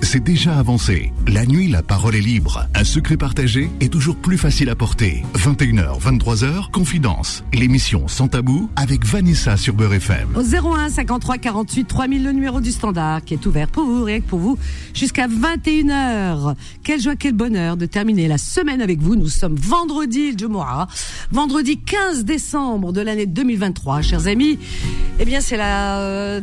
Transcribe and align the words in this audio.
C'est 0.00 0.24
déjà 0.24 0.58
avancé. 0.58 1.12
La 1.26 1.44
nuit, 1.44 1.68
la 1.68 1.82
parole 1.82 2.16
est 2.16 2.22
libre. 2.22 2.66
Un 2.74 2.84
secret 2.84 3.18
partagé 3.18 3.68
est 3.80 3.92
toujours 3.92 4.16
plus 4.16 4.38
facile 4.38 4.70
à 4.70 4.74
porter. 4.74 5.22
21h, 5.34 6.00
23h, 6.00 6.70
Confidence. 6.70 7.44
L'émission 7.52 8.08
Sans 8.08 8.28
Tabou 8.28 8.70
avec 8.76 9.04
Vanessa 9.04 9.58
sur 9.58 9.74
Beurre 9.74 9.94
FM. 9.94 10.36
Au 10.36 10.40
01 10.42 10.88
53 10.88 11.36
48 11.36 11.84
3000, 11.84 12.24
le 12.24 12.32
numéro 12.32 12.62
du 12.62 12.72
standard 12.72 13.22
qui 13.22 13.34
est 13.34 13.44
ouvert 13.44 13.68
pour 13.68 13.84
vous, 13.84 14.08
et 14.08 14.22
pour 14.22 14.38
vous, 14.38 14.58
jusqu'à 14.94 15.28
21h. 15.28 16.54
Quelle 16.82 17.00
joie, 17.00 17.16
quel 17.16 17.34
bonheur 17.34 17.76
de 17.76 17.84
terminer 17.84 18.26
la 18.26 18.38
semaine 18.38 18.80
avec 18.80 19.00
vous. 19.00 19.16
Nous 19.16 19.28
sommes 19.28 19.56
vendredi, 19.56 20.32
le 20.32 20.38
Jumu'ah, 20.38 20.88
vendredi 21.30 21.78
15 21.78 22.24
décembre 22.24 22.94
de 22.94 23.02
l'année 23.02 23.26
2023, 23.26 24.00
chers 24.00 24.28
amis. 24.28 24.58
Eh 25.20 25.26
bien, 25.26 25.42
c'est 25.42 25.58
la... 25.58 26.00
Euh, 26.00 26.40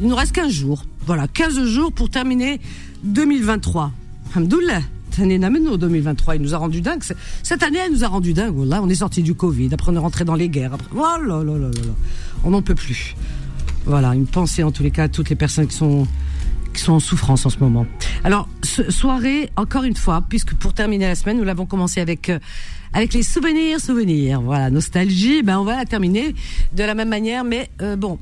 il 0.00 0.08
nous 0.08 0.16
reste 0.16 0.32
15 0.32 0.50
jours 0.50 0.84
voilà, 1.06 1.26
15 1.28 1.64
jours 1.66 1.92
pour 1.92 2.10
terminer 2.10 2.60
2023. 3.04 3.92
Alhamdoulilah. 4.34 4.82
2023, 5.18 6.36
il 6.36 6.42
nous 6.42 6.54
a 6.54 6.58
rendu 6.58 6.80
dingue. 6.80 7.02
Cette 7.42 7.62
année, 7.62 7.78
elle 7.84 7.92
nous 7.92 8.02
a 8.02 8.08
rendu 8.08 8.32
dingue. 8.32 8.56
Là, 8.66 8.80
on 8.82 8.88
est 8.88 8.94
sorti 8.94 9.22
du 9.22 9.34
Covid. 9.34 9.68
Après, 9.72 9.92
on 9.92 9.94
est 9.94 9.98
rentré 9.98 10.24
dans 10.24 10.34
les 10.34 10.48
guerres. 10.48 10.78
Oh 10.94 11.00
là 11.00 11.42
là 11.44 11.58
là 11.58 11.68
On 12.44 12.50
n'en 12.50 12.62
peut 12.62 12.74
plus. 12.74 13.14
Voilà, 13.84 14.14
une 14.14 14.26
pensée 14.26 14.62
en 14.62 14.70
tous 14.70 14.82
les 14.82 14.90
cas 14.90 15.04
à 15.04 15.08
toutes 15.08 15.28
les 15.28 15.36
personnes 15.36 15.66
qui 15.66 15.76
sont 15.76 16.06
qui 16.72 16.80
sont 16.80 16.94
en 16.94 17.00
souffrance 17.00 17.44
en 17.44 17.50
ce 17.50 17.58
moment. 17.58 17.84
Alors, 18.24 18.48
soirée, 18.88 19.50
encore 19.56 19.84
une 19.84 19.96
fois, 19.96 20.24
puisque 20.26 20.54
pour 20.54 20.72
terminer 20.72 21.06
la 21.06 21.14
semaine, 21.14 21.36
nous 21.36 21.44
l'avons 21.44 21.66
commencé 21.66 22.00
avec 22.00 22.30
euh, 22.30 22.38
avec 22.94 23.12
les 23.12 23.22
souvenirs, 23.22 23.78
souvenirs. 23.78 24.40
Voilà, 24.40 24.70
nostalgie. 24.70 25.42
Ben, 25.42 25.58
on 25.58 25.64
va 25.64 25.76
la 25.76 25.84
terminer 25.84 26.34
de 26.74 26.82
la 26.82 26.94
même 26.94 27.10
manière, 27.10 27.44
mais 27.44 27.70
euh, 27.82 27.96
bon, 27.96 28.18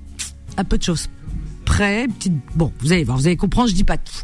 un 0.56 0.64
peu 0.64 0.78
de 0.78 0.82
choses 0.82 1.08
bon, 2.54 2.72
vous 2.80 2.92
allez 2.92 3.04
voir, 3.04 3.16
vous 3.16 3.26
allez 3.26 3.36
comprendre, 3.36 3.68
je 3.68 3.74
dis 3.74 3.84
pas 3.84 3.96
tout. 3.96 4.22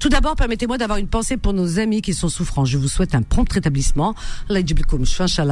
Tout 0.00 0.08
d'abord, 0.08 0.34
permettez-moi 0.34 0.78
d'avoir 0.78 0.98
une 0.98 1.08
pensée 1.08 1.36
pour 1.36 1.52
nos 1.52 1.78
amis 1.78 2.00
qui 2.00 2.14
sont 2.14 2.30
souffrants. 2.30 2.64
Je 2.64 2.78
vous 2.78 2.88
souhaite 2.88 3.14
un 3.14 3.20
prompt 3.20 3.52
rétablissement. 3.52 4.14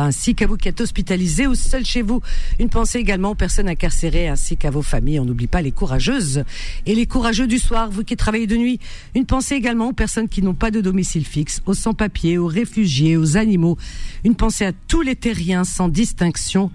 ainsi 0.05 0.35
qu'à 0.35 0.47
vous 0.47 0.57
qui 0.57 0.69
êtes 0.69 0.81
hospitalisés 0.81 1.47
ou 1.47 1.55
seuls 1.55 1.85
chez 1.85 2.01
vous. 2.01 2.23
Une 2.59 2.71
pensée 2.71 2.99
également 2.99 3.33
aux 3.33 3.35
personnes 3.35 3.69
incarcérées 3.69 4.27
ainsi 4.27 4.57
qu'à 4.57 4.71
vos 4.71 4.81
familles. 4.81 5.21
On 5.21 5.27
n'oublie 5.27 5.49
pas 5.49 5.61
les 5.61 5.71
courageuses 5.71 6.45
et 6.87 6.95
les 6.95 7.05
courageux 7.05 7.47
du 7.47 7.59
soir, 7.59 7.91
vous 7.91 8.05
qui 8.05 8.17
travaillez 8.17 8.47
de 8.47 8.57
nuit. 8.57 8.81
Une 9.15 9.27
pensée 9.27 9.55
également 9.55 9.89
aux 9.89 9.93
personnes 9.93 10.31
qui 10.31 10.41
n'ont 10.41 10.55
pas 10.55 10.71
de 10.71 10.81
domicile 10.81 11.27
fixe, 11.27 11.61
aux 11.67 11.75
sans-papiers, 11.75 12.39
aux 12.39 12.47
réfugiés, 12.47 13.19
aux 13.19 13.37
animaux. 13.37 13.77
Une 14.25 14.35
pensée 14.35 14.65
à 14.65 14.73
tous 14.73 15.03
les 15.03 15.15
terriens 15.15 15.65
sans 15.65 15.91
distinction, 15.91 16.71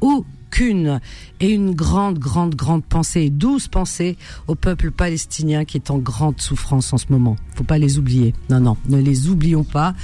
aux 0.00 0.24
qu'une 0.50 1.00
et 1.40 1.50
une 1.50 1.74
grande, 1.74 2.18
grande, 2.18 2.54
grande 2.54 2.84
pensée, 2.84 3.30
douce 3.30 3.68
pensée 3.68 4.16
au 4.46 4.54
peuple 4.54 4.90
palestinien 4.90 5.64
qui 5.64 5.76
est 5.76 5.90
en 5.90 5.98
grande 5.98 6.40
souffrance 6.40 6.92
en 6.92 6.98
ce 6.98 7.06
moment. 7.10 7.36
Faut 7.54 7.64
pas 7.64 7.78
les 7.78 7.98
oublier. 7.98 8.34
Non, 8.50 8.60
non, 8.60 8.76
ne 8.88 8.98
les 8.98 9.28
oublions 9.28 9.64
pas. 9.64 9.94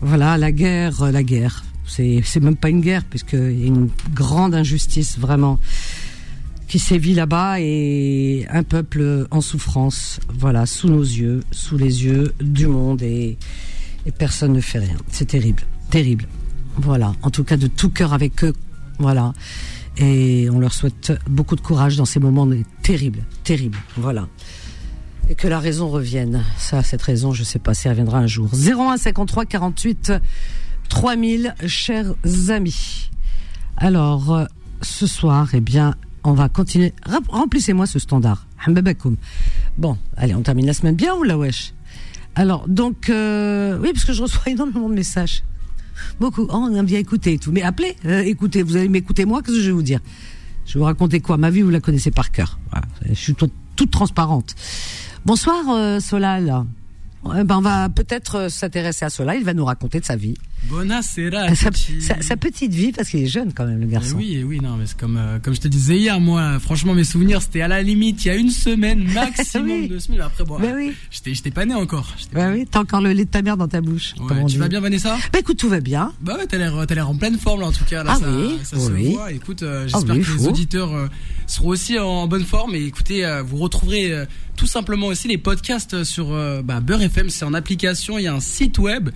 Voilà, 0.00 0.38
la 0.38 0.52
guerre, 0.52 1.10
la 1.10 1.22
guerre. 1.22 1.64
C'est, 1.86 2.20
c'est 2.24 2.40
même 2.40 2.56
pas 2.56 2.68
une 2.68 2.80
guerre 2.80 3.04
puisqu'il 3.04 3.58
y 3.58 3.64
a 3.64 3.66
une 3.66 3.88
grande 4.14 4.54
injustice 4.54 5.18
vraiment 5.18 5.58
qui 6.68 6.78
sévit 6.78 7.14
là-bas 7.14 7.60
et 7.60 8.46
un 8.50 8.62
peuple 8.62 9.26
en 9.30 9.40
souffrance, 9.40 10.20
voilà, 10.28 10.66
sous 10.66 10.88
nos 10.88 11.02
yeux, 11.02 11.42
sous 11.50 11.78
les 11.78 12.04
yeux 12.04 12.34
du 12.40 12.66
monde 12.66 13.00
et, 13.02 13.38
et 14.04 14.12
personne 14.12 14.52
ne 14.52 14.60
fait 14.60 14.80
rien. 14.80 14.96
C'est 15.10 15.24
terrible, 15.24 15.62
terrible. 15.90 16.28
Voilà, 16.76 17.14
en 17.22 17.30
tout 17.30 17.42
cas 17.42 17.56
de 17.56 17.66
tout 17.66 17.88
cœur 17.88 18.12
avec 18.12 18.44
eux, 18.44 18.52
voilà. 18.98 19.32
Et 19.96 20.48
on 20.52 20.60
leur 20.60 20.72
souhaite 20.72 21.12
beaucoup 21.28 21.56
de 21.56 21.60
courage 21.60 21.96
dans 21.96 22.04
ces 22.04 22.20
moments 22.20 22.48
terribles, 22.82 23.24
terribles. 23.44 23.78
Voilà. 23.96 24.28
Et 25.28 25.34
que 25.34 25.48
la 25.48 25.58
raison 25.58 25.88
revienne. 25.88 26.44
Ça, 26.56 26.82
cette 26.82 27.02
raison, 27.02 27.32
je 27.32 27.42
sais 27.42 27.58
pas 27.58 27.74
si 27.74 27.88
elle 27.88 27.92
reviendra 27.92 28.18
un 28.18 28.26
jour. 28.26 28.48
01 28.52 28.96
53 28.96 29.44
48 29.44 30.12
3000, 30.88 31.54
chers 31.66 32.14
amis. 32.48 33.10
Alors, 33.76 34.34
euh, 34.34 34.44
ce 34.82 35.06
soir, 35.06 35.48
eh 35.52 35.60
bien, 35.60 35.94
on 36.24 36.32
va 36.32 36.48
continuer. 36.48 36.94
Remplissez-moi 37.28 37.86
ce 37.86 37.98
standard. 37.98 38.46
Bon, 39.76 39.96
allez, 40.16 40.34
on 40.34 40.42
termine 40.42 40.66
la 40.66 40.72
semaine 40.72 40.96
bien 40.96 41.14
ou 41.14 41.22
la 41.22 41.38
wesh? 41.38 41.74
Alors, 42.34 42.68
donc, 42.68 43.10
euh, 43.10 43.78
oui, 43.80 43.90
parce 43.92 44.04
que 44.04 44.12
je 44.12 44.22
reçois 44.22 44.42
énormément 44.46 44.88
de 44.88 44.94
messages. 44.94 45.42
Beaucoup. 46.20 46.46
Oh, 46.48 46.54
on 46.54 46.74
aime 46.74 46.86
bien 46.86 46.98
écouter 46.98 47.34
et 47.34 47.38
tout. 47.38 47.52
Mais 47.52 47.62
appelez, 47.62 47.96
euh, 48.06 48.20
écoutez, 48.20 48.62
vous 48.62 48.76
allez 48.76 48.88
m'écouter 48.88 49.24
moi, 49.24 49.42
qu'est-ce 49.42 49.56
que 49.56 49.62
je 49.62 49.66
vais 49.66 49.72
vous 49.72 49.82
dire? 49.82 50.00
Je 50.66 50.74
vais 50.74 50.80
vous 50.80 50.86
raconter 50.86 51.20
quoi? 51.20 51.36
Ma 51.38 51.50
vie, 51.50 51.62
vous 51.62 51.70
la 51.70 51.80
connaissez 51.80 52.10
par 52.10 52.30
cœur. 52.30 52.58
Je 53.08 53.14
suis 53.14 53.34
toute, 53.34 53.90
transparente. 53.90 54.54
Bonsoir 55.24 55.64
euh, 55.70 56.00
Solal. 56.00 56.64
Eh 57.36 57.44
ben, 57.44 57.56
on 57.56 57.60
va 57.60 57.88
peut-être 57.88 58.36
euh, 58.36 58.48
s'intéresser 58.48 59.04
à 59.04 59.10
cela. 59.10 59.34
Il 59.34 59.44
va 59.44 59.54
nous 59.54 59.64
raconter 59.64 60.00
de 60.00 60.04
sa 60.04 60.16
vie. 60.16 60.34
Buonasera. 60.64 61.54
Sa, 61.54 61.70
sa, 61.72 62.20
sa, 62.20 62.36
petite 62.36 62.72
vie, 62.72 62.92
parce 62.92 63.08
qu'il 63.08 63.22
est 63.22 63.26
jeune 63.26 63.52
quand 63.52 63.66
même, 63.66 63.80
le 63.80 63.86
garçon. 63.86 64.16
oui, 64.16 64.42
oui, 64.44 64.60
non, 64.60 64.76
mais 64.76 64.86
c'est 64.86 64.98
comme, 64.98 65.16
euh, 65.16 65.38
comme 65.38 65.54
je 65.54 65.60
te 65.60 65.68
disais 65.68 65.96
hier, 65.96 66.20
moi, 66.20 66.58
franchement, 66.58 66.94
mes 66.94 67.04
souvenirs, 67.04 67.42
c'était 67.42 67.62
à 67.62 67.68
la 67.68 67.82
limite, 67.82 68.24
il 68.24 68.28
y 68.28 68.30
a 68.30 68.34
une 68.34 68.50
semaine, 68.50 69.04
maximum 69.14 69.88
deux 69.88 70.00
semaines. 70.00 70.20
Après, 70.20 70.44
bon, 70.44 70.58
ben 70.58 70.74
oui. 70.74 70.94
j'étais 71.10 71.50
pas 71.50 71.64
né 71.64 71.74
encore. 71.74 72.14
Ben 72.32 72.52
oui, 72.52 72.66
t'as 72.70 72.80
encore 72.80 73.00
le 73.00 73.12
lait 73.12 73.24
de 73.24 73.30
ta 73.30 73.42
mère 73.42 73.56
dans 73.56 73.68
ta 73.68 73.80
bouche. 73.80 74.14
Ouais, 74.18 74.44
tu 74.46 74.58
vas 74.58 74.68
bien, 74.68 74.80
Vanessa? 74.80 75.16
Bah 75.32 75.38
écoute, 75.38 75.58
tout 75.58 75.68
va 75.68 75.80
bien. 75.80 76.12
Bah 76.20 76.36
ouais, 76.36 76.46
t'as 76.46 76.58
l'air, 76.58 76.84
t'as 76.86 76.94
l'air 76.94 77.08
en 77.08 77.16
pleine 77.16 77.38
forme, 77.38 77.60
là, 77.60 77.68
en 77.68 77.72
tout 77.72 77.84
cas. 77.84 78.02
Là, 78.02 78.12
ah 78.14 78.20
ça, 78.20 78.26
oui, 78.30 78.58
ça 78.62 78.78
se 78.78 78.90
voit. 78.90 79.32
Écoute, 79.32 79.62
euh, 79.62 79.84
ah 79.86 79.88
j'espère 79.88 80.16
que 80.16 80.38
les 80.38 80.48
auditeurs 80.48 81.08
seront 81.46 81.68
aussi 81.68 81.98
en 81.98 82.26
bonne 82.26 82.44
forme. 82.44 82.74
Et 82.74 82.84
écoutez, 82.84 83.26
vous 83.46 83.58
retrouverez 83.58 84.26
tout 84.56 84.66
simplement 84.66 85.06
aussi 85.06 85.28
les 85.28 85.38
podcasts 85.38 86.04
sur 86.04 86.36
bah, 86.64 86.80
Beurre 86.80 87.02
FM, 87.02 87.30
c'est 87.30 87.44
en 87.44 87.54
application, 87.54 88.18
il 88.18 88.24
y 88.24 88.26
a 88.26 88.34
un 88.34 88.40
site 88.40 88.78
web 88.78 89.10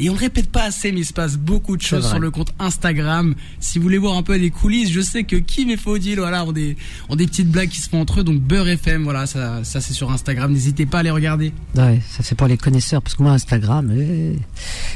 et 0.00 0.08
on 0.08 0.14
répète 0.14 0.50
pas 0.50 0.64
assez, 0.64 0.92
mais 0.92 1.00
il 1.00 1.04
se 1.04 1.12
passe 1.12 1.36
beaucoup 1.36 1.76
de 1.76 1.82
choses 1.82 2.08
sur 2.08 2.18
le 2.18 2.30
compte 2.30 2.52
Instagram. 2.58 3.34
Si 3.60 3.78
vous 3.78 3.82
voulez 3.82 3.98
voir 3.98 4.16
un 4.16 4.22
peu 4.22 4.38
des 4.38 4.50
coulisses, 4.50 4.90
je 4.90 5.02
sais 5.02 5.24
que 5.24 5.36
Kim 5.36 5.68
et 5.68 5.76
Faudil, 5.76 6.18
voilà, 6.18 6.44
ont 6.46 6.52
des, 6.52 6.78
ont 7.10 7.16
des 7.16 7.26
petites 7.26 7.50
blagues 7.50 7.68
qui 7.68 7.80
se 7.80 7.90
font 7.90 8.00
entre 8.00 8.20
eux. 8.20 8.24
Donc 8.24 8.40
Beurre 8.40 8.68
FM, 8.68 9.04
voilà, 9.04 9.26
ça, 9.26 9.62
ça 9.62 9.82
c'est 9.82 9.92
sur 9.92 10.10
Instagram. 10.10 10.52
N'hésitez 10.52 10.86
pas 10.86 11.00
à 11.00 11.02
les 11.02 11.10
regarder. 11.10 11.52
Ouais, 11.76 12.00
ça 12.10 12.22
c'est 12.22 12.34
pour 12.34 12.46
les 12.46 12.56
connaisseurs, 12.56 13.02
parce 13.02 13.14
que 13.14 13.22
moi 13.22 13.32
Instagram, 13.32 13.92
eh, 13.94 14.38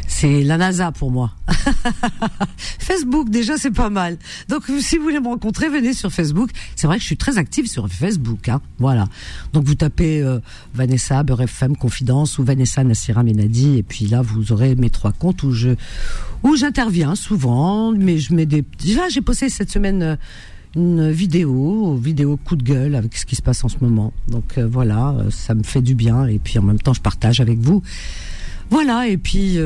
c'est 0.08 0.42
la 0.42 0.56
NASA 0.56 0.90
pour 0.90 1.10
moi. 1.10 1.32
Facebook 2.78 3.28
déjà 3.28 3.58
c'est 3.58 3.70
pas 3.70 3.90
mal. 3.90 4.16
Donc 4.48 4.62
si 4.80 4.96
vous 4.96 5.04
voulez 5.04 5.20
me 5.20 5.28
rencontrer, 5.28 5.68
venez 5.68 5.92
sur 5.92 6.10
Facebook. 6.10 6.50
C'est 6.76 6.86
vrai 6.86 6.96
que 6.96 7.02
je 7.02 7.08
suis 7.08 7.18
très 7.18 7.36
active 7.36 7.66
sur 7.66 7.86
Facebook, 7.88 8.48
hein. 8.48 8.62
Voilà. 8.78 9.06
Donc 9.52 9.64
vous 9.64 9.74
tapez 9.74 10.22
euh, 10.22 10.38
Vanessa 10.74 11.22
Beurre 11.22 11.42
FM 11.42 11.76
Confidence 11.76 12.38
ou 12.38 12.44
Vanessa 12.44 12.82
Nassira 12.84 13.22
Menadi, 13.22 13.76
et 13.76 13.82
puis 13.82 14.06
là 14.06 14.22
vous 14.22 14.52
aurez 14.52 14.74
mes 14.74 14.90
trois 14.94 15.12
comptes 15.12 15.42
où 15.42 15.52
je 15.52 15.76
où 16.42 16.56
j'interviens 16.56 17.14
souvent, 17.14 17.92
mais 17.92 18.18
je 18.18 18.34
mets 18.34 18.46
des. 18.46 18.64
Là, 18.94 19.08
j'ai 19.10 19.20
posté 19.20 19.48
cette 19.48 19.70
semaine 19.70 20.02
euh, 20.02 20.16
une 20.76 21.10
vidéo, 21.10 21.96
vidéo 21.96 22.36
coup 22.36 22.56
de 22.56 22.62
gueule 22.62 22.94
avec 22.94 23.16
ce 23.16 23.26
qui 23.26 23.36
se 23.36 23.42
passe 23.42 23.64
en 23.64 23.68
ce 23.68 23.76
moment. 23.80 24.12
Donc 24.28 24.58
euh, 24.58 24.66
voilà, 24.66 25.10
euh, 25.10 25.30
ça 25.30 25.54
me 25.54 25.62
fait 25.62 25.82
du 25.82 25.94
bien 25.94 26.26
et 26.26 26.38
puis 26.38 26.58
en 26.58 26.62
même 26.62 26.78
temps 26.78 26.94
je 26.94 27.00
partage 27.00 27.40
avec 27.40 27.58
vous. 27.58 27.82
Voilà 28.70 29.08
et 29.08 29.18
puis 29.18 29.58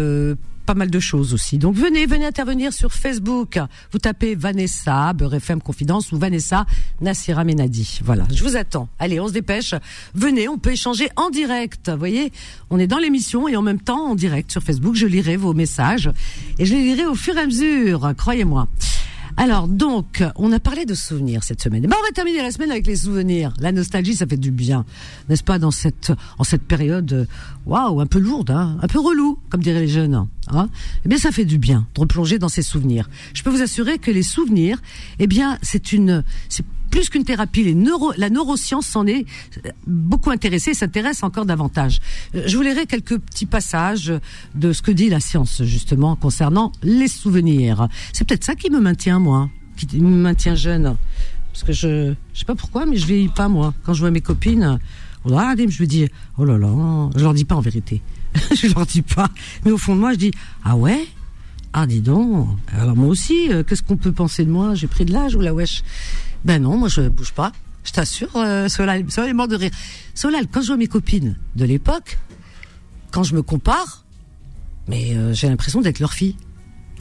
pas 0.69 0.75
mal 0.75 0.91
de 0.91 1.01
choses 1.01 1.33
aussi. 1.33 1.57
Donc 1.57 1.77
venez, 1.77 2.05
venez 2.05 2.27
intervenir 2.27 2.75
sur 2.75 2.93
Facebook. 2.93 3.59
Vous 3.91 3.99
tapez 3.99 4.35
Vanessa, 4.35 5.15
Beurre 5.15 5.37
FM 5.37 5.63
Confidence 5.63 6.13
ou 6.13 6.19
Vanessa 6.19 6.67
Nassira 7.01 7.43
Menadi. 7.43 8.01
Voilà, 8.05 8.27
je 8.31 8.45
vous 8.45 8.55
attends. 8.55 8.87
Allez, 8.99 9.19
on 9.19 9.29
se 9.29 9.33
dépêche. 9.33 9.75
Venez, 10.15 10.47
on 10.47 10.59
peut 10.59 10.73
échanger 10.73 11.09
en 11.17 11.31
direct. 11.31 11.89
Vous 11.89 11.97
voyez, 11.97 12.33
on 12.69 12.79
est 12.79 12.87
dans 12.87 12.99
l'émission 12.99 13.49
et 13.49 13.57
en 13.57 13.63
même 13.63 13.81
temps 13.81 14.11
en 14.11 14.15
direct 14.15 14.53
sur 14.53 14.63
Facebook. 14.63 14.95
Je 14.95 15.07
lirai 15.07 15.39
vos 15.39 15.55
messages 15.55 16.11
et 16.59 16.67
je 16.67 16.75
les 16.75 16.83
lirai 16.83 17.07
au 17.07 17.15
fur 17.15 17.35
et 17.39 17.41
à 17.41 17.47
mesure, 17.47 18.13
croyez-moi. 18.19 18.69
Alors 19.41 19.69
donc, 19.69 20.25
on 20.35 20.51
a 20.51 20.59
parlé 20.59 20.85
de 20.85 20.95
souvenirs 20.95 21.45
cette 21.45 21.63
semaine. 21.63 21.83
Ben, 21.83 21.95
on 21.97 22.03
va 22.03 22.11
terminer 22.11 22.43
la 22.43 22.51
semaine 22.51 22.73
avec 22.73 22.89
les 22.89 22.97
souvenirs. 22.97 23.55
La 23.61 23.71
nostalgie, 23.71 24.17
ça 24.17 24.27
fait 24.27 24.37
du 24.37 24.51
bien, 24.51 24.85
n'est-ce 25.29 25.45
pas, 25.45 25.61
dans 25.61 25.71
cette 25.71 26.11
en 26.39 26.45
cette 26.45 26.65
période, 26.65 27.29
waouh, 27.65 28.01
un 28.01 28.07
peu 28.07 28.19
lourde, 28.19 28.51
hein, 28.51 28.77
un 28.83 28.89
peu 28.89 28.99
relou, 28.99 29.39
comme 29.49 29.63
diraient 29.63 29.83
les 29.83 29.87
jeunes. 29.87 30.27
Hein. 30.49 30.69
Eh 31.05 31.09
bien, 31.09 31.19
ça 31.19 31.31
fait 31.31 31.45
du 31.45 31.59
bien 31.59 31.87
de 31.95 32.01
replonger 32.01 32.41
dans 32.41 32.49
ces 32.49 32.63
souvenirs. 32.63 33.09
Je 33.33 33.45
peux 33.45 33.51
vous 33.51 33.63
assurer 33.63 33.99
que 33.99 34.11
les 34.11 34.25
souvenirs, 34.25 34.83
eh 35.21 35.29
bien, 35.29 35.57
c'est 35.63 35.93
une, 35.93 36.25
plus 36.91 37.09
qu'une 37.09 37.25
thérapie, 37.25 37.65
les 37.65 37.75
neuro, 37.75 38.13
la 38.17 38.31
neuroscience 38.31 38.87
s'en 38.87 39.07
est 39.07 39.25
beaucoup 39.87 40.31
intéressée, 40.31 40.75
s'intéresse 40.75 41.23
encore 41.23 41.47
davantage. 41.47 42.01
Euh, 42.35 42.43
je 42.47 42.57
vous 42.57 42.63
lirai 42.63 42.87
quelques 42.87 43.19
petits 43.19 43.47
passages 43.47 44.13
de 44.55 44.73
ce 44.73 44.83
que 44.83 44.91
dit 44.91 45.09
la 45.09 45.21
science 45.21 45.63
justement 45.63 46.17
concernant 46.17 46.73
les 46.83 47.09
souvenirs. 47.09 47.89
C'est 48.13 48.27
peut-être 48.27 48.45
ça 48.45 48.55
qui 48.55 48.71
me 48.71 48.81
maintient 48.81 49.19
moi, 49.19 49.51
qui 49.77 50.01
me 50.01 50.17
maintient 50.17 50.55
jeune, 50.55 50.97
parce 51.53 51.65
que 51.65 51.73
je, 51.73 52.15
je 52.33 52.39
sais 52.39 52.45
pas 52.45 52.55
pourquoi, 52.55 52.87
mais 52.87 52.97
je 52.97 53.07
vieillis 53.07 53.29
pas 53.29 53.49
moi. 53.49 53.75
Quand 53.85 53.95
je 53.95 54.01
vois 54.01 54.11
mes 54.11 54.21
copines, 54.21 54.79
je 55.27 55.33
me 55.83 55.87
dis 55.87 56.09
oh 56.39 56.45
là 56.45 56.59
là, 56.59 57.11
je 57.17 57.23
leur 57.23 57.35
dis 57.35 57.45
pas 57.45 57.57
en 57.57 57.61
vérité, 57.61 58.03
je 58.55 58.73
leur 58.75 58.87
dis 58.87 59.03
pas, 59.03 59.29
mais 59.65 59.71
au 59.71 59.79
fond 59.79 59.95
de 59.95 60.01
moi 60.01 60.13
je 60.13 60.19
dis 60.19 60.31
ah 60.65 60.77
ouais? 60.77 61.07
Ah 61.75 61.87
dis 61.87 62.01
donc, 62.01 62.49
alors 62.73 62.97
moi 62.97 63.09
aussi, 63.09 63.53
euh, 63.53 63.63
qu'est-ce 63.63 63.83
qu'on 63.83 63.99
peut 63.99 64.13
penser 64.13 64.45
de 64.45 64.51
moi? 64.51 64.75
J'ai 64.75 64.87
pris 64.87 65.05
de 65.05 65.13
l'âge 65.13 65.35
ou 65.35 65.41
la 65.41 65.53
wesh? 65.53 65.83
Ben 66.45 66.63
non, 66.63 66.77
moi 66.77 66.89
je 66.89 67.09
bouge 67.09 67.33
pas. 67.33 67.53
Je 67.85 67.93
t'assure, 67.93 68.37
euh, 68.37 68.69
Solal, 68.69 69.11
Solal 69.11 69.31
est 69.31 69.35
mort 69.35 69.49
de 69.49 69.57
rire. 69.57 69.71
Solal, 70.15 70.47
quand 70.51 70.61
je 70.61 70.69
vois 70.69 70.77
mes 70.77 70.89
copines 70.89 71.37
de 71.57 71.65
l'époque, 71.65 72.19
quand 73.11 73.23
je 73.23 73.35
me 73.35 73.43
compare, 73.43 74.05
mais 74.89 75.17
euh, 75.17 75.33
j'ai 75.33 75.49
l'impression 75.49 75.81
d'être 75.81 76.01
leur 76.01 76.13
fille. 76.13 76.37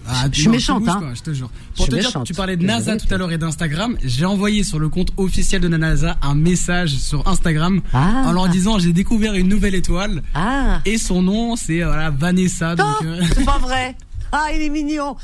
Ah, 0.10 0.28
je 0.31 0.39
suis 0.39 0.50
méchante, 0.50 0.88
hein. 0.88 1.12
je 1.13 1.22
te 1.22 1.34
jure. 1.34 1.50
Pour 1.75 1.88
te 1.89 1.95
dire, 1.95 2.24
tu 2.24 2.34
parlais 2.34 2.56
de 2.56 2.63
NASA 2.66 2.95
tout 2.95 3.13
à 3.13 3.18
l'heure 3.18 3.31
et 3.31 3.38
d'Instagram. 3.38 3.98
J'ai 4.04 4.25
envoyé 4.25 4.63
sur 4.63 4.80
le 4.80 4.88
compte 4.88 5.12
officiel 5.18 5.62
de 5.62 5.68
NASA 5.68 6.18
un 6.22 6.36
message 6.36 6.95
sur 6.95 7.28
Instagram 7.28 7.81
ah. 7.94 8.24
en 8.25 8.31
leur 8.31 8.48
disant 8.48 8.80
j'ai 8.80 8.94
découvert 8.94 9.33
une 9.33 9.50
nouvelle 9.50 9.75
étoile. 9.75 10.24
Ah. 10.33 10.80
Et 10.86 10.98
son 10.98 11.22
nom, 11.22 11.56
c'est 11.57 11.83
voilà, 11.83 12.10
Vanessa. 12.10 12.75
Donc, 12.75 12.88
euh, 13.04 13.22
c'est 13.36 13.44
pas 13.44 13.57
vrai. 13.57 13.95
Ah, 14.32 14.48
il 14.54 14.62
est 14.62 14.70
mignon. 14.70 15.16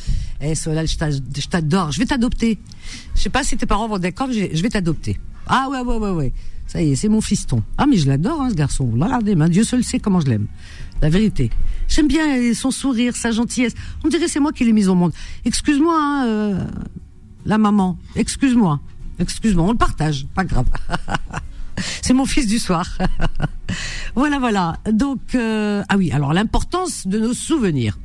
Eh, 0.41 0.55
Solal, 0.55 0.87
je 0.87 1.47
t'adore. 1.47 1.91
Je 1.91 1.99
vais 1.99 2.05
t'adopter. 2.05 2.59
Je 3.15 3.21
sais 3.21 3.29
pas 3.29 3.43
si 3.43 3.57
tes 3.57 3.65
parents 3.65 3.87
vont 3.87 3.99
d'accord, 3.99 4.29
je 4.31 4.61
vais 4.61 4.69
t'adopter. 4.69 5.19
Ah 5.47 5.67
ouais, 5.69 5.81
ouais, 5.81 5.97
ouais, 5.97 6.11
ouais. 6.11 6.33
Ça 6.67 6.81
y 6.81 6.91
est, 6.91 6.95
c'est 6.95 7.09
mon 7.09 7.21
fiston. 7.21 7.61
Ah, 7.77 7.85
mais 7.85 7.97
je 7.97 8.07
l'adore, 8.07 8.41
hein, 8.41 8.49
ce 8.49 8.55
garçon. 8.55 8.89
Regardez, 8.91 9.35
Dieu 9.49 9.63
seul 9.63 9.83
sait 9.83 9.99
comment 9.99 10.19
je 10.19 10.27
l'aime. 10.27 10.47
La 11.01 11.09
vérité. 11.09 11.49
J'aime 11.87 12.07
bien 12.07 12.53
son 12.53 12.71
sourire, 12.71 13.15
sa 13.15 13.31
gentillesse. 13.31 13.73
On 14.03 14.07
dirait 14.07 14.27
c'est 14.27 14.39
moi 14.39 14.51
qui 14.53 14.63
l'ai 14.63 14.71
mise 14.71 14.87
au 14.87 14.95
monde. 14.95 15.11
Excuse-moi, 15.45 15.95
hein, 15.95 16.25
euh, 16.25 16.65
la 17.45 17.57
maman. 17.57 17.97
Excuse-moi. 18.15 18.79
Excuse-moi, 19.19 19.65
on 19.65 19.71
le 19.71 19.77
partage. 19.77 20.25
Pas 20.33 20.45
grave. 20.45 20.65
c'est 22.01 22.13
mon 22.13 22.25
fils 22.25 22.47
du 22.47 22.57
soir. 22.57 22.97
voilà, 24.15 24.39
voilà. 24.39 24.77
Donc, 24.91 25.35
euh, 25.35 25.83
ah 25.89 25.97
oui, 25.97 26.11
alors 26.11 26.33
l'importance 26.33 27.05
de 27.05 27.19
nos 27.19 27.33
souvenirs. 27.33 27.97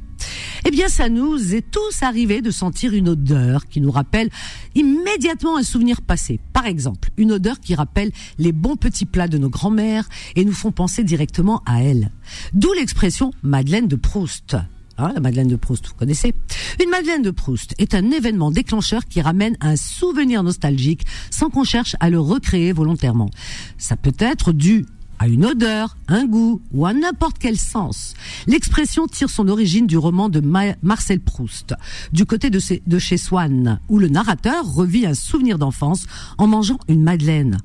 Eh 0.67 0.70
bien, 0.70 0.88
ça 0.88 1.09
nous 1.09 1.55
est 1.55 1.70
tous 1.70 2.03
arrivé 2.03 2.43
de 2.43 2.50
sentir 2.50 2.93
une 2.94 3.09
odeur 3.09 3.67
qui 3.67 3.81
nous 3.81 3.91
rappelle 3.91 4.31
immédiatement 4.75 5.56
un 5.56 5.62
souvenir 5.62 6.03
passé. 6.03 6.41
Par 6.53 6.67
exemple, 6.67 7.11
une 7.17 7.32
odeur 7.32 7.61
qui 7.61 7.75
rappelle 7.75 8.12
les 8.38 8.53
bons 8.53 8.76
petits 8.76 9.06
plats 9.06 9.29
de 9.29 9.38
nos 9.38 9.50
grands-mères 9.50 10.09
et 10.37 10.44
nous 10.44 10.53
font 10.53 10.73
penser 10.73 11.05
directement 11.05 11.62
à 11.67 11.82
elles. 11.82 12.11
D'où 12.53 12.73
l'expression 12.73 13.32
Madeleine 13.43 13.88
de 13.88 13.97
Proust. 13.97 14.56
Hein, 15.00 15.12
la 15.15 15.20
Madeleine 15.20 15.47
de 15.47 15.56
Proust, 15.56 15.87
vous 15.87 15.94
connaissez 15.94 16.35
Une 16.82 16.91
Madeleine 16.91 17.23
de 17.23 17.31
Proust 17.31 17.75
est 17.79 17.94
un 17.94 18.11
événement 18.11 18.50
déclencheur 18.50 19.05
qui 19.05 19.21
ramène 19.21 19.56
un 19.61 19.76
souvenir 19.76 20.43
nostalgique 20.43 21.06
sans 21.31 21.50
qu'on 21.50 21.62
cherche 21.62 21.94
à 22.00 22.11
le 22.11 22.19
recréer 22.19 22.73
volontairement. 22.73 23.31
Ça 23.79 23.97
peut 23.97 24.17
être 24.19 24.53
dû 24.53 24.87
à 25.19 25.29
une 25.29 25.44
odeur, 25.44 25.97
un 26.09 26.26
goût 26.26 26.61
ou 26.73 26.87
à 26.87 26.93
n'importe 26.93 27.37
quel 27.38 27.59
sens. 27.59 28.15
L'expression 28.47 29.06
tire 29.06 29.31
son 29.31 29.49
origine 29.49 29.87
du 29.87 29.99
roman 29.99 30.29
de 30.29 30.41
Marcel 30.82 31.20
Proust, 31.20 31.75
du 32.12 32.25
côté 32.25 32.50
de, 32.50 32.61
de 32.87 32.99
chez 32.99 33.17
Swann, 33.17 33.81
où 33.88 33.99
le 33.99 34.09
narrateur 34.09 34.65
revit 34.73 35.06
un 35.06 35.15
souvenir 35.15 35.59
d'enfance 35.59 36.06
en 36.38 36.47
mangeant 36.47 36.79
une 36.88 37.03
madeleine. 37.03 37.59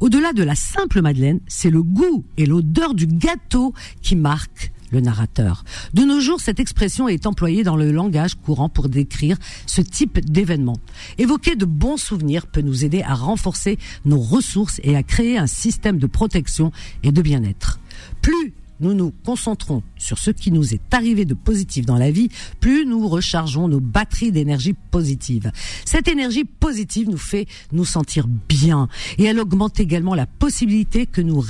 Au-delà 0.00 0.32
de 0.32 0.44
la 0.44 0.54
simple 0.54 1.02
madeleine, 1.02 1.40
c'est 1.48 1.70
le 1.70 1.82
goût 1.82 2.24
et 2.36 2.46
l'odeur 2.46 2.94
du 2.94 3.06
gâteau 3.06 3.74
qui 4.00 4.14
marquent 4.14 4.72
le 4.90 5.00
narrateur. 5.00 5.64
De 5.94 6.02
nos 6.02 6.20
jours, 6.20 6.40
cette 6.40 6.60
expression 6.60 7.08
est 7.08 7.26
employée 7.26 7.62
dans 7.62 7.76
le 7.76 7.90
langage 7.90 8.34
courant 8.34 8.68
pour 8.68 8.88
décrire 8.88 9.36
ce 9.66 9.80
type 9.80 10.18
d'événement. 10.20 10.78
Évoquer 11.18 11.56
de 11.56 11.64
bons 11.64 11.96
souvenirs 11.96 12.46
peut 12.46 12.60
nous 12.60 12.84
aider 12.84 13.02
à 13.02 13.14
renforcer 13.14 13.78
nos 14.04 14.20
ressources 14.20 14.80
et 14.82 14.96
à 14.96 15.02
créer 15.02 15.38
un 15.38 15.46
système 15.46 15.98
de 15.98 16.06
protection 16.06 16.72
et 17.02 17.12
de 17.12 17.22
bien-être. 17.22 17.80
Plus 18.22 18.52
nous 18.80 18.94
nous 18.94 19.12
concentrons 19.24 19.82
sur 19.96 20.18
ce 20.18 20.30
qui 20.30 20.52
nous 20.52 20.74
est 20.74 20.94
arrivé 20.94 21.24
de 21.24 21.34
positif 21.34 21.86
dans 21.86 21.96
la 21.96 22.10
vie, 22.10 22.28
plus 22.60 22.86
nous 22.86 23.08
rechargeons 23.08 23.68
nos 23.68 23.80
batteries 23.80 24.32
d'énergie 24.32 24.74
positive. 24.90 25.50
Cette 25.84 26.08
énergie 26.08 26.44
positive 26.44 27.08
nous 27.08 27.18
fait 27.18 27.46
nous 27.72 27.84
sentir 27.84 28.26
bien 28.48 28.88
et 29.18 29.24
elle 29.24 29.40
augmente 29.40 29.80
également 29.80 30.14
la 30.14 30.26
possibilité 30.26 31.06
que 31.06 31.20
nous 31.20 31.44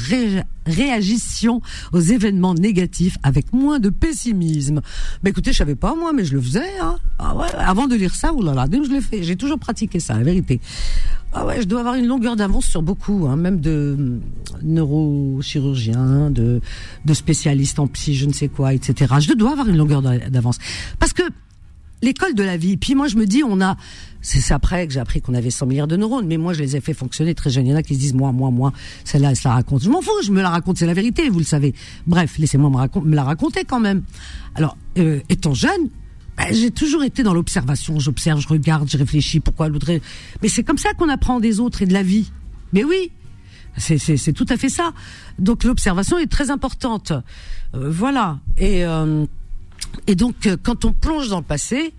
réagissions 0.66 1.60
aux 1.92 2.00
événements 2.00 2.54
négatifs 2.54 3.18
avec 3.22 3.52
moins 3.52 3.78
de 3.78 3.90
pessimisme. 3.90 4.80
Mais 5.22 5.30
écoutez, 5.30 5.52
je 5.52 5.58
savais 5.58 5.74
pas 5.74 5.94
moi, 5.94 6.12
mais 6.12 6.24
je 6.24 6.34
le 6.34 6.42
faisais. 6.42 6.78
Hein. 6.80 6.98
Ah 7.18 7.34
ouais, 7.36 7.48
avant 7.58 7.86
de 7.86 7.96
lire 7.96 8.14
ça, 8.14 8.32
oulala, 8.32 8.66
je 8.70 8.90
l'ai 8.90 9.00
fait, 9.00 9.22
j'ai 9.22 9.36
toujours 9.36 9.58
pratiqué 9.58 10.00
ça, 10.00 10.16
la 10.16 10.22
vérité. 10.22 10.60
Ah 11.32 11.44
ouais, 11.44 11.60
je 11.60 11.66
dois 11.66 11.80
avoir 11.80 11.94
une 11.94 12.06
longueur 12.06 12.36
d'avance 12.36 12.64
sur 12.64 12.82
beaucoup, 12.82 13.26
hein, 13.28 13.36
même 13.36 13.60
de 13.60 14.18
neurochirurgiens, 14.62 16.30
de, 16.30 16.60
de 17.04 17.14
spécialistes 17.14 17.78
en 17.78 17.86
psy, 17.86 18.14
je 18.14 18.26
ne 18.26 18.32
sais 18.32 18.48
quoi, 18.48 18.72
etc. 18.72 19.14
Je 19.20 19.34
dois 19.34 19.52
avoir 19.52 19.68
une 19.68 19.76
longueur 19.76 20.00
d'avance. 20.00 20.58
Parce 20.98 21.12
que 21.12 21.22
l'école 22.02 22.34
de 22.34 22.42
la 22.42 22.56
vie, 22.56 22.76
puis 22.78 22.94
moi 22.94 23.08
je 23.08 23.16
me 23.16 23.26
dis, 23.26 23.42
on 23.44 23.60
a, 23.60 23.76
c'est 24.22 24.52
après 24.54 24.86
que 24.86 24.92
j'ai 24.92 25.00
appris 25.00 25.20
qu'on 25.20 25.34
avait 25.34 25.50
100 25.50 25.66
milliards 25.66 25.86
de 25.86 25.96
neurones, 25.96 26.26
mais 26.26 26.38
moi 26.38 26.54
je 26.54 26.60
les 26.60 26.76
ai 26.76 26.80
fait 26.80 26.94
fonctionner 26.94 27.34
très 27.34 27.50
jeunes. 27.50 27.66
Il 27.66 27.70
y 27.70 27.74
en 27.74 27.76
a 27.76 27.82
qui 27.82 27.94
se 27.94 28.00
disent, 28.00 28.14
moi, 28.14 28.32
moi, 28.32 28.50
moi, 28.50 28.72
celle-là, 29.04 29.30
elle 29.30 29.36
se 29.36 29.46
la 29.46 29.54
raconte. 29.54 29.82
Je 29.82 29.90
m'en 29.90 30.00
fous, 30.00 30.10
je 30.24 30.32
me 30.32 30.40
la 30.40 30.50
raconte, 30.50 30.78
c'est 30.78 30.86
la 30.86 30.94
vérité, 30.94 31.28
vous 31.28 31.40
le 31.40 31.44
savez. 31.44 31.74
Bref, 32.06 32.38
laissez-moi 32.38 32.70
me, 32.70 33.00
me, 33.04 33.14
la 33.14 33.24
raconter 33.24 33.64
quand 33.64 33.80
même. 33.80 34.02
Alors, 34.54 34.78
euh, 34.96 35.20
étant 35.28 35.52
jeune, 35.54 35.90
bah, 36.38 36.44
j'ai 36.52 36.70
toujours 36.70 37.02
été 37.02 37.24
dans 37.24 37.34
l'observation. 37.34 37.98
J'observe, 37.98 38.40
je 38.40 38.48
regarde, 38.48 38.88
je 38.88 38.96
réfléchis. 38.96 39.40
Pourquoi 39.40 39.68
l'autre 39.68 39.90
Mais 40.40 40.48
c'est 40.48 40.62
comme 40.62 40.78
ça 40.78 40.94
qu'on 40.94 41.08
apprend 41.08 41.40
des 41.40 41.58
autres 41.58 41.82
et 41.82 41.86
de 41.86 41.92
la 41.92 42.04
vie. 42.04 42.30
Mais 42.72 42.84
oui, 42.84 43.10
c'est 43.76 44.32
tout 44.32 44.46
à 44.48 44.56
fait 44.56 44.68
ça. 44.68 44.92
Donc 45.40 45.64
l'observation 45.64 46.18
est 46.18 46.30
très 46.30 46.50
importante. 46.50 47.12
Euh, 47.74 47.90
voilà. 47.90 48.38
Et 48.56 48.84
euh, 48.84 49.26
et 50.06 50.14
donc 50.14 50.46
euh, 50.46 50.56
quand 50.62 50.84
on 50.84 50.92
plonge 50.92 51.28
dans 51.28 51.38
le 51.38 51.44
passé, 51.44 51.92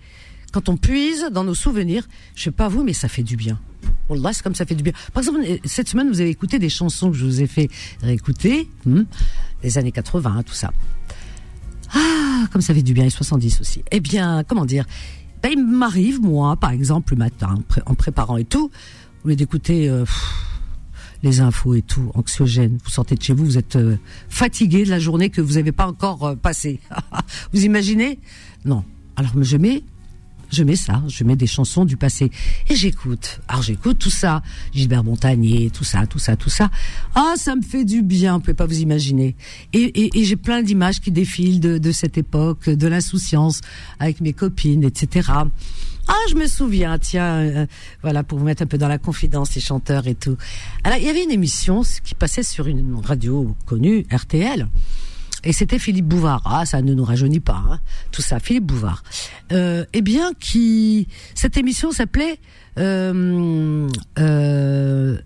quand 0.53 0.69
on 0.69 0.77
puise 0.77 1.27
dans 1.31 1.43
nos 1.43 1.55
souvenirs, 1.55 2.07
je 2.35 2.43
sais 2.43 2.51
pas 2.51 2.69
vous, 2.69 2.83
mais 2.83 2.93
ça 2.93 3.09
fait 3.09 3.23
du 3.23 3.35
bien. 3.35 3.59
Wallah, 4.07 4.33
c'est 4.33 4.43
comme 4.43 4.55
ça 4.55 4.65
fait 4.65 4.75
du 4.75 4.83
bien. 4.83 4.93
Par 5.13 5.21
exemple, 5.21 5.39
cette 5.65 5.89
semaine, 5.89 6.09
vous 6.09 6.21
avez 6.21 6.29
écouté 6.29 6.59
des 6.59 6.69
chansons 6.69 7.11
que 7.11 7.17
je 7.17 7.25
vous 7.25 7.41
ai 7.41 7.47
fait 7.47 7.69
réécouter, 8.01 8.69
hmm, 8.85 9.03
des 9.61 9.77
années 9.77 9.91
80, 9.91 10.35
hein, 10.37 10.43
tout 10.43 10.53
ça. 10.53 10.71
Ah, 11.93 12.45
comme 12.51 12.61
ça 12.61 12.73
fait 12.73 12.83
du 12.83 12.93
bien, 12.93 13.05
et 13.05 13.09
70 13.09 13.61
aussi. 13.61 13.83
Eh 13.91 13.99
bien, 13.99 14.43
comment 14.47 14.65
dire 14.65 14.85
ben, 15.41 15.51
Il 15.53 15.65
m'arrive, 15.65 16.21
moi, 16.21 16.55
par 16.55 16.71
exemple, 16.71 17.13
le 17.13 17.19
matin, 17.19 17.55
en 17.85 17.95
préparant 17.95 18.37
et 18.37 18.45
tout, 18.45 18.71
au 19.23 19.27
lieu 19.27 19.35
d'écouter 19.35 19.89
euh, 19.89 20.05
les 21.23 21.41
infos 21.41 21.75
et 21.75 21.81
tout, 21.81 22.11
anxiogène, 22.13 22.77
vous 22.83 22.89
sortez 22.89 23.15
de 23.15 23.21
chez 23.21 23.33
vous, 23.33 23.45
vous 23.45 23.57
êtes 23.57 23.75
euh, 23.75 23.97
fatigué 24.29 24.85
de 24.85 24.89
la 24.89 24.99
journée 24.99 25.29
que 25.29 25.41
vous 25.41 25.53
n'avez 25.53 25.71
pas 25.71 25.87
encore 25.87 26.25
euh, 26.25 26.35
passée. 26.35 26.79
vous 27.53 27.65
imaginez? 27.65 28.19
Non. 28.65 28.83
Alors 29.15 29.31
je 29.41 29.57
mets 29.57 29.83
je 30.51 30.63
mets 30.63 30.75
ça, 30.75 31.01
je 31.07 31.23
mets 31.23 31.35
des 31.35 31.47
chansons 31.47 31.85
du 31.85 31.97
passé 31.97 32.31
et 32.69 32.75
j'écoute. 32.75 33.39
Alors 33.47 33.61
j'écoute 33.61 33.99
tout 33.99 34.09
ça, 34.09 34.41
Gilbert 34.73 35.03
Montagnier, 35.03 35.69
tout 35.69 35.83
ça, 35.83 36.05
tout 36.07 36.19
ça, 36.19 36.35
tout 36.35 36.49
ça. 36.49 36.69
Ah, 37.15 37.33
ça 37.37 37.55
me 37.55 37.61
fait 37.61 37.85
du 37.85 38.01
bien, 38.01 38.33
vous 38.33 38.39
pouvez 38.39 38.53
pas 38.53 38.65
vous 38.65 38.79
imaginer. 38.79 39.35
Et, 39.73 40.17
et, 40.17 40.23
j'ai 40.23 40.35
plein 40.35 40.61
d'images 40.61 40.99
qui 40.99 41.11
défilent 41.11 41.59
de, 41.59 41.77
de 41.77 41.91
cette 41.91 42.17
époque, 42.17 42.69
de 42.69 42.87
l'insouciance 42.87 43.61
avec 43.99 44.21
mes 44.21 44.33
copines, 44.33 44.83
etc. 44.83 45.31
Ah, 46.11 46.15
je 46.29 46.35
me 46.35 46.47
souviens, 46.47 46.97
tiens, 46.97 47.35
euh, 47.35 47.65
voilà, 48.01 48.23
pour 48.23 48.39
vous 48.39 48.45
mettre 48.45 48.63
un 48.63 48.65
peu 48.65 48.79
dans 48.79 48.87
la 48.87 48.97
confidence, 48.97 49.53
les 49.53 49.61
chanteurs 49.61 50.07
et 50.07 50.15
tout. 50.15 50.37
Alors, 50.83 50.97
il 50.97 51.05
y 51.05 51.09
avait 51.09 51.23
une 51.23 51.31
émission 51.31 51.83
qui 52.03 52.15
passait 52.15 52.41
sur 52.41 52.65
une 52.65 52.95
radio 52.95 53.55
connue, 53.67 54.07
RTL. 54.11 54.67
Et 55.43 55.53
c'était 55.53 55.79
Philippe 55.79 56.07
Bouvard. 56.07 56.41
Ah, 56.45 56.65
ça 56.65 56.81
ne 56.81 56.93
nous 56.93 57.03
rajeunit 57.03 57.39
pas, 57.39 57.63
hein. 57.69 57.79
tout 58.11 58.21
ça. 58.21 58.39
Philippe 58.39 58.65
Bouvard. 58.65 59.03
Euh, 59.51 59.85
eh 59.93 60.01
bien, 60.01 60.33
qui 60.39 61.07
cette 61.35 61.57
émission 61.57 61.91
s'appelait. 61.91 62.39
Euh, 62.77 63.87
euh, 64.17 65.17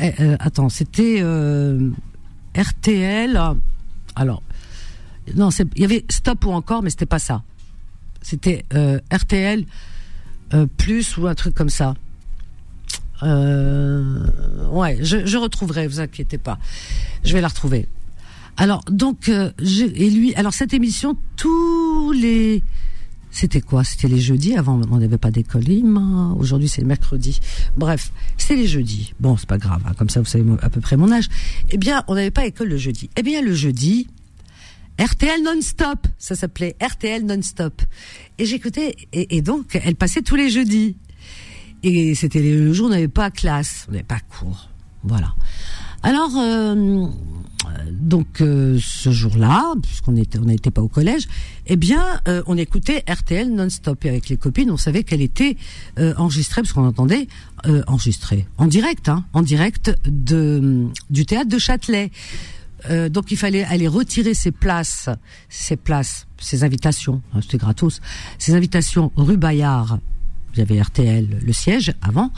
eh, 0.00 0.12
attends, 0.40 0.68
c'était 0.68 1.22
RTL. 2.56 3.40
Alors, 4.16 4.42
non, 5.36 5.50
il 5.50 5.80
y 5.80 5.84
avait 5.84 6.04
Stop 6.10 6.44
ou 6.46 6.52
encore, 6.52 6.82
mais 6.82 6.90
c'était 6.90 7.06
pas 7.06 7.20
ça. 7.20 7.42
C'était 8.20 8.64
RTL 9.12 9.64
plus 10.76 11.16
ou 11.16 11.26
un 11.28 11.34
truc 11.34 11.54
comme 11.54 11.70
ça. 11.70 11.94
ouais, 13.22 14.98
je, 15.00 15.24
je 15.24 15.36
retrouverai, 15.36 15.86
vous 15.86 16.00
inquiétez 16.00 16.38
pas. 16.38 16.58
Je 17.22 17.32
vais 17.32 17.40
la 17.40 17.48
retrouver. 17.48 17.88
Alors 18.56 18.82
donc 18.90 19.28
euh, 19.28 19.50
et 19.60 20.10
lui 20.10 20.34
alors 20.34 20.52
cette 20.52 20.74
émission 20.74 21.16
tous 21.36 22.12
les 22.12 22.62
c'était 23.32 23.62
quoi? 23.62 23.82
C'était 23.82 24.08
les 24.08 24.20
jeudis. 24.20 24.56
Avant, 24.56 24.78
on 24.90 24.98
n'avait 24.98 25.16
pas 25.16 25.30
d'école. 25.30 25.64
Aujourd'hui, 26.36 26.68
c'est 26.68 26.82
le 26.82 26.86
mercredi. 26.86 27.40
Bref, 27.78 28.12
c'est 28.36 28.54
les 28.54 28.66
jeudis. 28.66 29.14
Bon, 29.20 29.38
c'est 29.38 29.48
pas 29.48 29.56
grave. 29.56 29.80
Hein, 29.86 29.94
comme 29.96 30.10
ça, 30.10 30.20
vous 30.20 30.26
savez 30.26 30.44
à 30.60 30.68
peu 30.68 30.82
près 30.82 30.98
mon 30.98 31.10
âge. 31.10 31.28
Eh 31.70 31.78
bien, 31.78 32.04
on 32.08 32.14
n'avait 32.14 32.30
pas 32.30 32.44
école 32.44 32.68
le 32.68 32.76
jeudi. 32.76 33.08
Eh 33.16 33.22
bien, 33.22 33.40
le 33.40 33.54
jeudi, 33.54 34.06
RTL 35.00 35.42
non-stop. 35.42 36.06
Ça 36.18 36.36
s'appelait 36.36 36.76
RTL 36.82 37.24
non-stop. 37.24 37.80
Et 38.38 38.44
j'écoutais. 38.44 38.96
Et, 39.14 39.34
et, 39.38 39.40
donc, 39.40 39.80
elle 39.82 39.96
passait 39.96 40.22
tous 40.22 40.36
les 40.36 40.50
jeudis. 40.50 40.96
Et 41.82 42.14
c'était 42.14 42.42
le 42.42 42.72
jour 42.74 42.86
où 42.86 42.88
on 42.90 42.92
n'avait 42.92 43.08
pas 43.08 43.30
classe, 43.30 43.86
on 43.88 43.92
n'avait 43.92 44.04
pas 44.04 44.20
cours. 44.20 44.68
Voilà. 45.04 45.34
Alors, 46.02 46.36
euh, 46.36 47.06
donc 47.90 48.40
euh, 48.40 48.78
ce 48.80 49.10
jour-là, 49.10 49.74
puisqu'on 49.82 50.12
on 50.12 50.44
n'était 50.44 50.70
pas 50.70 50.82
au 50.82 50.88
collège, 50.88 51.28
eh 51.66 51.76
bien, 51.76 52.04
euh, 52.28 52.42
on 52.46 52.56
écoutait 52.56 53.04
RTL 53.08 53.52
non-stop. 53.52 54.04
Et 54.04 54.08
avec 54.08 54.28
les 54.28 54.36
copines, 54.36 54.70
on 54.70 54.76
savait 54.76 55.04
qu'elle 55.04 55.20
était 55.20 55.56
enregistrée 56.16 56.62
parce 56.62 56.72
qu'on 56.72 56.86
entendait 56.86 57.28
enregistrée. 57.86 58.46
En 58.58 58.66
direct, 58.66 59.08
hein, 59.08 59.24
en 59.32 59.42
direct 59.42 59.92
du 60.04 61.26
théâtre 61.26 61.48
de 61.48 61.58
Châtelet. 61.58 62.10
donc 63.10 63.30
il 63.30 63.36
fallait 63.36 63.64
aller 63.64 63.88
retirer 63.88 64.34
ses 64.34 64.50
places, 64.50 65.08
ses 65.48 65.76
places, 65.76 66.26
ses 66.38 66.64
invitations, 66.64 67.22
hein, 67.34 67.40
c'était 67.40 67.58
gratos, 67.58 68.00
ses 68.38 68.54
invitations 68.54 69.12
rue 69.16 69.36
Bayard 69.36 70.00
avait 70.60 70.80
RTL, 70.80 71.40
le 71.42 71.52
siège 71.52 71.92
avant. 72.02 72.30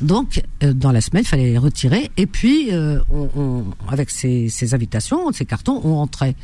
Donc, 0.00 0.42
euh, 0.62 0.72
dans 0.72 0.92
la 0.92 1.00
semaine, 1.00 1.22
il 1.24 1.28
fallait 1.28 1.50
les 1.50 1.58
retirer. 1.58 2.10
Et 2.16 2.26
puis, 2.26 2.72
euh, 2.72 3.00
on, 3.10 3.64
avec 3.88 4.10
ces, 4.10 4.48
ces, 4.48 4.74
invitations, 4.74 5.30
ces 5.32 5.44
cartons, 5.44 5.80
on 5.84 5.96
rentrait. 5.96 6.34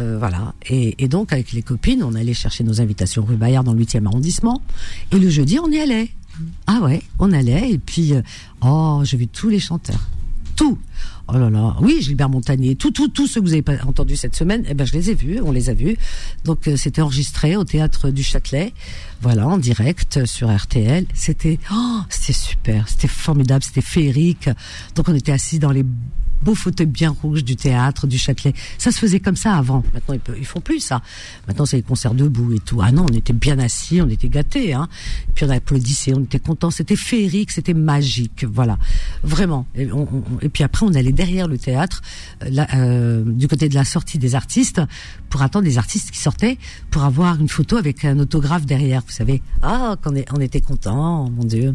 Euh, 0.00 0.18
voilà. 0.18 0.54
Et, 0.68 1.02
et, 1.02 1.08
donc, 1.08 1.32
avec 1.32 1.52
les 1.52 1.62
copines, 1.62 2.02
on 2.02 2.14
allait 2.14 2.34
chercher 2.34 2.64
nos 2.64 2.80
invitations 2.80 3.24
rue 3.24 3.36
Bayard 3.36 3.64
dans 3.64 3.74
le 3.74 3.84
8e 3.84 4.06
arrondissement. 4.06 4.62
Et 5.12 5.18
le 5.18 5.30
jeudi, 5.30 5.58
on 5.58 5.70
y 5.70 5.78
allait. 5.78 6.10
Ah 6.66 6.80
ouais, 6.82 7.02
on 7.18 7.32
allait. 7.32 7.70
Et 7.70 7.78
puis, 7.78 8.12
oh, 8.62 9.00
j'ai 9.04 9.16
vu 9.16 9.28
tous 9.28 9.48
les 9.48 9.60
chanteurs. 9.60 10.08
Tout. 10.54 10.78
Oh 11.28 11.38
là 11.38 11.50
là, 11.50 11.76
oui, 11.80 12.00
Gilbert 12.00 12.28
Montagnier, 12.28 12.76
tout, 12.76 12.92
tout, 12.92 13.08
tout 13.08 13.26
ce 13.26 13.40
que 13.40 13.44
vous 13.44 13.52
avez 13.52 13.62
pas 13.62 13.74
entendu 13.84 14.14
cette 14.16 14.36
semaine, 14.36 14.62
eh 14.68 14.74
ben 14.74 14.86
je 14.86 14.92
les 14.92 15.10
ai 15.10 15.14
vus, 15.14 15.40
on 15.42 15.50
les 15.50 15.70
a 15.70 15.74
vus. 15.74 15.96
Donc 16.44 16.68
euh, 16.68 16.76
c'était 16.76 17.02
enregistré 17.02 17.56
au 17.56 17.64
théâtre 17.64 18.10
du 18.10 18.22
Châtelet, 18.22 18.72
voilà, 19.22 19.48
en 19.48 19.58
direct 19.58 20.24
sur 20.24 20.54
RTL. 20.54 21.04
C'était, 21.14 21.58
oh, 21.72 22.00
c'était 22.08 22.32
super, 22.32 22.88
c'était 22.88 23.08
formidable, 23.08 23.64
c'était 23.64 23.80
féerique. 23.80 24.48
Donc 24.94 25.08
on 25.08 25.14
était 25.14 25.32
assis 25.32 25.58
dans 25.58 25.72
les 25.72 25.84
beaux 26.42 26.54
fauteuils 26.54 26.86
bien 26.86 27.14
rouges 27.22 27.44
du 27.44 27.56
théâtre, 27.56 28.06
du 28.06 28.18
Châtelet. 28.18 28.54
Ça 28.78 28.90
se 28.90 28.98
faisait 28.98 29.20
comme 29.20 29.36
ça 29.36 29.54
avant. 29.54 29.82
Maintenant, 29.94 30.14
ils, 30.14 30.20
peuvent, 30.20 30.36
ils 30.38 30.46
font 30.46 30.60
plus 30.60 30.80
ça. 30.80 31.02
Maintenant, 31.46 31.66
c'est 31.66 31.76
les 31.76 31.82
concerts 31.82 32.14
debout 32.14 32.52
et 32.54 32.58
tout. 32.58 32.80
Ah 32.82 32.92
non, 32.92 33.06
on 33.10 33.14
était 33.14 33.32
bien 33.32 33.58
assis, 33.58 34.00
on 34.00 34.08
était 34.08 34.28
gâtés. 34.28 34.72
Hein. 34.72 34.88
puis 35.34 35.44
on 35.44 35.50
applaudissait, 35.50 36.14
on 36.14 36.22
était 36.22 36.38
contents. 36.38 36.70
C'était 36.70 36.96
féerique, 36.96 37.50
c'était 37.50 37.74
magique. 37.74 38.44
Voilà, 38.44 38.78
vraiment. 39.22 39.66
Et, 39.74 39.88
puis 40.48 40.64
après, 40.64 40.86
on 40.86 40.94
allait 40.94 41.12
derrière 41.12 41.48
le 41.48 41.58
théâtre, 41.58 42.02
euh, 42.42 42.50
là, 42.50 42.66
euh, 42.74 43.22
du 43.24 43.48
côté 43.48 43.68
de 43.68 43.74
la 43.74 43.84
sortie 43.84 44.18
des 44.18 44.34
artistes, 44.34 44.80
pour 45.30 45.42
attendre 45.42 45.64
les 45.64 45.78
artistes 45.78 46.10
qui 46.10 46.18
sortaient, 46.18 46.58
pour 46.90 47.04
avoir 47.04 47.40
une 47.40 47.48
photo 47.48 47.76
avec 47.76 48.04
un 48.04 48.18
autographe 48.18 48.66
derrière. 48.66 49.02
Vous 49.06 49.12
savez, 49.12 49.42
ah, 49.62 49.96
qu'on 50.02 50.14
on 50.32 50.40
était 50.40 50.60
contents, 50.60 51.30
mon 51.30 51.44
Dieu. 51.44 51.74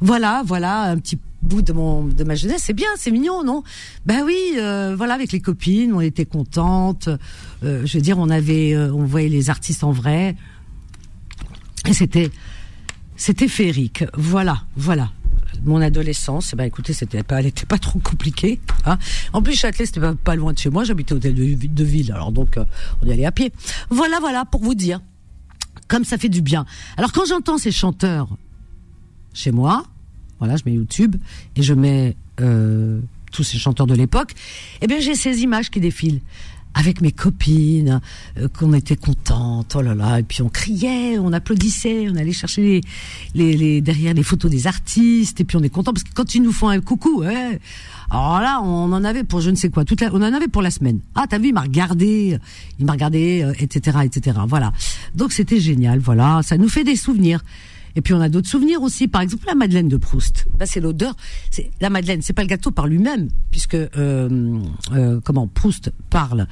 Voilà, 0.00 0.42
voilà, 0.44 0.82
un 0.90 0.98
petit 0.98 1.18
bout 1.42 1.62
de 1.62 1.72
mon 1.72 2.04
de 2.04 2.24
ma 2.24 2.34
jeunesse. 2.34 2.62
C'est 2.64 2.72
bien, 2.72 2.88
c'est 2.96 3.10
mignon, 3.10 3.44
non? 3.44 3.62
Ben 4.06 4.22
oui, 4.24 4.54
euh, 4.56 4.94
voilà, 4.96 5.14
avec 5.14 5.32
les 5.32 5.40
copines, 5.40 5.92
on 5.92 6.00
était 6.00 6.24
contentes. 6.24 7.08
Euh, 7.64 7.82
je 7.84 7.98
veux 7.98 8.02
dire, 8.02 8.18
on 8.18 8.30
avait, 8.30 8.74
euh, 8.74 8.92
on 8.92 9.04
voyait 9.04 9.28
les 9.28 9.50
artistes 9.50 9.84
en 9.84 9.92
vrai, 9.92 10.36
et 11.86 11.92
c'était, 11.92 12.30
c'était 13.16 13.48
féerique. 13.48 14.04
Voilà, 14.14 14.62
voilà. 14.76 15.10
Mon 15.64 15.80
adolescence, 15.80 16.54
ben 16.56 16.64
écoutez, 16.64 16.92
c'était 16.92 17.22
pas, 17.22 17.40
elle 17.40 17.46
était 17.46 17.66
pas 17.66 17.78
trop 17.78 17.98
compliquée. 17.98 18.58
Hein. 18.86 18.98
En 19.32 19.42
plus, 19.42 19.54
Châtelet, 19.54 19.86
c'était 19.86 20.00
pas, 20.00 20.14
pas 20.14 20.34
loin 20.34 20.52
de 20.52 20.58
chez 20.58 20.70
moi. 20.70 20.82
J'habitais 20.82 21.12
au 21.12 21.16
hôtel 21.16 21.34
de, 21.34 21.54
de, 21.54 21.84
ville, 21.84 22.10
alors 22.12 22.32
donc 22.32 22.58
on 23.02 23.06
y 23.06 23.12
allait 23.12 23.26
à 23.26 23.32
pied. 23.32 23.52
Voilà, 23.90 24.18
voilà, 24.18 24.44
pour 24.44 24.62
vous 24.62 24.74
dire, 24.74 25.00
comme 25.88 26.04
ça 26.04 26.18
fait 26.18 26.30
du 26.30 26.40
bien. 26.40 26.64
Alors 26.96 27.12
quand 27.12 27.26
j'entends 27.26 27.58
ces 27.58 27.70
chanteurs 27.70 28.28
chez 29.34 29.52
moi, 29.52 29.84
voilà, 30.42 30.56
je 30.56 30.64
mets 30.66 30.72
YouTube 30.72 31.14
et 31.54 31.62
je 31.62 31.72
mets 31.72 32.16
euh, 32.40 32.98
tous 33.30 33.44
ces 33.44 33.58
chanteurs 33.58 33.86
de 33.86 33.94
l'époque. 33.94 34.32
Eh 34.80 34.88
bien, 34.88 34.98
j'ai 34.98 35.14
ces 35.14 35.42
images 35.42 35.70
qui 35.70 35.78
défilent 35.78 36.18
avec 36.74 37.00
mes 37.00 37.12
copines, 37.12 38.00
euh, 38.38 38.48
qu'on 38.48 38.72
était 38.72 38.96
contentes, 38.96 39.76
oh 39.76 39.82
là 39.82 39.94
là, 39.94 40.18
et 40.18 40.24
puis 40.24 40.42
on 40.42 40.48
criait, 40.48 41.16
on 41.20 41.32
applaudissait, 41.32 42.08
on 42.10 42.16
allait 42.16 42.32
chercher 42.32 42.80
les, 43.36 43.80
derrière 43.80 44.14
les 44.14 44.24
photos 44.24 44.50
des 44.50 44.66
artistes, 44.66 45.40
et 45.40 45.44
puis 45.44 45.56
on 45.56 45.62
est 45.62 45.68
content 45.68 45.92
parce 45.92 46.02
que 46.02 46.12
quand 46.12 46.34
ils 46.34 46.42
nous 46.42 46.50
font 46.50 46.68
un 46.68 46.80
coucou, 46.80 47.20
ouais, 47.20 47.60
alors 48.10 48.40
là, 48.40 48.60
on 48.64 48.92
en 48.92 49.04
avait 49.04 49.22
pour 49.22 49.40
je 49.40 49.50
ne 49.50 49.54
sais 49.54 49.68
quoi, 49.68 49.84
on 50.12 50.16
en 50.16 50.22
avait 50.22 50.48
pour 50.48 50.62
la 50.62 50.72
semaine. 50.72 50.98
Ah, 51.14 51.26
t'as 51.28 51.38
vu, 51.38 51.48
il 51.48 51.54
m'a 51.54 51.60
regardé, 51.60 52.36
il 52.80 52.84
m'a 52.84 52.92
regardé, 52.92 53.46
etc., 53.60 53.98
euh, 53.98 54.00
etc. 54.00 54.40
Voilà. 54.48 54.72
Donc 55.14 55.30
c'était 55.30 55.60
génial, 55.60 56.00
voilà, 56.00 56.40
ça 56.42 56.58
nous 56.58 56.68
fait 56.68 56.82
des 56.82 56.96
souvenirs. 56.96 57.44
Et 57.96 58.00
puis 58.00 58.14
on 58.14 58.20
a 58.20 58.28
d'autres 58.28 58.48
souvenirs 58.48 58.82
aussi. 58.82 59.08
Par 59.08 59.20
exemple, 59.20 59.44
la 59.46 59.54
Madeleine 59.54 59.88
de 59.88 59.96
Proust. 59.96 60.46
Bah, 60.58 60.66
c'est 60.66 60.80
l'odeur. 60.80 61.14
C'est 61.50 61.70
la 61.80 61.90
Madeleine. 61.90 62.22
C'est 62.22 62.32
pas 62.32 62.42
le 62.42 62.48
gâteau 62.48 62.70
par 62.70 62.86
lui-même, 62.86 63.28
puisque 63.50 63.74
euh, 63.74 64.58
euh, 64.92 65.20
comment 65.24 65.46
Proust 65.46 65.92
parle 66.10 66.46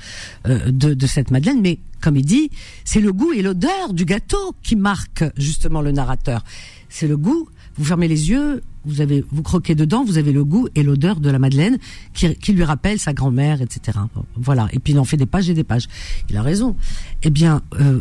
euh, 0.46 0.70
de, 0.70 0.94
de 0.94 1.06
cette 1.06 1.30
Madeleine, 1.30 1.60
mais 1.60 1.78
comme 2.00 2.16
il 2.16 2.24
dit, 2.24 2.50
c'est 2.84 3.00
le 3.00 3.12
goût 3.12 3.32
et 3.32 3.42
l'odeur 3.42 3.92
du 3.92 4.04
gâteau 4.04 4.54
qui 4.62 4.76
marque 4.76 5.24
justement 5.36 5.82
le 5.82 5.92
narrateur. 5.92 6.44
C'est 6.88 7.06
le 7.06 7.16
goût. 7.16 7.48
Vous 7.76 7.84
fermez 7.84 8.08
les 8.08 8.30
yeux, 8.30 8.62
vous 8.84 9.00
avez, 9.00 9.24
vous 9.30 9.42
croquez 9.42 9.74
dedans, 9.74 10.04
vous 10.04 10.18
avez 10.18 10.32
le 10.32 10.44
goût 10.44 10.68
et 10.74 10.82
l'odeur 10.82 11.20
de 11.20 11.30
la 11.30 11.38
madeleine 11.38 11.78
qui, 12.14 12.34
qui 12.36 12.52
lui 12.52 12.64
rappelle 12.64 12.98
sa 12.98 13.12
grand-mère, 13.12 13.62
etc. 13.62 13.98
Voilà. 14.36 14.68
Et 14.72 14.78
puis 14.78 14.92
il 14.92 14.98
en 14.98 15.04
fait 15.04 15.16
des 15.16 15.26
pages 15.26 15.48
et 15.50 15.54
des 15.54 15.64
pages. 15.64 15.86
Il 16.28 16.36
a 16.36 16.42
raison. 16.42 16.76
Eh 17.22 17.30
bien, 17.30 17.62
euh, 17.78 18.00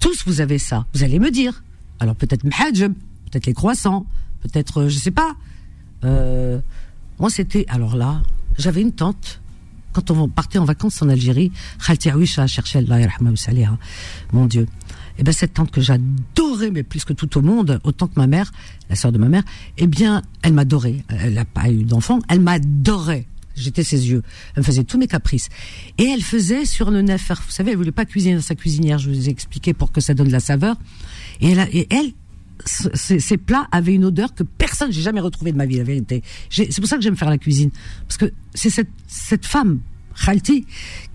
tous 0.00 0.24
vous 0.26 0.40
avez 0.40 0.58
ça. 0.58 0.86
Vous 0.94 1.02
allez 1.02 1.18
me 1.18 1.30
dire. 1.30 1.62
Alors 2.00 2.16
peut-être 2.16 2.44
mhajab, 2.44 2.92
peut-être 3.30 3.46
les 3.46 3.54
croissants, 3.54 4.06
peut-être, 4.42 4.82
euh, 4.82 4.88
je 4.88 4.98
sais 4.98 5.10
pas. 5.10 5.36
Euh, 6.04 6.58
moi, 7.18 7.30
c'était, 7.30 7.64
alors 7.68 7.96
là, 7.96 8.22
j'avais 8.58 8.82
une 8.82 8.92
tante, 8.92 9.40
quand 9.92 10.10
on 10.10 10.28
partait 10.28 10.58
en 10.58 10.64
vacances 10.64 11.00
en 11.00 11.08
Algérie, 11.08 11.52
Khalti 11.84 12.10
Aouisha 12.10 12.46
cherchait 12.46 12.84
mon 14.32 14.46
Dieu. 14.46 14.62
Et 14.62 15.20
eh 15.20 15.22
ben 15.22 15.32
cette 15.32 15.54
tante 15.54 15.70
que 15.70 15.80
j'adorais, 15.80 16.70
mais 16.70 16.82
plus 16.82 17.06
que 17.06 17.14
tout 17.14 17.38
au 17.38 17.40
monde, 17.40 17.80
autant 17.84 18.06
que 18.06 18.16
ma 18.16 18.26
mère, 18.26 18.52
la 18.90 18.96
sœur 18.96 19.12
de 19.12 19.16
ma 19.16 19.30
mère, 19.30 19.44
eh 19.78 19.86
bien, 19.86 20.20
elle 20.42 20.52
m'adorait. 20.52 21.02
Elle 21.08 21.32
n'a 21.32 21.46
pas 21.46 21.70
eu 21.70 21.84
d'enfant, 21.84 22.18
elle 22.28 22.40
m'adorait. 22.40 23.26
J'étais 23.56 23.82
ses 23.82 24.08
yeux. 24.08 24.22
Elle 24.54 24.60
me 24.60 24.64
faisait 24.64 24.84
tous 24.84 24.98
mes 24.98 25.06
caprices. 25.06 25.48
Et 25.98 26.04
elle 26.04 26.22
faisait 26.22 26.64
sur 26.66 26.90
le 26.90 27.02
neuf. 27.02 27.30
Vous 27.30 27.50
savez, 27.50 27.72
elle 27.72 27.78
voulait 27.78 27.92
pas 27.92 28.04
cuisiner 28.04 28.34
dans 28.36 28.42
sa 28.42 28.54
cuisinière. 28.54 28.98
Je 28.98 29.08
vous 29.08 29.28
ai 29.28 29.30
expliqué 29.30 29.72
pour 29.72 29.92
que 29.92 30.00
ça 30.00 30.14
donne 30.14 30.28
de 30.28 30.32
la 30.32 30.40
saveur. 30.40 30.76
Et 31.40 31.56
elle, 31.90 32.12
ces, 32.64 33.36
plats 33.36 33.66
avaient 33.72 33.94
une 33.94 34.04
odeur 34.04 34.34
que 34.34 34.42
personne, 34.42 34.92
j'ai 34.92 35.02
jamais 35.02 35.20
retrouvé 35.20 35.52
de 35.52 35.56
ma 35.56 35.66
vie, 35.66 35.76
la 35.76 35.84
vérité. 35.84 36.22
C'est 36.50 36.76
pour 36.76 36.86
ça 36.86 36.96
que 36.96 37.02
j'aime 37.02 37.16
faire 37.16 37.30
la 37.30 37.38
cuisine. 37.38 37.70
Parce 38.06 38.18
que 38.18 38.32
c'est 38.54 38.70
cette, 38.70 38.90
cette 39.06 39.46
femme, 39.46 39.80
Khalti, 40.24 40.66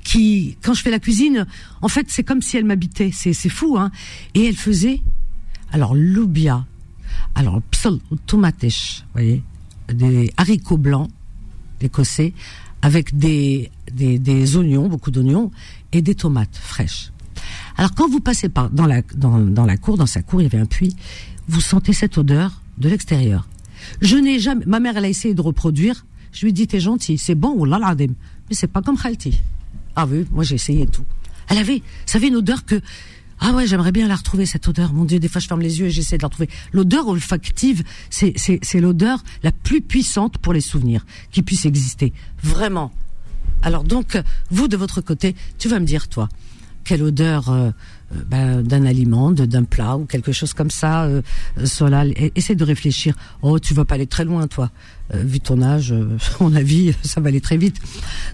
qui, 0.04 0.58
quand 0.62 0.74
je 0.74 0.82
fais 0.82 0.92
la 0.92 1.00
cuisine, 1.00 1.46
en 1.82 1.88
fait, 1.88 2.08
c'est 2.10 2.24
comme 2.24 2.42
si 2.42 2.58
elle 2.58 2.66
m'habitait. 2.66 3.12
C'est, 3.14 3.34
fou, 3.50 3.78
hein. 3.78 3.92
Et 4.34 4.48
elle 4.48 4.56
faisait, 4.56 5.02
alors, 5.72 5.96
l'oubia, 5.96 6.66
alors, 7.36 7.62
psal, 7.72 7.98
tomates, 8.26 8.64
vous 8.64 8.70
voyez, 9.14 9.44
des 9.94 10.32
haricots 10.38 10.78
blancs, 10.78 11.10
écossais, 11.86 12.34
avec 12.82 13.18
des, 13.18 13.72
des, 13.94 14.58
oignons, 14.58 14.88
beaucoup 14.88 15.12
d'oignons, 15.12 15.52
et 15.92 16.02
des 16.02 16.16
tomates 16.16 16.56
fraîches. 16.56 17.12
Alors 17.78 17.94
quand 17.94 18.10
vous 18.10 18.20
passez 18.20 18.50
par 18.50 18.70
dans 18.70 18.86
la 18.86 19.02
dans, 19.16 19.40
dans 19.40 19.66
la 19.66 19.78
cour, 19.78 19.98
dans 19.98 20.06
sa 20.06 20.22
cour, 20.22 20.42
il 20.42 20.44
y 20.44 20.48
avait 20.48 20.60
un 20.60 20.66
puits. 20.66 20.96
Vous 21.48 21.62
sentez 21.62 21.94
cette 21.94 22.18
odeur 22.18 22.62
de 22.78 22.90
l'extérieur. 22.90 23.48
Je 24.02 24.16
n'ai 24.18 24.40
jamais. 24.40 24.66
Ma 24.66 24.80
mère, 24.80 24.98
elle 24.98 25.06
a 25.06 25.10
essayé 25.10 25.34
de 25.34 25.42
reproduire. 25.42 26.06
Je 26.32 26.42
lui 26.42 26.50
ai 26.50 26.54
dit 26.54 26.68
t'es 26.68 26.80
gentil, 26.80 27.18
c'est 27.18 27.36
bon 27.36 27.54
ou 27.58 27.66
mais 27.66 28.56
c'est 28.56 28.68
pas 28.68 28.82
comme 28.82 28.98
Khalti. 28.98 29.40
Ah 29.96 30.06
oui, 30.06 30.26
moi 30.32 30.44
j'ai 30.44 30.56
essayé 30.56 30.86
tout. 30.88 31.06
Elle 31.50 31.58
avait, 31.58 31.82
ça 32.06 32.18
avait 32.18 32.28
une 32.28 32.38
odeur 32.38 32.66
que 32.66 32.82
ah 33.44 33.54
ouais, 33.54 33.66
j'aimerais 33.66 33.92
bien 33.92 34.08
la 34.08 34.16
retrouver 34.16 34.46
cette 34.46 34.68
odeur. 34.68 34.94
Mon 34.94 35.04
Dieu, 35.04 35.20
des 35.20 35.28
fois 35.28 35.42
je 35.42 35.48
ferme 35.48 35.62
les 35.62 35.80
yeux 35.80 35.88
et 35.88 35.90
j'essaie 35.90 36.18
de 36.18 36.22
la 36.22 36.28
retrouver. 36.28 36.50
L'odeur 36.72 37.08
olfactive, 37.08 37.84
c'est 38.12 38.34
c'est 38.36 38.60
c'est 38.62 38.80
l'odeur 38.80 39.24
la 39.42 39.52
plus 39.52 39.82
puissante 39.82 40.38
pour 40.38 40.54
les 40.54 40.62
souvenirs 40.62 41.08
qui 41.32 41.42
puisse 41.42 41.66
exister. 41.66 42.14
Vraiment. 42.44 42.92
Alors 43.64 43.84
donc, 43.84 44.22
vous 44.52 44.68
de 44.68 44.78
votre 44.78 45.02
côté, 45.02 45.36
tu 45.58 45.70
vas 45.70 45.80
me 45.80 45.86
dire 45.86 46.08
toi, 46.08 46.30
quelle 46.84 47.04
odeur 47.04 47.50
euh, 47.50 47.72
euh, 48.14 48.24
ben, 48.28 48.62
d'un 48.62 48.86
aliment, 48.86 49.32
d'un 49.32 49.64
plat 49.64 49.98
ou 49.98 50.06
quelque 50.06 50.32
chose 50.32 50.54
comme 50.54 50.72
ça. 50.72 51.04
Euh, 51.04 51.22
Solal, 51.64 52.14
essaie 52.36 52.56
de 52.56 52.64
réfléchir. 52.64 53.16
Oh, 53.42 53.60
tu 53.60 53.74
vas 53.74 53.86
pas 53.86 53.96
aller 53.96 54.08
très 54.08 54.26
loin, 54.26 54.48
toi. 54.48 54.72
Euh, 55.14 55.24
vu 55.24 55.40
ton 55.40 55.62
âge, 55.62 55.94
mon 56.40 56.54
avis, 56.56 56.94
ça 57.04 57.22
va 57.22 57.30
aller 57.30 57.42
très 57.42 57.58
vite. 57.58 57.78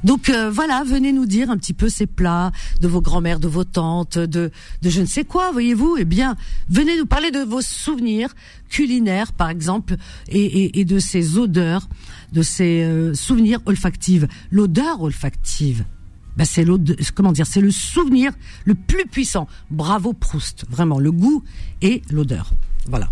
Donc 0.03 0.31
voilà, 0.51 0.83
venez 0.85 1.11
nous 1.11 1.25
dire 1.25 1.49
un 1.49 1.57
petit 1.57 1.73
peu 1.73 1.89
ces 1.89 2.07
plats 2.07 2.51
de 2.81 2.87
vos 2.87 3.01
grands-mères, 3.01 3.39
de 3.39 3.47
vos 3.47 3.63
tantes, 3.63 4.17
de, 4.17 4.51
de 4.81 4.89
je 4.89 5.01
ne 5.01 5.05
sais 5.05 5.23
quoi, 5.23 5.51
voyez-vous. 5.51 5.97
Eh 5.99 6.05
bien, 6.05 6.35
venez 6.69 6.97
nous 6.97 7.05
parler 7.05 7.31
de 7.31 7.39
vos 7.39 7.61
souvenirs 7.61 8.35
culinaires, 8.69 9.31
par 9.33 9.49
exemple, 9.49 9.95
et, 10.27 10.43
et, 10.45 10.79
et 10.79 10.85
de 10.85 10.99
ces 10.99 11.37
odeurs, 11.37 11.87
de 12.31 12.41
ces 12.41 13.11
souvenirs 13.13 13.59
olfactifs. 13.65 14.25
L'odeur 14.51 15.01
olfactive 15.01 15.85
bah 16.37 16.45
c'est 16.45 16.65
comment 17.15 17.31
dire, 17.31 17.47
c'est 17.47 17.61
le 17.61 17.71
souvenir 17.71 18.31
le 18.65 18.75
plus 18.75 19.05
puissant. 19.05 19.47
Bravo 19.71 20.13
Proust, 20.13 20.65
vraiment 20.69 20.99
le 20.99 21.11
goût 21.11 21.43
et 21.81 22.03
l'odeur. 22.11 22.51
Voilà. 22.87 23.09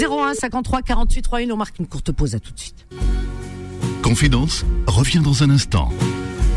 01 0.00 0.34
53 0.34 0.82
48 0.82 1.22
31, 1.22 1.50
on 1.50 1.56
marque 1.56 1.78
une 1.78 1.86
courte 1.86 2.12
pause 2.12 2.34
à 2.34 2.40
tout 2.40 2.52
de 2.52 2.58
suite. 2.58 2.86
Confidence 4.02 4.64
revient 4.86 5.20
dans 5.20 5.42
un 5.42 5.50
instant. 5.50 5.90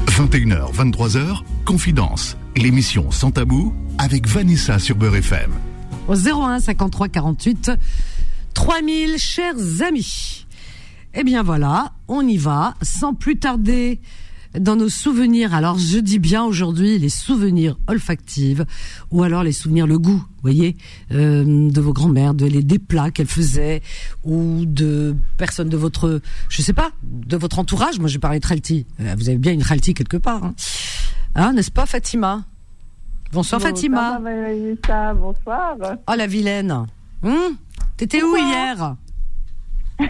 21h, 0.07 0.73
23h, 0.73 1.41
Confidence, 1.65 2.37
l'émission 2.55 3.09
Sans 3.09 3.31
Tabou 3.31 3.73
avec 3.97 4.27
Vanessa 4.27 4.77
sur 4.77 4.95
Beurre 4.95 5.15
FM. 5.17 5.51
Au 6.07 6.15
01 6.15 6.59
53 6.59 7.09
48 7.09 7.71
3000, 8.53 9.17
chers 9.17 9.81
amis. 9.87 10.45
Eh 11.13 11.23
bien 11.23 11.41
voilà, 11.41 11.93
on 12.07 12.27
y 12.27 12.37
va, 12.37 12.75
sans 12.81 13.13
plus 13.13 13.39
tarder 13.39 13.99
dans 14.57 14.75
nos 14.75 14.89
souvenirs. 14.89 15.53
Alors 15.53 15.77
je 15.77 15.99
dis 15.99 16.19
bien 16.19 16.43
aujourd'hui 16.43 16.97
les 16.97 17.09
souvenirs 17.09 17.77
olfactifs 17.87 18.61
ou 19.11 19.23
alors 19.23 19.43
les 19.43 19.51
souvenirs 19.51 19.87
le 19.87 19.99
goût, 19.99 20.17
vous 20.17 20.41
voyez, 20.41 20.75
euh, 21.11 21.69
de 21.69 21.81
vos 21.81 21.93
grands-mères, 21.93 22.33
de 22.33 22.45
les 22.45 22.63
des 22.63 22.79
plats 22.79 23.11
qu'elles 23.11 23.27
faisaient 23.27 23.81
ou 24.23 24.65
de 24.65 25.15
personnes 25.37 25.69
de 25.69 25.77
votre, 25.77 26.21
je 26.49 26.61
sais 26.61 26.73
pas, 26.73 26.91
de 27.03 27.37
votre 27.37 27.59
entourage. 27.59 27.99
Moi 27.99 28.09
je 28.09 28.17
parlais 28.17 28.39
de 28.39 28.45
Khalti. 28.45 28.85
Euh, 28.99 29.15
vous 29.17 29.29
avez 29.29 29.37
bien 29.37 29.53
une 29.53 29.63
Khalti 29.63 29.93
quelque 29.93 30.17
part, 30.17 30.43
hein, 30.43 30.55
hein 31.35 31.53
n'est-ce 31.53 31.71
pas 31.71 31.85
Fatima? 31.85 32.43
Bonsoir, 33.31 33.61
Fatima. 33.61 34.19
bonsoir. 35.13 35.75
Oh 36.07 36.13
la 36.17 36.25
vilaine. 36.25 36.87
Hum? 37.23 37.55
T'étais 37.97 38.23
où 38.23 38.35
hier? 38.35 38.95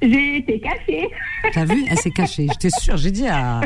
J'ai 0.00 0.38
été 0.38 0.60
cachée. 0.60 1.08
T'as 1.52 1.64
vu 1.64 1.84
Elle 1.88 1.98
s'est 1.98 2.10
cachée. 2.10 2.46
J'étais 2.50 2.70
sûre. 2.70 2.96
J'ai 2.96 3.10
dit 3.10 3.26
à, 3.26 3.60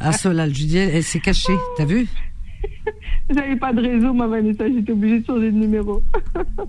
à 0.00 0.12
Solal, 0.12 0.54
je 0.54 0.64
dis, 0.64 0.78
elle 0.78 1.02
s'est 1.02 1.20
cachée. 1.20 1.56
T'as 1.76 1.84
vu 1.84 2.06
J'avais 3.30 3.56
pas 3.56 3.72
de 3.72 3.80
réseau, 3.80 4.12
ma 4.12 4.26
Vanessa. 4.26 4.64
J'étais 4.68 4.92
obligée 4.92 5.20
de 5.20 5.26
changer 5.26 5.50
de 5.50 5.58
numéro. 5.58 6.02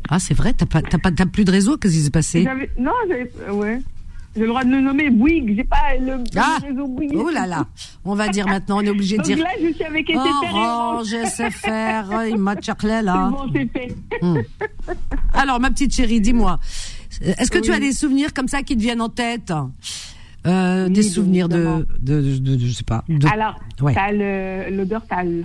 ah, 0.10 0.20
c'est 0.20 0.34
vrai 0.34 0.54
T'as 0.54 0.66
pas, 0.66 0.82
pas, 0.82 1.12
plus 1.26 1.46
de 1.46 1.52
réseau 1.52 1.78
Qu'est-ce 1.78 1.94
qui 1.94 2.02
s'est 2.02 2.10
passé 2.12 2.48
Non, 2.78 2.92
j'avais. 3.08 3.32
Ouais. 3.52 3.80
J'ai 4.36 4.42
le 4.42 4.48
droit 4.50 4.64
de 4.64 4.70
le 4.70 4.82
nommer 4.82 5.10
Bouygues. 5.10 5.56
J'ai 5.56 5.64
pas 5.64 5.96
le, 6.00 6.24
ah 6.38 6.60
réseau 6.62 6.88
Bouygues. 6.88 7.16
Oh 7.16 7.30
là 7.30 7.48
là. 7.48 7.66
On 8.06 8.14
va 8.14 8.30
dire 8.30 8.48
maintenant, 8.48 8.78
on 8.78 8.82
est 8.82 8.90
obligé 8.90 9.18
de 9.18 9.24
dire. 9.24 9.38
là, 9.38 9.50
je 9.62 9.74
suis 9.74 9.84
avec 9.84 10.08
SFR. 10.08 10.54
Orange, 10.54 11.08
SFR, 11.08 12.26
il 12.30 12.38
m'a 12.38 12.56
là. 13.02 13.30
Bon, 13.32 13.52
c'est 13.54 13.72
fait. 13.72 13.96
Hmm. 14.22 14.38
Alors, 15.34 15.60
ma 15.60 15.72
petite 15.72 15.94
chérie, 15.94 16.22
dis-moi. 16.22 16.60
Est-ce 17.22 17.52
que 17.52 17.60
tu 17.60 17.72
as 17.72 17.80
des 17.80 17.92
souvenirs 17.92 18.34
comme 18.34 18.48
ça 18.48 18.64
qui 18.64 18.76
te 18.76 18.82
viennent 18.82 19.02
en 19.02 19.10
tête? 19.10 19.52
Euh, 20.48 20.88
des 20.88 21.04
souvenirs 21.04 21.50
de, 21.50 21.86
de, 22.00 22.38
de, 22.38 22.58
je 22.58 22.72
sais 22.72 22.86
pas. 22.86 23.04
Alors, 23.30 23.60
ouais. 23.82 23.94
t'as 23.94 24.12
l'odeur, 24.70 25.02
t'as 25.10 25.24
le 25.24 25.44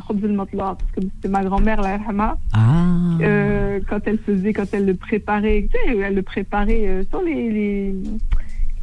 parce 0.56 0.78
que 0.94 1.00
c'est 1.20 1.28
ma 1.28 1.42
grand-mère, 1.42 1.80
la 1.80 1.98
Hama. 2.08 2.38
Ah. 2.52 3.18
Euh, 3.20 3.80
quand 3.88 3.98
elle 4.06 4.18
faisait, 4.18 4.52
quand 4.52 4.72
elle 4.72 4.86
le 4.86 4.94
préparait, 4.94 5.68
tu 5.68 5.76
sais, 5.76 5.98
elle 5.98 6.14
le 6.14 6.22
préparait 6.22 6.86
euh, 6.86 7.04
sur 7.10 7.22
les, 7.22 7.50
les, 7.50 7.94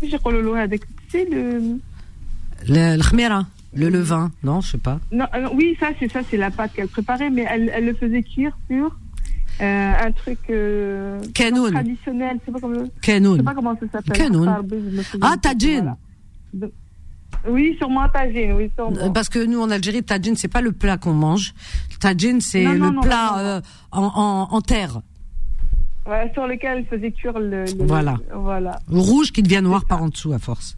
je 0.03 0.17
crois 0.17 0.33
le 0.33 0.53
avec, 0.55 0.81
tu 0.81 1.11
sais, 1.11 1.27
le. 1.31 1.79
Le, 2.67 2.97
le 2.97 3.09
khmira, 3.09 3.47
le 3.73 3.88
levain, 3.88 4.31
non, 4.43 4.59
je 4.59 4.71
sais 4.71 4.77
pas. 4.77 5.00
Non, 5.13 5.25
euh, 5.33 5.47
oui, 5.53 5.77
ça, 5.79 5.91
c'est 5.97 6.11
ça, 6.11 6.19
c'est 6.29 6.38
la 6.38 6.51
pâte 6.51 6.73
qu'elle 6.73 6.89
préparait, 6.89 7.29
mais 7.29 7.45
elle, 7.50 7.71
elle 7.73 7.85
le 7.85 7.93
faisait 7.93 8.21
cuire 8.21 8.57
sur 8.69 8.97
euh, 9.61 9.93
un 10.01 10.11
truc 10.11 10.39
euh, 10.49 11.19
traditionnel, 11.33 12.39
je 12.39 12.45
sais 12.45 12.59
pas 12.59 13.35
sais 13.37 13.43
pas 13.43 13.53
comment 13.53 13.77
ça 13.79 13.85
s'appelle. 13.91 14.31
Ah, 15.21 15.35
tajin. 15.39 15.95
Oui, 17.47 17.75
sûrement 17.77 18.09
tajin, 18.09 18.55
oui, 18.55 18.71
sûrement. 18.75 19.11
Parce 19.11 19.29
que 19.29 19.43
nous, 19.45 19.61
en 19.61 19.69
Algérie, 19.69 20.03
tajin, 20.03 20.33
c'est 20.35 20.47
pas 20.47 20.61
le 20.61 20.71
plat 20.71 20.97
qu'on 20.97 21.13
mange. 21.13 21.53
Tajin, 21.99 22.39
c'est 22.39 22.63
le 22.63 23.01
plat 23.01 23.37
euh, 23.37 23.61
en, 23.91 24.03
en, 24.03 24.47
en, 24.55 24.61
terre. 24.61 25.01
Ouais, 26.07 26.31
sur 26.33 26.47
lequel 26.47 26.79
elle 26.79 26.85
faisait 26.85 27.11
cuire 27.11 27.37
le, 27.39 27.65
voilà. 27.85 28.17
voilà. 28.33 28.79
Rouge 28.89 29.31
qui 29.31 29.43
devient 29.43 29.61
noir 29.61 29.85
par 29.85 30.01
en 30.01 30.09
dessous, 30.09 30.33
à 30.33 30.39
force. 30.39 30.75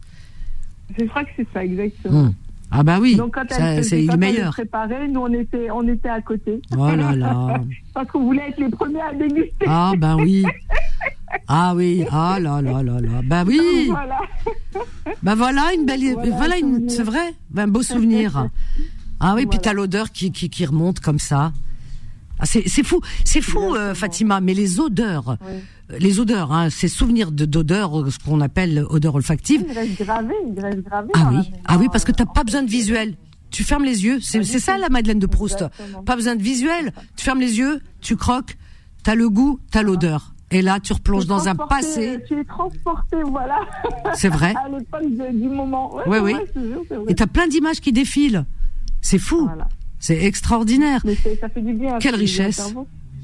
Je 0.98 1.04
crois 1.06 1.24
que 1.24 1.30
c'est 1.36 1.46
ça, 1.54 1.64
exactement. 1.64 2.24
Hmm. 2.24 2.34
Ah 2.76 2.82
bah 2.82 2.98
oui, 3.00 3.14
Donc 3.14 3.34
quand 3.34 3.44
elle 3.56 3.84
c'est 3.84 4.02
le 4.02 4.16
meilleur. 4.16 4.52
Préparé, 4.52 5.06
nous 5.06 5.20
on 5.20 5.32
était 5.32 5.70
on 5.70 5.86
était 5.86 6.08
à 6.08 6.20
côté. 6.20 6.60
Oh 6.76 6.88
là 6.88 7.14
là. 7.14 7.60
Parce 7.94 8.08
qu'on 8.08 8.24
voulait 8.24 8.48
être 8.48 8.58
les 8.58 8.68
premiers 8.68 9.00
à 9.00 9.14
déguster. 9.14 9.64
Ah 9.66 9.92
bah 9.96 10.16
oui. 10.16 10.44
Ah 11.48 11.74
oui, 11.74 12.04
ah 12.12 12.38
là 12.40 12.62
là 12.62 12.80
là 12.82 13.00
là. 13.00 13.20
Bah 13.24 13.42
oui. 13.44 13.88
Voilà. 13.88 14.20
Bah 15.22 15.34
voilà 15.34 15.72
une 15.76 15.84
belle 15.84 16.14
voilà, 16.30 16.58
une 16.58 16.88
c'est 16.88 17.02
vrai, 17.02 17.34
un 17.56 17.68
beau 17.68 17.82
souvenir. 17.82 18.48
Ah 19.20 19.34
oui, 19.36 19.46
puis 19.46 19.58
t'as 19.58 19.72
l'odeur 19.72 20.10
qui, 20.10 20.32
qui 20.32 20.50
qui 20.50 20.66
remonte 20.66 21.00
comme 21.00 21.20
ça. 21.20 21.52
Ah, 22.38 22.46
c'est 22.46 22.82
fou, 22.82 23.00
c'est 23.24 23.40
fou, 23.40 23.74
euh, 23.74 23.94
Fatima, 23.94 24.40
mais 24.40 24.54
les 24.54 24.80
odeurs, 24.80 25.30
euh, 25.30 25.96
les 25.98 26.18
odeurs, 26.18 26.52
hein, 26.52 26.68
ces 26.68 26.88
souvenirs 26.88 27.30
d'odeurs, 27.30 28.00
euh, 28.00 28.10
ce 28.10 28.18
qu'on 28.18 28.40
appelle 28.40 28.84
odeur 28.90 29.14
olfactive. 29.14 29.64
Il 29.68 29.72
reste 29.72 30.02
gravé, 30.02 30.34
il 30.54 30.60
reste 30.60 30.80
gravé. 30.80 31.10
Ah 31.14 31.30
oui, 31.32 31.50
ah 31.64 31.76
oui, 31.78 31.88
parce 31.90 32.04
que 32.04 32.12
t'as 32.12 32.26
pas 32.26 32.42
besoin 32.42 32.62
de 32.62 32.70
visuel. 32.70 33.16
Tu 33.50 33.62
fermes 33.62 33.84
les 33.84 34.04
yeux, 34.04 34.18
c'est 34.20 34.42
ça 34.42 34.78
la 34.78 34.88
Madeleine 34.88 35.20
de 35.20 35.26
Proust. 35.26 35.64
Pas 36.04 36.16
besoin 36.16 36.34
de 36.34 36.42
visuel. 36.42 36.92
Tu 37.16 37.24
fermes 37.24 37.40
les 37.40 37.58
yeux, 37.58 37.80
tu 38.00 38.16
croques, 38.16 38.56
t'as 39.04 39.14
le 39.14 39.30
goût, 39.30 39.60
t'as 39.70 39.82
l'odeur. 39.82 40.34
Et 40.50 40.60
là, 40.60 40.78
tu 40.80 40.92
replonges 40.92 41.26
dans 41.26 41.48
un 41.48 41.54
passé. 41.54 42.18
Tu 42.28 42.38
es 42.38 42.44
transporté, 42.44 43.16
voilà. 43.26 43.60
C'est 44.14 44.28
vrai. 44.28 44.54
à 44.56 44.68
l'époque 44.68 45.34
du 45.34 45.48
moment. 45.48 45.94
Ouais, 46.06 46.18
oui, 46.18 46.34
oui. 46.56 46.64
Et 47.08 47.14
t'as 47.14 47.26
plein 47.26 47.46
d'images 47.46 47.80
qui 47.80 47.92
défilent. 47.92 48.44
C'est 49.00 49.18
fou. 49.18 49.46
Voilà. 49.46 49.68
C'est 50.04 50.22
extraordinaire. 50.22 51.00
Mais 51.06 51.16
ça 51.40 51.48
fait 51.48 51.62
du 51.62 51.72
bien. 51.72 51.98
Quelle 51.98 52.14
richesse. 52.14 52.74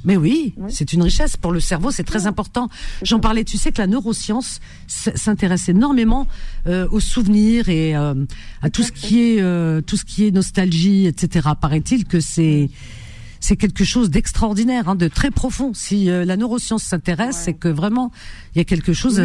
Mais 0.07 0.17
oui, 0.17 0.55
c'est 0.69 0.95
une 0.95 1.03
richesse 1.03 1.37
pour 1.37 1.53
le 1.53 1.61
cerveau, 1.61 1.91
c'est 1.91 2.05
très 2.05 2.27
important. 2.27 2.71
J'en 3.03 3.21
parlais, 3.21 3.45
tu 3.45 3.59
sais 3.59 3.71
que 3.71 3.83
la 3.83 3.87
neuroscience 3.87 4.61
s'intéresse 4.87 5.69
énormément 5.69 6.27
euh, 6.67 6.89
aux 6.91 7.01
souvenirs 7.01 7.69
et 7.69 7.95
euh, 7.95 8.15
à 8.63 8.71
tout 8.71 8.83
ce 8.83 8.93
qui 8.93 9.21
est 9.21 9.43
euh, 9.43 9.83
tout 9.83 9.99
ce 9.99 10.07
qui 10.07 10.27
est 10.27 10.31
nostalgie, 10.31 11.07
etc. 11.07 11.51
Paraît-il 11.61 12.07
que 12.07 12.19
c'est 12.19 12.71
c'est 13.41 13.57
quelque 13.57 13.85
chose 13.85 14.09
d'extraordinaire, 14.09 14.89
hein, 14.89 14.95
de 14.95 15.09
très 15.09 15.31
profond. 15.31 15.73
Si 15.75 16.07
la 16.07 16.37
neuroscience 16.39 16.83
s'intéresse, 16.83 17.37
c'est 17.37 17.55
que 17.55 17.69
vraiment 17.69 18.11
il 18.55 18.59
y 18.59 18.61
a 18.63 18.65
quelque 18.65 18.95
chose 18.95 19.21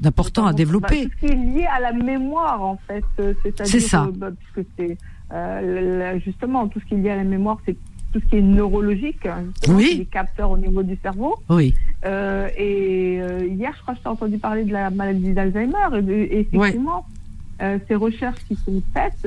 d'important 0.00 0.46
à 0.46 0.52
développer. 0.52 1.06
Bah, 1.06 1.10
tout 1.10 1.18
ce 1.20 1.26
qui 1.26 1.32
est 1.32 1.36
lié 1.36 1.66
à 1.66 1.80
la 1.80 1.92
mémoire, 1.92 2.62
en 2.62 2.78
fait, 2.86 3.04
c'est 3.64 3.80
ça. 3.80 4.08
Bah, 4.14 4.30
euh, 5.32 6.18
justement, 6.24 6.68
tout 6.68 6.80
ce 6.80 6.84
qui 6.84 6.94
est 6.94 6.98
lié 6.98 7.10
à 7.10 7.16
la 7.16 7.24
mémoire, 7.24 7.58
c'est 7.64 7.76
tout 8.12 8.20
ce 8.20 8.26
qui 8.26 8.36
est 8.36 8.42
neurologique, 8.42 9.26
oui. 9.68 9.96
les 9.98 10.04
capteurs 10.04 10.50
au 10.50 10.58
niveau 10.58 10.82
du 10.84 10.96
cerveau. 11.02 11.34
Oui. 11.48 11.74
Euh, 12.04 12.48
et 12.56 13.18
euh, 13.20 13.46
hier, 13.46 13.72
je 13.76 13.82
crois 13.82 13.94
que 13.94 14.00
j'ai 14.02 14.08
entendu 14.08 14.38
parler 14.38 14.64
de 14.64 14.72
la 14.72 14.90
maladie 14.90 15.32
d'Alzheimer. 15.32 15.74
Et, 16.08 16.40
effectivement, 16.40 17.06
ces 17.88 17.94
recherches 17.94 18.44
qui 18.46 18.56
sont 18.56 18.82
faites 18.92 19.26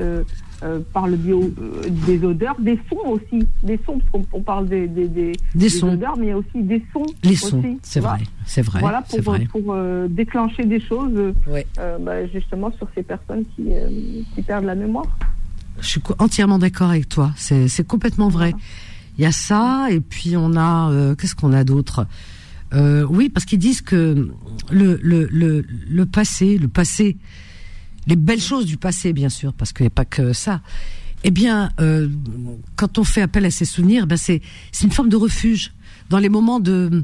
par 0.94 1.08
le 1.08 1.18
bio, 1.18 1.52
des 2.06 2.24
odeurs, 2.24 2.56
des 2.60 2.80
sons 2.90 3.10
aussi, 3.10 3.46
des 3.64 3.80
sons, 3.86 4.00
parce 4.12 4.28
qu'on 4.28 4.42
parle 4.42 4.68
des, 4.68 4.88
des, 4.88 5.34
des, 5.56 5.70
sons. 5.70 5.94
odeurs, 5.94 6.18
mais 6.18 6.28
il 6.28 6.30
y 6.30 6.32
a 6.32 6.38
aussi 6.38 6.62
des 6.62 6.82
sons. 6.94 7.06
Les 7.24 7.36
sons, 7.36 7.62
c'est 7.82 8.00
vrai, 8.00 8.20
c'est 8.46 8.62
vrai. 8.62 8.80
Voilà, 8.80 9.02
pour, 9.02 9.38
pour 9.50 9.78
déclencher 10.10 10.64
des 10.64 10.80
choses, 10.80 11.34
bah, 12.00 12.26
justement, 12.28 12.72
sur 12.72 12.88
ces 12.96 13.04
personnes 13.04 13.44
qui, 13.56 13.66
qui 14.34 14.42
perdent 14.44 14.66
la 14.66 14.76
mémoire. 14.76 15.08
Je 15.82 15.88
suis 15.88 16.02
entièrement 16.20 16.60
d'accord 16.60 16.90
avec 16.90 17.10
toi. 17.10 17.34
C'est 17.38 17.88
complètement 17.88 18.30
vrai. 18.30 18.54
Il 19.18 19.24
y 19.24 19.26
a 19.26 19.32
ça, 19.32 19.88
et 19.90 20.00
puis 20.00 20.38
on 20.38 20.56
a 20.56 20.92
euh, 20.92 21.16
qu'est-ce 21.16 21.36
qu'on 21.36 21.54
a 21.54 21.64
d'autre? 21.64 22.06
Euh, 22.74 23.04
Oui, 23.10 23.30
parce 23.30 23.46
qu'ils 23.46 23.60
disent 23.60 23.82
que 23.82 24.30
le, 24.70 26.04
passé, 26.06 26.58
le 26.58 26.68
passé, 26.68 27.18
les 28.06 28.16
belles 28.16 28.42
choses 28.42 28.66
du 28.66 28.78
passé, 28.78 29.14
bien 29.14 29.30
sûr, 29.30 29.54
parce 29.54 29.74
qu'il 29.74 29.86
n'y 29.86 29.88
a 29.88 29.92
pas 29.92 30.06
que 30.06 30.34
ça. 30.34 30.62
Eh 31.24 31.32
bien, 31.32 31.72
euh, 31.80 32.08
quand 32.76 33.00
on 33.00 33.04
fait 33.04 33.22
appel 33.22 33.46
à 33.46 33.52
ces 33.52 33.66
souvenirs, 33.66 34.06
ben 34.06 34.18
c'est 34.18 34.42
une 34.84 34.92
forme 34.92 35.10
de 35.10 35.16
refuge 35.16 35.74
dans 36.10 36.20
les 36.20 36.30
moments 36.30 36.60
de 36.60 37.04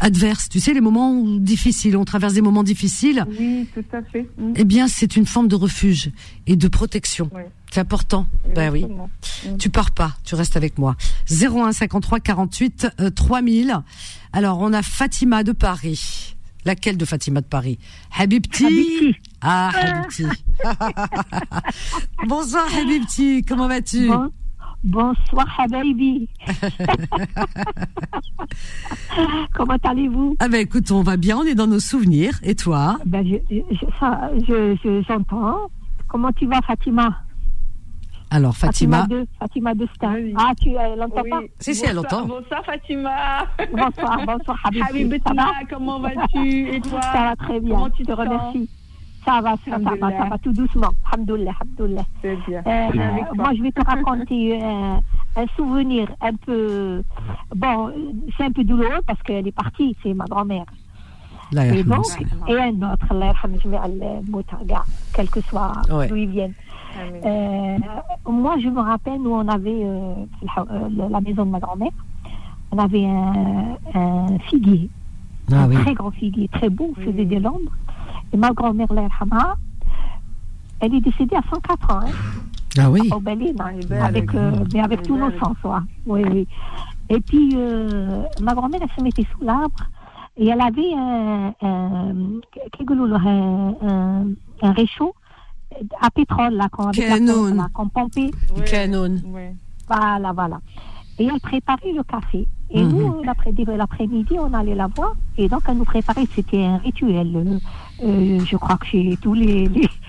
adverses, 0.00 0.48
tu 0.48 0.60
sais, 0.60 0.74
les 0.74 0.80
moments 0.80 1.22
difficiles. 1.38 1.96
On 1.96 2.04
traverse 2.04 2.34
des 2.34 2.40
moments 2.40 2.62
difficiles. 2.62 3.24
Oui, 3.38 3.66
tout 3.74 3.84
à 3.92 4.02
fait. 4.02 4.28
Mm. 4.38 4.52
Eh 4.56 4.64
bien, 4.64 4.88
c'est 4.88 5.16
une 5.16 5.26
forme 5.26 5.48
de 5.48 5.56
refuge 5.56 6.10
et 6.46 6.56
de 6.56 6.68
protection. 6.68 7.30
C'est 7.70 7.80
important. 7.80 8.26
Ben 8.54 8.72
oui. 8.72 8.84
Mm. 8.84 9.56
Tu 9.58 9.70
pars 9.70 9.90
pas, 9.90 10.16
tu 10.24 10.34
restes 10.34 10.56
avec 10.56 10.78
moi. 10.78 10.96
01 11.30 11.72
53 11.72 12.20
48 12.20 12.88
3000. 13.14 13.78
Alors, 14.32 14.60
on 14.60 14.72
a 14.72 14.82
Fatima 14.82 15.42
de 15.42 15.52
Paris. 15.52 16.36
Laquelle 16.66 16.98
de 16.98 17.06
Fatima 17.06 17.40
de 17.40 17.46
Paris? 17.46 17.78
Habibti. 18.16 19.16
Ah, 19.40 19.70
Habibti. 19.74 20.24
Bonsoir 22.28 22.66
Habibti, 22.76 23.42
comment 23.48 23.66
vas-tu? 23.66 24.10
Bonsoir 24.82 25.46
Habibi. 25.58 26.28
Comment 29.54 29.76
allez-vous? 29.84 30.36
Ah 30.38 30.48
ben 30.48 30.60
écoute, 30.60 30.90
on 30.90 31.02
va 31.02 31.16
bien, 31.18 31.36
on 31.38 31.44
est 31.44 31.54
dans 31.54 31.66
nos 31.66 31.80
souvenirs. 31.80 32.38
Et 32.42 32.54
toi? 32.54 32.98
Ben 33.04 33.26
je, 33.26 35.02
j'entends. 35.06 35.70
Comment 36.08 36.32
tu 36.32 36.46
vas 36.46 36.60
Fatima? 36.62 37.18
Alors 38.30 38.56
Fatima? 38.56 39.02
Fatima 39.02 39.20
de, 39.20 39.26
Fatima 39.38 39.74
de 39.74 39.86
Ah, 40.36 40.52
tu 40.60 40.70
l'entends 40.70 41.24
pas? 41.28 41.40
Si, 41.58 41.74
si, 41.74 41.84
elle 41.84 41.98
entend. 41.98 42.26
Bonsoir 42.26 42.64
Fatima. 42.64 43.46
Bonsoir, 43.72 44.24
bonsoir 44.24 44.58
Habibi. 44.88 45.20
comment 45.68 46.00
vas-tu? 46.00 46.68
Et 46.74 46.80
toi? 46.80 47.02
Ça 47.02 47.12
va 47.12 47.36
très 47.36 47.60
bien. 47.60 47.74
Comment 47.74 47.90
tu 47.90 48.04
te 48.04 48.12
remercie 48.12 48.68
Ça 49.24 49.40
va, 49.42 49.54
ça, 49.64 49.78
va, 49.78 49.90
ça 50.00 50.24
va 50.30 50.38
tout 50.38 50.52
doucement. 50.52 50.88
Alhamdoulilah, 51.12 51.52
alhamdoulilah. 51.60 52.06
Euh, 52.24 52.88
moi, 53.34 53.50
je 53.56 53.62
vais 53.62 53.72
te 53.72 53.84
raconter 53.84 54.62
euh, 54.62 54.96
un 55.36 55.46
souvenir 55.56 56.08
un 56.22 56.34
peu. 56.34 57.02
Bon, 57.54 57.92
c'est 58.36 58.44
un 58.44 58.52
peu 58.52 58.64
douloureux 58.64 59.02
parce 59.06 59.22
qu'elle 59.22 59.46
est 59.46 59.52
partie, 59.52 59.94
c'est 60.02 60.14
ma 60.14 60.24
grand-mère. 60.24 60.64
Et 61.52 61.82
donc, 61.82 62.06
et 62.48 62.56
un 62.58 62.70
autre, 62.92 63.06
quel 65.12 65.28
que 65.30 65.40
soit 65.42 65.72
d'où 66.08 66.16
ils 66.16 66.28
viennent. 66.28 66.54
Euh, 67.24 67.78
moi, 68.28 68.56
je 68.58 68.68
me 68.68 68.80
rappelle, 68.80 69.20
nous, 69.20 69.32
on 69.32 69.48
avait 69.48 69.82
euh, 69.84 70.14
la 71.10 71.20
maison 71.20 71.44
de 71.44 71.50
ma 71.50 71.60
grand-mère, 71.60 71.92
on 72.72 72.78
avait 72.78 73.04
un, 73.04 73.76
un 73.94 74.38
figuier, 74.48 74.88
ah 75.52 75.64
un 75.64 75.68
très 75.68 75.94
grand 75.94 76.10
figuier, 76.12 76.48
très 76.48 76.68
beau, 76.68 76.94
faisait 77.04 77.24
des 77.24 77.40
lombres. 77.40 77.72
Et 78.32 78.36
ma 78.36 78.50
grand-mère, 78.52 78.88
elle 80.80 80.94
est 80.94 81.00
décédée 81.00 81.36
à 81.36 81.42
104 81.50 81.90
ans. 81.94 82.00
Hein. 82.06 82.10
Ah 82.78 82.90
oui. 82.90 83.08
Au 83.12 83.18
Berlin, 83.20 83.52
avec, 84.00 84.32
euh, 84.34 84.52
mais 84.72 84.80
avec 84.80 85.02
tous 85.02 85.16
nos 85.16 85.30
sens. 85.38 85.56
Oui, 86.06 86.22
oui. 86.30 86.46
Et 87.08 87.18
puis, 87.20 87.50
euh, 87.56 88.22
ma 88.40 88.54
grand-mère, 88.54 88.80
elle 88.82 88.90
se 88.96 89.02
mettait 89.02 89.26
sous 89.32 89.44
l'arbre 89.44 89.74
et 90.36 90.46
elle 90.46 90.60
avait 90.60 90.94
un, 90.96 91.52
un, 91.60 92.14
un, 93.82 94.24
un 94.62 94.72
réchaud 94.72 95.14
à 96.00 96.10
pétrole, 96.10 96.54
là, 96.54 96.68
qu'on 96.68 97.88
pompait. 97.88 98.30
Canon. 98.66 99.16
Voilà, 99.88 100.32
voilà. 100.32 100.60
Et 101.20 101.26
elle 101.26 101.38
préparait 101.38 101.92
le 101.92 102.02
café. 102.02 102.46
Et 102.70 102.82
nous, 102.82 103.18
mhm. 103.18 103.24
l'après-midi, 103.76 104.36
on 104.38 104.54
allait 104.54 104.74
la 104.74 104.86
voir. 104.86 105.14
Et 105.36 105.50
donc, 105.50 105.60
elle 105.68 105.76
nous 105.76 105.84
préparait, 105.84 106.24
c'était 106.34 106.64
un 106.64 106.78
rituel. 106.78 107.60
Euh, 108.02 108.40
je 108.42 108.56
crois 108.56 108.78
que 108.78 108.86
chez 108.86 109.18
tous 109.20 109.34
les, 109.44 109.68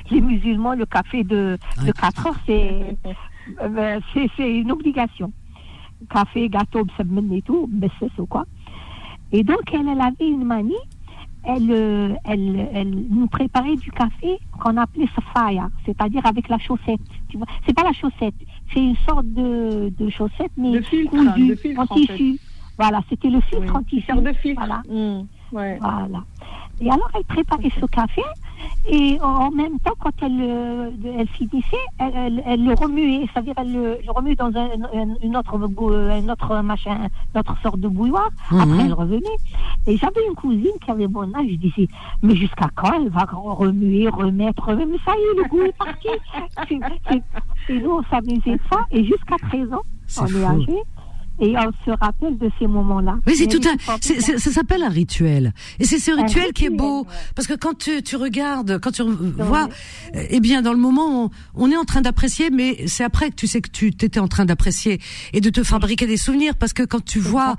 les, 0.10 0.22
musulmans, 0.22 0.74
le 0.74 0.86
café 0.86 1.26
de, 1.26 1.58
de 1.86 1.92
4 1.92 2.28
heures, 2.28 2.36
euh, 2.50 4.00
c'est 4.14 4.30
c'est 4.38 4.56
une 4.56 4.72
obligation. 4.72 5.34
Café, 6.10 6.48
gâteau, 6.48 6.86
et 7.34 7.42
tout, 7.42 7.70
c'est 8.00 8.20
ou 8.20 8.26
quoi. 8.26 8.46
Et 9.34 9.44
donc, 9.44 9.74
elle, 9.74 9.90
elle 9.90 10.02
avait 10.02 10.30
une 10.30 10.46
manie. 10.46 10.74
Elle, 11.44 11.72
euh, 11.72 12.14
elle, 12.26 12.70
elle 12.74 12.92
nous 13.10 13.28
préparait 13.28 13.76
du 13.76 13.92
café 13.92 14.40
qu'on 14.60 14.78
appelait 14.78 15.08
safaya, 15.16 15.70
c'est-à-dire 15.86 16.26
avec 16.26 16.48
la 16.50 16.60
chaussette. 16.60 17.00
Tu 17.30 17.38
vois, 17.38 17.48
c'est 17.66 17.74
pas 17.74 17.84
la 17.84 17.94
chaussette, 17.94 18.36
c'est 18.74 18.80
une 18.80 18.96
sorte 19.08 19.26
de, 19.26 19.92
de 19.98 20.10
chaussette, 20.10 20.52
mais 20.56 20.72
de 20.72 20.82
filtre, 20.82 21.16
de 21.16 21.80
en, 21.80 21.88
tissu. 21.88 22.40
Voilà, 22.78 23.02
c'était 23.10 23.30
le 23.30 23.42
filtre 23.42 23.76
en 23.76 23.84
tissu. 23.84 24.12
de 24.12 24.34
filtre. 24.34 24.62
Voilà. 24.66 24.82
Mmh. 24.88 25.26
Voilà. 25.52 26.24
Et 26.82 26.90
alors, 26.90 27.10
elle 27.14 27.24
préparait 27.26 27.72
ce 27.80 27.86
café, 27.86 28.24
et 28.88 29.20
en 29.22 29.52
même 29.52 29.78
temps, 29.80 29.94
quand 30.00 30.12
elle, 30.22 30.40
euh, 30.42 30.90
elle 31.18 31.28
finissait, 31.28 31.78
elle, 32.00 32.42
elle, 32.46 32.66
le 32.66 32.74
remuait, 32.74 33.28
c'est-à-dire 33.32 33.54
elle 33.58 33.72
le, 33.72 34.00
remuait 34.08 34.36
dans 34.36 34.52
un, 34.56 34.70
une, 35.22 35.38
autre, 35.38 35.56
un 35.56 36.30
autre 36.30 36.62
machin, 36.62 37.08
notre 37.36 37.56
sorte 37.62 37.80
de 37.80 37.88
bouilloire. 37.88 38.30
Mhm. 38.52 38.60
Après, 38.60 38.86
elle 38.86 38.94
revenait. 38.94 39.38
Et 39.86 39.98
j'avais 39.98 40.26
une 40.28 40.36
cousine 40.36 40.74
qui 40.84 40.90
avait 40.90 41.08
mon 41.08 41.32
âge, 41.36 41.48
je 41.50 41.56
disais, 41.56 41.88
mais 42.24 42.36
jusqu'à 42.36 42.70
quand 42.76 42.94
elle 42.94 43.10
va 43.10 43.28
remuer, 43.32 44.10
remettre, 44.10 44.70
remettre 44.70 44.90
Mais 44.90 44.98
ça 45.06 45.12
y 45.12 45.22
est, 45.22 45.44
le 45.44 45.50
goût 45.50 45.62
est 45.62 45.78
parti. 45.78 46.08
et 47.70 47.80
nous, 47.80 47.92
on 47.92 48.04
s'amusait 48.10 48.56
de 48.56 48.60
ça, 48.72 48.80
et 48.90 49.04
jusqu'à 49.04 49.38
présent, 49.38 49.82
on 50.20 50.26
est 50.26 50.44
âgés 50.44 50.84
et 51.42 51.56
on 51.58 51.72
se 51.86 51.98
rappelle 52.00 52.38
de 52.38 52.50
ces 52.60 52.68
moments-là. 52.68 53.18
Oui, 53.26 53.34
c'est 53.36 53.48
tout 53.48 53.62
un, 53.68 53.98
ça 54.00 54.52
s'appelle 54.52 54.84
un 54.84 54.90
rituel. 54.90 55.54
Et 55.80 55.86
c'est 55.86 56.00
ce 56.00 56.12
rituel, 56.12 56.54
qui 56.54 56.66
est 56.66 56.70
beau. 56.70 57.08
Parce 57.36 57.48
que 57.48 57.56
quand 57.56 57.78
tu, 57.78 58.04
tu 58.04 58.16
regardes, 58.16 58.80
quand 58.80 58.92
tu 58.92 59.04
vois, 59.38 59.68
eh 60.14 60.40
bien, 60.40 60.62
dans 60.62 60.74
le 60.74 60.80
moment, 60.80 61.26
on, 61.26 61.30
on 61.56 61.72
est 61.72 61.78
en 61.78 61.84
train 61.84 62.02
d'apprécier, 62.02 62.50
mais 62.52 62.88
c'est 62.88 63.04
après 63.04 63.32
que 63.32 63.36
tu 63.36 63.48
sais 63.48 63.62
que 63.62 63.70
tu 63.70 63.88
étais 63.88 64.20
en 64.20 64.28
train 64.28 64.46
d'apprécier 64.46 65.02
et 65.34 65.42
de 65.42 65.50
te 65.50 65.64
fabriquer 65.64 66.06
des 66.06 66.18
souvenirs. 66.18 66.56
Parce 66.56 66.74
que 66.74 66.84
quand 66.84 67.04
tu 67.04 67.20
vois, 67.20 67.56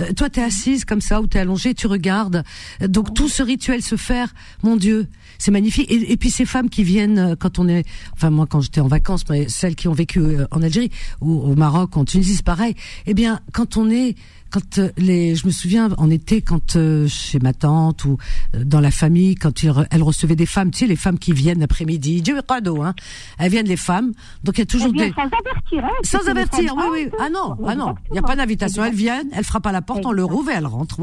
euh, 0.00 0.12
toi, 0.14 0.30
tu 0.30 0.40
es 0.40 0.42
assise 0.42 0.84
comme 0.84 1.00
ça 1.00 1.20
ou 1.20 1.26
tu 1.26 1.36
es 1.36 1.40
allongée, 1.40 1.74
tu 1.74 1.86
regardes. 1.86 2.42
Donc, 2.80 3.14
tout 3.14 3.28
ce 3.28 3.42
rituel 3.42 3.82
se 3.82 3.96
faire, 3.96 4.32
mon 4.62 4.76
Dieu, 4.76 5.08
c'est 5.38 5.50
magnifique. 5.50 5.90
Et, 5.90 6.12
et, 6.12 6.16
puis 6.16 6.30
ces 6.30 6.44
femmes 6.44 6.70
qui 6.70 6.84
viennent 6.84 7.18
euh, 7.18 7.34
quand 7.38 7.58
on 7.58 7.68
est, 7.68 7.84
enfin 8.12 8.30
moi 8.30 8.46
quand 8.48 8.60
j'étais 8.60 8.80
en 8.80 8.88
vacances, 8.88 9.24
mais 9.28 9.48
celles 9.48 9.74
qui 9.74 9.88
ont 9.88 9.92
vécu 9.92 10.20
euh, 10.20 10.46
en 10.50 10.62
Algérie 10.62 10.90
ou 11.20 11.40
au 11.40 11.54
Maroc, 11.54 11.96
en 11.96 12.04
Tunisie, 12.04 12.36
c'est 12.36 12.44
pareil. 12.44 12.74
Eh 13.06 13.14
bien, 13.14 13.25
quand 13.52 13.76
on 13.76 13.90
est 13.90 14.16
quand 14.50 14.78
euh, 14.78 14.90
les, 14.96 15.34
je 15.34 15.46
me 15.46 15.52
souviens 15.52 15.90
en 15.98 16.10
été 16.10 16.42
quand 16.42 16.76
euh, 16.76 17.06
chez 17.08 17.38
ma 17.38 17.52
tante 17.52 18.04
ou 18.04 18.18
euh, 18.54 18.64
dans 18.64 18.80
la 18.80 18.90
famille 18.90 19.34
quand 19.34 19.62
il, 19.62 19.72
elle 19.90 20.02
recevait 20.02 20.36
des 20.36 20.46
femmes, 20.46 20.70
tu 20.70 20.78
sais 20.80 20.86
les 20.86 20.96
femmes 20.96 21.18
qui 21.18 21.32
viennent 21.32 21.60
l'après-midi, 21.60 22.22
Dieu 22.22 22.40
cadeau, 22.46 22.82
hein, 22.82 22.94
elles 23.38 23.50
viennent 23.50 23.66
les 23.66 23.76
femmes, 23.76 24.12
donc 24.44 24.58
il 24.58 24.60
y 24.60 24.62
a 24.62 24.66
toujours 24.66 24.92
des 24.92 25.10
sans 25.10 25.22
avertir, 25.22 25.84
hein, 25.84 25.90
sans 26.02 26.28
avertir, 26.28 26.74
oui 26.76 26.84
oui, 26.92 27.10
ah 27.18 27.28
non, 27.28 27.56
ah 27.66 27.74
non, 27.74 27.94
il 28.10 28.16
y 28.16 28.18
a 28.18 28.22
pas 28.22 28.36
d'invitation, 28.36 28.84
elles 28.84 28.94
viennent, 28.94 29.28
elles 29.32 29.44
frappent 29.44 29.66
à 29.66 29.72
la 29.72 29.82
porte, 29.82 30.04
on 30.06 30.12
le 30.12 30.24
rouvre 30.24 30.50
et 30.50 30.54
elles 30.54 30.66
rentrent, 30.66 31.00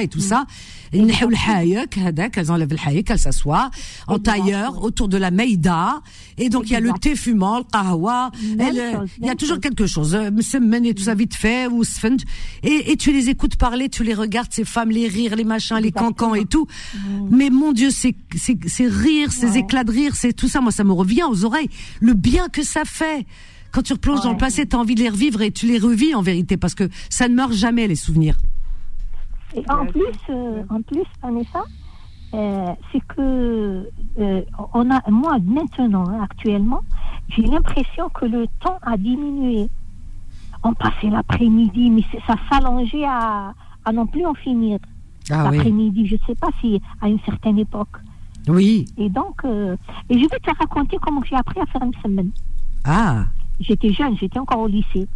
et 0.00 0.08
tout 0.08 0.20
ça, 0.20 0.46
elles 0.92 1.00
enlèvent 1.02 1.28
le 2.70 2.88
hayek, 2.88 3.10
elles 3.10 3.18
s'assoient 3.18 3.70
en 4.06 4.18
tailleur 4.18 4.82
autour 4.82 5.08
de 5.08 5.16
la 5.16 5.30
meida 5.30 6.02
et 6.38 6.48
donc 6.48 6.64
il 6.66 6.72
y 6.72 6.76
a 6.76 6.80
le 6.80 6.92
thé 6.92 7.16
fumant, 7.16 7.58
le 7.58 7.64
qahwa, 7.64 8.30
il 8.42 9.26
y 9.26 9.28
a 9.28 9.34
toujours 9.34 9.60
quelque 9.60 9.86
chose, 9.86 10.14
et 10.14 10.94
tout 10.94 11.02
ça 11.02 11.14
vite 11.14 11.34
fait 11.34 11.66
ou 11.66 11.82
et 12.62 12.75
et, 12.84 12.96
tu 12.96 13.12
les 13.12 13.28
écoutes 13.28 13.56
parler, 13.56 13.88
tu 13.88 14.04
les 14.04 14.14
regardes, 14.14 14.52
ces 14.52 14.64
femmes, 14.64 14.90
les 14.90 15.08
rires, 15.08 15.36
les 15.36 15.44
machins, 15.44 15.78
les 15.78 15.92
cancans 15.92 16.34
et 16.34 16.44
tout. 16.44 16.66
Mais 17.30 17.50
mon 17.50 17.72
Dieu, 17.72 17.90
ces 17.90 18.14
rires, 18.86 19.32
ces 19.32 19.58
éclats 19.58 19.84
de 19.84 19.92
rire, 19.92 20.14
c'est 20.14 20.32
tout 20.32 20.48
ça. 20.48 20.60
Moi, 20.60 20.72
ça 20.72 20.84
me 20.84 20.92
revient 20.92 21.24
aux 21.24 21.44
oreilles. 21.44 21.70
Le 22.00 22.14
bien 22.14 22.48
que 22.48 22.62
ça 22.62 22.84
fait. 22.84 23.26
Quand 23.72 23.82
tu 23.82 23.92
replonges 23.92 24.22
dans 24.22 24.32
le 24.32 24.38
passé, 24.38 24.66
tu 24.66 24.74
as 24.74 24.78
envie 24.78 24.94
de 24.94 25.00
les 25.00 25.10
revivre 25.10 25.42
et 25.42 25.50
tu 25.50 25.66
les 25.66 25.78
revis 25.78 26.14
en 26.14 26.22
vérité 26.22 26.56
parce 26.56 26.74
que 26.74 26.88
ça 27.10 27.28
ne 27.28 27.34
meurt 27.34 27.52
jamais 27.52 27.86
les 27.86 27.94
souvenirs. 27.94 28.36
Et 29.54 29.62
en 29.70 29.86
plus, 29.86 30.04
euh, 30.30 30.62
en 30.70 30.82
plus, 30.82 31.04
Vanessa, 31.22 31.64
euh, 32.34 32.66
c'est 32.90 33.00
que 33.06 33.90
euh, 34.18 34.42
on 34.74 34.90
a, 34.90 35.02
moi 35.10 35.38
maintenant, 35.44 36.04
hein, 36.08 36.20
actuellement, 36.22 36.80
j'ai 37.28 37.42
l'impression 37.42 38.08
que 38.10 38.26
le 38.26 38.46
temps 38.60 38.78
a 38.82 38.96
diminué 38.96 39.68
on 40.66 40.74
passait 40.74 41.10
l'après-midi, 41.10 41.90
mais 41.90 42.02
ça 42.26 42.34
s'allongeait 42.50 43.04
à, 43.04 43.52
à 43.84 43.92
non 43.92 44.06
plus 44.06 44.24
en 44.26 44.34
finir. 44.34 44.78
Ah 45.30 45.50
l'après-midi, 45.50 46.06
je 46.06 46.14
ne 46.14 46.20
sais 46.26 46.34
pas 46.34 46.48
si 46.60 46.80
à 47.00 47.08
une 47.08 47.20
certaine 47.20 47.58
époque. 47.58 47.96
Oui. 48.48 48.84
Et 48.96 49.08
donc, 49.08 49.44
euh, 49.44 49.76
et 50.08 50.14
je 50.14 50.28
vais 50.28 50.38
te 50.38 50.56
raconter 50.56 50.98
comment 51.02 51.22
j'ai 51.24 51.34
appris 51.34 51.60
à 51.60 51.66
faire 51.66 51.82
une 51.82 51.94
semaine. 52.02 52.30
Ah. 52.84 53.24
J'étais 53.58 53.92
jeune, 53.92 54.16
j'étais 54.16 54.38
encore 54.38 54.60
au 54.60 54.68
lycée. 54.68 55.08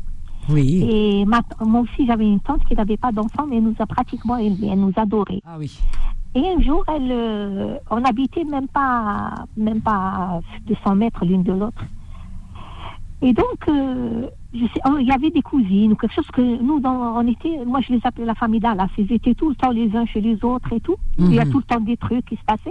Oui. 0.49 0.83
Et 0.91 1.25
moi 1.25 1.81
aussi, 1.81 2.07
j'avais 2.07 2.25
une 2.25 2.41
tante 2.41 2.65
qui 2.65 2.75
n'avait 2.75 2.97
pas 2.97 3.13
d'enfant, 3.13 3.47
mais 3.49 3.59
elle 3.59 3.65
nous 3.65 3.77
a 3.79 3.87
pratiquement 3.87 4.37
élevés, 4.37 4.69
elle 4.73 4.81
nous 4.81 4.93
adorait. 4.97 5.43
Ah 5.47 5.57
oui. 5.59 5.79
Et 6.35 6.41
un 6.49 6.61
jour, 6.61 6.85
elle, 6.89 7.11
euh, 7.11 7.77
on 7.91 8.05
habitait 8.05 8.45
même 8.45 8.69
pas, 8.69 9.35
même 9.57 9.81
pas 9.81 10.41
200 10.67 10.95
mètres 10.97 11.25
l'une 11.25 11.43
de 11.43 11.53
l'autre. 11.53 11.85
Et 13.23 13.33
donc, 13.33 13.69
euh, 13.69 14.29
je 14.53 14.65
sais, 14.67 14.81
oh, 14.87 14.97
il 14.99 15.07
y 15.07 15.13
avait 15.13 15.31
des 15.31 15.43
cousines 15.43 15.93
ou 15.93 15.97
quelque 15.97 16.15
chose 16.15 16.27
que 16.33 16.41
nous, 16.41 16.81
dans, 16.81 17.17
on 17.17 17.27
était, 17.27 17.65
moi 17.65 17.81
je 17.81 17.93
les 17.93 18.01
appelais 18.05 18.25
la 18.25 18.35
famille 18.35 18.61
Dallas, 18.61 18.89
ils 18.99 19.13
étaient 19.13 19.35
tout 19.35 19.49
le 19.49 19.55
temps 19.55 19.71
les 19.71 19.95
uns 19.97 20.07
chez 20.07 20.21
les 20.21 20.45
autres 20.45 20.73
et 20.73 20.81
tout. 20.81 20.97
Il 21.19 21.35
y 21.35 21.39
a 21.39 21.45
mhm. 21.45 21.53
tout 21.53 21.59
le 21.59 21.65
temps 21.65 21.81
des 21.81 21.97
trucs 21.97 22.25
qui 22.27 22.37
se 22.37 22.45
passaient. 22.45 22.71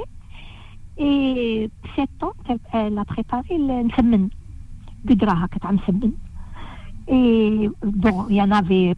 Et 0.97 1.69
cette 1.95 2.09
tante, 2.19 2.35
elle, 2.49 2.59
elle 2.73 2.97
a 2.97 3.05
préparé 3.05 3.57
le 3.57 3.83
nsemmen. 3.83 4.29
Et 7.07 7.69
bon, 7.81 8.25
il 8.29 8.35
y 8.35 8.41
en 8.41 8.51
avait 8.51 8.95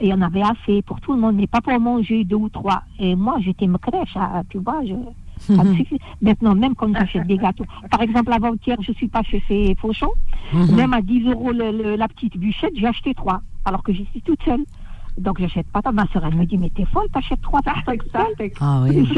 il 0.00 0.08
y 0.08 0.12
en 0.12 0.22
avait 0.22 0.42
assez 0.42 0.82
pour 0.82 1.00
tout 1.00 1.12
le 1.12 1.20
monde, 1.20 1.36
mais 1.36 1.46
pas 1.46 1.60
pour 1.60 1.78
manger 1.78 2.24
deux 2.24 2.36
ou 2.36 2.48
trois. 2.48 2.82
Et 2.98 3.14
moi, 3.14 3.36
j'étais 3.40 3.66
me 3.66 3.78
crèche, 3.78 4.16
tu 4.48 4.58
vois, 4.58 4.84
je, 4.84 4.94
Mhm. 5.48 5.84
Maintenant, 6.22 6.54
même 6.54 6.74
quand 6.74 6.92
j'achète 6.92 7.26
des 7.26 7.36
gâteaux. 7.36 7.66
Par 7.90 8.00
exemple, 8.02 8.32
avant-hier, 8.32 8.76
je 8.80 8.92
suis 8.92 9.08
pas 9.08 9.22
chez 9.22 9.42
ces 9.48 9.74
Fauchons. 9.76 10.12
Mhm. 10.52 10.74
Même 10.76 10.94
à 10.94 11.02
10 11.02 11.28
euros 11.28 11.52
la 11.52 12.08
petite 12.08 12.36
bûchette, 12.36 12.72
j'ai 12.76 12.86
acheté 12.86 13.14
trois. 13.14 13.40
Alors 13.64 13.82
que 13.82 13.92
je 13.92 14.02
suis 14.04 14.22
toute 14.22 14.42
seule. 14.44 14.64
Donc, 15.16 15.38
j'achète 15.38 15.66
pas. 15.68 15.80
Ma 15.92 16.06
soeur, 16.08 16.24
elle 16.26 16.34
me 16.34 16.44
dit, 16.44 16.58
mais 16.58 16.70
t'es 16.70 16.84
folle, 16.86 17.06
t'achètes 17.12 17.40
trois 17.40 17.62
personnes 17.62 17.98
ça. 18.12 18.26
Ah, 18.60 18.82
oui. 18.82 19.08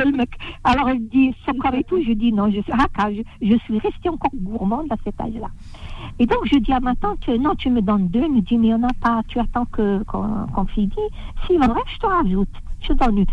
Alors, 0.63 0.91
elle 0.91 1.09
dit, 1.09 1.35
encore 1.49 1.75
et 1.75 1.85
tout. 1.85 2.03
Je 2.07 2.13
dis, 2.13 2.33
non, 2.33 2.51
je 2.51 2.61
suis, 2.61 2.73
ah, 2.73 3.09
je, 3.11 3.23
je 3.41 3.57
suis 3.61 3.79
restée 3.79 4.11
encore 4.11 4.31
gourmande 4.35 4.87
à 4.91 4.97
cet 5.05 5.19
âge-là. 5.21 5.49
Et 6.19 6.27
donc, 6.27 6.41
je 6.45 6.59
dis 6.59 6.73
à 6.73 6.81
ma 6.81 6.95
tante, 6.97 7.27
non, 7.29 7.55
tu 7.55 7.71
me 7.71 7.81
donnes 7.81 8.09
deux. 8.09 8.23
Elle 8.25 8.33
me 8.33 8.41
dit, 8.43 8.59
mais 8.59 8.69
il 8.69 8.75
n'y 8.77 8.85
en 8.85 8.87
a 8.87 8.93
pas. 9.01 9.23
Tu 9.29 9.39
attends 9.39 9.65
qu'on 9.65 10.05
qu 10.05 10.73
finisse. 10.75 10.93
Si, 11.47 11.57
en 11.57 11.67
vrai, 11.67 11.81
je 11.95 11.99
te 11.99 12.07
rajoute 12.07 12.49
je 12.81 12.93
donne 12.93 13.19
une 13.19 13.27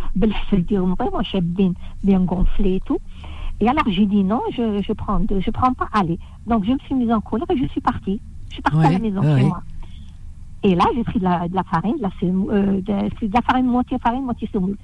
vraiment 0.95 1.21
bien, 1.41 1.73
bien 2.03 2.19
gonflé 2.21 2.75
et 2.75 2.79
tout. 2.81 2.99
Et 3.59 3.67
alors 3.67 3.85
j'ai 3.87 4.05
dit 4.05 4.23
non, 4.23 4.41
je, 4.51 4.81
je 4.81 4.93
prends 4.93 5.19
deux, 5.19 5.39
je 5.39 5.51
prends 5.51 5.73
pas, 5.73 5.87
allez. 5.93 6.19
Donc 6.47 6.65
je 6.65 6.71
me 6.71 6.79
suis 6.79 6.95
mise 6.95 7.11
en 7.11 7.21
colère 7.21 7.49
et 7.49 7.57
je 7.57 7.67
suis 7.67 7.81
partie. 7.81 8.19
Je 8.49 8.55
suis 8.55 8.61
partie 8.61 8.85
à 8.85 8.91
la 8.91 8.99
maison 8.99 9.21
chez 9.21 9.43
moi. 9.45 9.63
Et 10.63 10.75
là, 10.75 10.85
j'ai 10.95 11.03
pris 11.03 11.19
de 11.19 11.25
la, 11.25 11.47
de 11.49 11.55
la 11.55 11.63
farine, 11.63 11.97
de 11.97 12.01
la, 12.01 12.09
euh, 12.23 12.81
de, 12.81 13.27
de, 13.27 13.33
la 13.33 13.41
farine, 13.41 13.65
moitié 13.65 13.99
farine, 13.99 14.23
moitié 14.23 14.49
semoule. 14.51 14.77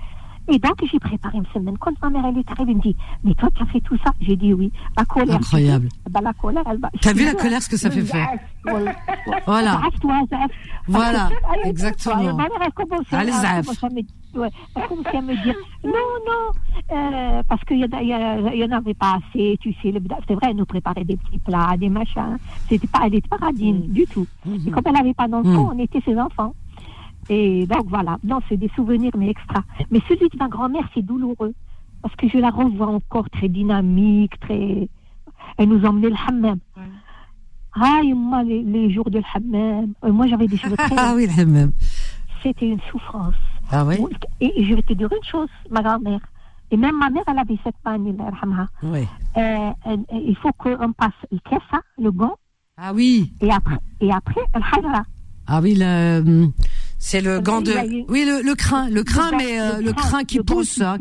Et 0.52 0.58
donc, 0.58 0.84
j'ai 0.92 1.00
préparé 1.00 1.38
une 1.38 1.46
semaine. 1.54 1.78
Quand 1.78 1.92
ma 2.02 2.10
mère, 2.10 2.26
elle 2.26 2.40
est 2.40 2.52
arrivée, 2.52 2.72
elle 2.72 2.78
me 2.78 2.82
dit, 2.82 2.96
mais 3.24 3.36
toi, 3.36 3.50
tu 3.54 3.62
as 3.62 3.68
fait 3.68 3.82
tout 3.82 3.98
ça? 4.04 4.12
J'ai 4.20 4.36
dit 4.36 4.52
oui. 4.54 4.72
La 4.98 5.06
colère. 5.06 5.36
Incroyable. 5.36 5.90
Bah, 6.10 6.22
la 6.24 6.34
colère, 6.34 6.64
elle 6.70 6.80
va. 6.80 6.90
T'as 7.02 7.14
vu 7.14 7.26
la 7.26 7.36
colère, 7.36 7.62
ce 7.62 7.70
que 7.70 7.78
ça 7.78 7.92
fait 7.92 8.02
faire? 8.02 8.30
Voilà. 9.46 9.80
Voilà, 10.88 11.30
exactement. 11.66 12.34
Ma 12.34 12.34
mère, 12.34 12.50
elle 12.66 12.74
commençait, 12.74 13.16
à, 13.16 13.22
me, 13.22 13.26
dire, 15.44 15.56
non, 15.84 15.92
non, 16.28 16.52
euh, 16.92 17.44
parce 17.48 17.64
qu'il 17.64 17.78
y, 17.78 17.82
y, 17.82 18.60
y, 18.60 18.66
en 18.66 18.72
avait 18.72 18.94
pas 18.94 19.18
assez, 19.18 19.58
tu 19.62 19.74
sais. 19.82 19.94
C'est 20.28 20.36
vrai, 20.36 20.48
elle 20.50 20.56
nous 20.56 20.66
préparait 20.66 21.04
des 21.04 21.18
petits 21.18 21.40
plats, 21.40 21.76
des 21.78 21.90
machins. 21.90 22.38
C'était 22.68 22.88
pas, 22.88 23.02
elle 23.06 23.14
n'était 23.14 23.28
pas 23.28 23.38
radine 23.38 23.88
mm. 23.88 23.94
du 23.94 24.06
tout. 24.08 24.28
Mm-hmm. 24.48 24.68
Et 24.68 24.72
comme 24.72 24.84
elle 24.86 24.94
n'avait 24.94 25.14
pas 25.14 25.28
d'enfants, 25.28 25.74
mm. 25.74 25.76
on 25.76 25.80
était 25.80 26.02
ses 26.02 26.20
enfants. 26.20 26.54
Et 27.30 27.68
donc 27.68 27.86
voilà, 27.88 28.18
non, 28.24 28.40
c'est 28.50 28.58
des 28.58 28.70
souvenirs, 28.76 29.12
mais 29.18 29.30
extra. 29.30 29.64
Mais 29.92 30.02
celui 30.08 30.30
de 30.30 30.38
ma 30.38 30.48
grand-mère, 30.48 30.88
c'est 30.94 31.06
douloureux. 31.06 31.54
Parce 32.02 32.16
que 32.16 32.28
je 32.28 32.38
la 32.38 32.50
revois 32.50 32.88
encore 32.88 33.30
très 33.30 33.48
dynamique, 33.50 34.40
très. 34.40 34.90
Elle 35.58 35.70
nous 35.70 35.86
emmenait 35.86 36.10
le 36.10 36.16
hammam. 36.28 36.60
Ah, 37.76 38.02
moi, 38.16 38.44
les, 38.44 38.64
les, 38.64 38.92
jours 38.92 39.10
de 39.12 39.22
hammam. 39.34 39.94
Euh, 40.04 40.12
moi, 40.12 40.26
j'avais 40.28 40.48
des 40.48 40.58
cheveux 40.58 40.76
très. 40.78 40.96
ah 40.98 41.14
oui, 41.16 41.28
le 41.28 41.42
hammam. 41.42 41.72
C'était 42.42 42.68
une 42.68 42.80
souffrance. 42.92 43.36
Ah 43.72 43.86
oui 43.86 44.00
Et, 44.42 44.66
je 44.66 44.74
vais 44.74 44.82
te 44.82 44.94
dire 44.94 45.10
une 45.12 45.24
chose, 45.24 45.50
ma 45.70 45.82
grand-mère. 45.82 46.22
Et 46.72 46.78
même 46.78 46.98
ma 46.98 47.10
mère, 47.10 47.24
elle 47.28 47.40
avait 47.40 47.58
cette 47.64 47.76
manie, 47.86 48.16
oui. 48.84 49.08
Euh, 49.38 49.72
il 50.14 50.36
faut 50.38 50.52
qu'on 50.54 50.94
passe 50.94 51.14
le 51.32 51.40
kessa, 51.40 51.82
le 51.98 52.12
gant. 52.12 52.36
Ah 52.78 52.94
oui. 52.94 53.34
Et 53.42 53.52
après, 53.52 53.78
et 54.02 54.12
après, 54.12 54.42
le 54.54 54.62
hajra. 54.62 55.04
Ah 55.48 55.62
oui, 55.62 55.76
le. 55.78 56.50
C'est 57.00 57.22
le 57.22 57.40
gant 57.40 57.62
de. 57.62 57.74
Oui, 58.10 58.26
le, 58.26 58.42
le 58.44 58.56
crin, 58.56 58.90
le 58.90 59.04
crin, 59.04 59.32
mais 59.38 59.60
euh, 59.60 59.82
le 59.82 59.94
crin 59.94 60.26
qui 60.26 60.40
pousse, 60.40 60.82
hein, 60.82 60.98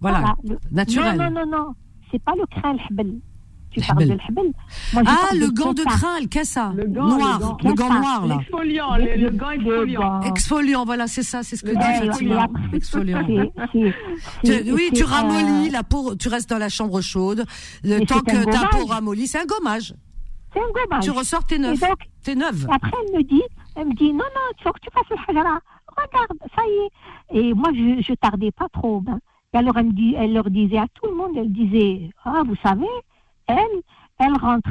voilà, 0.00 0.34
naturel. 0.72 1.16
Non, 1.16 1.30
non, 1.30 1.46
non, 1.46 1.46
non, 1.46 1.66
c'est 2.10 2.22
pas 2.22 2.32
le 2.36 2.44
crin, 2.46 2.72
le 2.74 2.78
hbel. 2.90 3.20
Tu 3.70 3.80
parles 3.80 4.06
de 4.06 4.12
l'hbel. 4.12 4.52
Ah, 5.06 5.34
le 5.34 5.50
gant 5.50 5.72
de 5.72 5.82
crin, 5.84 6.18
le 6.20 6.26
cassa. 6.26 6.72
Le 6.74 6.86
gant 6.86 7.06
noir, 7.06 7.56
le 7.62 7.74
gant 7.74 7.92
noir, 7.92 8.26
là. 8.26 8.38
Exfoliant, 8.40 8.96
le 8.96 9.30
gant 9.30 9.50
exfoliant. 9.50 10.20
Exfoliant, 10.22 10.84
voilà, 10.84 11.06
c'est 11.06 11.22
ça, 11.22 11.42
c'est 11.42 11.56
ce 11.56 11.62
que 11.62 11.70
dit 11.70 12.06
Fatima. 12.08 12.48
Exfoliant. 12.72 13.22
Oui, 14.44 14.90
tu 14.94 15.04
ramollis 15.04 15.70
la 15.70 15.84
peau, 15.84 16.16
tu 16.16 16.28
restes 16.28 16.50
dans 16.50 16.58
la 16.58 16.68
chambre 16.68 17.00
chaude. 17.00 17.44
Le 17.84 18.04
temps 18.04 18.20
que 18.20 18.44
ta 18.50 18.66
peau 18.66 18.86
ramollit, 18.86 19.28
c'est 19.28 19.38
un 19.38 19.46
gommage. 19.46 19.94
C'est 20.52 20.60
un 20.60 20.72
gommage. 20.72 21.04
Tu 21.04 21.10
ressors 21.10 21.44
tes 21.44 21.58
neufs. 21.58 21.78
T'es 22.24 22.34
neuve. 22.34 22.66
Après, 22.70 22.90
elle 23.08 23.18
me 23.18 23.22
dit, 23.22 23.42
elle 23.76 23.88
me 23.88 23.94
dit, 23.94 24.12
non, 24.12 24.24
non, 24.34 24.54
il 24.58 24.62
faut 24.62 24.72
que 24.72 24.80
tu 24.80 24.90
fasses 24.90 25.08
le 25.10 25.16
hajara. 25.28 25.60
Regarde, 25.96 26.38
ça 26.54 26.62
y 26.66 27.36
est. 27.36 27.38
Et 27.38 27.54
moi, 27.54 27.70
je, 27.72 28.02
je 28.02 28.14
tardais 28.14 28.50
pas 28.50 28.68
trop. 28.68 29.00
Ben. 29.00 29.20
Et 29.52 29.58
alors, 29.58 29.76
elle, 29.78 29.86
me 29.86 29.92
dit, 29.92 30.14
elle 30.16 30.32
leur 30.32 30.50
disait 30.50 30.78
à 30.78 30.86
tout 30.94 31.06
le 31.06 31.14
monde, 31.14 31.36
elle 31.36 31.52
disait, 31.52 32.10
ah, 32.24 32.42
vous 32.44 32.56
savez, 32.56 32.86
elle, 33.46 33.82
elle 34.18 34.36
rentre 34.38 34.68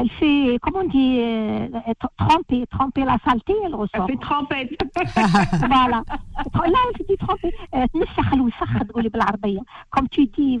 elle 0.00 0.10
fait, 0.10 0.58
comment 0.62 0.80
on 0.84 0.88
dit, 0.88 1.18
euh, 1.20 1.68
tremper, 2.16 2.64
tremper 2.70 3.04
la 3.04 3.18
saleté, 3.24 3.52
elle 3.64 3.74
ressort. 3.74 4.06
Elle 4.08 4.14
fait 4.14 4.20
trompette. 4.20 4.70
voilà. 5.66 6.02
Là, 6.06 6.78
elle 7.00 7.06
dit 7.06 7.16
tremper. 7.16 7.52
Euh, 7.74 7.78
hein. 7.78 9.62
Comme 9.90 10.08
tu 10.08 10.26
dis, 10.26 10.60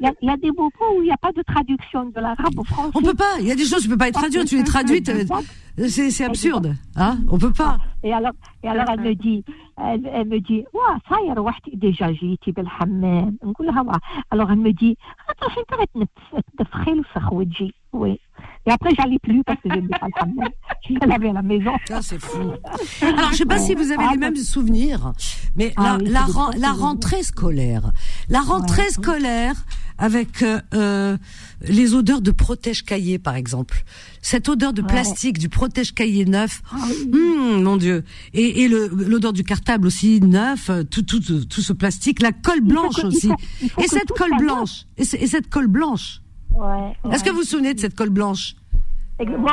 y, 0.00 0.26
y, 0.26 0.30
a 0.30 0.36
des 0.36 0.50
mots 0.50 0.70
où 0.96 1.02
il 1.02 1.06
n'y 1.06 1.12
a 1.12 1.16
pas 1.16 1.32
de 1.32 1.42
traduction 1.42 2.06
de 2.06 2.20
l'arabe 2.20 2.58
au 2.58 2.64
français. 2.64 2.92
On 2.94 3.00
ne 3.00 3.06
peut 3.06 3.14
pas, 3.14 3.38
il 3.40 3.46
y 3.46 3.52
a 3.52 3.54
des 3.54 3.64
choses, 3.64 3.82
tu 3.82 3.88
peux 3.88 3.96
pas 3.96 4.06
les 4.06 4.12
traduire, 4.12 4.44
tu 4.44 4.56
les 4.56 4.64
traduites. 4.64 5.08
Euh, 5.08 5.88
c'est 5.88 6.24
absurde, 6.24 6.74
hein 6.96 7.18
On 7.28 7.38
peut 7.38 7.52
pas. 7.52 7.78
Et 8.02 8.12
alors, 8.12 8.32
et 8.62 8.68
alors 8.68 8.84
elle 8.88 9.00
me 9.00 9.14
dit, 9.14 9.44
elle, 9.76 10.28
me 10.28 10.38
dit, 10.38 10.64
ça 11.08 11.16
y 11.20 11.28
est, 11.28 11.76
déjà 11.76 12.12
j'y 12.12 12.34
étais 12.34 12.52
bel 12.52 12.68
hammam. 12.78 13.36
Alors 14.30 14.50
elle 14.50 14.58
me 14.58 14.72
dit, 14.72 14.96
attends, 15.28 15.52
j'ai 15.54 15.64
pas 15.64 15.76
de 15.94 16.64
oui. 17.94 18.20
Et 18.66 18.70
après, 18.70 18.90
j'allais 18.96 19.18
plus 19.18 19.42
parce 19.44 19.60
que 19.60 19.68
j'aimais 19.70 19.88
pas 19.88 20.08
le. 20.08 20.48
Je 20.88 21.06
l'avais 21.06 21.30
à 21.30 21.32
la 21.34 21.42
maison. 21.42 21.72
Ah, 21.90 22.00
c'est 22.02 22.18
fou. 22.18 22.52
Alors, 23.02 23.30
je 23.32 23.36
sais 23.36 23.44
pas 23.44 23.58
si 23.58 23.74
vous 23.74 23.92
avez 23.92 24.06
les 24.10 24.16
mêmes 24.16 24.36
souvenirs, 24.36 25.12
mais 25.54 25.72
la, 25.76 25.98
ah 26.36 26.50
la, 26.56 26.72
rentrée 26.72 27.22
scolaire, 27.22 27.92
la 28.28 28.40
rentrée 28.40 28.90
scolaire 28.90 29.54
avec 29.98 30.42
euh, 30.42 30.60
euh, 30.74 31.16
les 31.62 31.94
odeurs 31.94 32.20
de 32.20 32.30
protège-cahier, 32.30 33.18
par 33.18 33.36
exemple. 33.36 33.84
Cette 34.22 34.48
odeur 34.48 34.72
de 34.72 34.82
plastique 34.82 35.38
du 35.38 35.48
protège-cahier 35.48 36.24
neuf, 36.24 36.62
ah 36.72 36.76
hum, 37.12 37.62
mon 37.62 37.76
Dieu. 37.76 38.02
Et, 38.32 38.62
et 38.62 38.68
l'odeur 38.68 39.32
du 39.32 39.44
cartable 39.44 39.86
aussi 39.86 40.20
neuf, 40.20 40.70
tout, 40.90 41.02
tout, 41.02 41.20
tout, 41.20 41.60
ce 41.60 41.72
plastique, 41.72 42.22
la 42.22 42.32
colle 42.32 42.62
blanche 42.62 43.04
aussi. 43.04 43.30
et 43.78 43.88
cette 43.88 44.10
colle 44.16 44.36
blanche, 44.38 44.86
et, 44.96 45.04
cette 45.04 45.48
colle 45.48 45.68
blanche. 45.68 46.20
Est-ce 47.12 47.24
que 47.24 47.30
vous 47.30 47.38
vous 47.38 47.42
souvenez 47.42 47.74
de 47.74 47.80
cette 47.80 47.94
colle 47.94 48.10
blanche 48.10 48.54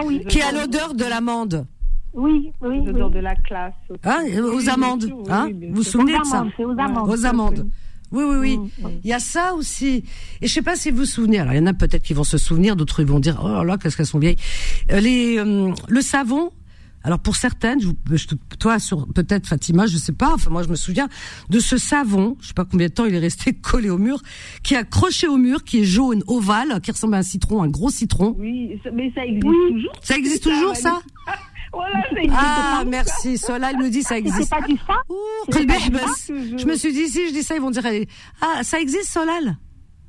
oui. 0.05 0.25
Qui 0.27 0.41
a 0.41 0.51
l'odeur 0.51 0.95
de 0.95 1.05
l'amande 1.05 1.67
oui, 2.13 2.51
oui. 2.61 2.83
L'odeur 2.83 3.09
de 3.09 3.19
la 3.19 3.35
classe. 3.35 3.73
Hein, 4.03 4.23
aux 4.43 4.69
amandes. 4.69 5.09
Hein 5.29 5.49
vous 5.69 5.75
vous 5.75 5.83
souvenez 5.83 6.17
de 6.17 6.23
ça 6.25 6.45
Aux 6.59 6.79
amandes. 6.79 7.09
Aux 7.09 7.25
amandes. 7.25 7.69
Oui, 8.11 8.25
oui, 8.27 8.35
oui. 8.37 8.57
Mm, 8.57 8.87
il 9.03 9.09
y 9.09 9.13
a 9.13 9.19
ça 9.19 9.53
aussi. 9.53 10.03
Et 10.41 10.47
je 10.47 10.53
sais 10.53 10.61
pas 10.61 10.75
si 10.75 10.91
vous 10.91 10.97
vous 10.97 11.05
souvenez. 11.05 11.39
Alors, 11.39 11.53
il 11.53 11.57
y 11.57 11.61
en 11.61 11.67
a 11.67 11.73
peut-être 11.73 12.03
qui 12.03 12.13
vont 12.13 12.25
se 12.25 12.37
souvenir, 12.37 12.75
d'autres 12.75 12.99
ils 12.99 13.05
vont 13.05 13.19
dire, 13.19 13.41
oh 13.41 13.63
là, 13.63 13.77
qu'est-ce 13.77 13.95
qu'elles 13.95 14.05
sont 14.05 14.19
vieilles. 14.19 14.35
Euh, 14.91 14.99
les, 14.99 15.37
euh, 15.37 15.71
le 15.87 16.01
savon, 16.01 16.51
alors 17.03 17.19
pour 17.19 17.35
certaines, 17.35 17.79
je, 17.81 18.25
toi 18.59 18.79
sur 18.79 19.07
peut-être 19.07 19.47
Fatima, 19.47 19.87
je 19.87 19.97
sais 19.97 20.13
pas. 20.13 20.33
Enfin 20.33 20.49
moi 20.49 20.63
je 20.63 20.69
me 20.69 20.75
souviens 20.75 21.09
de 21.49 21.59
ce 21.59 21.77
savon. 21.77 22.37
Je 22.41 22.47
sais 22.47 22.53
pas 22.53 22.65
combien 22.65 22.87
de 22.87 22.93
temps 22.93 23.05
il 23.05 23.15
est 23.15 23.19
resté 23.19 23.53
collé 23.61 23.89
au 23.89 23.97
mur, 23.97 24.21
qui 24.63 24.75
est 24.75 24.77
accroché 24.77 25.27
au 25.27 25.37
mur, 25.37 25.63
qui 25.63 25.79
est 25.79 25.83
jaune 25.83 26.23
ovale, 26.27 26.79
qui 26.81 26.91
ressemble 26.91 27.15
à 27.15 27.19
un 27.19 27.23
citron, 27.23 27.63
un 27.63 27.69
gros 27.69 27.89
citron. 27.89 28.35
Oui, 28.37 28.79
mais 28.93 29.11
ça 29.15 29.25
existe 29.25 29.41
toujours. 29.43 29.93
Ça 30.01 30.17
existe 30.17 30.43
toujours 30.43 30.75
ça. 30.75 31.01
Voilà, 31.73 32.03
ah, 32.33 32.83
merci. 32.85 33.37
Solal 33.37 33.77
me 33.77 33.89
dit 33.89 34.03
ça 34.03 34.17
existe. 34.17 34.53
C'est 34.53 34.59
pas 34.59 34.67
du 34.67 34.77
ça 34.77 36.33
Je 36.57 36.65
me 36.65 36.75
suis 36.75 36.91
dit, 36.91 37.07
si 37.07 37.29
je 37.29 37.33
dis 37.33 37.43
ça, 37.43 37.55
ils 37.55 37.61
vont 37.61 37.71
dire, 37.71 37.83
ah, 38.41 38.61
ça 38.63 38.81
existe, 38.81 39.05
Solal 39.05 39.57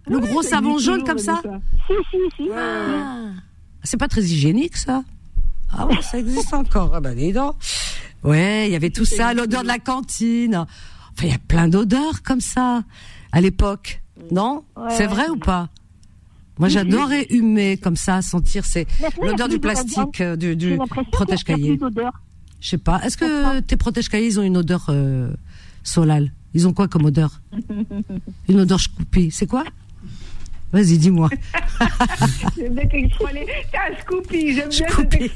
Le 0.08 0.18
gros 0.18 0.42
savon 0.42 0.78
jaune 0.78 1.04
comme 1.04 1.18
ça 1.18 1.40
Si, 1.86 1.92
si, 2.10 2.16
si. 2.36 2.48
Ah. 2.52 3.30
C'est 3.84 3.96
pas 3.96 4.08
très 4.08 4.22
hygiénique, 4.22 4.76
ça 4.76 5.04
ah 5.72 5.86
ouais, 5.86 6.00
ça 6.02 6.18
existe 6.18 6.52
encore. 6.54 6.92
Ah 6.94 7.00
bah 7.00 7.14
dis 7.14 7.32
donc. 7.32 7.56
Ouais, 8.22 8.68
il 8.68 8.72
y 8.72 8.76
avait 8.76 8.90
tout 8.90 9.04
ça, 9.04 9.34
l'odeur 9.34 9.62
de 9.62 9.68
la 9.68 9.78
cantine. 9.78 10.56
Enfin, 10.56 11.26
il 11.26 11.30
y 11.30 11.34
a 11.34 11.38
plein 11.38 11.68
d'odeurs 11.68 12.22
comme 12.22 12.40
ça 12.40 12.82
à 13.32 13.40
l'époque. 13.40 14.00
Non? 14.30 14.64
C'est 14.90 15.06
vrai 15.06 15.28
ou 15.28 15.36
pas? 15.36 15.68
Moi, 16.58 16.68
j'adorais 16.68 17.26
humer 17.30 17.76
comme 17.76 17.96
ça, 17.96 18.22
sentir 18.22 18.64
c'est 18.64 18.86
l'odeur 19.20 19.48
du 19.48 19.58
plastique, 19.58 20.20
euh, 20.20 20.36
du, 20.36 20.54
du 20.54 20.78
protège-cahier. 21.10 21.80
Je 22.60 22.68
sais 22.68 22.78
pas. 22.78 23.00
Est-ce 23.02 23.16
que 23.16 23.60
tes 23.60 23.76
protège-cahiers 23.76 24.26
ils 24.26 24.38
ont 24.38 24.44
une 24.44 24.56
odeur 24.56 24.86
euh, 24.90 25.32
solale? 25.82 26.32
Ils 26.54 26.68
ont 26.68 26.72
quoi 26.72 26.86
comme 26.86 27.06
odeur? 27.06 27.40
Une 28.48 28.60
odeur 28.60 28.78
choupi. 28.78 29.30
C'est 29.30 29.46
quoi? 29.46 29.64
Vas-y, 30.72 30.96
dis-moi. 30.96 31.28
j'aime 32.56 32.74
bien 32.74 32.86
T'es 32.86 33.04
un 33.04 34.00
Scoopy, 34.00 34.54
j'aime 34.54 34.68
bien 34.70 34.88
Scoopy. 34.88 35.30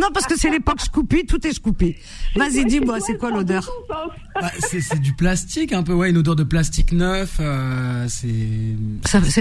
non, 0.00 0.08
parce 0.12 0.26
que 0.26 0.38
c'est 0.38 0.50
l'époque 0.50 0.80
Scoopy, 0.82 1.24
tout 1.24 1.44
est 1.46 1.52
Scoopy. 1.52 1.96
Vas-y, 2.36 2.66
dis-moi, 2.66 3.00
c'est 3.00 3.16
quoi 3.16 3.30
l'odeur 3.30 3.66
bah, 3.88 4.50
C'est 4.58 5.00
du 5.00 5.14
plastique, 5.14 5.72
un 5.72 5.82
peu, 5.82 5.94
ouais, 5.94 6.10
une 6.10 6.18
odeur 6.18 6.36
de 6.36 6.44
plastique 6.44 6.92
neuf. 6.92 7.38
Euh, 7.40 8.06
c'est. 8.08 8.28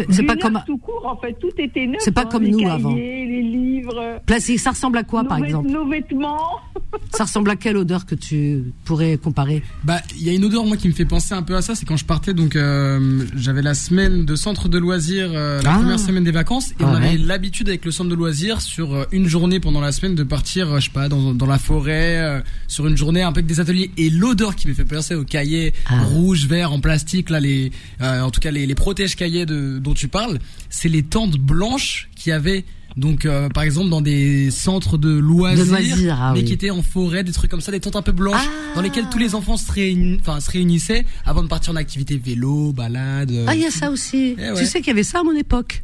C'est 0.10 0.24
pas 0.24 0.38
comme. 0.38 0.62
tout 0.66 0.78
court, 0.78 1.06
en 1.06 1.18
fait, 1.18 1.34
tout 1.34 1.52
était 1.58 1.86
neuf. 1.86 2.00
C'est 2.00 2.14
pas 2.14 2.22
hein, 2.22 2.30
comme 2.32 2.48
nous 2.48 2.68
avant. 2.68 2.94
Les 2.94 3.42
livres. 3.42 4.22
Plastique, 4.26 4.60
ça 4.60 4.72
ressemble 4.72 4.98
à 5.00 5.04
quoi, 5.04 5.24
par 5.26 5.44
exemple? 5.44 5.70
Nos 5.70 5.86
vêtements. 5.88 6.62
Ça 7.16 7.24
ressemble 7.24 7.50
à 7.50 7.56
quelle 7.56 7.78
odeur 7.78 8.06
que 8.06 8.16
tu 8.16 8.74
pourrais 8.84 9.18
comparer 9.18 9.64
Bah, 9.84 10.02
il 10.18 10.24
y 10.24 10.30
a 10.30 10.34
une 10.34 10.44
odeur, 10.46 10.66
moi, 10.66 10.78
qui 10.78 10.88
me 10.88 10.94
fait 10.94 11.06
penser 11.06 11.34
un 11.34 11.44
peu 11.44 11.56
à 11.56 11.62
ça, 11.62 11.76
c'est 11.76 11.86
quand 11.86 11.98
je 11.98 12.06
partais, 12.06 12.34
donc, 12.34 12.56
euh, 12.56 13.26
j'avais 13.36 13.62
la 13.62 13.74
semaine 13.74 14.26
de 14.26 14.36
centre 14.36 14.70
de 14.70 14.78
loisirs 14.78 15.30
euh, 15.34 15.62
la 15.62 15.74
ah. 15.74 15.78
première 15.78 16.00
semaine 16.00 16.24
des 16.24 16.32
vacances 16.32 16.72
et 16.72 16.84
on 16.84 16.94
avait 16.94 17.18
l'habitude 17.18 17.70
avec 17.70 17.86
le 17.86 17.92
centre 17.92 18.10
de 18.10 18.16
loisirs 18.16 18.62
sur 18.62 18.94
euh, 18.94 19.06
une 19.12 19.28
journée 19.28 19.60
pendant 19.60 19.82
la 19.82 19.92
semaine 19.92 20.16
de 20.16 20.24
partir, 20.24 20.80
je 20.80 20.86
sais 20.86 20.92
pas, 20.92 21.10
dans, 21.10 21.34
dans 21.34 21.46
la 21.46 21.58
forêt, 21.60 22.44
sur 22.68 22.88
une 22.88 22.98
journée 22.98 23.22
un 23.22 23.32
peu 23.32 23.40
avec 23.40 23.48
des 23.48 23.60
ateliers 23.60 23.92
et 23.98 24.10
l'odeur 24.10 24.56
qui 24.56 24.68
me 24.68 24.74
fait 24.74 24.86
penser 24.86 25.16
aux 25.16 25.24
cahiers 25.24 25.74
ah. 25.88 26.04
rouges, 26.04 26.48
verts, 26.48 26.72
en 26.72 26.80
plastique, 26.80 27.30
là 27.30 27.40
les, 27.40 27.72
en 28.02 28.32
tout 28.32 28.40
cas 28.40 28.52
les, 28.52 28.66
les 28.66 28.76
protèges 28.76 29.16
cahiers 29.16 29.46
de, 29.46 29.80
dont 29.80 29.94
tu 29.94 30.08
parles, 30.08 30.40
c'est 30.70 30.90
les 30.90 31.04
tentes 31.04 31.38
blanches 31.38 32.10
qui 32.16 32.32
avaient 32.32 32.66
Donc, 32.98 33.26
euh, 33.26 33.50
par 33.50 33.64
exemple, 33.64 33.90
dans 33.90 34.02
des 34.02 34.52
centres 34.52 34.98
de 34.98 35.10
loisirs, 35.10 36.18
ah 36.20 36.32
mais 36.34 36.44
qui 36.44 36.54
étaient 36.54 36.70
en 36.70 36.82
forêt, 36.82 37.24
des 37.24 37.34
trucs 37.34 37.52
comme 37.52 37.62
ça, 37.62 37.72
des 37.72 37.82
tentes 37.82 37.98
un 37.98 38.02
peu 38.02 38.14
blanches, 38.14 38.48
dans 38.74 38.82
lesquelles 38.82 39.10
tous 39.12 39.18
les 39.18 39.36
enfants 39.36 39.58
se, 39.58 40.20
enfin, 40.20 40.40
se 40.40 40.52
réunissaient 40.52 41.06
avant 41.26 41.44
de 41.44 41.48
partir 41.48 41.74
en 41.74 41.76
activité 41.76 42.18
vélo, 42.18 42.72
balade. 42.72 43.34
Ah, 43.48 43.56
il 43.56 43.62
y 43.62 43.66
a 43.66 43.72
ça 43.72 43.92
aussi. 43.92 44.36
Eh 44.40 44.58
tu 44.58 44.66
sais 44.66 44.80
qu'il 44.80 44.88
y 44.88 44.92
avait 44.92 45.04
ça 45.04 45.20
à 45.20 45.24
mon 45.24 45.36
époque. 45.36 45.84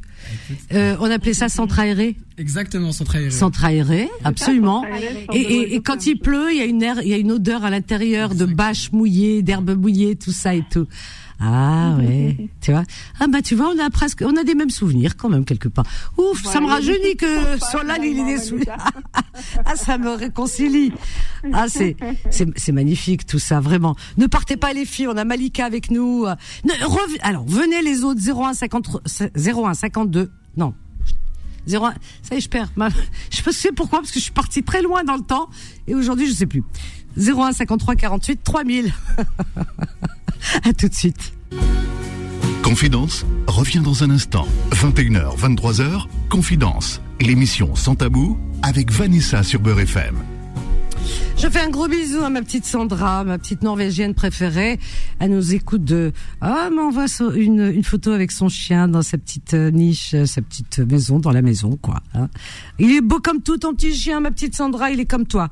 Euh, 0.72 0.96
on 1.00 1.10
appelait 1.10 1.34
ça 1.34 1.50
centre 1.50 1.80
aéré. 1.80 2.16
Exactement, 2.38 2.92
centre 2.92 3.16
aéré. 3.16 3.32
Centre 3.32 3.66
aéré, 3.66 4.08
absolument. 4.24 4.86
Et, 5.34 5.76
et, 5.76 5.82
quand 5.82 6.06
il 6.06 6.18
pleut, 6.18 6.52
il 6.52 6.58
y 6.58 6.62
a 6.62 6.66
une 6.66 6.82
air, 6.82 7.02
il 7.02 7.10
y 7.10 7.14
a 7.14 7.18
une 7.18 7.32
odeur 7.32 7.66
à 7.66 7.70
l'intérieur 7.70 8.36
de 8.36 8.46
bâches 8.46 8.92
mouillées, 8.92 9.42
d'herbes 9.42 9.76
mouillées, 9.78 10.16
tout 10.16 10.32
ça 10.32 10.54
et 10.54 10.64
tout. 10.72 10.88
Ah 11.44 11.96
ouais, 12.00 12.50
tu 12.62 12.72
vois. 12.72 12.84
Ah 13.20 13.28
bah 13.28 13.42
tu 13.42 13.56
vois, 13.56 13.74
on 13.76 13.80
a 13.80 13.90
presque, 13.90 14.24
on 14.26 14.36
a 14.38 14.44
des 14.44 14.54
mêmes 14.54 14.70
souvenirs 14.70 15.18
quand 15.18 15.30
même 15.30 15.44
quelque 15.44 15.68
part. 15.68 15.86
Ouf, 16.18 16.44
ça 16.44 16.62
me 16.62 16.68
rajeunit 16.68 17.16
que 17.18 17.60
sur 17.70 17.84
là 17.84 17.98
il 17.98 18.26
des 18.26 18.38
souvenirs. 18.38 18.78
ah 19.66 19.76
ça 19.76 19.98
me 19.98 20.12
réconcilie. 20.12 20.94
Ah 21.52 21.66
c'est 21.68 21.96
c'est 22.30 22.72
magnifique 22.72 23.26
tout 23.26 23.40
ça 23.40 23.60
vraiment. 23.60 23.96
Ne 24.18 24.28
partez 24.28 24.56
pas 24.56 24.74
les 24.74 24.86
filles, 24.86 25.08
on 25.08 25.18
a 25.18 25.26
Malika 25.26 25.66
avec 25.66 25.90
nous. 25.90 26.26
alors 27.22 27.46
venez 27.48 27.82
les 27.82 28.04
autres 28.04 28.22
01 28.22 28.54
50 28.54 28.90
01 29.36 29.74
52 29.74 30.32
non 30.58 30.74
01 31.68 31.94
ça 32.22 32.36
y 32.36 32.38
est 32.38 32.42
je 32.42 32.50
perds. 32.50 32.70
Ma, 32.76 32.90
je 33.32 33.50
sais 33.52 33.72
pourquoi 33.72 34.00
parce 34.00 34.12
que 34.12 34.20
je 34.20 34.26
suis 34.26 34.34
partie 34.34 34.64
très 34.64 34.82
loin 34.82 35.04
dans 35.04 35.16
le 35.16 35.24
temps 35.24 35.50
et 35.88 35.96
aujourd'hui 35.96 36.28
je 36.28 36.34
sais 36.34 36.46
plus. 36.46 36.64
01 37.18 37.52
53 37.54 37.96
48 37.96 38.44
3000. 38.44 38.94
À 40.64 40.74
tout 40.74 40.88
de 40.88 40.94
suite. 40.94 41.34
Confidence 42.64 43.26
revient 43.48 43.82
dans 43.84 44.04
un 44.04 44.10
instant. 44.10 44.48
21h, 44.72 45.38
23h, 45.38 46.06
Confidence, 46.30 47.02
l'émission 47.20 47.76
sans 47.76 47.96
tabou 47.96 48.38
avec 48.62 48.92
Vanessa 48.92 49.44
sur 49.44 49.60
Beurre 49.60 49.82
FM. 49.82 50.16
Je 51.42 51.50
fais 51.50 51.60
un 51.60 51.70
gros 51.70 51.88
bisou 51.88 52.20
à 52.20 52.30
ma 52.30 52.44
petite 52.44 52.66
Sandra, 52.66 53.24
ma 53.24 53.40
petite 53.40 53.64
norvégienne 53.64 54.14
préférée. 54.14 54.80
Elle 55.20 55.32
nous 55.32 55.56
écoute 55.56 55.84
de 55.84 56.12
ah 56.40 56.70
mais 56.72 56.82
on 56.82 56.92
voit 56.92 57.08
une, 57.36 57.72
une 57.74 57.84
photo 57.84 58.12
avec 58.12 58.32
son 58.32 58.48
chien 58.48 58.88
dans 58.88 59.02
sa 59.02 59.18
petite 59.18 59.56
euh, 59.56 59.72
niche, 59.72 60.14
euh, 60.14 60.28
sa 60.28 60.44
petite 60.44 60.78
maison 60.78 61.18
dans 61.18 61.32
la 61.32 61.42
maison 61.42 61.80
quoi. 61.82 62.02
Hein. 62.14 62.30
Il 62.78 62.92
est 62.92 63.02
beau 63.02 63.20
comme 63.20 63.42
tout 63.42 63.58
ton 63.58 63.74
petit 63.74 63.92
chien, 63.96 64.20
ma 64.20 64.30
petite 64.30 64.56
Sandra, 64.56 64.92
il 64.92 65.00
est 65.00 65.06
comme 65.06 65.26
toi. 65.26 65.50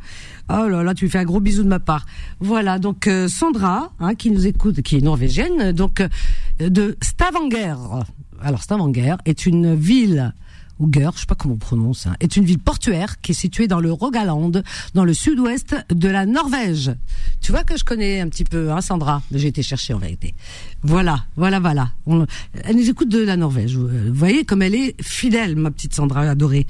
Oh 0.52 0.68
là 0.68 0.84
là, 0.84 0.94
tu 0.94 1.06
lui 1.06 1.12
fais 1.12 1.18
un 1.18 1.26
gros 1.26 1.40
bisou 1.40 1.64
de 1.64 1.70
ma 1.70 1.80
part. 1.80 2.06
Voilà 2.40 2.78
donc 2.78 3.08
euh, 3.08 3.28
Sandra 3.28 3.92
hein, 4.00 4.14
qui 4.14 4.30
nous 4.30 4.46
écoute, 4.46 4.84
qui 4.84 4.98
est 4.98 5.02
norvégienne, 5.02 5.72
donc 5.72 6.04
de 6.60 6.98
Stavanger. 7.02 7.76
Alors 8.42 8.62
Stavanger 8.62 9.16
est 9.26 9.48
une 9.48 9.74
ville 9.74 10.34
ou 10.80 10.90
je 10.94 11.20
sais 11.20 11.26
pas 11.26 11.36
comment 11.36 11.56
on 11.56 11.58
prononce, 11.58 12.08
hein, 12.08 12.16
est 12.20 12.38
une 12.38 12.46
ville 12.46 12.60
portuaire 12.60 13.20
qui 13.20 13.32
est 13.32 13.36
située 13.36 13.68
dans 13.68 13.80
le 13.80 13.92
Rogaland, 13.92 14.52
dans 14.94 15.04
le 15.04 15.14
sud-ouest 15.14 15.76
de 15.90 16.08
la 16.08 16.26
Norvège. 16.26 16.92
Tu 17.42 17.52
vois 17.52 17.64
que 17.64 17.78
je 17.78 17.84
connais 17.84 18.22
un 18.22 18.30
petit 18.30 18.46
peu, 18.46 18.72
hein, 18.72 18.82
Sandra? 18.82 19.22
J'ai 19.34 19.48
été 19.48 19.62
chercher 19.62 19.94
en 19.94 20.00
vérité. 20.00 20.34
Voilà, 20.84 21.26
voilà, 21.36 21.60
voilà. 21.60 21.92
elle 22.64 22.76
nous 22.78 22.90
écoute 22.90 23.10
de 23.10 23.20
la 23.20 23.36
Norvège. 23.36 23.76
Vous 23.76 24.14
voyez 24.14 24.46
comme 24.46 24.62
elle 24.62 24.76
est 24.76 24.96
fidèle, 25.02 25.58
ma 25.58 25.70
petite 25.70 25.94
Sandra 25.94 26.22
adorée. 26.22 26.66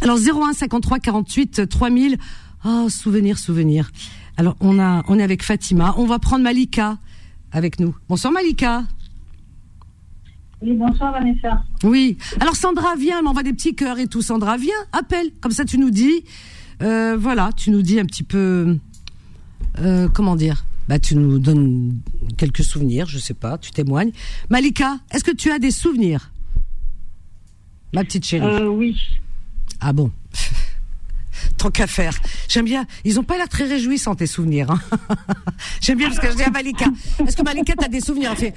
Alors 0.00 0.18
01 0.18 0.54
53 0.54 0.98
48 0.98 1.68
3000. 1.68 2.18
Oh, 2.64 2.88
souvenir, 2.88 3.38
souvenir. 3.38 3.90
Alors 4.36 4.56
on 4.60 4.78
a, 4.78 5.04
on 5.08 5.18
est 5.18 5.22
avec 5.22 5.42
Fatima. 5.42 5.94
On 5.98 6.06
va 6.06 6.18
prendre 6.18 6.42
Malika 6.42 6.98
avec 7.52 7.78
nous. 7.78 7.94
Bonsoir 8.08 8.32
Malika. 8.32 8.84
Oui, 10.62 10.74
bonsoir 10.74 11.12
Vanessa. 11.12 11.62
Oui. 11.84 12.18
Alors 12.38 12.54
Sandra, 12.54 12.94
viens, 12.96 13.22
m'envoie 13.22 13.42
des 13.42 13.52
petits 13.52 13.74
cœurs 13.74 13.98
et 13.98 14.06
tout. 14.06 14.20
Sandra, 14.20 14.56
viens, 14.58 14.74
appelle. 14.92 15.30
Comme 15.40 15.52
ça, 15.52 15.64
tu 15.64 15.78
nous 15.78 15.90
dis, 15.90 16.24
euh, 16.82 17.16
voilà, 17.18 17.50
tu 17.56 17.70
nous 17.70 17.82
dis 17.82 17.98
un 17.98 18.04
petit 18.04 18.22
peu, 18.22 18.78
euh, 19.78 20.08
comment 20.08 20.36
dire? 20.36 20.64
Bah, 20.88 20.98
tu 20.98 21.14
nous 21.16 21.38
donnes 21.38 21.98
quelques 22.36 22.64
souvenirs, 22.64 23.06
je 23.06 23.18
sais 23.18 23.34
pas, 23.34 23.56
tu 23.56 23.70
témoignes. 23.70 24.10
Malika, 24.50 24.98
est-ce 25.12 25.24
que 25.24 25.30
tu 25.30 25.50
as 25.50 25.58
des 25.58 25.70
souvenirs? 25.70 26.30
Ma 27.94 28.04
petite 28.04 28.26
chérie. 28.26 28.46
Euh, 28.46 28.68
oui. 28.68 28.96
Ah 29.80 29.92
bon? 29.92 30.10
Tant 31.56 31.70
qu'à 31.70 31.86
faire. 31.86 32.14
J'aime 32.48 32.66
bien. 32.66 32.86
Ils 33.04 33.18
ont 33.18 33.22
pas 33.22 33.38
l'air 33.38 33.48
très 33.48 33.64
réjouissants 33.64 34.14
tes 34.14 34.26
souvenirs. 34.26 34.70
Hein. 34.70 34.80
J'aime 35.80 35.96
bien 35.96 36.08
parce 36.08 36.20
que 36.20 36.30
je 36.30 36.36
dis 36.36 36.42
à 36.42 36.50
Malika. 36.50 36.86
Est-ce 37.26 37.36
que 37.36 37.42
Malika 37.42 37.74
t'as 37.78 37.88
des 37.88 38.00
souvenirs? 38.00 38.32
Elle 38.32 38.36
fait 38.36 38.54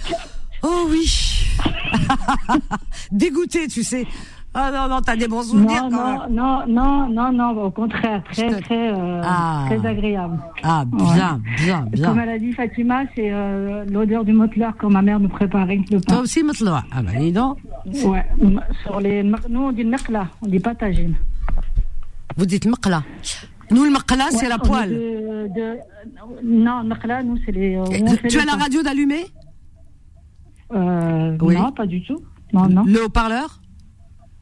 Oh 0.63 0.87
oui. 0.89 1.05
Dégoûté, 3.11 3.67
tu 3.67 3.83
sais. 3.83 4.07
Ah 4.55 4.71
non, 4.71 4.87
non, 4.87 5.01
t'as 5.01 5.15
des 5.15 5.27
bons 5.27 5.41
souvenirs 5.41 5.89
non, 5.89 5.97
quand 5.97 6.29
non, 6.29 6.67
Non, 6.67 7.09
non, 7.09 7.31
non, 7.31 7.63
au 7.63 7.71
contraire, 7.71 8.21
très, 8.31 8.61
très, 8.61 8.93
euh, 8.93 9.21
ah. 9.23 9.65
très 9.67 9.83
agréable. 9.85 10.37
Ah, 10.61 10.85
bien, 10.85 11.41
bien, 11.57 11.81
bien. 11.91 12.07
Comme 12.07 12.19
elle 12.19 12.29
a 12.29 12.37
dit 12.37 12.53
Fatima, 12.53 13.01
c'est 13.15 13.31
euh, 13.31 13.83
l'odeur 13.89 14.23
du 14.23 14.31
moteleur 14.31 14.77
que 14.77 14.85
ma 14.85 15.01
mère 15.01 15.19
nous 15.19 15.29
préparait 15.29 15.81
le 15.89 15.99
pain. 15.99 16.13
Toi 16.13 16.21
aussi, 16.21 16.43
moteleur 16.43 16.83
Ah 16.91 17.01
bah 17.01 17.11
dis 17.17 17.31
donc. 17.31 17.57
Ouais, 18.05 18.25
sur 18.83 18.99
les, 19.01 19.23
nous 19.23 19.59
on 19.59 19.71
dit 19.71 19.83
mekla, 19.83 20.27
on 20.43 20.47
dit 20.47 20.59
pas 20.59 20.75
tagine. 20.75 21.15
Vous 22.37 22.45
dites 22.45 22.67
mekla 22.67 23.03
nous, 23.71 23.85
le 23.85 23.89
mekla, 23.89 24.29
c'est 24.29 24.49
la 24.49 24.59
poêle. 24.59 24.91
De, 24.91 25.47
de, 25.55 25.77
non, 26.43 26.83
mekla, 26.83 27.23
nous, 27.23 27.39
c'est 27.43 27.51
les. 27.51 27.75
Euh, 27.75 27.83
tu 28.29 28.39
as 28.39 28.45
la 28.45 28.53
radio 28.53 28.83
d'allumer 28.83 29.25
euh, 30.73 31.37
oui. 31.41 31.55
Non, 31.55 31.71
pas 31.71 31.85
du 31.85 32.03
tout. 32.03 32.19
Non, 32.53 32.67
non. 32.67 32.83
Le 32.85 33.05
haut-parleur? 33.05 33.61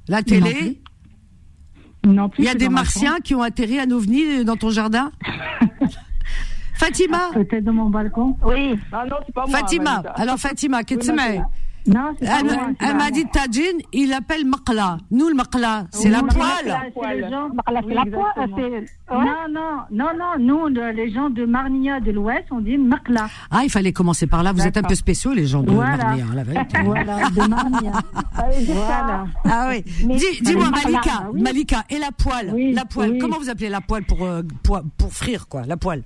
La 0.08 0.24
télé? 0.24 0.82
Non 2.06 2.30
plus. 2.30 2.44
Il 2.44 2.46
y 2.46 2.50
a 2.50 2.56
des 2.56 2.70
martiens 2.70 3.20
qui 3.20 3.36
ont 3.36 3.42
atterri 3.42 3.80
à 3.80 3.86
Novni 3.86 4.44
dans 4.44 4.58
ton 4.58 4.70
jardin? 4.70 5.12
Fatima 6.74 7.30
Peut-être 7.34 7.64
dans 7.64 7.74
mon 7.74 7.90
balcon. 7.90 8.36
Oui. 8.44 8.76
Ah 8.92 9.06
non, 9.08 9.18
c'est 9.26 9.34
pas 9.34 9.46
moi. 9.46 9.60
Fatima. 9.60 10.02
Alors 10.16 10.38
Fatima, 10.38 10.84
qu'est-ce 10.84 11.12
que 11.12 11.16
non, 11.88 12.14
elle, 12.22 12.96
m'a 12.96 13.12
dit 13.12 13.26
Tajin, 13.26 13.78
il 13.92 14.14
appelle 14.14 14.46
Maqla. 14.46 14.98
Nous, 15.10 15.28
le 15.28 15.34
Maqla, 15.36 15.88
c'est 15.92 16.10
la 16.10 16.22
poêle. 16.22 16.78
C'est 16.96 17.94
la 17.94 18.06
poêle. 18.06 18.86
Non, 19.12 19.48
non, 19.50 19.78
non, 19.92 20.10
non. 20.18 20.40
Nous, 20.40 20.68
les 20.94 21.12
gens 21.12 21.30
de 21.30 21.46
Marnia 21.46 22.00
de 22.00 22.12
l'Ouest, 22.12 22.46
on 22.52 22.62
dit 22.62 22.78
Maqla. 22.78 23.28
Ah, 23.50 23.62
il 23.64 23.70
fallait 23.70 23.94
commencer 23.94 24.28
par 24.28 24.44
là. 24.44 24.54
Vous 24.54 24.66
êtes 24.66 24.78
un 24.78 24.84
peu 24.84 24.96
spéciaux, 24.96 25.34
les 25.34 25.48
gens 25.48 25.64
de 25.64 25.72
Marnia, 25.72 26.26
la 26.34 26.44
Voilà, 26.84 27.30
de 27.30 27.50
Marnia. 27.50 27.92
voilà. 28.68 29.26
Ah 29.46 29.70
oui. 29.70 29.84
Dis-moi, 30.42 30.70
Malika, 30.70 31.30
Malika, 31.34 31.84
et 31.90 31.98
la 31.98 32.12
poêle? 32.12 32.74
La 32.74 32.86
poêle, 32.86 33.18
comment 33.20 33.38
vous 33.38 33.50
appelez 33.50 33.70
la 33.70 33.82
poêle 33.82 34.04
pour, 34.04 34.24
euh, 34.24 34.42
pour, 34.64 34.82
pour 34.98 35.12
frire, 35.14 35.48
quoi, 35.48 35.64
la 35.66 35.78
poêle? 35.78 36.04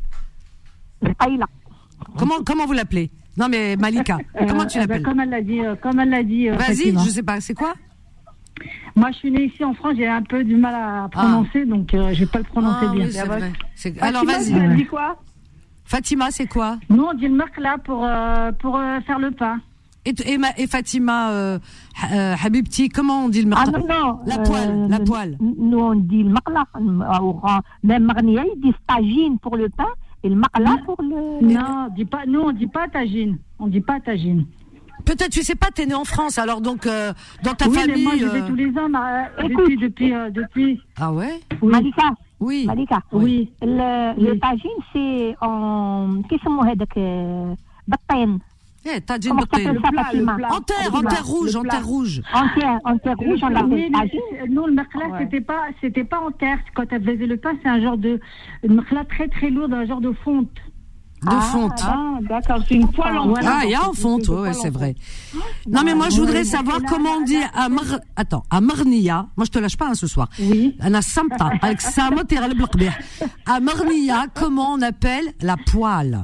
Comment, 2.18 2.36
comment 2.46 2.66
vous 2.66 2.74
l'appelez? 2.74 3.12
Non, 3.38 3.48
mais 3.50 3.76
Malika, 3.76 4.18
euh, 4.40 4.46
comment 4.48 4.66
tu 4.66 4.78
l'appelles 4.78 5.04
Comme 5.04 5.20
elle 5.20 5.30
l'a 5.30 5.42
dit. 5.42 5.60
Euh, 5.60 5.76
comme 5.76 6.00
elle 6.00 6.10
l'a 6.10 6.24
dit. 6.24 6.50
Euh, 6.50 6.56
Vas-y, 6.56 6.92
je 6.92 7.10
sais 7.10 7.24
pas. 7.24 7.42
C'est 7.42 7.54
quoi 7.54 7.74
Moi, 8.96 9.12
je 9.12 9.18
suis 9.18 9.32
née 9.32 9.46
ici 9.46 9.64
en 9.64 9.74
France. 9.74 9.96
J'ai 9.98 10.08
un 10.08 10.22
peu 10.22 10.44
du 10.44 10.56
mal 10.56 10.76
à 10.76 11.10
prononcer, 11.10 11.64
ah. 11.64 11.66
donc 11.66 11.90
je 11.92 12.20
vais 12.20 12.26
pas 12.26 12.40
le 12.40 12.46
prononcer 12.46 12.86
ah, 12.90 12.94
bien. 12.94 13.94
Alors, 14.02 14.26
vas-y. 14.26 14.76
dit 14.76 14.86
quoi 14.86 15.18
Fatima, 15.84 16.32
c'est 16.32 16.48
quoi 16.48 16.80
Nous, 16.90 17.04
on 17.04 17.14
dit 17.14 17.28
le 17.28 17.38
là 17.62 17.78
pour 17.84 18.08
pour 18.60 18.80
faire 19.06 19.20
le 19.20 19.32
pain. 19.32 19.60
Et, 20.08 20.14
et, 20.26 20.38
et 20.58 20.68
Fatima 20.68 21.32
euh, 21.32 21.60
Habibti, 22.44 22.90
comment 22.90 23.26
on 23.26 23.30
dit 23.30 23.42
le 23.42 23.50
marla 23.50 23.72
ah, 23.74 23.80
non, 23.80 23.88
non, 23.88 24.20
La 24.26 24.38
poêle, 24.38 24.88
la 24.88 25.00
poêle. 25.00 25.38
Nous, 25.42 25.80
on 25.80 25.96
dit 25.96 26.24
le 26.24 26.30
marla. 26.30 26.66
Même 27.84 28.04
Marnia, 28.04 28.44
ils 28.56 28.62
disent 28.62 28.74
tagine 28.88 29.40
pour 29.40 29.58
le 29.58 29.70
pain 29.70 29.90
et 30.26 30.30
le 30.30 30.36
marla 30.36 30.78
pour 30.86 31.00
le. 31.02 31.46
Non, 31.46 31.88
dit 31.96 32.06
pas, 32.06 32.26
nous 32.26 32.40
on 32.40 32.52
dit 32.52 32.68
pas 32.68 32.88
tagine. 32.88 33.38
On 33.60 33.68
dit 33.68 33.82
pas 33.82 34.00
tagine. 34.00 34.46
Peut-être, 35.06 35.30
tu 35.30 35.44
sais 35.44 35.56
pas, 35.56 35.68
t'es 35.74 35.86
né 35.86 35.94
en 35.94 36.04
France, 36.04 36.40
alors 36.40 36.62
donc 36.62 36.88
euh, 36.88 37.14
dans 37.44 37.54
ta 37.54 37.68
oui, 37.68 37.76
famille. 37.76 37.98
Mais 37.98 38.04
moi, 38.04 38.14
je 38.18 38.26
vais 38.26 38.42
euh, 38.42 38.48
tous 38.48 38.56
les 38.56 38.70
ans, 38.70 38.90
euh, 38.96 39.48
depuis, 39.48 39.78
depuis, 39.78 40.14
depuis. 40.32 40.82
Ah 40.98 41.14
ouais. 41.14 41.40
Oui. 41.62 41.72
Malika. 41.72 42.10
Oui. 42.40 42.66
Malika. 42.66 43.00
Oui. 43.12 43.52
Le, 43.62 44.18
oui. 44.18 44.28
le 44.28 44.40
tagine, 44.40 44.70
c'est 44.92 45.36
en. 45.42 46.22
Qu'est-ce 46.28 46.44
que 46.44 46.50
c'est 46.96 48.26
eh, 48.86 49.02
t'as 49.02 49.18
dit 49.18 49.32
En 49.32 49.38
terre, 49.38 49.74
en 50.94 51.02
terre 51.02 51.26
rouge, 51.26 51.56
en 51.56 51.64
terre 51.64 51.86
rouge. 51.86 52.22
En 52.34 52.48
terre, 52.60 52.80
en 52.84 52.98
terre 52.98 53.18
rouge, 53.18 53.40
on 53.42 53.50
l'appelle 53.50 53.92
Nous, 54.50 54.66
le 54.68 54.74
mercla, 54.74 55.06
c'était 55.20 55.42
pas, 55.42 55.64
c'était 55.82 56.04
pas 56.04 56.20
en 56.20 56.32
terre. 56.32 56.60
Quand 56.76 56.86
elle 56.92 57.04
faisait 57.04 57.26
le 57.26 57.38
pain, 57.38 57.54
c'est 57.64 57.70
un 57.70 57.82
genre 57.82 57.98
de, 57.98 58.20
mercla 58.68 59.04
très 59.06 59.28
très 59.28 59.50
lourd, 59.50 59.70
un 59.72 59.86
genre 59.86 60.02
de 60.02 60.12
fonte. 60.24 60.52
De 61.24 61.30
ah, 61.32 61.42
fonte. 61.42 61.80
Ah, 61.82 62.20
d'accord, 62.22 62.60
c'est 62.68 62.76
une 62.76 62.92
poêle 62.92 63.18
en 63.18 63.34
Ah, 63.44 63.62
il 63.64 63.72
y 63.72 63.76
a 63.76 63.90
en 63.90 63.94
fonte, 63.94 64.28
ouais, 64.28 64.54
c'est 64.54 64.70
vrai. 64.70 64.94
Non, 65.68 65.82
mais 65.84 65.96
moi, 65.96 66.10
je 66.10 66.20
voudrais 66.20 66.44
savoir 66.44 66.80
comment 66.88 67.14
on 67.18 67.22
dit 67.22 67.42
à 67.56 67.68
Mar... 67.70 67.84
Attends, 68.16 68.44
à 68.52 68.62
Marnia. 68.62 69.26
Moi, 69.36 69.46
je 69.46 69.52
te 69.52 69.58
lâche 69.58 69.78
pas 69.78 69.88
hein, 69.88 69.96
ce 69.96 70.06
soir. 70.06 70.30
Oui. 70.40 70.76
Anna 70.80 71.02
Samta, 71.02 71.50
avec 71.62 71.80
À 73.48 73.60
Marnia, 73.60 74.26
comment 74.36 74.74
on 74.74 74.82
appelle 74.82 75.26
la 75.42 75.56
poêle? 75.58 76.20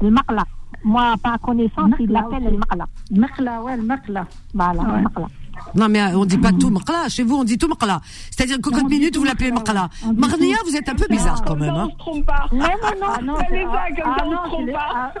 Le 0.00 0.10
marla. 0.10 0.44
Moi, 0.86 1.14
par 1.20 1.40
connaissance, 1.40 1.90
il 1.98 2.10
l'appelle 2.12 2.44
le 2.44 2.58
makla. 2.58 2.86
Makla, 3.10 3.60
ouais, 3.60 3.76
le 3.76 3.82
makla. 3.82 4.24
Voilà, 4.54 4.82
le 4.82 5.02
makla. 5.02 5.26
Non, 5.74 5.88
mais 5.88 6.14
on 6.14 6.24
dit 6.24 6.38
pas 6.38 6.52
tout 6.52 6.70
maqla. 6.70 7.08
Chez 7.08 7.24
vous, 7.24 7.38
on 7.38 7.44
dit 7.44 7.58
tout 7.58 7.66
maqla. 7.66 8.00
C'est-à-dire 8.30 8.58
que 8.58 8.62
cocotte 8.62 8.88
minute, 8.88 9.16
vous 9.16 9.24
l'appelez 9.24 9.50
maqla. 9.50 9.88
Marnia, 10.14 10.56
vous 10.64 10.76
êtes 10.76 10.88
un 10.88 10.94
peu 10.94 11.06
bizarre 11.10 11.42
quand 11.44 11.56
même. 11.56 11.74
Hein. 11.74 11.88
On 11.88 11.90
se 11.90 11.96
trompe 11.96 12.24
pas. 12.24 12.46
Non, 12.52 12.58
non, 12.60 13.00
non. 13.00 13.32
non 13.32 13.38
c'est 13.50 13.64
ça, 13.64 14.02
comme 14.02 14.14
ça, 14.16 14.24
on 14.26 14.30
se 14.30 14.48
trompe 14.48 14.72
pas. 14.72 15.12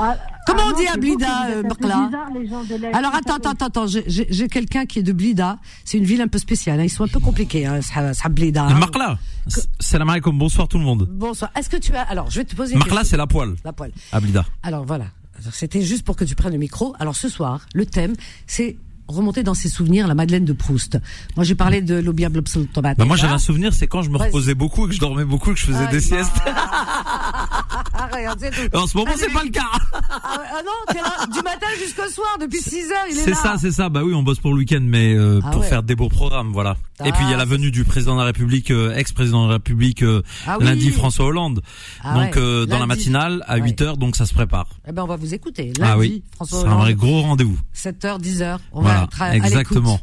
Ah, 0.00 0.16
Comment 0.46 0.62
on 0.72 0.72
dit 0.72 0.86
à 0.86 0.96
Blida, 0.96 1.48
euh, 1.50 1.62
Alors 2.94 3.14
attends, 3.14 3.36
attends, 3.36 3.66
attends, 3.66 3.86
j'ai 3.86 4.48
quelqu'un 4.48 4.86
qui 4.86 5.00
est 5.00 5.02
de 5.02 5.12
Blida. 5.12 5.58
C'est 5.84 5.98
une 5.98 6.04
ville 6.04 6.22
un 6.22 6.28
peu 6.28 6.38
spéciale. 6.38 6.80
Hein. 6.80 6.84
Ils 6.84 6.90
sont 6.90 7.04
un 7.04 7.08
peu 7.08 7.20
compliqués, 7.20 7.66
hein, 7.66 7.80
Blida. 8.30 8.64
Hein. 8.64 8.78
Marla, 8.78 9.18
salam 9.78 10.08
alaikum, 10.08 10.38
bonsoir 10.38 10.66
tout 10.68 10.78
le 10.78 10.84
monde. 10.84 11.06
Bonsoir. 11.10 11.50
Est-ce 11.54 11.68
que 11.68 11.76
tu 11.76 11.94
as 11.94 12.02
Alors, 12.02 12.30
je 12.30 12.38
vais 12.38 12.44
te 12.44 12.54
poser. 12.54 12.74
Une 12.74 12.78
Marla, 12.78 13.04
c'est 13.04 13.16
la 13.16 13.26
poêle. 13.26 13.56
La 13.64 13.72
poêle. 13.72 13.92
À 14.12 14.20
Blida. 14.20 14.46
Alors 14.62 14.84
voilà. 14.86 15.06
C'était 15.52 15.82
juste 15.82 16.04
pour 16.04 16.16
que 16.16 16.24
tu 16.24 16.34
prennes 16.34 16.52
le 16.52 16.58
micro. 16.58 16.94
Alors 16.98 17.14
ce 17.14 17.28
soir, 17.28 17.66
le 17.74 17.86
thème, 17.86 18.14
c'est 18.46 18.76
remonter 19.08 19.42
dans 19.42 19.54
ses 19.54 19.68
souvenirs 19.68 20.06
la 20.06 20.14
Madeleine 20.14 20.44
de 20.44 20.52
Proust. 20.52 20.98
Moi, 21.36 21.44
j'ai 21.44 21.54
parlé 21.54 21.82
de 21.82 21.96
l'Obia 21.96 22.28
Bah, 22.28 23.04
moi, 23.04 23.16
j'avais 23.16 23.32
un 23.32 23.38
souvenir, 23.38 23.72
c'est 23.72 23.86
quand 23.86 24.02
je 24.02 24.10
me 24.10 24.18
reposais 24.18 24.54
beaucoup 24.54 24.86
et 24.86 24.88
que 24.88 24.94
je 24.94 25.00
dormais 25.00 25.24
beaucoup 25.24 25.50
et 25.50 25.54
que 25.54 25.60
je 25.60 25.66
faisais 25.66 25.86
des 25.88 26.00
siestes. 26.00 26.36
en 28.74 28.86
ce 28.86 28.96
moment, 28.96 29.12
c'est 29.16 29.32
pas 29.32 29.42
le 29.42 29.50
cas. 29.50 29.62
ah, 30.02 30.10
ah 30.24 30.62
non, 30.64 30.92
t'es 30.92 31.00
là 31.00 31.26
du 31.26 31.42
matin 31.42 31.66
jusqu'au 31.78 32.08
soir, 32.08 32.36
depuis 32.40 32.60
6 32.60 32.90
heures, 32.90 33.06
il 33.10 33.18
est, 33.18 33.18
là. 33.18 33.22
C'est 33.24 33.34
ça, 33.34 33.56
c'est 33.58 33.70
ça. 33.70 33.88
Bah 33.88 34.02
oui, 34.04 34.14
on 34.14 34.22
bosse 34.22 34.38
pour 34.38 34.52
le 34.52 34.58
week-end, 34.58 34.80
mais 34.82 35.14
euh, 35.14 35.40
ah 35.42 35.50
pour 35.50 35.64
faire 35.64 35.82
des 35.82 35.94
beaux 35.94 36.08
programmes, 36.08 36.52
voilà. 36.52 36.76
et 37.04 37.12
puis 37.12 37.24
il 37.24 37.30
y 37.30 37.34
a 37.34 37.36
la 37.36 37.44
venue 37.44 37.70
du 37.70 37.84
président 37.84 38.14
de 38.14 38.20
la 38.20 38.26
République, 38.26 38.70
euh, 38.70 38.94
ex-président 38.94 39.44
de 39.44 39.48
la 39.48 39.54
République, 39.54 40.02
euh, 40.02 40.22
lundi 40.60 40.90
François 40.90 41.26
Hollande. 41.26 41.62
donc 42.04 42.34
dans 42.34 42.78
la 42.78 42.86
matinale 42.86 43.44
à 43.46 43.56
8 43.56 43.82
heures, 43.82 43.96
donc 43.96 44.16
ça 44.16 44.26
se 44.26 44.34
prépare. 44.34 44.68
Eh 44.86 44.92
ben 44.92 45.02
on 45.02 45.06
va 45.06 45.16
vous 45.16 45.34
écouter. 45.34 45.72
Lundi, 45.78 45.80
ah 45.82 45.98
oui, 45.98 46.22
François 46.34 46.60
Hollande. 46.60 46.72
C'est 46.72 46.76
un 46.76 46.82
vrai 46.82 46.94
gros 46.94 47.22
rendez-vous. 47.22 47.58
7 47.72 48.04
heures, 48.04 48.18
10 48.18 48.42
heures. 48.42 48.60
On 48.72 48.82
voilà, 48.82 48.97
va 48.97 48.97
exactement. 49.32 50.00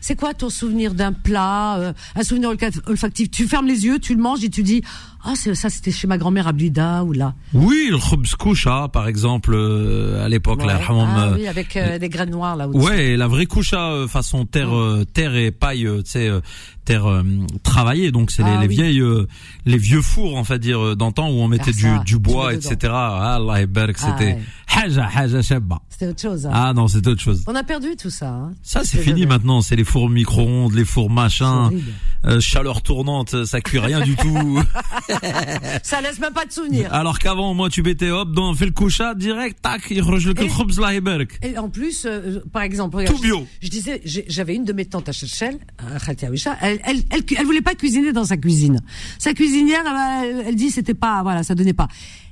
C'est 0.00 0.14
quoi 0.14 0.34
ton 0.34 0.50
souvenir 0.50 0.94
d'un 0.94 1.12
plat, 1.12 1.94
un 2.14 2.22
souvenir 2.22 2.50
olfactif? 2.86 3.30
Tu 3.30 3.48
fermes 3.48 3.66
les 3.66 3.84
yeux, 3.84 3.98
tu 3.98 4.14
le 4.14 4.22
manges 4.22 4.44
et 4.44 4.50
tu 4.50 4.62
dis 4.62 4.82
ah, 5.28 5.34
ça, 5.34 5.70
c'était 5.70 5.90
chez 5.90 6.06
ma 6.06 6.18
grand-mère 6.18 6.46
à 6.46 6.52
Blida 6.52 7.02
ou 7.02 7.12
là. 7.12 7.34
Oui, 7.52 7.88
le 7.90 8.36
koucha, 8.36 8.88
par 8.92 9.08
exemple, 9.08 9.54
euh, 9.54 10.24
à 10.24 10.28
l'époque, 10.28 10.64
là. 10.64 10.80
Ah, 10.88 10.92
euh, 10.92 11.34
oui, 11.34 11.48
avec 11.48 11.76
euh, 11.76 11.98
des 11.98 12.08
graines 12.08 12.30
noires 12.30 12.54
là. 12.54 12.68
Ouais, 12.68 13.16
la 13.16 13.26
vraie 13.26 13.46
koucha 13.46 14.06
façon 14.08 14.46
terre, 14.46 14.70
terre 15.12 15.34
et 15.34 15.50
paille, 15.50 15.88
tu 16.04 16.10
sais, 16.10 16.30
terre 16.84 17.06
euh, 17.06 17.22
travaillée. 17.62 18.12
Donc 18.12 18.30
c'est 18.30 18.42
les, 18.42 18.50
ah 18.50 18.60
les 18.60 18.68
vieilles, 18.68 19.02
les 19.64 19.78
vieux 19.78 20.02
fours, 20.02 20.34
on 20.34 20.42
va 20.42 20.58
dire, 20.58 20.96
d'antan 20.96 21.28
où 21.28 21.40
on 21.40 21.48
mettait 21.48 21.72
du, 21.72 21.88
du 22.04 22.18
bois, 22.18 22.54
etc. 22.54 22.92
Allah 22.92 23.62
et 23.62 23.66
Berg, 23.66 23.96
c'était 23.96 24.38
haja 24.72 25.08
haja 25.14 25.42
shabba. 25.42 25.80
C'était 25.88 26.08
autre 26.08 26.20
chose. 26.22 26.46
Hein. 26.46 26.50
Ah 26.54 26.72
non, 26.72 26.86
c'était 26.86 27.08
autre 27.08 27.22
chose. 27.22 27.42
On 27.46 27.54
a 27.54 27.64
perdu 27.64 27.96
tout 27.96 28.10
ça. 28.10 28.28
Hein. 28.28 28.52
Ça 28.62 28.82
c'est 28.84 28.98
fini 28.98 29.26
maintenant. 29.26 29.60
C'est 29.60 29.76
les 29.76 29.84
fours 29.84 30.08
micro-ondes, 30.08 30.74
les 30.74 30.84
fours 30.84 31.10
machin, 31.10 31.70
chaleur 32.40 32.82
tournante, 32.82 33.44
ça 33.44 33.60
cuit 33.60 33.78
rien 33.78 34.00
du 34.00 34.14
tout. 34.14 34.62
ça 35.82 36.00
laisse 36.00 36.18
même 36.18 36.32
pas 36.32 36.44
de 36.44 36.52
souvenirs. 36.52 36.92
Alors 36.92 37.18
qu'avant, 37.18 37.54
moi, 37.54 37.68
tu 37.68 37.82
mettais 37.82 38.10
hop, 38.10 38.32
dans, 38.32 38.54
fais 38.54 38.66
le 38.66 38.72
coucha, 38.72 39.14
direct, 39.14 39.60
tac, 39.62 39.82
il 39.90 39.98
le 39.98 40.34
et, 41.42 41.50
et 41.50 41.58
en 41.58 41.68
plus, 41.68 42.06
euh, 42.06 42.40
par 42.52 42.62
exemple, 42.62 43.04
Tout 43.04 43.18
bio. 43.18 43.46
Je, 43.60 43.68
disais, 43.68 44.02
j'avais 44.04 44.54
une 44.54 44.64
de 44.64 44.72
mes 44.72 44.84
tantes 44.84 45.08
à 45.08 45.12
Chechel, 45.12 45.58
elle, 46.60 46.80
elle, 46.84 47.02
elle, 47.10 47.22
elle, 47.38 47.46
voulait 47.46 47.60
pas 47.60 47.74
cuisiner 47.74 48.12
dans 48.12 48.24
sa 48.24 48.36
cuisine. 48.36 48.80
Sa 49.18 49.34
cuisinière, 49.34 49.82
elle, 50.22 50.44
elle 50.48 50.56
dit, 50.56 50.70
c'était 50.70 50.94
pas, 50.94 51.22
voilà, 51.22 51.42
ça 51.42 51.54
donnait 51.54 51.72
pas 51.72 51.88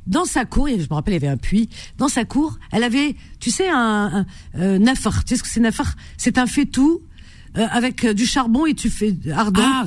dans 0.07 0.25
sa 0.25 0.45
cour, 0.45 0.69
je 0.69 0.75
me 0.75 0.95
rappelle, 0.95 1.15
il 1.15 1.23
y 1.23 1.25
avait 1.25 1.33
un 1.33 1.37
puits. 1.37 1.69
Dans 1.99 2.09
sa 2.09 2.25
cour, 2.25 2.59
elle 2.73 2.85
avait, 2.85 3.17
tu 3.41 3.51
sais, 3.51 3.69
un, 3.69 3.77
un, 3.77 4.27
euh, 4.61 4.79
nafar. 4.79 5.25
Tu 5.25 5.31
sais 5.31 5.39
ce 5.39 5.43
que 5.43 5.49
c'est 5.49 5.61
nafar 5.61 5.95
C'est 6.17 6.39
un 6.39 6.47
faitout 6.47 7.03
euh, 7.57 7.67
avec 7.71 8.05
euh, 8.05 8.15
du 8.15 8.27
charbon 8.27 8.67
et 8.67 8.75
tu 8.75 8.91
fais 8.91 9.15
ardent. 9.33 9.63
Ah, 9.63 9.85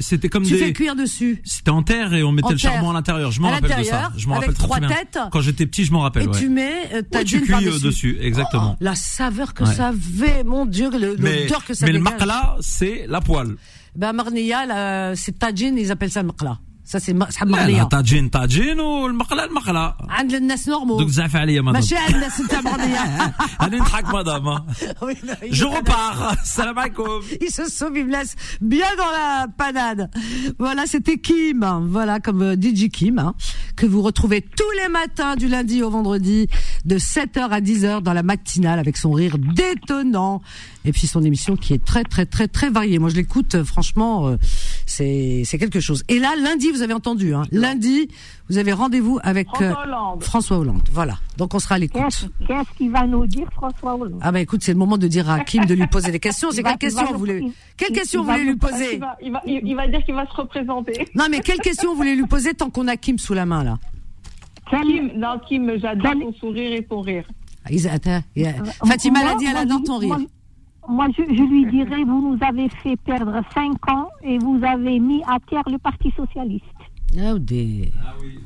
c'était 0.00 0.28
comme 0.28 0.44
tu 0.44 0.52
des... 0.52 0.58
fais 0.58 0.72
cuire 0.72 0.94
dessus. 0.94 1.40
C'était 1.44 1.70
en 1.70 1.82
terre 1.82 2.12
et 2.12 2.22
on 2.22 2.32
mettait 2.32 2.52
le 2.52 2.58
charbon 2.58 2.90
à 2.90 2.92
l'intérieur. 2.92 3.30
Je 3.30 3.40
m'en 3.40 3.50
rappelle 3.50 3.78
de 3.78 3.84
ça. 3.84 4.12
Je 4.16 4.28
m'en 4.28 4.34
rappelle 4.34 4.54
trois 4.54 4.80
très 4.80 4.88
têtes. 4.88 5.14
Bien. 5.14 5.28
Quand 5.32 5.40
j'étais 5.40 5.66
petit, 5.66 5.84
je 5.84 5.92
m'en 5.92 6.00
rappelle. 6.00 6.24
Et 6.24 6.28
ouais. 6.28 6.38
tu 6.38 6.48
mets 6.48 6.90
euh, 6.92 7.02
ta 7.02 7.20
ouais, 7.20 7.24
tu 7.24 7.40
cuis 7.40 7.64
dessus. 7.64 7.80
dessus. 7.80 8.18
exactement. 8.20 8.72
Oh, 8.74 8.84
la 8.84 8.94
saveur 8.94 9.54
que 9.54 9.64
ça 9.64 9.88
avait, 9.88 10.44
mon 10.44 10.66
Dieu, 10.66 10.90
l'odeur 10.90 11.64
que 11.64 11.74
ça 11.74 11.86
Mais 11.86 11.92
le 11.92 12.00
maqla, 12.00 12.56
c'est 12.60 13.06
la 13.08 13.20
poêle. 13.20 13.56
Ben 13.96 14.12
Marnia, 14.12 15.14
c'est 15.16 15.38
tajin, 15.38 15.74
ils 15.76 15.90
appellent 15.90 16.10
ça 16.10 16.22
le 16.22 16.28
maqla. 16.89 16.89
Ça 16.89 16.99
c'est 16.99 17.15
صحاب 17.29 17.47
مغليه 17.47 17.83
طاجين 17.83 18.29
طاجين 18.29 18.79
والمقله 18.79 19.43
المقله 19.45 19.95
عند 20.09 20.33
الناس 20.33 20.69
نورمال 20.69 20.97
دوك 20.97 21.09
زعف 21.09 21.35
عليا 21.35 21.61
مدام 21.61 21.73
ماشي 21.73 21.97
عند 21.97 22.15
الناس 22.15 22.39
انت 22.39 22.55
مغليه 22.55 23.35
انا 23.61 23.77
نضحك 23.77 24.05
مدام 24.13 24.65
je 25.51 25.65
repars 25.65 26.45
salam 26.55 26.77
alaikum 26.77 27.21
il 27.41 27.51
se 27.57 27.65
sauve 27.77 27.97
il 27.97 28.05
me 28.05 28.11
laisse 28.11 28.35
bien 28.61 28.91
dans 29.01 29.11
la 29.19 29.47
panade 29.57 30.11
voilà 30.59 30.83
c'était 30.85 31.17
Kim 31.17 31.61
voilà 31.95 32.19
comme 32.19 32.43
euh, 32.43 32.55
DJ 32.55 32.89
Kim 32.89 33.17
hein, 33.17 33.33
que 33.75 33.87
vous 33.87 34.01
retrouvez 34.03 34.41
tous 34.41 34.73
les 34.81 34.89
matins 34.99 35.35
du 35.35 35.47
lundi 35.47 35.81
au 35.81 35.89
vendredi 35.89 36.47
de 36.91 36.97
7h 36.99 37.43
à 37.57 37.61
10h 37.61 38.01
dans 38.07 38.13
la 38.13 38.25
matinale 38.31 38.77
avec 38.77 38.95
son 38.97 39.11
rire 39.11 39.35
détonnant 39.39 40.35
et 40.87 40.91
puis 40.91 41.07
son 41.07 41.23
émission 41.29 41.53
qui 41.63 41.73
est 41.73 41.83
très 41.91 42.03
très 42.03 42.27
très 42.27 42.47
très 42.47 42.69
variée 42.69 42.99
moi 42.99 43.09
je 43.09 43.15
l'écoute 43.15 43.55
euh, 43.55 43.65
franchement 43.73 44.15
euh, 44.27 44.37
c'est 44.90 45.58
quelque 45.58 45.80
chose 45.80 46.02
et 46.08 46.18
là 46.18 46.34
lundi 46.36 46.70
vous 46.70 46.82
avez 46.82 46.94
entendu. 46.94 47.34
Hein. 47.34 47.42
Lundi, 47.52 48.08
vous 48.48 48.58
avez 48.58 48.72
rendez-vous 48.72 49.20
avec 49.22 49.46
François 50.20 50.58
Hollande. 50.58 50.82
Euh, 50.88 50.92
voilà. 50.92 51.14
Donc 51.36 51.54
on 51.54 51.58
sera 51.58 51.76
à 51.76 51.78
l'écoute. 51.78 52.02
Qu'est-ce 52.46 52.76
qu'il 52.76 52.90
va 52.90 53.06
nous 53.06 53.26
dire 53.26 53.46
François 53.52 53.94
Hollande? 53.94 54.20
Ah 54.20 54.32
ben 54.32 54.40
écoute, 54.40 54.62
c'est 54.62 54.72
le 54.72 54.78
moment 54.78 54.98
de 54.98 55.06
dire 55.06 55.30
à 55.30 55.40
Kim 55.40 55.64
de 55.64 55.74
lui 55.74 55.86
poser 55.86 56.10
des 56.10 56.18
questions. 56.18 56.50
C'est 56.52 56.62
quelle 56.62 56.78
question 56.78 57.06
vous 57.12 57.18
voulez 57.18 57.52
Quelle 57.76 57.92
question 57.92 58.22
vous 58.22 58.30
voulez 58.30 58.44
lui 58.44 58.56
poser? 58.56 58.94
il 59.22 59.30
va, 59.30 59.42
il, 59.46 59.76
va, 59.76 59.86
dire 59.86 60.04
qu'il 60.04 60.14
va 60.14 60.26
se 60.26 60.34
représenter. 60.34 61.08
Non 61.14 61.26
mais 61.30 61.40
quelle 61.40 61.60
question 61.60 61.90
vous 61.90 61.96
voulez 61.96 62.16
lui 62.16 62.26
poser 62.26 62.54
tant 62.54 62.70
qu'on 62.70 62.88
a 62.88 62.96
Kim 62.96 63.18
sous 63.18 63.34
la 63.34 63.46
main 63.46 63.62
là? 63.62 63.78
Kim, 64.70 65.12
non 65.16 65.40
Kim, 65.48 65.70
j'adore 65.80 66.12
ton 66.12 66.32
sourire 66.34 66.72
et 66.72 66.84
ton 66.84 67.00
rire. 67.00 67.24
Ah, 67.64 67.70
euh, 67.72 68.50
Fatima 68.86 69.24
l'a 69.24 69.34
dit, 69.34 69.46
elle 69.48 69.56
adore 69.56 69.82
ton 69.84 69.98
rire 69.98 70.18
moi, 70.88 71.06
je, 71.16 71.22
je, 71.22 71.42
lui 71.42 71.66
dirais, 71.66 72.04
vous 72.04 72.32
nous 72.32 72.38
avez 72.44 72.68
fait 72.68 72.96
perdre 72.96 73.40
cinq 73.54 73.88
ans 73.90 74.08
et 74.22 74.38
vous 74.38 74.60
avez 74.64 74.98
mis 74.98 75.22
à 75.24 75.38
terre 75.48 75.62
le 75.66 75.78
Parti 75.78 76.10
socialiste. 76.16 76.64
Oh. 77.16 77.38
Ah 78.02 78.14
oui, 78.20 78.38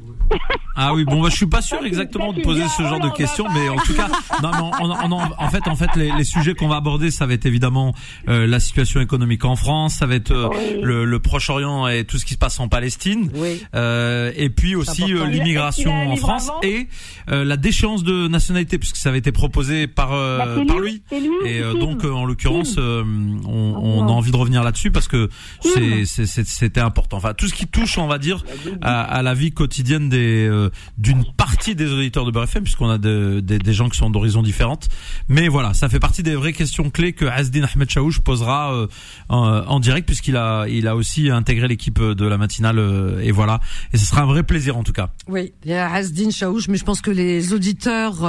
ah 0.77 0.93
oui, 0.95 1.05
bon, 1.05 1.23
bah, 1.23 1.29
je 1.31 1.37
suis 1.37 1.47
pas 1.47 1.63
sûr 1.63 1.85
exactement 1.85 2.33
de 2.33 2.41
poser 2.41 2.65
ce 2.77 2.83
genre 2.83 2.99
de 2.99 3.11
questions, 3.11 3.47
mais 3.55 3.69
en 3.69 3.77
tout 3.77 3.95
cas, 3.95 4.09
non, 4.43 5.21
en 5.39 5.49
fait, 5.49 5.69
en 5.69 5.77
fait, 5.77 5.95
les, 5.97 6.11
les 6.13 6.25
sujets 6.25 6.55
qu'on 6.55 6.67
va 6.67 6.77
aborder, 6.77 7.11
ça 7.11 7.27
va 7.27 7.35
être 7.35 7.47
évidemment 7.47 7.95
euh, 8.29 8.47
la 8.47 8.59
situation 8.59 9.01
économique 9.01 9.45
en 9.45 9.55
France, 9.55 9.95
ça 9.95 10.07
va 10.07 10.17
être 10.17 10.33
euh, 10.33 10.49
le, 10.83 11.05
le 11.05 11.19
Proche-Orient 11.21 11.87
et 11.87 12.05
tout 12.05 12.19
ce 12.19 12.25
qui 12.25 12.35
se 12.35 12.39
passe 12.39 12.59
en 12.59 12.69
Palestine, 12.69 13.31
euh, 13.75 14.33
et 14.37 14.51
puis 14.51 14.75
aussi 14.75 15.13
euh, 15.13 15.27
l'immigration 15.27 15.93
en 16.11 16.17
France 16.17 16.51
et 16.63 16.89
la 17.29 17.57
déchéance 17.57 18.03
de 18.03 18.27
nationalité, 18.29 18.79
puisque 18.79 18.97
ça 18.97 19.11
avait 19.11 19.19
été 19.19 19.33
proposé 19.33 19.87
par 19.87 20.11
bah, 20.11 20.57
par 20.67 20.79
lui. 20.79 21.03
Et 21.45 21.61
donc, 21.79 22.05
en 22.05 22.25
l'occurrence, 22.25 22.77
on, 22.79 23.45
on, 23.47 24.09
a 24.09 24.11
envie 24.11 24.33
de 24.33 24.37
revenir 24.37 24.63
là-dessus 24.65 24.91
parce 24.91 25.09
que 25.09 25.29
c'était 25.61 26.81
important. 26.81 27.17
Enfin, 27.19 27.35
tout 27.35 27.47
ce 27.47 27.55
qui 27.55 27.67
touche, 27.67 27.99
on 27.99 28.07
va 28.07 28.19
dire, 28.19 28.43
à, 28.83 29.03
à 29.03 29.23
la 29.23 29.35
vie 29.35 29.53
quotidienne 29.53 30.09
des 30.09 30.47
euh, 30.47 30.71
d'une 30.99 31.25
partie 31.37 31.75
des 31.75 31.91
auditeurs 31.93 32.25
de 32.25 32.31
Beurre 32.31 32.49
puisqu'on 32.63 32.91
a 32.91 32.99
de, 32.99 33.41
des 33.41 33.73
gens 33.73 33.89
qui 33.89 33.97
sont 33.97 34.11
d'horizons 34.11 34.43
différentes. 34.43 34.89
Mais 35.29 35.49
voilà, 35.49 35.75
ça 35.75 35.89
fait 35.89 36.01
partie 36.01 36.23
des 36.23 36.35
vraies 36.35 36.53
questions 36.53 36.91
clés 36.91 37.13
que 37.13 37.25
Asdin 37.25 37.65
Ahmed 37.65 37.91
Chaouch 37.91 38.21
posera 38.21 38.75
euh, 38.75 38.87
en, 39.29 39.81
direct 39.81 40.07
puisqu'il 40.07 40.37
a 40.37 40.67
il 40.69 40.87
a 40.89 40.97
aussi 40.97 41.31
intégré 41.31 41.69
l'équipe 41.69 42.01
de 42.01 42.27
la 42.27 42.39
matinale 42.39 42.79
euh, 42.79 43.21
et 43.21 43.33
voilà. 43.33 43.61
Et 43.93 43.99
ce 43.99 44.05
sera 44.05 44.23
un 44.23 44.27
vrai 44.27 44.43
plaisir 44.43 44.77
en 44.77 44.83
tout 44.83 44.93
cas. 44.93 45.11
Oui, 45.29 45.53
il 45.65 45.71
y 45.71 45.75
a 45.75 45.93
Asdin 45.93 46.31
Chaouch, 46.31 46.69
mais 46.69 46.77
je 46.77 46.85
pense 46.85 47.01
que 47.01 47.11
les 47.11 47.53
auditeurs 47.53 48.25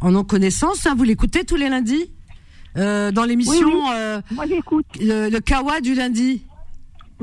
en 0.00 0.14
ont 0.14 0.24
connaissance. 0.24 0.86
Hein. 0.86 0.94
Vous 0.96 1.04
l'écoutez 1.04 1.44
tous 1.44 1.56
les 1.56 1.68
lundis 1.68 2.10
dans 2.76 3.26
l'émission. 3.26 3.82
Moi 4.30 4.46
j'écoute. 4.48 4.86
Le, 5.00 5.28
le 5.28 5.40
Kawa 5.40 5.80
du 5.80 5.94
lundi. 5.94 6.42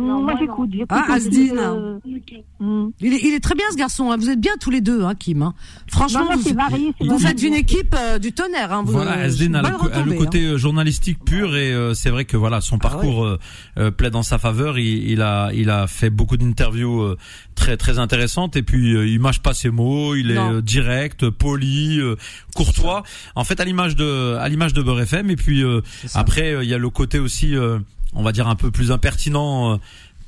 Moi 0.01 0.35
j'écoute. 0.39 0.69
Ah, 0.89 1.05
Asdin. 1.13 1.99
Mm. 2.59 2.89
Il, 2.99 3.13
est, 3.13 3.19
il, 3.23 3.33
est, 3.33 3.39
très 3.39 3.55
bien 3.55 3.65
ce 3.71 3.77
garçon. 3.77 4.11
Hein. 4.11 4.17
Vous 4.17 4.29
êtes 4.29 4.39
bien 4.39 4.53
tous 4.59 4.69
les 4.69 4.81
deux, 4.81 5.03
hein, 5.03 5.15
Kim. 5.15 5.41
Hein. 5.41 5.53
Franchement, 5.87 6.29
vous, 6.35 6.53
varié, 6.53 6.93
vous 6.99 7.19
faites 7.19 7.41
une 7.41 7.53
équipe 7.53 7.95
euh, 7.97 8.19
du 8.19 8.33
tonnerre. 8.33 8.71
Hein. 8.71 8.83
Vous, 8.85 8.93
voilà, 8.93 9.13
Asdin 9.13 9.53
a, 9.55 9.61
le, 9.61 10.13
côté 10.13 10.45
hein. 10.45 10.51
euh, 10.51 10.57
journalistique 10.57 11.23
pur 11.25 11.55
et 11.55 11.73
euh, 11.73 11.93
c'est 11.93 12.09
vrai 12.09 12.25
que 12.25 12.37
voilà, 12.37 12.61
son 12.61 12.77
ah 12.77 12.89
parcours 12.89 13.37
ah 13.77 13.91
plaît 13.91 14.11
dans 14.11 14.23
sa 14.23 14.37
faveur. 14.37 14.77
Il, 14.77 15.09
il, 15.09 15.21
a, 15.21 15.51
il 15.53 15.69
a 15.69 15.87
fait 15.87 16.09
beaucoup 16.09 16.37
d'interviews 16.37 17.15
très 17.55 17.77
très 17.77 17.99
intéressantes 17.99 18.55
et 18.55 18.63
puis 18.63 18.91
il 18.91 19.19
mâche 19.19 19.39
pas 19.39 19.53
ses 19.53 19.69
mots. 19.69 20.15
Il 20.15 20.31
est 20.31 20.61
direct, 20.61 21.29
poli, 21.29 21.99
courtois. 22.55 23.03
En 23.35 23.43
fait, 23.43 23.59
à 23.59 23.65
l'image 23.65 23.95
de, 23.95 24.35
à 24.35 24.47
l'image 24.49 24.73
de 24.73 24.81
Beurre 24.81 25.01
FM. 25.01 25.29
Et 25.29 25.35
puis 25.35 25.63
après, 26.13 26.57
il 26.61 26.69
y 26.69 26.73
a 26.73 26.77
le 26.77 26.89
côté 26.89 27.19
aussi 27.19 27.55
on 28.13 28.23
va 28.23 28.31
dire 28.31 28.47
un 28.47 28.55
peu 28.55 28.71
plus 28.71 28.91
impertinent 28.91 29.79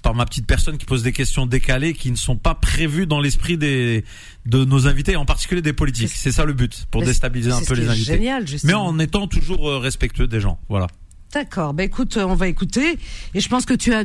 par 0.04 0.14
ma 0.14 0.26
petite 0.26 0.46
personne 0.46 0.78
qui 0.78 0.86
pose 0.86 1.02
des 1.02 1.14
questions 1.14 1.46
décalées 1.48 1.94
qui 1.94 2.12
ne 2.12 2.18
sont 2.18 2.36
pas 2.36 2.54
prévues 2.54 3.08
dans 3.08 3.22
l'esprit 3.22 3.58
des 3.58 4.04
de 4.46 4.66
nos 4.66 4.86
invités, 4.88 5.16
en 5.16 5.26
particulier 5.26 5.62
des 5.62 5.74
politiques. 5.74 6.12
C'est 6.14 6.34
ça 6.34 6.46
le 6.46 6.54
but, 6.54 6.86
pour 6.92 7.02
déstabiliser 7.02 7.52
un 7.52 7.64
peu 7.64 7.74
les 7.74 7.88
invités. 7.88 8.14
Génial, 8.14 8.46
Mais 8.66 8.74
en 8.74 9.00
étant 9.00 9.28
toujours 9.28 9.70
euh, 9.70 9.80
respectueux 9.80 10.28
des 10.28 10.42
gens. 10.42 10.60
Voilà. 10.68 10.88
D'accord. 11.34 11.74
Ben 11.74 11.84
écoute, 11.84 12.18
on 12.18 12.36
va 12.36 12.48
écouter. 12.48 13.00
Et 13.34 13.40
je 13.40 13.50
pense 13.50 13.66
que 13.66 13.74
tu 13.74 13.94
as 13.94 14.04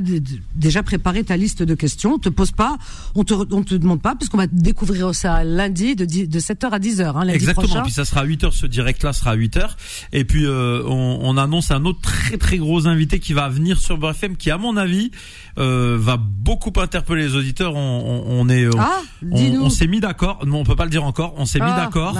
déjà 0.55 0.83
préparé 0.83 1.25
ta 1.25 1.37
liste 1.37 1.63
de 1.63 1.75
questions. 1.75 2.15
On 2.15 2.19
te 2.19 2.31
pose 2.31 2.53
pas, 2.53 2.79
on 3.15 3.25
te, 3.25 3.35
on 3.35 3.63
te 3.63 3.75
demande 3.75 4.01
pas, 4.01 4.15
puisqu'on 4.15 4.39
va 4.39 4.47
découvrir 4.47 5.15
ça 5.15 5.45
lundi 5.45 5.95
de, 5.95 6.05
de 6.05 6.41
7h 6.41 6.71
à 6.71 6.79
10h. 6.79 7.03
Hein, 7.05 7.25
lundi 7.25 7.35
Exactement. 7.35 7.67
Prochain. 7.67 7.83
Puis 7.83 7.93
ça 7.93 8.07
sera 8.07 8.23
à 8.23 8.27
8h, 8.27 8.53
ce 8.53 8.67
direct-là 8.67 9.13
sera 9.13 9.33
à 9.33 9.37
8h. 9.37 9.69
Et 10.13 10.25
puis 10.25 10.47
euh, 10.47 10.83
on, 10.87 11.19
on, 11.23 11.37
annonce 11.37 11.71
un 11.71 11.85
autre 11.85 12.01
très 12.01 12.39
très 12.39 12.57
gros 12.57 12.87
invité 12.87 13.19
qui 13.21 13.35
va 13.35 13.49
venir 13.49 13.79
sur 13.79 13.99
BFM, 13.99 14.37
qui 14.37 14.51
à 14.51 14.57
mon 14.57 14.77
avis 14.77 15.11
euh, 15.59 15.99
va 16.01 16.17
beaucoup 16.17 16.73
interpeller 16.81 17.25
les 17.25 17.37
auditeurs. 17.37 17.75
On, 17.75 18.25
on, 18.27 18.41
on 18.41 18.49
est, 18.49 18.69
ah, 18.79 19.03
on, 19.31 19.69
s'est 19.69 19.87
mis 19.87 20.01
d'accord. 20.01 20.47
Non, 20.47 20.61
on 20.61 20.65
peut 20.65 20.77
pas 20.77 20.85
le 20.85 20.91
dire 20.91 21.05
encore. 21.05 21.35
On 21.37 21.45
s'est 21.45 21.61
mis 21.61 21.67
ah, 21.69 21.85
d'accord. 21.85 22.17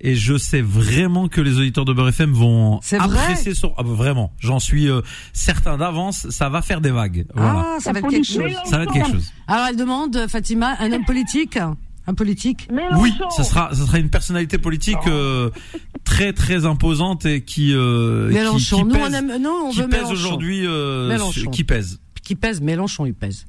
Et 0.00 0.14
je 0.14 0.36
sais 0.36 0.60
vraiment 0.60 1.28
que 1.28 1.40
les 1.40 1.58
auditeurs 1.58 1.84
de 1.84 1.92
BFM 1.92 2.32
vont 2.32 2.80
apprécier. 2.98 3.54
Sur, 3.54 3.74
ah, 3.76 3.82
bah, 3.82 3.90
vraiment 3.92 4.32
j'en 4.52 4.60
suis 4.60 4.88
euh, 4.88 5.00
certain 5.32 5.78
d'avance, 5.78 6.28
ça 6.28 6.50
va 6.50 6.60
faire 6.60 6.80
des 6.82 6.90
vagues. 6.90 7.24
Voilà. 7.34 7.74
Ah, 7.76 7.80
ça 7.80 7.92
va 7.92 8.00
être 8.00 8.08
quelque 8.08 8.26
chose. 8.26 8.52
Ça 8.66 8.76
va 8.76 8.84
être 8.84 8.92
quelque 8.92 9.10
chose. 9.10 9.32
Alors 9.48 9.66
elle 9.68 9.76
demande, 9.76 10.26
Fatima, 10.28 10.76
un 10.78 10.92
homme 10.92 11.04
politique 11.04 11.58
un 12.06 12.14
politique 12.14 12.68
Oui, 12.96 13.12
ce 13.36 13.44
sera, 13.44 13.72
ce 13.74 13.86
sera 13.86 13.98
une 13.98 14.10
personnalité 14.10 14.58
politique 14.58 14.98
euh, 15.06 15.50
très 16.02 16.32
très 16.32 16.66
imposante 16.66 17.26
et 17.26 17.42
qui 17.42 17.72
euh, 17.72 18.28
Mélenchon. 18.28 18.78
qui, 18.78 18.84
Nous, 18.84 18.96
on 18.96 19.12
aime, 19.12 19.36
non, 19.40 19.66
on 19.66 19.70
qui 19.70 19.82
veut 19.82 19.88
pèse 19.88 20.10
aujourd'hui, 20.10 20.66
euh, 20.66 21.16
qui 21.52 21.62
pèse. 21.62 22.00
Qui 22.24 22.34
pèse 22.34 22.60
Mélenchon, 22.60 23.06
il 23.06 23.14
pèse. 23.14 23.46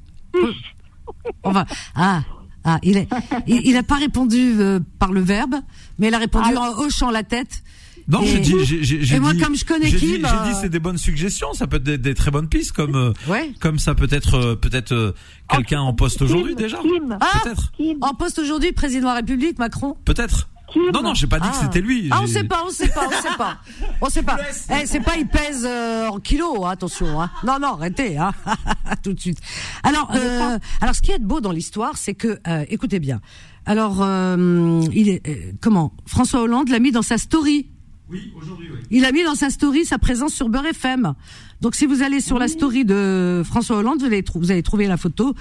on 1.42 1.50
va. 1.50 1.66
Ah, 1.96 2.22
ah, 2.64 2.78
il 2.82 2.96
est, 2.96 3.08
il, 3.46 3.76
a 3.76 3.82
pas 3.82 3.96
répondu 3.96 4.54
euh, 4.58 4.80
par 4.98 5.12
le 5.12 5.20
verbe, 5.20 5.56
mais 5.98 6.08
il 6.08 6.14
a 6.14 6.18
répondu 6.18 6.50
ah. 6.56 6.60
en 6.60 6.78
hochant 6.78 7.10
la 7.10 7.22
tête. 7.22 7.62
Non, 8.08 8.20
j'ai 8.22 8.40
dit, 8.40 8.54
j'ai 8.64 9.14
Et 9.16 9.20
moi, 9.20 9.32
comme 9.40 9.56
je 9.56 9.64
connais 9.64 9.90
qui, 9.90 9.98
J'ai 9.98 10.18
dit, 10.18 10.54
c'est 10.60 10.68
des 10.68 10.78
bonnes 10.78 10.98
suggestions. 10.98 11.52
Ça 11.54 11.66
peut 11.66 11.76
être 11.76 11.84
des, 11.84 12.14
très 12.14 12.30
bonnes 12.30 12.48
pistes, 12.48 12.72
comme 12.72 12.96
euh, 12.96 13.12
comme 13.60 13.78
ça 13.78 13.94
peut 13.94 14.08
être 14.10 14.34
euh, 14.34 14.54
peut-être 14.56 14.92
euh, 14.92 15.12
quelqu'un 15.48 15.80
en 15.80 15.94
poste 15.94 16.22
aujourd'hui 16.22 16.54
déjà. 16.54 16.80
Ah, 17.20 17.40
peut-être. 17.42 17.72
En 18.00 18.14
poste 18.14 18.38
aujourd'hui, 18.38 18.72
président 18.72 19.02
de 19.02 19.06
la 19.06 19.14
République, 19.14 19.58
Macron. 19.58 19.96
Peut-être. 20.04 20.48
Non, 20.92 21.02
non, 21.02 21.14
j'ai 21.14 21.28
pas 21.28 21.38
dit 21.38 21.48
que 21.48 21.56
c'était 21.56 21.80
lui. 21.80 22.08
Ah, 22.10 22.20
on 22.22 22.26
sait 22.26 22.42
pas, 22.42 22.64
on 22.66 22.70
sait 22.70 22.88
pas, 22.88 23.06
on 23.06 23.22
sait 23.22 23.36
pas. 23.38 23.58
On 24.00 24.08
sait 24.08 24.22
pas. 24.22 24.38
Eh, 24.70 24.86
c'est 24.86 25.00
pas, 25.00 25.16
il 25.16 25.26
pèse 25.26 25.64
en 25.66 26.18
kilos, 26.18 26.58
hein, 26.64 26.70
attention. 26.70 27.22
Hein. 27.22 27.30
Non, 27.44 27.58
non, 27.60 27.74
arrêtez, 27.74 28.18
hein. 28.18 28.32
tout 29.04 29.12
de 29.12 29.20
suite. 29.20 29.38
Alors, 29.84 30.10
euh, 30.14 30.58
alors, 30.80 30.94
ce 30.94 31.00
qui 31.00 31.12
est 31.12 31.20
beau 31.20 31.40
dans 31.40 31.52
l'histoire, 31.52 31.96
c'est 31.96 32.14
que, 32.14 32.40
écoutez 32.68 32.98
bien. 32.98 33.20
Alors, 33.66 34.04
il 34.92 35.08
est 35.08 35.54
comment? 35.60 35.92
François 36.06 36.42
Hollande 36.42 36.68
l'a 36.70 36.80
mis 36.80 36.90
dans 36.90 37.02
sa 37.02 37.18
story 37.18 37.68
Il 38.90 39.04
a 39.04 39.12
mis 39.12 39.24
dans 39.24 39.34
sa 39.34 39.50
story 39.50 39.84
sa 39.84 39.98
présence 39.98 40.34
sur 40.34 40.48
Beurre 40.48 40.66
FM. 40.66 41.14
Donc 41.60 41.74
si 41.74 41.86
vous 41.86 42.02
allez 42.02 42.20
sur 42.20 42.38
la 42.38 42.48
story 42.48 42.84
de 42.84 43.42
François 43.44 43.78
Hollande, 43.78 44.00
vous 44.00 44.06
allez, 44.06 44.24
vous 44.34 44.50
allez 44.50 44.62
trouver 44.62 44.86
la 44.86 44.96
photo 44.96 45.34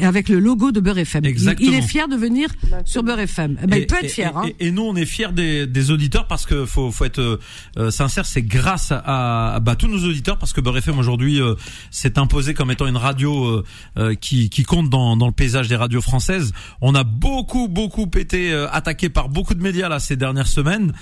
avec 0.00 0.28
le 0.28 0.38
logo 0.38 0.70
de 0.72 0.80
Beurre 0.80 0.98
FM. 0.98 1.24
Exactement. 1.24 1.70
Il, 1.70 1.76
est 1.76 1.82
fier 1.82 2.08
de 2.08 2.16
venir 2.16 2.48
sur 2.84 3.02
Beurre 3.02 3.20
FM. 3.20 3.58
Eh 3.62 3.66
ben, 3.66 3.76
il 3.76 3.86
peut 3.86 3.96
être 4.00 4.10
fier. 4.10 4.36
Hein. 4.36 4.48
Et, 4.60 4.70
nous, 4.70 4.82
on 4.82 4.94
est 4.94 5.06
fiers 5.06 5.32
des, 5.32 5.66
des 5.66 5.90
auditeurs 5.90 6.26
parce 6.26 6.46
que 6.46 6.64
faut, 6.66 6.90
faut 6.90 7.04
être 7.04 7.40
euh, 7.78 7.90
sincère, 7.90 8.26
c'est 8.26 8.42
grâce 8.42 8.92
à, 8.92 9.58
bah, 9.60 9.76
tous 9.76 9.88
nos 9.88 10.08
auditeurs 10.08 10.38
parce 10.38 10.52
que 10.52 10.60
Beurre 10.60 10.78
FM 10.78 10.98
aujourd'hui 10.98 11.40
euh, 11.40 11.54
s'est 11.90 12.18
imposé 12.18 12.54
comme 12.54 12.70
étant 12.70 12.86
une 12.86 12.96
radio 12.96 13.62
euh, 13.96 14.14
qui, 14.14 14.50
qui 14.50 14.62
compte 14.62 14.88
dans, 14.88 15.16
dans 15.16 15.26
le 15.26 15.32
paysage 15.32 15.68
des 15.68 15.76
radios 15.76 16.00
françaises. 16.00 16.52
On 16.80 16.94
a 16.94 17.04
beaucoup, 17.04 17.68
beaucoup 17.68 18.08
été 18.16 18.52
attaqué 18.70 19.08
par 19.08 19.28
beaucoup 19.28 19.54
de 19.54 19.62
médias 19.62 19.88
là 19.88 19.98
ces 19.98 20.16
dernières 20.16 20.46
semaines, 20.46 20.92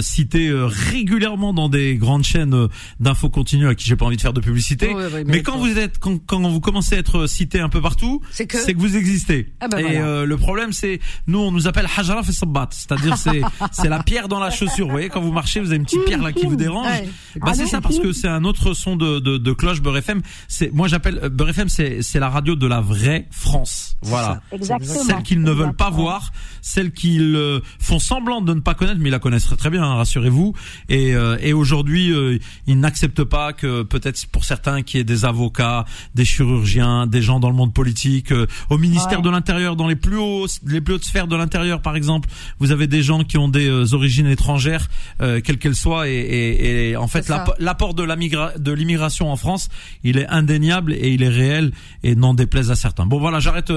cité 0.00 0.50
régulièrement 0.52 1.52
dans 1.52 1.68
des 1.68 1.96
grandes 1.96 2.24
chaînes 2.24 2.68
d'infos 3.00 3.30
continues 3.30 3.68
à 3.68 3.74
qui 3.74 3.86
j'ai 3.86 3.95
pas 3.96 4.06
envie 4.06 4.16
de 4.16 4.22
faire 4.22 4.32
de 4.32 4.40
publicité. 4.40 4.94
mais 5.26 5.42
quand 5.42 5.58
vous 5.58 5.78
êtes, 5.78 5.98
quand, 5.98 6.18
quand, 6.24 6.40
vous 6.40 6.60
commencez 6.60 6.96
à 6.96 6.98
être 6.98 7.26
cité 7.26 7.60
un 7.60 7.68
peu 7.68 7.80
partout, 7.80 8.20
c'est 8.30 8.46
que, 8.46 8.58
que 8.70 8.78
vous 8.78 8.96
existez. 8.96 9.52
Ah 9.60 9.68
bah 9.68 9.80
et 9.80 9.98
euh, 9.98 10.24
le 10.24 10.36
problème, 10.36 10.72
c'est 10.72 11.00
nous, 11.26 11.38
on 11.38 11.52
nous 11.52 11.66
appelle 11.66 11.86
Hajara 11.96 12.22
Sabbat, 12.22 12.68
c'est-à-dire 12.70 13.16
c'est 13.16 13.42
c'est 13.72 13.88
la 13.88 14.02
pierre 14.02 14.28
dans 14.28 14.40
la 14.40 14.50
chaussure. 14.50 14.86
Vous 14.86 14.92
voyez, 14.92 15.08
quand 15.08 15.20
vous 15.20 15.32
marchez, 15.32 15.60
vous 15.60 15.68
avez 15.68 15.76
une 15.76 15.84
petite 15.84 16.04
pierre 16.04 16.22
là 16.22 16.32
qui 16.32 16.46
vous 16.46 16.56
dérange. 16.56 17.02
Bah 17.36 17.52
c'est 17.54 17.66
ça 17.66 17.80
parce 17.80 17.98
que 17.98 18.12
c'est 18.12 18.28
un 18.28 18.44
autre 18.44 18.74
son 18.74 18.96
de 18.96 19.18
de, 19.18 19.38
de 19.38 19.52
cloche 19.52 19.80
Beurre 19.80 19.98
FM. 19.98 20.22
C'est 20.48 20.72
moi 20.72 20.88
j'appelle 20.88 21.20
euh, 21.22 21.28
Beurre 21.28 21.50
FM, 21.50 21.68
c'est 21.68 22.02
c'est 22.02 22.20
la 22.20 22.28
radio 22.28 22.56
de 22.56 22.66
la 22.66 22.80
vraie 22.80 23.26
France. 23.30 23.96
Voilà. 24.02 24.40
Celle 24.82 25.22
qu'ils 25.22 25.42
ne 25.42 25.50
veulent 25.50 25.76
pas 25.76 25.90
voir, 25.90 26.32
celle 26.62 26.92
qu'ils 26.92 27.34
euh, 27.36 27.60
font 27.78 27.98
semblant 27.98 28.40
de 28.40 28.54
ne 28.54 28.60
pas 28.60 28.74
connaître, 28.74 28.98
mais 29.00 29.08
ils 29.08 29.12
la 29.12 29.18
connaissent 29.18 29.54
très 29.56 29.70
bien, 29.70 29.82
hein, 29.82 29.94
rassurez-vous. 29.94 30.54
Et 30.88 31.14
et 31.40 31.52
aujourd'hui, 31.52 32.12
ils 32.66 32.78
n'acceptent 32.78 33.24
pas 33.24 33.52
que 33.52 33.82
peut-être 33.86 34.26
pour 34.26 34.44
certains 34.44 34.82
qui 34.82 34.98
est 34.98 35.04
des 35.04 35.24
avocats, 35.24 35.84
des 36.14 36.24
chirurgiens, 36.24 37.06
des 37.06 37.22
gens 37.22 37.40
dans 37.40 37.50
le 37.50 37.56
monde 37.56 37.72
politique, 37.72 38.32
euh, 38.32 38.46
au 38.70 38.78
ministère 38.78 39.22
de 39.22 39.30
l'Intérieur, 39.30 39.76
dans 39.76 39.88
les 39.88 39.96
plus 39.96 40.18
hauts, 40.18 40.46
les 40.66 40.80
plus 40.80 40.94
hautes 40.94 41.04
sphères 41.04 41.26
de 41.26 41.36
l'intérieur, 41.36 41.80
par 41.80 41.96
exemple, 41.96 42.28
vous 42.58 42.72
avez 42.72 42.86
des 42.86 43.02
gens 43.02 43.24
qui 43.24 43.38
ont 43.38 43.48
des 43.48 43.68
euh, 43.68 43.94
origines 43.94 44.26
étrangères, 44.26 44.88
euh, 45.20 45.40
quelles 45.42 45.58
qu'elles 45.58 45.76
soient, 45.76 46.08
et, 46.08 46.12
et, 46.12 46.90
et 46.90 46.96
en 46.96 47.08
fait 47.08 47.30
l'apport 47.58 47.94
de 47.94 48.72
l'immigration 48.72 49.30
en 49.30 49.36
France, 49.36 49.68
il 50.04 50.18
est 50.18 50.26
indéniable 50.28 50.92
et 50.92 51.10
il 51.10 51.22
est 51.22 51.28
réel 51.28 51.72
et 52.02 52.14
n'en 52.14 52.34
déplaise 52.34 52.70
à 52.70 52.76
certains. 52.76 53.06
Bon 53.06 53.18
voilà, 53.18 53.40
j'arrête 53.40 53.72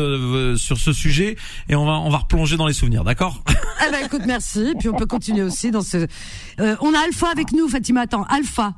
sur 0.55 0.77
ce 0.77 0.93
sujet 0.93 1.37
et 1.67 1.75
on 1.75 1.85
va 1.85 1.93
on 1.99 2.09
va 2.09 2.17
replonger 2.19 2.57
dans 2.57 2.67
les 2.67 2.73
souvenirs, 2.73 3.03
d'accord? 3.03 3.43
Eh 3.87 3.91
ben 3.91 4.05
écoute, 4.05 4.21
merci. 4.25 4.73
Puis 4.77 4.89
on 4.89 4.93
peut 4.93 5.05
continuer 5.05 5.43
aussi 5.43 5.71
dans 5.71 5.81
ce. 5.81 6.07
on 6.59 6.93
a 6.93 6.99
Alpha 7.05 7.27
avec 7.31 7.51
nous, 7.53 7.67
Fatima. 7.67 8.01
Attends, 8.01 8.23
Alpha. 8.23 8.73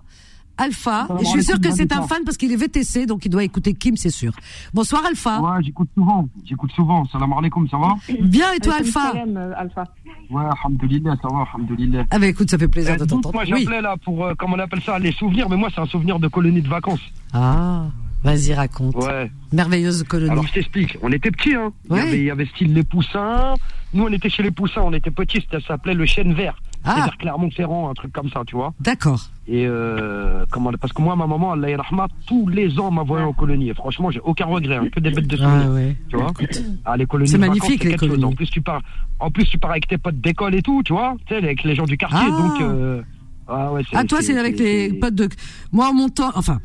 Alpha. 0.57 1.07
Je 1.19 1.25
suis 1.25 1.43
sûr 1.43 1.59
que 1.59 1.71
c'est 1.71 1.91
un 1.91 2.03
fan 2.03 2.23
parce 2.23 2.37
qu'il 2.37 2.51
est 2.51 2.55
VTC, 2.55 3.05
donc 3.05 3.25
il 3.25 3.29
doit 3.29 3.43
écouter 3.43 3.73
Kim, 3.73 3.97
c'est 3.97 4.09
sûr. 4.09 4.33
Bonsoir 4.73 5.03
Alpha. 5.05 5.39
Ouais, 5.41 5.63
j'écoute 5.63 5.89
souvent. 5.95 6.27
J'écoute 6.45 6.71
souvent. 6.73 7.05
Salam 7.05 7.33
alaikum, 7.33 7.67
ça 7.69 7.77
va 7.77 7.95
Bien, 8.21 8.53
et 8.53 8.59
toi 8.59 8.75
Alpha 8.79 9.13
euh, 9.15 9.53
Alpha. 9.55 9.83
Ouais, 10.29 10.43
alhamdoulilah, 10.43 11.15
ça 11.21 11.27
va, 11.29 11.45
alhamdoulilah. 11.53 12.05
Ah 12.11 12.19
bah 12.19 12.27
écoute, 12.27 12.49
ça 12.49 12.57
fait 12.57 12.67
plaisir 12.67 12.95
de 12.97 13.03
eh, 13.03 13.07
t'entendre. 13.07 13.33
Moi 13.33 13.45
j'appelais 13.45 13.81
là 13.81 13.95
pour, 14.03 14.25
euh, 14.25 14.33
comment 14.37 14.55
on 14.55 14.59
appelle 14.59 14.81
ça, 14.81 14.99
les 14.99 15.11
souvenirs, 15.11 15.49
mais 15.49 15.57
moi 15.57 15.69
c'est 15.73 15.81
un 15.81 15.85
souvenir 15.87 16.19
de 16.19 16.27
colonie 16.27 16.61
de 16.61 16.69
vacances. 16.69 17.01
Ah, 17.33 17.85
vas-y 18.23 18.53
raconte. 18.53 18.95
Ouais. 18.95 19.31
Merveilleuse 19.51 20.03
colonie. 20.03 20.31
Alors 20.31 20.47
je 20.47 20.53
t'explique, 20.53 20.97
on 21.01 21.11
était 21.11 21.31
petits, 21.31 21.55
hein. 21.55 21.71
Il, 21.89 21.95
y 21.95 21.99
avait, 21.99 22.17
il 22.19 22.25
y 22.25 22.31
avait 22.31 22.45
style 22.45 22.73
les 22.73 22.83
poussins. 22.83 23.55
Nous 23.93 24.03
on 24.03 24.09
était 24.09 24.29
chez 24.29 24.43
les 24.43 24.51
poussins, 24.51 24.81
on 24.83 24.93
était 24.93 25.11
petits, 25.11 25.45
ça 25.51 25.59
s'appelait 25.59 25.93
le 25.93 26.05
chêne 26.05 26.33
vert. 26.33 26.55
Ah. 26.83 26.95
Vers 26.95 27.17
Clermont-Ferrand, 27.17 27.89
un 27.89 27.93
truc 27.93 28.11
comme 28.11 28.29
ça, 28.29 28.41
tu 28.45 28.55
vois. 28.55 28.73
D'accord. 28.79 29.29
Et 29.47 29.65
euh, 29.67 30.45
comment 30.49 30.71
parce 30.79 30.93
que 30.93 31.01
moi, 31.01 31.15
ma 31.15 31.27
maman, 31.27 31.51
Allah 31.51 31.77
rahma, 31.77 32.07
tous 32.25 32.47
les 32.47 32.79
ans 32.79 32.89
m'a 32.89 33.01
envoyé 33.01 33.23
en 33.23 33.33
colonie. 33.33 33.69
Et 33.69 33.73
franchement, 33.73 34.09
j'ai 34.09 34.19
aucun 34.21 34.45
regret, 34.45 34.77
hein, 34.77 34.87
que 34.91 34.99
des 34.99 35.11
bêtes 35.11 35.27
de 35.27 35.37
souvenirs. 35.37 35.67
Ah 35.67 35.71
ouais. 35.71 35.95
Tu 36.09 36.15
vois 36.15 36.31
ah, 36.85 36.97
les 36.97 37.05
colonies. 37.05 37.29
C'est 37.29 37.37
magnifique 37.37 37.83
les 37.83 37.95
colonies. 37.95 38.23
En 38.23 38.33
plus, 38.33 38.49
tu 38.49 38.61
pars, 38.61 38.81
en 39.19 39.29
plus, 39.29 39.45
tu 39.45 39.59
pars 39.59 39.71
avec 39.71 39.87
tes 39.87 39.97
potes 39.97 40.19
d'école 40.19 40.55
et 40.55 40.61
tout, 40.61 40.81
tu 40.83 40.93
vois, 40.93 41.15
tu 41.25 41.33
sais, 41.33 41.43
avec 41.43 41.63
les 41.63 41.75
gens 41.75 41.85
du 41.85 41.97
quartier. 41.97 42.19
Ah. 42.19 42.29
Donc, 42.29 42.61
euh, 42.61 43.01
ah 43.47 43.71
ouais. 43.73 43.83
Ah 43.93 44.03
toi, 44.03 44.19
c'est 44.21 44.37
avec 44.37 44.57
les 44.57 44.93
potes 44.93 45.15
de. 45.15 45.29
Moi, 45.71 45.87
en 45.87 45.93
montant, 45.93 46.31
enfin. 46.35 46.59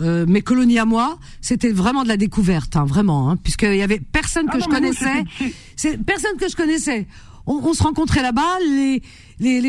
Euh, 0.00 0.24
mes 0.26 0.40
colonies 0.40 0.78
à 0.78 0.86
moi, 0.86 1.18
c'était 1.42 1.72
vraiment 1.72 2.04
de 2.04 2.08
la 2.08 2.16
découverte, 2.16 2.74
hein, 2.74 2.86
vraiment, 2.86 3.28
hein, 3.28 3.36
puisqu'il 3.36 3.74
y 3.74 3.82
avait 3.82 3.98
personne 3.98 4.46
que 4.46 4.56
ah 4.56 4.60
je 4.60 4.66
connaissais, 4.66 5.24
c'est 5.76 6.02
personne 6.02 6.38
que 6.38 6.48
je 6.48 6.56
connaissais 6.56 7.06
on, 7.50 7.74
se 7.74 7.82
rencontrait 7.82 8.22
là-bas, 8.22 8.58
les, 8.60 9.02
les, 9.40 9.60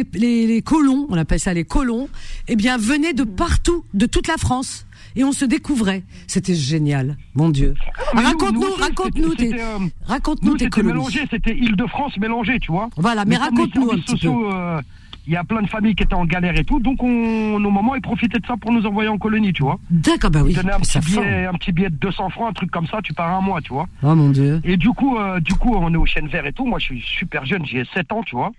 les, 0.47 0.61
colons, 0.61 1.07
on 1.09 1.17
appelle 1.17 1.39
ça 1.39 1.53
les 1.53 1.63
colons, 1.63 2.09
eh 2.47 2.55
bien, 2.55 2.77
venaient 2.77 3.13
de 3.13 3.23
partout, 3.23 3.83
de 3.93 4.05
toute 4.05 4.27
la 4.27 4.37
France. 4.37 4.85
Et 5.15 5.25
on 5.25 5.33
se 5.33 5.43
découvrait. 5.43 6.03
C'était 6.27 6.55
génial, 6.55 7.17
mon 7.35 7.49
Dieu. 7.49 7.73
Raconte-nous, 8.13 8.73
raconte-nous 8.79 9.35
tes, 9.35 9.61
euh, 9.61 9.77
raconte-nous 10.05 10.55
tes 10.55 10.69
colonies. 10.69 11.19
C'était 11.29 11.53
Île-de-France 11.53 12.17
mélangée, 12.17 12.59
tu 12.59 12.71
vois. 12.71 12.89
Voilà, 12.95 13.25
mais, 13.25 13.35
raconte-nous 13.35 13.91
un 13.91 13.97
petit 13.97 14.15
peu. 14.15 14.29
Euh, 14.29 14.81
il 15.27 15.33
y 15.33 15.35
a 15.35 15.43
plein 15.43 15.61
de 15.61 15.69
familles 15.69 15.95
qui 15.95 16.03
étaient 16.03 16.15
en 16.15 16.25
galère 16.25 16.57
et 16.57 16.63
tout, 16.63 16.79
donc 16.79 17.03
on, 17.03 17.59
nos 17.59 17.69
mamans 17.69 17.95
ils 17.95 18.01
profitaient 18.01 18.39
de 18.39 18.45
ça 18.45 18.57
pour 18.57 18.71
nous 18.71 18.85
envoyer 18.85 19.09
en 19.09 19.17
colonie, 19.17 19.53
tu 19.53 19.63
vois. 19.63 19.79
D'accord, 19.89 20.31
bah 20.31 20.41
oui. 20.43 20.51
Ils 20.51 20.55
donnaient 20.55 20.73
un 20.73 20.79
petit, 20.79 20.99
billet, 20.99 21.45
un 21.45 21.53
petit 21.53 21.71
billet 21.71 21.89
de 21.89 21.95
200 21.95 22.29
francs, 22.31 22.49
un 22.49 22.53
truc 22.53 22.71
comme 22.71 22.87
ça, 22.87 22.99
tu 23.03 23.13
pars 23.13 23.29
un 23.29 23.41
mois, 23.41 23.61
tu 23.61 23.71
vois. 23.71 23.87
Oh 24.01 24.15
mon 24.15 24.29
dieu. 24.29 24.61
Et 24.63 24.77
du 24.77 24.89
coup, 24.89 25.17
euh, 25.17 25.39
du 25.39 25.53
coup, 25.53 25.75
on 25.75 25.93
est 25.93 25.97
au 25.97 26.05
chêne 26.05 26.27
vert 26.27 26.45
et 26.47 26.53
tout. 26.53 26.65
Moi, 26.65 26.79
je 26.79 26.85
suis 26.85 27.01
super 27.01 27.45
jeune, 27.45 27.65
j'ai 27.65 27.83
7 27.93 28.11
ans, 28.11 28.23
tu 28.23 28.35
vois. 28.35 28.51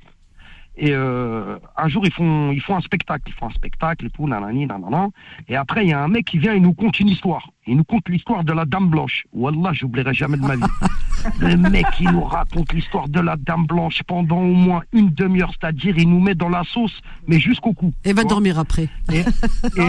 Et 0.76 0.92
euh, 0.92 1.58
un 1.76 1.88
jour, 1.88 2.04
ils 2.06 2.12
font, 2.12 2.50
ils 2.50 2.60
font 2.60 2.76
un 2.76 2.80
spectacle. 2.80 3.24
Ils 3.26 3.34
font 3.34 3.46
un 3.46 3.52
spectacle 3.52 4.06
et 4.06 4.10
tout, 4.10 4.26
nanani, 4.26 4.66
nanana. 4.66 5.08
Et 5.48 5.56
après, 5.56 5.84
il 5.84 5.90
y 5.90 5.92
a 5.92 6.02
un 6.02 6.08
mec 6.08 6.24
qui 6.24 6.38
vient 6.38 6.54
et 6.54 6.60
nous 6.60 6.72
conte 6.72 6.98
une 6.98 7.08
histoire. 7.08 7.50
Il 7.66 7.76
nous 7.76 7.84
conte 7.84 8.08
l'histoire 8.08 8.42
de 8.42 8.52
la 8.52 8.64
Dame 8.64 8.88
Blanche. 8.88 9.24
Wallah, 9.32 9.72
j'oublierai 9.72 10.14
jamais 10.14 10.36
de 10.36 10.42
ma 10.42 10.56
vie. 10.56 10.62
Le 11.40 11.56
mec, 11.56 11.86
il 12.00 12.10
nous 12.10 12.24
raconte 12.24 12.72
l'histoire 12.72 13.08
de 13.08 13.20
la 13.20 13.36
Dame 13.36 13.66
Blanche 13.66 14.02
pendant 14.06 14.38
au 14.38 14.54
moins 14.54 14.82
une 14.92 15.10
demi-heure. 15.10 15.52
C'est-à-dire, 15.60 15.96
il 15.96 16.08
nous 16.08 16.20
met 16.20 16.34
dans 16.34 16.48
la 16.48 16.64
sauce, 16.64 17.00
mais 17.28 17.38
jusqu'au 17.38 17.74
cou. 17.74 17.92
Et 18.04 18.12
va 18.12 18.24
dormir 18.24 18.58
après. 18.58 18.88
Et, 19.12 19.22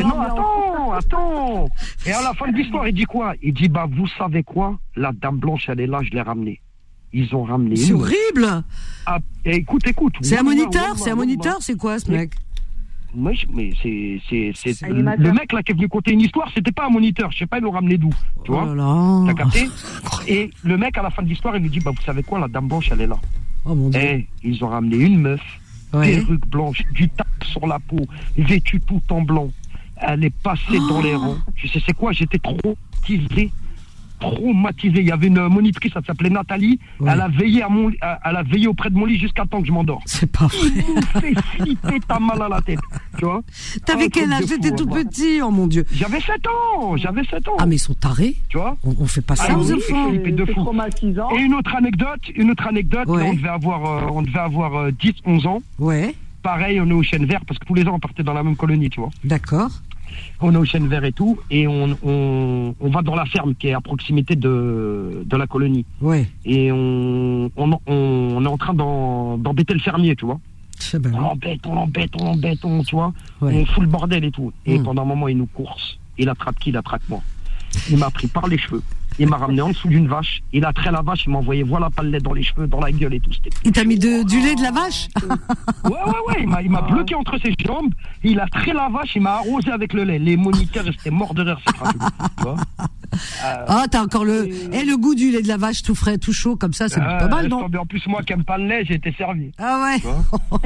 non, 0.04 0.22
attends, 0.22 0.92
attends. 0.92 1.68
Et 2.06 2.12
à 2.12 2.22
la 2.22 2.34
fin 2.34 2.52
de 2.52 2.58
l'histoire, 2.58 2.88
il 2.88 2.94
dit 2.94 3.06
quoi? 3.06 3.34
Il 3.42 3.54
dit, 3.54 3.70
bah, 3.70 3.88
vous 3.90 4.08
savez 4.08 4.44
quoi? 4.44 4.78
La 4.96 5.12
dame 5.12 5.38
blanche, 5.38 5.70
elle 5.70 5.80
est 5.80 5.88
là, 5.88 6.02
je 6.04 6.12
l'ai 6.12 6.22
ramenée. 6.22 6.62
Ils 7.14 7.36
ont 7.36 7.44
ramené. 7.44 7.76
C'est 7.76 7.94
horrible. 7.94 8.64
Ah, 9.06 9.20
écoute, 9.46 9.88
écoute. 9.88 10.16
C'est 10.22 10.38
un 10.38 10.44
moniteur, 10.44 10.98
c'est 10.98 11.12
un 11.12 11.16
moniteur, 11.16 11.58
c'est 11.62 11.78
quoi 11.78 12.00
ce 12.00 12.12
mec 12.12 12.34
mais, 13.16 13.34
mais 13.54 13.72
c'est, 13.80 14.20
c'est, 14.56 14.82
le 14.88 15.32
mec 15.32 15.54
là 15.54 15.62
qui 15.62 15.72
est 15.72 15.76
venu 15.76 15.88
conter 15.88 16.14
une 16.14 16.22
histoire, 16.22 16.50
c'était 16.54 16.72
pas 16.72 16.88
un 16.88 16.90
moniteur, 16.90 17.32
je 17.32 17.38
sais 17.38 17.46
pas, 17.46 17.60
ils 17.60 17.64
l'ont 17.64 17.70
ramené 17.70 17.98
d'où, 17.98 18.10
tu 18.44 18.52
vois 18.52 18.66
oh 18.68 19.24
T'as 19.28 19.34
capté 19.36 19.70
Et 20.28 20.50
le 20.64 20.78
mec 20.78 20.98
à 20.98 21.04
la 21.04 21.12
fin 21.12 21.22
de 21.22 21.28
l'histoire, 21.28 21.56
il 21.56 21.62
lui 21.62 21.70
dit, 21.70 21.80
bah 21.80 21.92
vous 21.96 22.02
savez 22.02 22.24
quoi, 22.24 22.40
la 22.40 22.48
dame 22.48 22.68
blanche, 22.68 22.90
elle 22.92 23.02
est 23.02 23.08
là. 23.08 23.18
Oh 23.66 23.76
mon 23.76 23.90
dieu. 23.90 24.02
Et 24.02 24.28
eh, 24.44 24.48
ils 24.48 24.64
ont 24.64 24.70
ramené 24.70 24.96
une 24.96 25.20
meuf, 25.20 25.42
perruque 25.92 26.48
blanche, 26.48 26.84
du 26.92 27.08
tac 27.10 27.28
sur 27.44 27.68
la 27.68 27.78
peau, 27.80 28.00
vêtue 28.36 28.82
tout 28.82 29.02
en 29.10 29.22
blanc. 29.22 29.50
Elle 29.98 30.26
est 30.26 30.36
passée 30.42 30.80
dans 30.90 31.02
les 31.02 31.14
oh. 31.14 31.20
rangs. 31.20 31.38
Tu 31.56 31.68
sais 31.68 31.80
c'est 31.86 31.94
quoi 31.94 32.14
J'étais 32.14 32.40
trop 32.40 32.76
tiré 33.06 33.52
traumatisé. 34.24 35.00
Il 35.00 35.08
y 35.08 35.12
avait 35.12 35.28
une 35.28 35.48
monitrice, 35.48 35.94
ça 35.94 36.02
s'appelait 36.06 36.30
Nathalie. 36.30 36.80
Elle 37.02 37.22
a 37.22 37.28
veillé 37.28 37.62
à 37.64 37.70
mon, 37.70 37.90
elle 37.90 38.36
a 38.36 38.44
veillé 38.44 38.68
auprès 38.68 38.90
de 38.90 38.96
mon 38.96 39.06
lit 39.06 39.20
jusqu'à 39.20 39.46
temps 39.46 39.62
que 39.62 39.68
je 39.68 39.72
m'endors. 39.72 40.02
C'est 40.06 40.32
pas 40.32 40.48
vrai. 40.48 40.70
Il 41.16 41.36
fait 41.36 41.42
flipper, 41.58 42.00
t'as 42.08 42.20
mal 42.20 42.42
à 42.42 42.50
la 42.50 42.62
tête. 42.62 42.80
Tu 43.18 43.26
vois 43.26 43.42
T'avais 43.86 44.10
quel 44.10 44.32
âge? 44.32 44.46
J'étais 44.48 44.72
tout 44.72 44.88
petit, 44.88 45.42
oh 45.42 45.52
mon 45.52 45.68
Dieu. 45.68 45.86
J'avais 45.92 46.20
7 46.20 46.48
ans, 46.48 46.98
j'avais 46.98 47.24
7 47.24 47.48
ans. 47.50 47.56
Ah 47.60 47.66
mais 47.66 47.76
ils 47.76 47.80
sont 47.80 47.94
tarés. 47.94 48.36
Tu 48.50 48.58
vois? 48.58 48.78
On, 48.84 49.06
fait 49.06 49.22
pas 49.22 49.36
ça 49.36 49.48
ah, 49.50 49.58
aux 49.58 49.72
enfants. 49.72 50.12
Et 50.12 51.42
une 51.42 51.54
autre 51.54 51.76
anecdote, 51.76 52.22
une 52.36 52.52
autre 52.52 52.68
anecdote, 52.68 53.06
on 53.08 53.34
devait 53.34 53.50
avoir, 53.50 53.86
euh, 53.86 54.10
on 54.12 54.22
devait 54.22 54.40
avoir 54.40 54.92
10, 54.92 55.10
euh, 55.10 55.12
11 55.26 55.48
ans. 55.48 55.62
Ouais. 55.80 56.16
Pareil, 56.42 56.80
on 56.82 56.88
est 56.90 56.94
au 56.94 57.04
chêne 57.04 57.26
vert 57.26 57.42
parce 57.48 57.60
que 57.60 57.66
tous 57.66 57.74
les 57.74 57.86
ans 57.86 57.96
on 57.96 58.00
partait 58.00 58.24
dans 58.24 58.34
la 58.34 58.44
même 58.44 58.56
colonie, 58.56 58.90
tu 58.90 59.00
vois. 59.00 59.10
D'accord 59.24 59.72
on 60.42 60.54
est 60.54 60.58
au 60.58 60.66
chêne 60.66 60.88
vert 60.88 61.04
et 61.04 61.12
tout, 61.12 61.40
et 61.50 61.68
on, 61.68 61.98
on, 62.04 62.90
va 62.90 63.02
dans 63.02 63.16
la 63.16 63.26
ferme 63.26 63.56
qui 63.56 63.68
est 63.68 63.74
à 63.74 63.82
proximité 63.82 64.36
de, 64.36 65.24
de 65.26 65.38
la 65.38 65.48
colonie. 65.48 65.86
Ouais. 66.02 66.28
Et 66.46 66.72
on, 66.72 67.52
on, 67.56 67.80
on 67.88 68.46
est 68.46 68.48
en 68.48 68.58
train 68.58 68.74
d'embêter 68.74 69.74
le 69.74 69.80
fermier, 69.80 70.16
tu 70.16 70.26
vois. 70.26 70.40
On 70.94 71.20
l'embête, 71.20 71.66
on 71.66 71.76
l'embête, 71.76 72.12
on 72.20 72.26
l'embête, 72.26 72.60
tu 72.86 72.96
vois. 72.96 73.14
On 73.42 73.66
fout 73.66 73.84
le 73.84 73.90
bordel 73.90 74.24
et 74.26 74.32
tout. 74.32 74.52
Et 74.66 74.78
hmm. 74.78 74.84
pendant 74.84 75.04
un 75.04 75.06
moment, 75.06 75.28
il 75.28 75.38
nous 75.38 75.46
course. 75.46 75.98
Il 76.18 76.30
attrape 76.30 76.60
qui 76.60 76.70
Il 76.70 76.78
attrape 76.78 77.02
moi. 77.10 77.22
Il 77.90 77.98
m'a 77.98 78.10
pris 78.10 78.28
par 78.28 78.48
les 78.48 78.58
cheveux. 78.58 78.84
Il 79.20 79.28
m'a 79.30 79.38
ramené 79.38 79.62
en 79.62 79.70
dessous 79.70 79.88
d'une 79.88 80.08
vache. 80.08 80.42
Il 80.52 80.66
a 80.66 80.74
trait 80.74 80.92
la 80.92 81.02
vache. 81.02 81.26
Il 81.26 81.32
m'a 81.32 81.40
envoyé 81.40 81.64
voilà 81.64 81.90
pas 81.90 82.04
le 82.04 82.10
lait 82.10 82.20
dans 82.20 82.34
les 82.34 82.44
cheveux, 82.44 82.68
dans 82.68 82.80
la 82.80 82.92
gueule 82.92 83.14
et 83.14 83.20
tout. 83.20 83.32
Il 83.64 83.72
t'a 83.72 83.84
mis 83.84 83.98
de, 83.98 84.24
du 84.24 84.40
lait 84.42 84.56
de 84.56 84.62
la 84.62 84.72
vache 84.72 85.08
Ouais, 85.86 85.92
ouais, 85.92 86.46
ouais. 86.46 86.64
Il 86.64 86.70
m'a 86.70 86.82
bloqué 86.82 87.16
entre 87.16 87.38
ses 87.40 87.54
jambes. 87.66 87.94
Il 88.24 88.40
a 88.40 88.48
trait 88.48 88.74
la 88.74 88.90
vache. 88.90 89.16
Il 89.16 89.22
m'a 89.22 89.36
arrosé 89.36 89.72
avec 89.72 89.94
le 89.94 90.04
lait. 90.04 90.20
Les 90.20 90.38
moniteurs 90.38 90.88
étaient 90.88 91.12
morts 91.12 91.34
de 91.34 91.44
rire. 91.44 91.60
ah, 93.68 93.86
t'as 93.90 94.02
encore 94.02 94.26
le, 94.26 94.48
et... 94.48 94.70
Eh, 94.74 94.86
le 94.86 94.98
goût 94.98 95.16
du 95.16 95.32
lait 95.32 95.42
de 95.42 95.48
la 95.48 95.58
vache 95.58 95.84
tout 95.84 95.96
frais, 95.96 96.18
tout 96.18 96.34
chaud, 96.34 96.56
comme 96.56 96.74
ça, 96.74 96.90
c'est 96.90 97.00
pas 97.00 97.28
mal, 97.28 97.48
non 97.48 97.66
En 97.66 97.86
plus, 97.86 98.06
moi 98.08 98.22
qui 98.24 98.34
aime 98.34 98.44
pas 98.44 98.58
le 98.58 98.68
lait, 98.68 98.86
j'ai 98.86 98.96
été 98.96 99.14
servi. 99.14 99.52
Ah 99.58 99.84
ouais. 99.84 100.12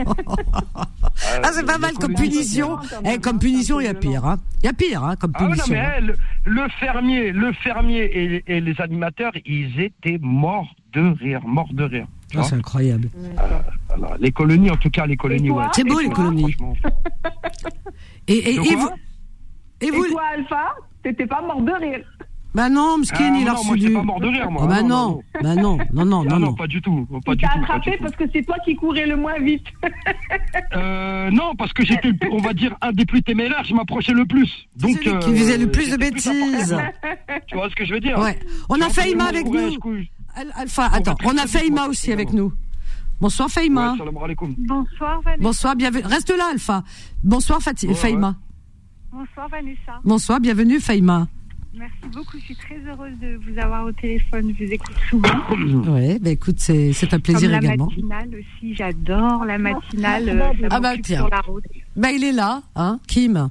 ah, 1.43 1.49
c'est 1.51 1.65
pas 1.65 1.77
mal 1.77 1.93
comme 1.93 2.13
punition. 2.13 2.77
Eh, 3.05 3.17
comme 3.17 3.39
punition, 3.39 3.79
il 3.79 3.85
y 3.85 3.89
a 3.89 3.93
pire, 3.93 4.25
hein. 4.25 4.39
Il 4.63 4.65
y 4.67 4.69
a 4.69 4.73
pire, 4.73 5.03
hein, 5.03 5.15
comme 5.15 5.33
punition. 5.33 5.63
Ah, 5.67 5.99
non, 5.99 6.07
mais 6.07 6.11
hein. 6.11 6.15
le, 6.45 6.67
fermier, 6.79 7.31
le 7.31 7.53
fermier 7.53 8.03
et, 8.13 8.36
les 8.47 8.81
animateurs, 8.81 9.33
ils 9.45 9.79
étaient 9.79 10.19
morts 10.21 10.75
de 10.93 11.01
rire, 11.19 11.41
morts 11.45 11.73
de 11.73 11.83
rire. 11.83 12.07
Ah, 12.35 12.43
c'est 12.43 12.55
incroyable. 12.55 13.09
les 14.19 14.31
colonies, 14.31 14.69
en 14.69 14.77
tout 14.77 14.89
cas, 14.89 15.05
les 15.05 15.15
colonies, 15.15 15.49
ouais. 15.49 15.65
C'est 15.73 15.83
beau, 15.83 15.99
les 15.99 16.09
colonies. 16.09 16.55
et, 18.27 18.49
et, 18.49 18.57
vous, 18.57 18.89
et, 19.81 19.91
vous, 19.91 20.05
et 20.05 20.09
toi, 20.09 20.23
Alpha, 20.33 20.75
t'étais 21.03 21.25
pas 21.27 21.41
mort 21.41 21.61
de 21.61 21.71
rire. 21.71 22.05
Bah 22.57 22.69
non, 22.69 22.97
Mskin, 22.97 23.33
ah, 23.35 23.37
il 23.39 23.47
a 23.47 23.53
reçu 23.53 23.67
moi, 23.67 23.77
du... 23.77 23.93
pas 23.93 24.01
mort 24.01 24.19
de 24.19 24.27
rire, 24.29 24.49
moi. 24.49 24.63
Ah 24.63 24.67
bah 24.67 24.81
non, 24.81 25.21
bah 25.43 25.53
non, 25.53 25.77
non, 25.93 26.05
non, 26.05 26.23
non, 26.23 26.39
non. 26.39 26.55
pas 26.55 26.65
du 26.65 26.81
tout, 26.81 27.05
pas 27.23 27.33
il 27.33 27.37
du 27.37 27.45
tout. 27.45 27.51
attrapé 27.55 27.97
parce 27.99 28.15
que 28.15 28.23
c'est 28.33 28.41
toi 28.41 28.55
qui 28.65 28.75
courais 28.75 29.05
le 29.05 29.15
moins 29.15 29.37
vite. 29.37 29.67
euh, 30.75 31.29
non, 31.29 31.53
parce 31.55 31.71
que 31.71 31.85
j'étais, 31.85 32.11
on 32.31 32.39
va 32.39 32.53
dire, 32.53 32.75
un 32.81 32.93
des 32.93 33.05
plus 33.05 33.21
téméraires, 33.21 33.63
je 33.63 33.75
m'approchais 33.75 34.13
le 34.13 34.25
plus. 34.25 34.67
Donc, 34.75 34.97
Celui 35.03 35.19
qui 35.19 35.35
faisait 35.37 35.59
le 35.59 35.69
plus 35.69 35.91
de 35.91 35.97
bêtises. 35.97 36.75
tu 37.45 37.55
vois 37.55 37.69
ce 37.69 37.75
que 37.75 37.85
je 37.85 37.93
veux 37.93 37.99
dire 37.99 38.17
Ouais. 38.17 38.39
On 38.69 38.81
a 38.81 38.89
Faïma 38.89 39.25
avec 39.25 39.45
nous. 39.45 39.77
Alpha, 40.55 40.89
attends, 40.91 41.15
on 41.25 41.37
a 41.37 41.45
Faïma 41.45 41.85
aussi 41.85 42.11
avec 42.11 42.33
nous. 42.33 42.51
Bonsoir 43.21 43.49
Faïma. 43.51 43.95
Bonsoir 43.99 45.21
Vanessa. 45.21 45.43
Bonsoir, 45.43 45.75
bienvenue. 45.75 46.05
Reste 46.07 46.35
là 46.35 46.45
Alpha. 46.53 46.83
Bonsoir 47.23 47.59
Faïma. 47.61 48.35
Bonsoir 49.11 49.47
Vanessa. 49.47 50.01
Bonsoir, 50.03 50.39
bienvenue 50.39 50.79
Faïma. 50.79 51.27
Merci 51.77 51.95
beaucoup, 52.11 52.37
je 52.39 52.43
suis 52.45 52.55
très 52.55 52.79
heureuse 52.87 53.13
de 53.21 53.39
vous 53.45 53.59
avoir 53.59 53.85
au 53.85 53.91
téléphone, 53.91 54.53
je 54.57 54.65
vous 54.65 54.71
écoute 54.71 54.95
souvent. 55.09 55.29
Oui, 55.93 56.17
bah 56.19 56.31
écoute, 56.31 56.59
c'est, 56.59 57.13
un 57.13 57.19
plaisir 57.19 57.51
la 57.51 57.57
également. 57.57 57.89
La 57.97 58.15
matinale 58.15 58.39
aussi, 58.39 58.75
j'adore 58.75 59.45
la 59.45 59.57
matinale. 59.57 60.29
Euh, 60.29 60.67
ah 60.71 60.79
bah 60.79 60.97
tiens. 60.97 61.27
Bah 61.95 62.11
il 62.11 62.23
est 62.23 62.31
là, 62.31 62.63
hein, 62.75 62.99
Kim. 63.07 63.49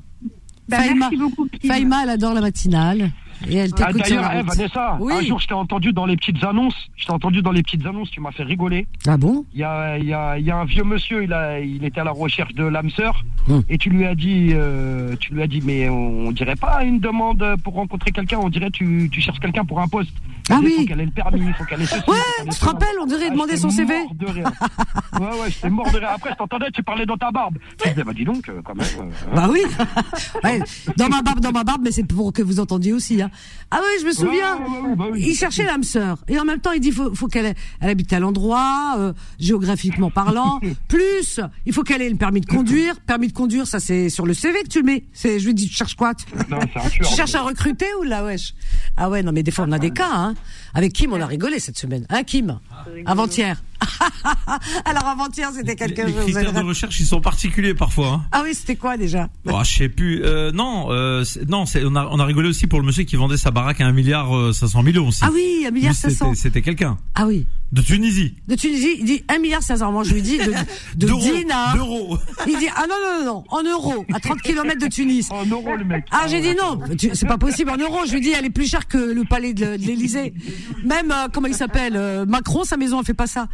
Bah, 0.68 0.78
merci 0.96 1.16
beaucoup, 1.16 1.46
Kim. 1.46 1.70
Faïma, 1.70 2.02
elle 2.02 2.10
adore 2.10 2.34
la 2.34 2.40
matinale. 2.40 3.12
Et 3.48 3.56
elle 3.56 3.70
ah, 3.80 3.92
D'ailleurs, 3.92 4.30
eh, 4.34 4.42
Vanessa, 4.42 4.98
un 5.00 5.22
jour 5.22 5.40
je 5.40 5.46
t'ai 5.46 5.54
entendu 5.54 5.92
dans 5.92 6.06
les 6.06 6.16
petites 6.16 6.42
annonces. 6.44 6.76
Je 6.96 7.06
t'ai 7.06 7.12
entendu 7.12 7.42
dans 7.42 7.52
les 7.52 7.62
petites 7.62 7.86
annonces. 7.86 8.10
Tu 8.10 8.20
m'as 8.20 8.32
fait 8.32 8.42
rigoler. 8.42 8.86
Ah 9.06 9.16
bon? 9.16 9.44
Il 9.52 9.60
y 9.60 9.64
a, 9.64 9.98
y, 9.98 10.12
a, 10.12 10.38
y 10.38 10.50
a, 10.50 10.56
un 10.56 10.64
vieux 10.64 10.84
monsieur. 10.84 11.24
Il 11.24 11.32
a, 11.32 11.60
il 11.60 11.84
était 11.84 12.00
à 12.00 12.04
la 12.04 12.12
recherche 12.12 12.54
de 12.54 12.64
l'âme 12.64 12.90
sœur. 12.90 13.24
Hum. 13.48 13.62
Et 13.68 13.78
tu 13.78 13.90
lui 13.90 14.06
as 14.06 14.14
dit, 14.14 14.50
euh, 14.52 15.14
tu 15.20 15.34
lui 15.34 15.42
as 15.42 15.46
dit, 15.46 15.60
mais 15.64 15.88
on, 15.88 16.32
dirait 16.32 16.56
pas 16.56 16.84
une 16.84 16.98
demande 16.98 17.44
pour 17.62 17.74
rencontrer 17.74 18.10
quelqu'un. 18.10 18.38
On 18.38 18.48
dirait 18.48 18.70
tu, 18.70 19.08
tu 19.10 19.20
cherches 19.20 19.40
quelqu'un 19.40 19.64
pour 19.64 19.80
un 19.80 19.88
poste. 19.88 20.12
Ah 20.50 20.60
oui. 20.62 20.74
Il 20.76 20.80
faut 20.80 20.86
qu'elle 20.86 21.00
ait 21.00 21.04
le 21.04 21.10
permis, 21.10 21.46
il 21.46 21.54
faut 21.54 21.64
qu'elle 21.64 21.82
ait 21.82 22.08
Ouais, 22.08 22.50
tu 22.50 22.58
te 22.58 22.64
rappelles, 22.64 22.96
on 23.00 23.06
dirait 23.06 23.26
ah, 23.26 23.30
demander 23.30 23.56
son 23.56 23.70
CV. 23.70 23.98
Mort 23.98 24.14
de 24.14 24.26
rire. 24.26 24.52
ouais, 25.20 25.40
ouais, 25.40 25.50
j'étais 25.50 25.70
mort 25.70 25.90
de 25.90 25.98
rire. 25.98 26.10
Après, 26.14 26.30
je 26.30 26.36
t'entendais, 26.36 26.70
tu 26.72 26.82
parlais 26.82 27.06
dans 27.06 27.16
ta 27.16 27.30
barbe. 27.30 27.58
Je 27.84 27.90
disais, 27.90 28.04
bah 28.04 28.12
dis 28.14 28.24
donc, 28.24 28.48
euh, 28.48 28.60
quand 28.64 28.74
même. 28.74 28.86
Euh, 29.00 29.34
bah 29.34 29.48
oui. 29.50 29.62
ouais, 30.44 30.60
dans 30.96 31.08
ma 31.08 31.22
barbe, 31.22 31.40
dans 31.40 31.52
ma 31.52 31.64
barbe, 31.64 31.82
mais 31.84 31.90
c'est 31.90 32.04
pour 32.04 32.32
que 32.32 32.42
vous 32.42 32.60
entendiez 32.60 32.92
aussi. 32.92 33.20
Hein. 33.20 33.30
Ah 33.70 33.80
oui, 33.82 34.00
je 34.00 34.06
me 34.06 34.12
souviens. 34.12 34.58
Bah 34.96 35.06
il 35.16 35.34
cherchait 35.34 35.64
l'âme 35.64 35.82
sœur. 35.82 36.18
Et 36.28 36.38
en 36.38 36.44
même 36.44 36.60
temps, 36.60 36.72
il 36.72 36.80
dit, 36.80 36.92
faut, 36.92 37.14
faut 37.14 37.26
qu'elle 37.26 37.54
elle 37.80 37.90
habite 37.90 38.12
à 38.12 38.20
l'endroit, 38.20 38.96
euh, 38.98 39.12
géographiquement 39.38 40.10
parlant. 40.10 40.60
Plus, 40.88 41.40
il 41.64 41.72
faut 41.72 41.82
qu'elle 41.82 42.02
ait 42.02 42.10
le 42.10 42.16
permis 42.16 42.40
de 42.40 42.46
conduire. 42.46 43.00
Permis 43.00 43.28
de 43.28 43.32
conduire, 43.32 43.66
ça 43.66 43.80
c'est 43.80 44.08
sur 44.08 44.26
le 44.26 44.34
CV 44.34 44.62
que 44.62 44.68
tu 44.68 44.80
le 44.80 44.84
mets. 44.84 45.04
C'est, 45.12 45.40
je 45.40 45.46
lui 45.46 45.54
dis, 45.54 45.68
tu 45.68 45.74
cherches 45.74 45.96
quoi 45.96 46.12
Non, 46.48 46.58
c'est 46.72 46.80
un 46.80 46.88
tueur. 46.88 47.08
Tu 47.08 47.16
cherches 47.16 47.34
à 47.34 47.42
recruter 47.42 47.86
ou 48.00 48.04
là, 48.04 48.24
wesh? 48.24 48.54
Ah 48.96 49.10
ouais, 49.10 49.22
non, 49.22 49.32
mais 49.32 49.42
des 49.42 49.50
fois, 49.50 49.64
on 49.68 49.72
a 49.72 49.78
des 49.78 49.90
cas, 49.90 50.10
hein. 50.12 50.34
Avec 50.74 50.92
Kim, 50.92 51.12
on 51.12 51.20
a 51.20 51.26
rigolé 51.26 51.58
cette 51.58 51.78
semaine. 51.78 52.06
Hein, 52.10 52.22
Kim 52.24 52.60
Avant-hier. 53.06 53.62
Alors 54.84 55.06
avant-hier, 55.06 55.50
c'était 55.54 55.76
quelque 55.76 56.02
chose. 56.02 56.26
Les 56.26 56.32
critères 56.32 56.52
de 56.52 56.66
recherche, 56.66 56.98
ils 57.00 57.06
sont 57.06 57.20
particuliers 57.20 57.74
parfois. 57.74 58.08
Hein. 58.08 58.24
Ah 58.32 58.42
oui, 58.44 58.54
c'était 58.54 58.76
quoi 58.76 58.96
déjà? 58.96 59.28
Oh, 59.46 59.60
Je 59.62 59.70
sais 59.70 59.88
plus. 59.88 60.22
Euh, 60.24 60.52
non, 60.52 60.88
euh, 60.90 61.24
non, 61.48 61.64
on 61.84 61.96
a, 61.96 62.08
on 62.10 62.18
a 62.18 62.24
rigolé 62.24 62.48
aussi 62.48 62.66
pour 62.66 62.80
le 62.80 62.86
monsieur 62.86 63.04
qui 63.04 63.16
vendait 63.16 63.36
sa 63.36 63.50
baraque 63.50 63.80
à 63.80 63.86
1 63.86 63.92
milliard 63.92 64.54
500 64.54 64.78
euh, 64.78 64.82
millions 64.82 65.08
aussi. 65.08 65.20
Ah 65.22 65.30
oui, 65.32 65.64
1 65.66 65.70
milliard 65.70 65.94
500. 65.94 66.34
C'était 66.34 66.62
quelqu'un. 66.62 66.98
Ah 67.14 67.26
oui. 67.26 67.46
De 67.72 67.82
Tunisie. 67.82 68.34
De 68.46 68.54
Tunisie, 68.54 68.96
il 69.00 69.04
dit 69.04 69.24
1 69.28 69.38
milliard 69.38 69.62
500. 69.62 69.90
Moi, 69.90 70.04
je 70.04 70.14
lui 70.14 70.22
dis 70.22 70.38
de, 70.38 70.52
de 70.96 71.06
dinars. 71.20 71.74
D'euros. 71.74 72.16
Il 72.46 72.58
dit, 72.58 72.68
ah 72.74 72.84
non, 72.88 72.94
non, 73.02 73.18
non, 73.18 73.26
non, 73.26 73.44
en 73.48 73.62
euros, 73.64 74.04
à 74.12 74.20
30 74.20 74.40
km 74.40 74.80
de 74.80 74.86
Tunis. 74.86 75.28
En 75.30 75.44
euros, 75.46 75.74
le 75.76 75.84
mec. 75.84 76.04
Ah, 76.12 76.26
j'ai 76.28 76.40
dit 76.40 76.54
non, 76.54 76.78
c'est 77.12 77.26
pas 77.26 77.38
possible 77.38 77.70
en 77.70 77.76
euros. 77.76 78.06
Je 78.06 78.12
lui 78.12 78.20
dis, 78.20 78.30
elle 78.30 78.44
est 78.44 78.50
plus 78.50 78.68
chère 78.68 78.86
que 78.86 78.98
le 78.98 79.24
palais 79.24 79.52
de, 79.52 79.66
l'Elysée. 79.76 80.32
Même, 80.84 81.10
euh, 81.10 81.28
comment 81.32 81.48
il 81.48 81.54
s'appelle, 81.54 81.94
euh, 81.96 82.24
Macron, 82.24 82.64
sa 82.64 82.76
maison, 82.76 83.00
elle 83.00 83.06
fait 83.06 83.14
pas 83.14 83.26
ça. 83.26 83.48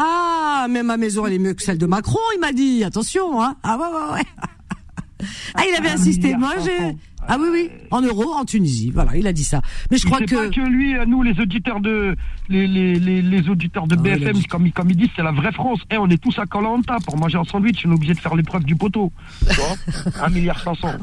Ah, 0.00 0.68
mais 0.70 0.84
ma 0.84 0.96
maison, 0.96 1.26
elle 1.26 1.32
est 1.32 1.38
mieux 1.40 1.54
que 1.54 1.62
celle 1.62 1.76
de 1.76 1.86
Macron, 1.86 2.20
il 2.36 2.38
m'a 2.38 2.52
dit. 2.52 2.84
Attention, 2.84 3.42
hein. 3.42 3.56
Ah 3.64 3.76
ouais, 3.76 3.86
ouais, 3.86 4.14
ouais. 4.14 4.24
Ah, 5.54 5.62
il 5.68 5.74
avait 5.74 5.88
insisté. 5.88 6.36
Moi, 6.36 6.52
j'ai, 6.64 6.96
ah 7.30 7.36
oui, 7.38 7.48
oui, 7.52 7.70
en 7.90 8.00
euros, 8.00 8.32
en 8.32 8.46
Tunisie. 8.46 8.90
Voilà, 8.90 9.14
il 9.14 9.26
a 9.26 9.34
dit 9.34 9.44
ça. 9.44 9.60
Mais 9.90 9.98
je 9.98 10.06
crois 10.06 10.20
que. 10.20 10.34
pas 10.34 10.48
que 10.48 10.62
lui, 10.62 10.94
nous, 11.06 11.22
les 11.22 11.38
auditeurs 11.38 11.80
de, 11.80 12.16
les, 12.48 12.66
les, 12.66 12.94
les, 12.98 13.48
auditeurs 13.50 13.86
de 13.86 13.96
ah, 13.98 14.02
BFM, 14.02 14.42
comme, 14.48 14.72
comme 14.72 14.90
ils 14.90 14.96
disent, 14.96 15.10
c'est 15.14 15.22
la 15.22 15.32
vraie 15.32 15.52
France. 15.52 15.80
Eh, 15.90 15.98
on 15.98 16.08
est 16.08 16.16
tous 16.16 16.38
à 16.38 16.46
Colanta 16.46 16.96
pour 17.04 17.18
manger 17.18 17.36
un 17.36 17.44
sandwich. 17.44 17.84
On 17.84 17.90
est 17.90 17.94
obligé 17.94 18.14
de 18.14 18.18
faire 18.18 18.34
l'épreuve 18.34 18.64
du 18.64 18.76
poteau. 18.76 19.12
Tu 19.46 19.54
vois 19.56 19.76
1 20.24 20.30
milliard 20.30 20.58
500. 20.58 20.88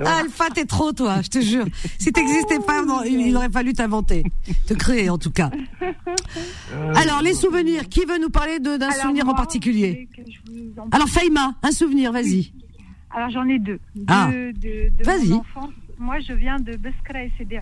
Alpha, 0.00 0.44
t'es 0.54 0.64
trop, 0.64 0.92
toi, 0.92 1.20
je 1.22 1.28
te 1.28 1.40
jure. 1.42 1.66
Si 1.98 2.10
t'existais 2.10 2.60
pas, 2.60 2.82
il 3.06 3.36
aurait 3.36 3.50
fallu 3.50 3.74
t'inventer. 3.74 4.24
Te 4.66 4.72
créer, 4.72 5.10
en 5.10 5.18
tout 5.18 5.30
cas. 5.30 5.50
Euh, 5.82 6.92
Alors, 6.94 7.20
les 7.22 7.34
souvenirs. 7.34 7.88
Qui 7.90 8.06
veut 8.06 8.18
nous 8.18 8.30
parler 8.30 8.60
d'un 8.60 8.90
souvenir 8.90 9.28
en 9.28 9.34
particulier 9.34 10.08
Alors, 10.90 11.08
Faïma, 11.08 11.54
un 11.62 11.70
souvenir, 11.70 12.12
vas-y. 12.12 12.52
Alors 13.14 13.30
j'en 13.30 13.48
ai 13.48 13.58
deux. 13.58 13.78
Ah. 14.08 14.30
De, 14.30 14.52
de, 14.52 15.32
enfance 15.32 15.70
moi, 15.98 16.18
je 16.20 16.32
viens 16.32 16.58
de 16.58 16.76
Beskra 16.76 17.22
et 17.22 17.32
c'est 17.38 17.44
des 17.44 17.60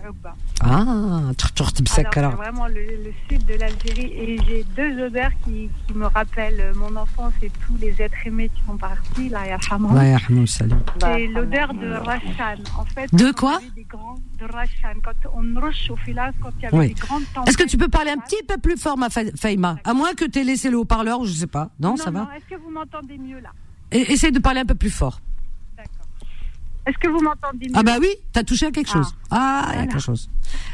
Ah, 0.61 1.31
c'est 1.37 2.11
vraiment 2.11 2.67
le, 2.67 2.73
le, 2.73 3.13
sud 3.29 3.45
de 3.45 3.53
l'Algérie. 3.53 4.11
Et 4.13 4.37
j'ai 4.47 4.65
deux 4.75 5.05
odeurs 5.05 5.31
qui, 5.43 5.69
qui, 5.87 5.93
me 5.93 6.07
rappellent 6.07 6.73
mon 6.75 6.95
enfance 6.95 7.33
et 7.41 7.51
tous 7.65 7.77
les 7.79 8.01
êtres 8.01 8.15
aimés 8.25 8.49
qui 8.49 8.61
sont 8.65 8.77
partis. 8.77 9.29
Là, 9.29 9.41
C'est 9.67 11.27
l'odeur 11.27 11.73
de 11.73 11.93
Rashan. 11.93 12.63
En 12.77 12.85
fait, 12.85 13.13
de 13.13 13.31
quoi 13.31 13.59
des 13.75 13.83
grands, 13.83 14.15
De 14.39 14.45
Rashan. 14.45 14.99
Quand 15.03 15.29
on 15.35 15.59
roche 15.59 15.89
au 15.89 15.95
filage, 15.97 16.33
quand 16.41 16.51
il 16.57 16.63
y 16.63 16.65
avait 16.65 16.77
oui. 16.77 16.87
des 16.89 16.93
grandes 16.95 17.23
tempêtes. 17.33 17.49
Est-ce 17.49 17.57
que 17.57 17.69
tu 17.69 17.77
peux 17.77 17.89
parler 17.89 18.11
un 18.11 18.17
petit 18.17 18.43
peu 18.47 18.57
plus 18.57 18.77
fort, 18.77 18.97
ma 18.97 19.09
Faïma? 19.09 19.77
À 19.83 19.93
moins 19.93 20.13
que 20.13 20.25
tu 20.25 20.39
aies 20.39 20.43
laissé 20.43 20.69
le 20.69 20.77
haut-parleur, 20.77 21.19
ou 21.19 21.25
je 21.25 21.33
sais 21.33 21.47
pas. 21.47 21.69
Non, 21.79 21.91
non 21.91 21.97
ça 21.97 22.11
non. 22.11 22.25
va 22.25 22.37
Est-ce 22.37 22.55
que 22.55 22.61
vous 22.61 22.71
m'entendez 22.71 23.17
mieux 23.17 23.39
là? 23.39 23.49
Essaye 23.91 24.31
de 24.31 24.39
parler 24.39 24.61
un 24.61 24.65
peu 24.65 24.75
plus 24.75 24.89
fort. 24.89 25.19
Est-ce 26.85 26.97
que 26.97 27.07
vous 27.07 27.21
m'entendez 27.21 27.67
Ah 27.73 27.83
bah 27.83 27.95
oui, 28.01 28.09
t'as 28.33 28.43
touché 28.43 28.65
à 28.65 28.71
quelque 28.71 28.89
chose. 28.89 29.15
Ah, 29.31 29.69
il 29.73 29.75
y 29.75 29.77
a 29.79 29.87
quelque 29.87 30.01
chose. 30.01 30.29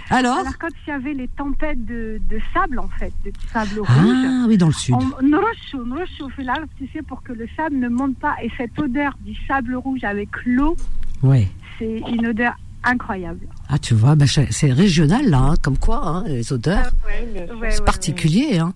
Alors 0.09 0.39
Alors 0.39 0.57
quand 0.57 0.69
il 0.87 0.89
y 0.89 0.93
avait 0.93 1.13
les 1.13 1.27
tempêtes 1.27 1.85
de, 1.85 2.19
de 2.27 2.39
sable 2.51 2.79
en 2.79 2.87
fait, 2.87 3.13
de 3.23 3.31
sable 3.53 3.81
ah, 3.87 3.93
rouge. 3.93 4.25
Ah 4.25 4.45
oui, 4.47 4.57
dans 4.57 4.67
le 4.67 4.73
sud. 4.73 4.95
On, 4.95 5.11
on 5.23 6.05
chauffe 6.17 6.37
l'arbre, 6.39 6.67
tu 6.77 6.89
sais, 6.91 7.03
pour 7.03 7.21
que 7.21 7.33
le 7.33 7.47
sable 7.55 7.75
ne 7.77 7.89
monte 7.89 8.17
pas. 8.17 8.35
Et 8.41 8.49
cette 8.57 8.77
odeur 8.79 9.15
du 9.21 9.35
sable 9.47 9.75
rouge 9.75 10.03
avec 10.03 10.29
l'eau, 10.45 10.75
ouais. 11.21 11.47
c'est 11.77 12.01
une 12.09 12.25
odeur 12.25 12.53
incroyable. 12.83 13.47
Ah 13.67 13.77
tu 13.77 13.93
vois, 13.93 14.15
bah, 14.15 14.25
c'est 14.27 14.71
régional 14.71 15.29
là, 15.29 15.39
hein, 15.39 15.53
comme 15.61 15.77
quoi, 15.77 16.01
hein, 16.05 16.23
les 16.25 16.51
odeurs. 16.51 16.89
Ah, 16.91 17.07
ouais, 17.07 17.51
ouais, 17.53 17.71
c'est 17.71 17.85
particulier. 17.85 18.57
Hein. 18.57 18.73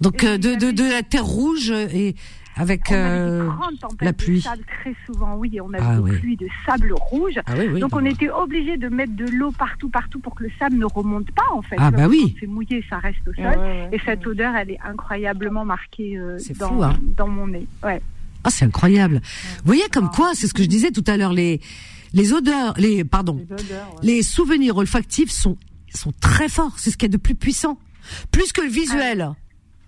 Donc 0.00 0.24
euh, 0.24 0.36
de, 0.36 0.56
de, 0.56 0.72
de 0.72 0.90
la 0.90 1.04
terre 1.04 1.24
rouge 1.24 1.70
et 1.70 2.16
avec 2.56 2.92
euh, 2.92 3.48
la 4.00 4.12
pluie. 4.12 4.38
De 4.38 4.42
sable 4.42 4.64
très 4.64 4.94
souvent, 5.06 5.36
oui, 5.36 5.58
on 5.60 5.72
a 5.72 5.78
ah, 5.80 6.00
des 6.00 6.18
pluies 6.18 6.36
de 6.36 6.48
sable 6.66 6.92
rouge. 6.94 7.40
Ah, 7.46 7.52
oui, 7.58 7.68
oui, 7.72 7.80
Donc 7.80 7.94
on 7.94 8.04
était 8.04 8.30
obligé 8.30 8.76
de 8.76 8.88
mettre 8.88 9.14
de 9.14 9.26
l'eau 9.26 9.52
partout, 9.52 9.88
partout 9.88 10.18
pour 10.18 10.34
que 10.34 10.44
le 10.44 10.50
sable 10.58 10.76
ne 10.76 10.84
remonte 10.84 11.30
pas 11.32 11.50
en 11.52 11.62
fait. 11.62 11.76
Ah 11.78 11.90
bah 11.90 12.08
oui. 12.08 12.36
C'est 12.40 12.46
mouillé, 12.46 12.84
ça 12.88 12.98
reste 12.98 13.26
au 13.26 13.34
sol. 13.34 13.58
et 13.92 13.98
cette 14.04 14.26
odeur, 14.26 14.54
elle 14.54 14.70
est 14.70 14.80
incroyablement 14.84 15.64
marquée 15.64 16.16
euh, 16.18 16.38
dans, 16.58 16.68
fou, 16.68 16.82
hein. 16.82 16.96
dans 17.16 17.28
mon 17.28 17.46
nez. 17.46 17.66
Ouais. 17.82 18.00
Ah 18.44 18.50
c'est 18.50 18.64
incroyable. 18.64 19.20
Vous 19.22 19.66
voyez 19.66 19.88
comme 19.92 20.10
quoi, 20.10 20.32
c'est 20.34 20.46
ce 20.46 20.54
que 20.54 20.62
je 20.62 20.68
disais 20.68 20.90
tout 20.90 21.04
à 21.06 21.16
l'heure, 21.16 21.32
les 21.32 21.60
les 22.12 22.34
odeurs, 22.34 22.74
les 22.76 23.04
pardon, 23.04 23.36
les, 23.48 23.54
odeurs, 23.54 23.96
les 24.02 24.22
souvenirs 24.22 24.76
olfactifs 24.76 25.30
sont 25.30 25.56
sont 25.94 26.12
très 26.20 26.48
forts. 26.48 26.74
C'est 26.78 26.90
ce 26.90 26.96
qui 26.96 27.06
est 27.06 27.10
de 27.10 27.16
plus 27.16 27.34
puissant, 27.34 27.78
plus 28.30 28.52
que 28.52 28.60
le 28.60 28.68
visuel. 28.68 29.32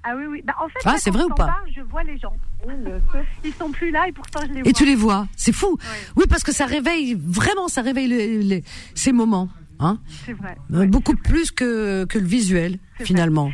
Ah 0.05 0.15
oui, 0.17 0.25
oui. 0.29 0.43
Bah, 0.45 0.55
en 0.63 0.69
fait, 0.69 0.79
ah, 0.85 0.97
c'est 0.99 1.11
vrai 1.11 1.25
ou 1.25 1.31
pas 1.31 1.47
parle, 1.47 1.71
Je 1.75 1.81
vois 1.81 2.03
les 2.03 2.19
gens. 2.19 2.37
Ils 3.45 3.55
sont 3.55 3.71
plus 3.71 3.91
là 3.91 4.07
et 4.09 4.13
pourtant 4.13 4.41
je 4.43 4.53
les 4.53 4.61
vois. 4.63 4.71
Et 4.71 4.73
tu 4.73 4.85
les 4.85 4.95
vois, 4.95 5.27
c'est 5.37 5.53
fou. 5.53 5.79
Oui. 6.17 6.25
parce 6.29 6.43
que 6.43 6.53
ça 6.53 6.67
réveille 6.67 7.15
vraiment, 7.15 7.69
ça 7.69 7.83
réveille 7.83 8.63
ces 8.95 9.13
moments. 9.13 9.49
Hein 9.81 9.99
c'est 10.25 10.35
vrai. 10.35 10.57
Euh, 10.73 10.87
beaucoup 10.87 11.17
plus 11.17 11.51
que, 11.51 12.05
que 12.05 12.19
le 12.19 12.27
visuel, 12.27 12.79
finalement. 13.01 13.51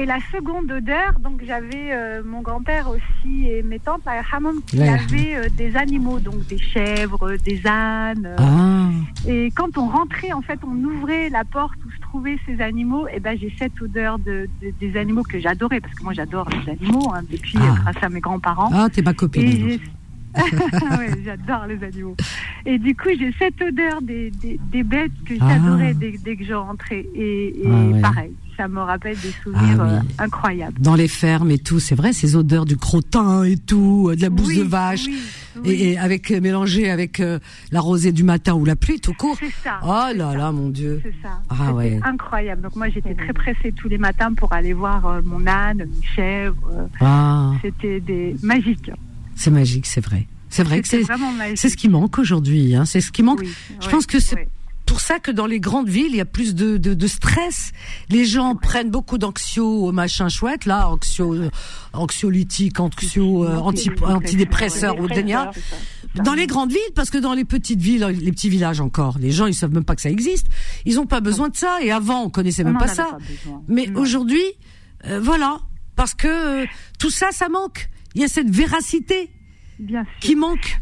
Et 0.00 0.06
la 0.06 0.16
seconde 0.32 0.72
odeur, 0.72 1.18
donc 1.20 1.42
j'avais 1.46 1.92
euh, 1.92 2.22
mon 2.24 2.40
grand-père 2.40 2.88
aussi 2.88 3.46
et 3.46 3.62
mes 3.62 3.78
tantes 3.78 4.00
à 4.06 4.22
Hammam 4.34 4.62
qui 4.66 4.80
avaient 4.82 5.36
euh, 5.36 5.48
des 5.58 5.76
animaux, 5.76 6.20
donc 6.20 6.46
des 6.46 6.56
chèvres, 6.56 7.36
des 7.44 7.66
ânes. 7.66 8.34
Ah. 8.38 8.88
Et 9.28 9.50
quand 9.54 9.76
on 9.76 9.88
rentrait, 9.90 10.32
en 10.32 10.40
fait, 10.40 10.58
on 10.66 10.74
ouvrait 10.84 11.28
la 11.28 11.44
porte 11.44 11.76
où 11.86 11.90
se 11.90 12.00
trouvaient 12.00 12.38
ces 12.46 12.62
animaux. 12.62 13.08
Et 13.08 13.20
ben 13.20 13.36
j'ai 13.38 13.54
cette 13.58 13.78
odeur 13.82 14.18
de, 14.18 14.48
des 14.80 14.96
animaux 14.96 15.22
que 15.22 15.38
j'adorais 15.38 15.80
parce 15.80 15.94
que 15.94 16.02
moi 16.02 16.14
j'adore 16.14 16.48
les 16.48 16.72
animaux 16.72 17.12
hein, 17.12 17.20
depuis 17.30 17.58
ah. 17.60 17.74
grâce 17.82 18.02
à 18.02 18.08
mes 18.08 18.20
grands-parents. 18.20 18.70
Ah, 18.72 18.88
t'es 18.90 19.02
ma 19.02 19.12
copine. 19.12 19.78
j'adore 21.24 21.66
les 21.66 21.84
animaux. 21.84 22.16
Et 22.64 22.78
du 22.78 22.96
coup, 22.96 23.10
j'ai 23.18 23.34
cette 23.38 23.60
odeur 23.60 24.00
des, 24.00 24.30
des, 24.30 24.82
bêtes 24.82 25.12
que 25.26 25.34
j'adorais 25.34 25.92
dès, 25.92 26.14
dès, 26.24 26.36
que 26.36 26.44
je 26.44 26.54
rentrais. 26.54 27.04
Et, 27.14 27.48
et 27.60 28.00
pareil, 28.00 28.32
ça 28.60 28.68
me 28.68 28.80
rappelle 28.80 29.16
des 29.16 29.32
souvenirs 29.42 29.78
ah 29.80 29.94
euh, 29.94 30.00
incroyables. 30.18 30.78
Dans 30.82 30.94
les 30.94 31.08
fermes 31.08 31.50
et 31.50 31.58
tout, 31.58 31.80
c'est 31.80 31.94
vrai, 31.94 32.12
ces 32.12 32.36
odeurs 32.36 32.66
du 32.66 32.76
crottin 32.76 33.42
et 33.44 33.56
tout, 33.56 34.12
de 34.14 34.20
la 34.20 34.28
bouse 34.28 34.54
de 34.54 34.62
vache, 34.62 35.06
Et, 35.64 35.96
avec 35.96 36.30
euh, 36.30 36.42
mélangé 36.42 36.90
avec 36.90 37.20
euh, 37.20 37.38
la 37.72 37.80
rosée 37.80 38.12
du 38.12 38.22
matin 38.22 38.52
ou 38.52 38.66
la 38.66 38.76
pluie 38.76 39.00
tout 39.00 39.14
court. 39.14 39.34
C'est 39.40 39.50
ça. 39.64 39.80
Oh 39.82 40.14
là 40.14 40.34
là, 40.36 40.52
mon 40.52 40.68
Dieu. 40.68 41.00
C'est 41.02 41.14
ça. 41.22 41.40
Ah 41.48 41.72
ouais. 41.72 42.00
Incroyable. 42.02 42.60
Donc 42.60 42.76
moi, 42.76 42.90
j'étais 42.90 43.14
très 43.14 43.32
pressée 43.32 43.72
tous 43.74 43.88
les 43.88 43.98
matins 43.98 44.34
pour 44.34 44.52
aller 44.52 44.74
voir 44.74 45.22
mon 45.24 45.46
âne, 45.46 45.78
mes 45.78 46.06
chèvres. 46.14 46.88
Ah. 47.00 47.52
C'était 47.62 48.00
des 48.00 48.36
magiques. 48.42 48.90
C'est 49.36 49.50
magique, 49.50 49.86
c'est 49.86 50.04
vrai. 50.04 50.26
C'est 50.50 50.64
vrai 50.64 50.82
que 50.82 50.88
c'est 50.88 51.02
c'est 51.54 51.68
ce 51.70 51.76
qui 51.78 51.88
manque 51.88 52.18
aujourd'hui. 52.18 52.74
Hein. 52.74 52.84
C'est 52.84 53.00
ce 53.00 53.10
qui 53.10 53.22
manque. 53.22 53.42
Je 53.80 53.88
pense 53.88 54.04
que 54.04 54.20
c'est 54.20 54.48
pour 54.90 55.00
ça 55.00 55.20
que 55.20 55.30
dans 55.30 55.46
les 55.46 55.60
grandes 55.60 55.88
villes, 55.88 56.08
il 56.10 56.16
y 56.16 56.20
a 56.20 56.24
plus 56.24 56.52
de, 56.52 56.76
de, 56.76 56.94
de 56.94 57.06
stress. 57.06 57.70
Les 58.08 58.24
gens 58.24 58.56
prennent 58.56 58.90
beaucoup 58.90 59.18
d'anxio, 59.18 59.92
machin 59.92 60.28
chouette, 60.28 60.64
là, 60.64 60.88
anxio, 60.90 61.36
anxiolytique, 61.92 62.80
anxio, 62.80 63.44
euh, 63.44 63.56
anti, 63.58 63.88
antidépresseurs 64.02 64.98
ou 64.98 65.06
dénia. 65.06 65.52
Dans 66.16 66.34
les 66.34 66.48
grandes 66.48 66.72
villes, 66.72 66.92
parce 66.96 67.08
que 67.08 67.18
dans 67.18 67.34
les 67.34 67.44
petites 67.44 67.80
villes, 67.80 68.04
les 68.04 68.32
petits 68.32 68.48
villages 68.48 68.80
encore, 68.80 69.16
les 69.20 69.30
gens 69.30 69.46
ils 69.46 69.54
savent 69.54 69.72
même 69.72 69.84
pas 69.84 69.94
que 69.94 70.02
ça 70.02 70.10
existe. 70.10 70.48
Ils 70.84 70.98
ont 70.98 71.06
pas 71.06 71.20
besoin 71.20 71.50
de 71.50 71.56
ça. 71.56 71.78
Et 71.80 71.92
avant, 71.92 72.24
on 72.24 72.28
connaissait 72.28 72.64
même 72.64 72.78
pas 72.78 72.88
ça. 72.88 73.16
Mais 73.68 73.96
aujourd'hui, 73.96 74.42
euh, 75.06 75.20
voilà, 75.22 75.60
parce 75.94 76.14
que 76.14 76.64
euh, 76.64 76.66
tout 76.98 77.10
ça, 77.10 77.28
ça 77.30 77.48
manque. 77.48 77.90
Il 78.16 78.22
y 78.22 78.24
a 78.24 78.28
cette 78.28 78.50
véracité 78.50 79.30
qui 80.20 80.34
manque. 80.34 80.80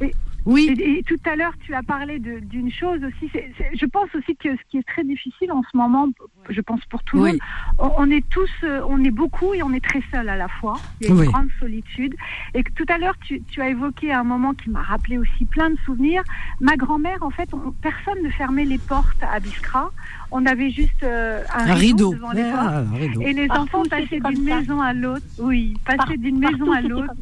Oui. 0.49 0.75
Et, 0.81 1.03
tout 1.03 1.21
à 1.31 1.37
l'heure, 1.37 1.53
tu 1.61 1.75
as 1.75 1.83
parlé 1.83 2.19
d'une 2.19 2.73
chose 2.73 3.01
aussi. 3.05 3.31
je 3.75 3.85
pense 3.85 4.09
aussi 4.15 4.35
que 4.35 4.57
ce 4.57 4.63
qui 4.71 4.79
est 4.79 4.87
très 4.87 5.05
difficile 5.05 5.53
en 5.53 5.63
ce 5.71 5.77
moment, 5.77 6.09
je 6.49 6.61
pense 6.63 6.81
pour 6.87 7.03
tout 7.03 7.17
le 7.19 7.33
monde, 7.33 7.39
on, 7.79 8.11
est 8.11 8.27
tous, 8.31 8.51
euh, 8.65 8.81
on 8.89 9.05
est 9.05 9.11
beaucoup 9.11 9.53
et 9.53 9.63
on 9.63 9.75
est 9.75 9.85
très 9.85 10.03
seul 10.11 10.27
à 10.27 10.37
la 10.37 10.49
fois. 10.49 10.79
Il 11.03 11.09
y 11.09 11.11
a 11.11 11.15
une 11.15 11.31
grande 11.31 11.51
solitude. 11.61 12.15
Et 12.55 12.63
que 12.63 12.73
tout 12.73 12.87
à 12.89 12.97
l'heure, 12.97 13.15
tu, 13.21 13.61
as 13.61 13.69
évoqué 13.69 14.11
un 14.11 14.25
moment 14.25 14.55
qui 14.55 14.71
m'a 14.71 14.81
rappelé 14.81 15.19
aussi 15.19 15.45
plein 15.45 15.69
de 15.69 15.77
souvenirs. 15.85 16.23
Ma 16.61 16.77
grand-mère, 16.77 17.23
en 17.23 17.31
fait, 17.31 17.51
personne 17.83 18.23
ne 18.23 18.31
fermait 18.31 18.65
les 18.65 18.79
portes 18.79 19.23
à 19.23 19.41
Biskra. 19.41 19.91
On 20.31 20.47
avait 20.47 20.71
juste 20.71 21.03
euh, 21.03 21.43
un, 21.55 21.75
rideau, 21.75 22.15
devant 22.15 22.33
les 22.33 22.43
ah, 22.43 22.85
portes. 22.91 23.27
Et 23.27 23.35
les 23.35 23.51
enfants 23.51 23.83
passaient 23.83 24.21
d'une 24.21 24.45
maison 24.45 24.81
à 24.81 24.95
l'autre. 24.95 25.27
Oui, 25.39 25.75
passaient 25.85 26.17
d'une 26.17 26.39
maison 26.39 26.73
à 26.73 26.81
l'autre. 26.81 27.13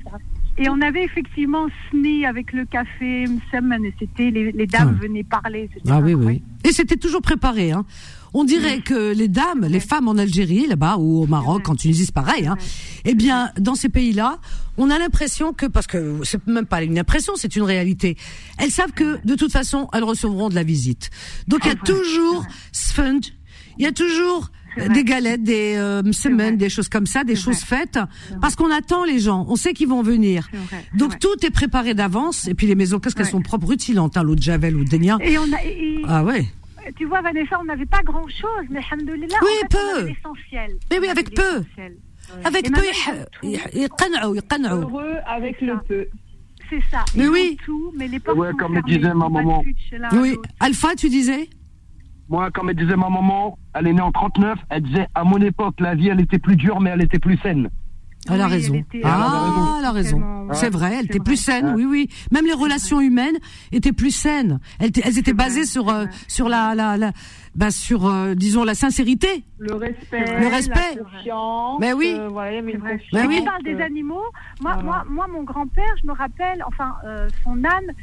Et 0.59 0.69
on 0.71 0.81
avait 0.81 1.05
effectivement 1.05 1.67
sni 1.91 2.25
avec 2.25 2.53
le 2.53 2.65
café, 2.65 3.25
et 3.25 3.95
c'était 3.99 4.31
les, 4.31 4.53
les, 4.53 4.67
dames 4.67 4.99
venaient 5.01 5.25
parler. 5.25 5.69
Ah 5.89 6.01
oui, 6.01 6.15
oui. 6.15 6.43
Et 6.65 6.73
c'était 6.73 6.97
toujours 6.97 7.21
préparé. 7.21 7.73
Hein. 7.73 7.85
On 8.33 8.45
dirait 8.45 8.81
que 8.81 9.13
les 9.15 9.29
dames, 9.29 9.67
les 9.67 9.81
femmes 9.81 10.09
en 10.09 10.17
Algérie, 10.17 10.67
là-bas, 10.67 10.97
ou 10.99 11.23
au 11.23 11.27
Maroc, 11.27 11.69
en 11.69 11.75
Tunisie, 11.75 12.07
c'est 12.07 12.15
pareil. 12.15 12.47
Hein. 12.47 12.57
Eh 13.05 13.15
bien, 13.15 13.51
dans 13.59 13.75
ces 13.75 13.89
pays-là, 13.89 14.41
on 14.79 14.91
a 14.91 14.99
l'impression 14.99 15.53
que, 15.53 15.67
parce 15.67 15.87
que 15.87 16.21
c'est 16.23 16.47
même 16.47 16.67
pas 16.67 16.83
une 16.83 16.99
impression, 16.99 17.35
c'est 17.37 17.57
une 17.57 17.63
réalité. 17.63 18.17
Elles 18.59 18.71
savent 18.71 18.93
que, 18.93 19.25
de 19.27 19.35
toute 19.35 19.53
façon, 19.53 19.89
elles 19.93 20.05
recevront 20.05 20.49
de 20.49 20.55
la 20.55 20.65
visite. 20.65 21.11
Donc, 21.49 21.61
il 21.65 21.69
y 21.69 21.73
a 21.73 21.77
toujours 21.77 22.45
sponge, 22.73 23.33
il 23.79 23.85
y 23.85 23.87
a 23.87 23.93
toujours 23.93 24.51
des 24.77 25.05
galettes, 25.05 25.43
des 25.43 25.77
euh, 25.77 26.13
semaines, 26.13 26.57
des 26.57 26.69
choses 26.69 26.89
comme 26.89 27.07
ça, 27.07 27.25
des 27.25 27.37
choses 27.37 27.61
faites, 27.61 27.99
parce 28.41 28.57
qu'on 28.57 28.71
attend 28.71 29.05
les 29.05 29.19
gens, 29.19 29.47
on 29.49 29.57
sait 29.57 29.73
qu'ils 29.73 29.89
vont 29.89 30.03
venir. 30.03 30.49
Donc 30.95 31.19
tout 31.19 31.45
est 31.45 31.51
préparé 31.51 31.95
d'avance, 31.95 32.49
et 32.49 32.55
puis 32.55 32.67
les 32.67 32.75
maisons, 32.75 32.99
qu'est-ce 32.99 33.15
qu'elles 33.15 33.27
sont 33.27 33.43
propres, 33.43 33.67
rutilantes, 33.67 34.17
hein, 34.17 34.23
l'eau 34.23 34.35
de 34.35 34.43
Javel 34.43 34.77
ou 34.77 34.85
Denia. 34.85 35.19
Et 35.21 35.39
on 35.39 35.45
a, 35.45 35.57
ah 36.09 36.25
ouais. 36.25 36.47
Tu 36.97 37.05
vois, 37.05 37.21
Vanessa, 37.21 37.59
on 37.61 37.65
n'avait 37.65 37.87
pas 37.87 38.03
grand-chose, 38.05 38.67
mais 38.71 38.81
alhamdoulilah, 38.91 39.39
oui, 39.43 39.49
en 39.65 39.69
peu. 39.69 40.07
l'essentiel. 40.07 40.77
Mais 40.91 41.01
oui, 41.01 41.09
avec 41.09 41.35
peu. 41.35 41.65
Avec 42.45 42.73
peu, 42.73 42.83
Heureux 44.73 45.15
avec 45.27 45.61
le 45.61 45.79
peu. 45.87 46.07
C'est 46.69 46.83
ça. 46.91 47.05
Mais 47.15 47.29
oui. 47.29 47.57
Tout, 47.65 47.93
mais 47.97 48.09
les 48.09 48.19
portes 48.19 48.39
ouais, 48.39 48.51
comme 48.59 48.81
disait 48.87 49.15
ma 49.15 49.29
maman. 49.29 49.63
Oui, 50.13 50.37
Alpha, 50.61 50.95
tu 50.97 51.09
disais? 51.09 51.49
Moi, 52.29 52.51
comme 52.51 52.71
elle 52.71 52.77
disait 52.77 52.97
ma 52.97 53.09
maman, 53.09 53.59
elle 53.75 53.87
est 53.89 53.93
née 53.93 54.01
en 54.01 54.13
39, 54.13 54.59
elle 54.71 54.83
disait 54.83 55.07
à 55.15 55.25
mon 55.25 55.39
époque, 55.39 55.77
la 55.81 55.95
vie, 55.95 56.09
elle 56.09 56.21
était 56.21 56.39
plus 56.39 56.57
dure, 56.57 56.81
mais 56.81 56.91
elle 56.91 57.03
était 57.03 57.19
plus 57.19 57.39
saine. 57.39 57.69
Elle 58.29 58.41
a 58.41 58.49
raison. 58.49 58.83
ah, 59.05 59.77
elle 59.79 59.85
a 59.85 59.93
raison. 59.93 60.49
C'est 60.53 60.71
vrai, 60.71 60.97
elle 60.99 61.05
était 61.05 61.21
plus 61.21 61.37
saine, 61.37 61.75
oui, 61.77 61.85
oui. 61.85 62.09
Même 62.33 62.45
les 62.45 62.55
relations 62.55 63.01
humaines 63.01 63.37
étaient 63.71 63.93
plus 63.93 64.11
saines. 64.11 64.59
Elles, 64.81 64.91
elles 65.05 65.19
étaient 65.19 65.33
basées 65.33 65.65
sur 65.65 65.89
euh, 65.89 66.07
sur 66.27 66.49
la 66.49 66.75
la, 66.75 66.97
la 66.97 67.13
bah 67.57 67.71
sur 67.71 68.07
euh, 68.07 68.35
disons 68.35 68.65
la 68.65 68.75
sincérité. 68.75 69.45
Le 69.59 69.75
respect. 69.75 70.25
Le 70.39 70.49
respect. 70.49 70.97
La 70.97 71.03
confiance, 71.03 71.81
mais 71.81 71.93
oui. 71.93 72.15
Euh, 72.19 72.29
voilà, 72.29 72.61
mais 72.63 72.77
oui. 72.77 73.43
parle 73.43 73.63
des 73.63 73.81
animaux. 73.81 74.25
Moi, 74.61 74.77
moi, 74.83 75.05
moi, 75.09 75.27
mon 75.27 75.43
grand-père, 75.43 75.95
je 76.03 76.07
me 76.07 76.13
rappelle, 76.13 76.63
enfin, 76.67 76.95
son 77.43 77.65
âne, 77.65 77.95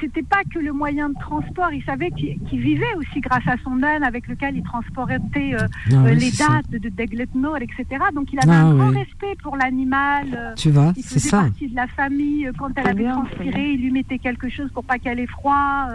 c'était 0.00 0.22
pas 0.22 0.42
que 0.52 0.58
le 0.58 0.72
moyen 0.72 1.08
de 1.08 1.14
transport. 1.14 1.72
Il 1.72 1.82
savait 1.84 2.10
qu'il 2.10 2.60
vivait 2.60 2.94
aussi 2.96 3.20
grâce 3.20 3.46
à 3.46 3.56
son 3.64 3.82
âne 3.82 4.02
avec 4.02 4.26
lequel 4.28 4.56
il 4.56 4.62
transportait 4.62 5.54
euh, 5.54 5.66
ah 5.90 5.94
euh, 5.94 6.14
les 6.14 6.30
dates 6.30 6.70
de 6.70 6.88
Degletnor, 6.88 7.56
etc. 7.58 7.84
Donc 8.14 8.32
il 8.32 8.38
avait 8.38 8.52
ah 8.52 8.66
un 8.66 8.74
grand 8.74 8.90
respect 8.90 9.34
pour 9.42 9.56
l'animal. 9.56 10.26
Euh, 10.34 10.54
tu 10.54 10.70
vois, 10.70 10.92
c'est 11.02 11.18
ça. 11.18 11.42
partie 11.42 11.68
de 11.68 11.76
la 11.76 11.86
famille. 11.88 12.50
Quand 12.58 12.70
elle 12.76 12.88
avait 12.88 13.10
transpiré, 13.10 13.72
il 13.72 13.82
lui 13.82 13.90
mettait 13.90 14.18
quelque 14.18 14.48
chose 14.48 14.70
pour 14.72 14.84
pas 14.84 14.98
qu'elle 14.98 15.20
ait 15.20 15.26
froid. 15.26 15.88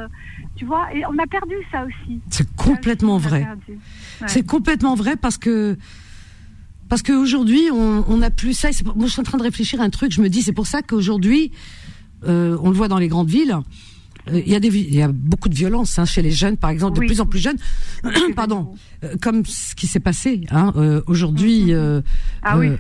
Tu 0.56 0.66
vois, 0.66 0.94
et 0.94 1.06
on 1.06 1.18
a 1.18 1.28
perdu 1.28 1.56
ça 1.72 1.86
aussi. 1.86 2.22
C'est 2.30 2.56
complètement 2.56 3.18
vrai. 3.18 3.46
C'est 4.28 4.46
complètement 4.46 4.96
vrai 4.96 5.16
parce 5.18 5.38
que 5.38 5.78
parce 6.88 7.02
qu'aujourd'hui 7.02 7.70
on 7.72 8.18
n'a 8.18 8.32
plus 8.32 8.54
ça. 8.54 8.70
Moi, 8.96 9.08
je 9.08 9.12
suis 9.12 9.20
en 9.20 9.24
train 9.24 9.38
de 9.38 9.44
réfléchir 9.44 9.82
à 9.82 9.84
un 9.84 9.90
truc. 9.90 10.12
Je 10.12 10.22
me 10.22 10.30
dis, 10.30 10.42
c'est 10.42 10.54
pour 10.54 10.68
ça 10.68 10.82
qu'aujourd'hui, 10.82 11.52
euh, 12.28 12.58
on 12.62 12.70
le 12.70 12.76
voit 12.76 12.88
dans 12.88 13.00
les 13.00 13.08
grandes 13.08 13.30
villes, 13.30 13.58
il 14.32 14.48
y 14.50 14.56
a 14.56 14.60
des 14.60 14.68
il 14.68 14.96
y 14.96 15.02
a 15.02 15.10
beaucoup 15.12 15.50
de 15.50 15.56
violence 15.56 16.00
hein, 16.00 16.06
chez 16.06 16.22
les 16.22 16.32
jeunes 16.32 16.58
par 16.58 16.70
exemple 16.70 17.00
de 17.00 17.06
plus 17.06 17.22
en 17.22 17.26
plus 17.26 17.40
jeunes. 17.40 17.58
Pardon. 18.36 18.74
Euh, 19.04 19.16
comme 19.22 19.46
ce 19.46 19.76
qui 19.76 19.88
s'est 19.88 20.00
passé 20.00 20.42
hein, 20.52 20.74
euh, 20.78 21.02
aujourd'hui 21.08 21.72
mm-hmm. 21.72 22.04
ah 22.44 22.58
oui 22.58 22.72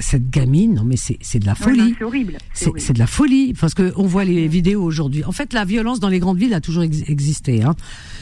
cette 0.00 0.30
gamine 0.30 0.74
non 0.74 0.84
mais 0.84 0.96
c'est 0.96 1.18
c'est 1.20 1.38
de 1.38 1.46
la 1.46 1.54
folie. 1.54 1.94
c'est 1.98 2.04
horrible 2.04 2.38
c'est 2.52 2.92
de 2.92 2.98
la 2.98 3.06
folie 3.06 3.54
parce 3.54 3.74
que 3.74 3.92
on 3.96 4.06
voit 4.06 4.24
les 4.24 4.48
vidéos 4.48 4.82
aujourd'hui. 4.82 5.24
En 5.24 5.32
fait 5.32 5.52
la 5.52 5.64
violence 5.64 6.00
dans 6.00 6.08
les 6.08 6.18
grandes 6.18 6.38
villes 6.38 6.54
a 6.54 6.60
toujours 6.60 6.82
existé 6.82 7.62
hein. 7.62 7.74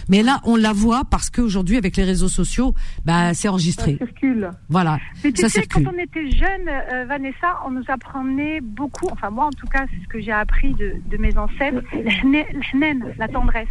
Mais 0.09 0.23
là 0.23 0.41
on 0.45 0.57
la 0.57 0.73
voit 0.73 1.03
parce 1.05 1.31
qu'aujourd'hui 1.31 1.77
avec 1.77 1.97
les 1.97 2.05
réseaux 2.05 2.29
sociaux 2.29 2.75
bah 3.05 3.35
c'est 3.35 3.49
enregistré 3.49 3.97
ça 3.99 4.07
circule 4.07 4.51
voilà 4.69 4.99
mais 5.25 5.33
tu 5.33 5.43
ça 5.43 5.49
sais, 5.49 5.67
quand 5.67 5.83
on 5.87 5.99
était 5.99 6.31
jeune 6.31 6.71
Vanessa 7.07 7.59
on 7.67 7.71
nous 7.71 7.85
apprenait 7.89 8.61
beaucoup 8.61 9.09
enfin 9.13 9.31
moi 9.31 9.47
en 9.47 9.51
tout 9.51 9.67
cas 9.67 9.85
c'est 9.91 10.03
ce 10.03 10.09
que 10.09 10.21
j'ai 10.21 10.33
appris 10.33 10.73
de, 10.75 10.95
de 11.11 11.17
mes 11.17 11.37
ancêtres 11.37 11.83
la 13.19 13.29
tendresse. 13.29 13.69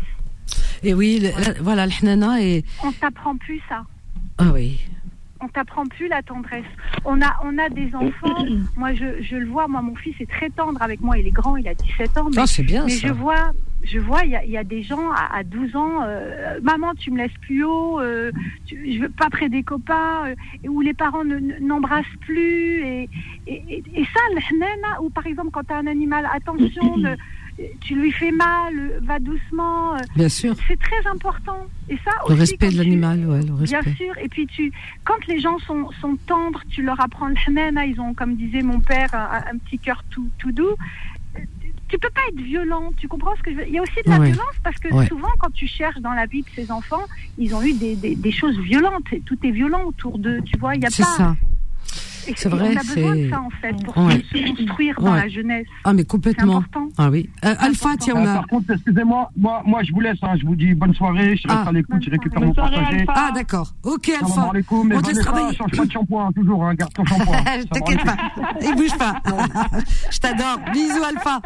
Et 0.84 0.94
oui, 0.94 1.24
voilà, 1.62 1.86
le 1.86 2.40
et. 2.42 2.66
On 2.84 2.92
t'apprend 2.92 3.38
plus 3.38 3.62
ça. 3.70 3.84
Ah 4.38 4.52
oui. 4.54 4.80
On 5.40 5.48
t'apprend 5.48 5.86
plus 5.86 6.08
la 6.08 6.22
tendresse. 6.22 6.66
On 7.06 7.22
a, 7.22 7.36
on 7.44 7.58
a 7.58 7.70
des 7.70 7.94
enfants. 7.96 8.46
moi, 8.78 8.94
je, 8.94 9.22
je, 9.22 9.36
le 9.36 9.48
vois. 9.48 9.68
Moi, 9.68 9.82
mon 9.82 9.96
fils 9.96 10.16
est 10.20 10.30
très 10.30 10.50
tendre 10.50 10.82
avec 10.82 11.02
moi. 11.02 11.18
Il 11.18 11.28
est 11.28 11.32
grand. 11.32 11.58
Il 11.58 11.68
a 11.68 11.74
17 11.74 12.18
ans. 12.18 12.30
Mais, 12.32 12.42
ah, 12.42 12.48
c'est 12.48 12.64
bien 12.64 12.86
mais 12.86 12.92
je 12.92 13.12
vois, 13.12 13.52
je 13.84 14.00
vois, 14.00 14.24
il 14.24 14.32
y 14.32 14.36
a, 14.36 14.46
y 14.46 14.58
a, 14.58 14.64
des 14.64 14.84
gens 14.84 15.12
à, 15.12 15.44
12 15.44 15.76
ans. 15.76 16.02
Euh, 16.04 16.60
maman, 16.62 16.94
tu 16.96 17.12
me 17.12 17.18
laisses 17.18 17.38
plus 17.42 17.64
haut. 17.64 18.00
Euh, 18.00 18.32
tu, 18.66 18.94
je 18.94 19.00
veux 19.00 19.10
pas 19.10 19.30
près 19.30 19.50
des 19.50 19.64
copains. 19.64 20.28
Euh, 20.28 20.68
où 20.68 20.82
les 20.82 20.94
parents 20.94 21.24
n'embrassent 21.24 22.06
plus. 22.22 22.86
Et, 22.86 23.10
et, 23.48 23.84
et, 23.94 24.06
ça, 24.06 24.20
le 24.34 25.04
ou 25.04 25.10
par 25.10 25.26
exemple, 25.26 25.50
quand 25.52 25.64
tu 25.64 25.74
as 25.74 25.78
un 25.78 25.88
animal, 25.88 26.28
attention. 26.32 26.98
De, 26.98 27.16
tu 27.82 27.96
lui 27.96 28.12
fais 28.12 28.32
mal, 28.32 29.00
va 29.02 29.20
doucement. 29.20 29.96
Euh, 29.96 30.00
bien 30.16 30.30
sûr. 30.30 30.56
C'est 30.68 30.80
très 30.80 31.08
important. 31.08 31.68
Et 31.90 31.98
ça 31.98 32.12
le 32.28 32.36
respect 32.36 32.70
de 32.70 32.78
l'animal, 32.78 33.26
ouais, 33.26 33.42
le 33.44 33.54
respect. 33.54 33.82
Bien 33.82 33.96
sûr. 33.96 34.18
Et 34.18 34.30
puis 34.30 34.48
tu, 34.48 34.72
quand 35.04 35.26
les 35.28 35.40
gens 35.40 35.58
sont, 35.60 35.90
sont 36.00 36.18
tendres, 36.28 36.62
tu 36.70 36.82
leur 36.82 37.00
apprends 37.02 37.28
le 37.28 37.36
ils 37.88 38.00
ont, 38.00 38.14
comme 38.14 38.36
disait 38.36 38.62
mon 38.62 38.80
père, 38.80 39.10
un, 39.14 39.58
petit 39.58 39.80
cœur 39.80 40.04
tout, 40.10 40.30
tout 40.38 40.52
doux. 40.52 40.76
Tu 41.92 42.00
peux 42.00 42.10
pas 42.10 42.22
être 42.30 42.42
violent, 42.42 42.92
tu 42.96 43.08
comprends 43.10 43.36
ce 43.36 43.44
que 43.44 43.52
je 43.52 43.58
veux 43.58 43.68
Il 43.68 43.74
y 43.74 43.78
a 43.78 43.82
aussi 43.82 44.02
de 44.06 44.10
la 44.10 44.20
violence 44.20 44.56
parce 44.64 44.78
que 44.78 44.88
souvent, 45.08 45.28
quand 45.40 45.52
tu 45.54 45.68
cherches 45.68 46.00
dans 46.00 46.14
la 46.14 46.26
vie 46.26 46.42
de 46.42 46.50
ces 46.56 46.72
enfants, 46.72 47.04
ils 47.38 47.54
ont 47.54 47.62
eu 47.62 47.74
des, 47.74 47.96
des, 47.96 48.16
des 48.16 48.32
choses 48.32 48.58
violentes. 48.60 49.04
Tout 49.26 49.38
est 49.44 49.52
violent 49.52 49.84
autour 49.84 50.18
d'eux, 50.18 50.42
tu 50.42 50.58
vois? 50.58 50.76
Il 50.76 50.82
y 50.82 50.86
a 50.86 50.90
pas. 50.90 51.04
Ça. 51.04 51.36
C'est 52.36 52.50
vrai. 52.50 52.74
On 52.74 52.80
a 52.80 52.96
besoin 52.96 53.16
de 53.16 53.30
ça 53.30 53.42
en 53.42 53.50
fait 53.62 53.84
pour 53.84 53.94
se 53.96 54.56
construire 54.56 55.00
dans 55.00 55.16
la 55.16 55.28
jeunesse. 55.28 55.68
Ah 55.84 55.94
mais 55.94 56.04
complètement. 56.04 56.64
Ah 56.98 57.10
oui. 57.10 57.30
Euh, 57.46 57.56
Alpha, 57.60 57.90
tiens, 58.00 58.16
on 58.18 58.26
a. 58.26 58.36
Par 58.36 58.48
contre, 58.48 58.72
excusez-moi, 58.72 59.32
moi, 59.38 59.62
moi, 59.66 59.84
je 59.84 59.92
vous 59.92 60.00
laisse. 60.00 60.18
Hein, 60.22 60.36
je 60.40 60.46
vous 60.46 60.56
dis 60.56 60.74
bonne 60.74 60.94
soirée. 60.94 61.36
Je 61.36 61.48
reste 61.48 61.62
ah. 61.66 61.70
à 61.70 61.72
l'écoute. 61.72 62.04
Je 62.04 62.10
récupère 62.10 62.42
mon 62.42 62.54
passager. 62.54 63.06
Ah 63.08 63.32
d'accord. 63.34 63.74
Ok, 63.84 64.10
Alpha. 64.10 64.52
On 64.72 65.02
te 65.02 65.08
laisse 65.08 65.20
travailler. 65.20 65.56
Change 65.56 65.72
pas 65.72 65.86
de 65.86 65.92
shampoing 65.92 66.32
toujours. 66.34 66.64
Hein, 66.66 66.76
garde 66.76 66.94
ton 66.94 67.06
shampoing. 67.06 67.44
T'inquiète 67.72 68.04
pas. 68.04 68.18
Il 68.62 68.76
bouge 68.76 68.98
pas. 68.98 69.16
je 70.12 70.20
t'adore. 70.20 70.60
Bisous, 70.74 71.04
Alpha. 71.04 71.42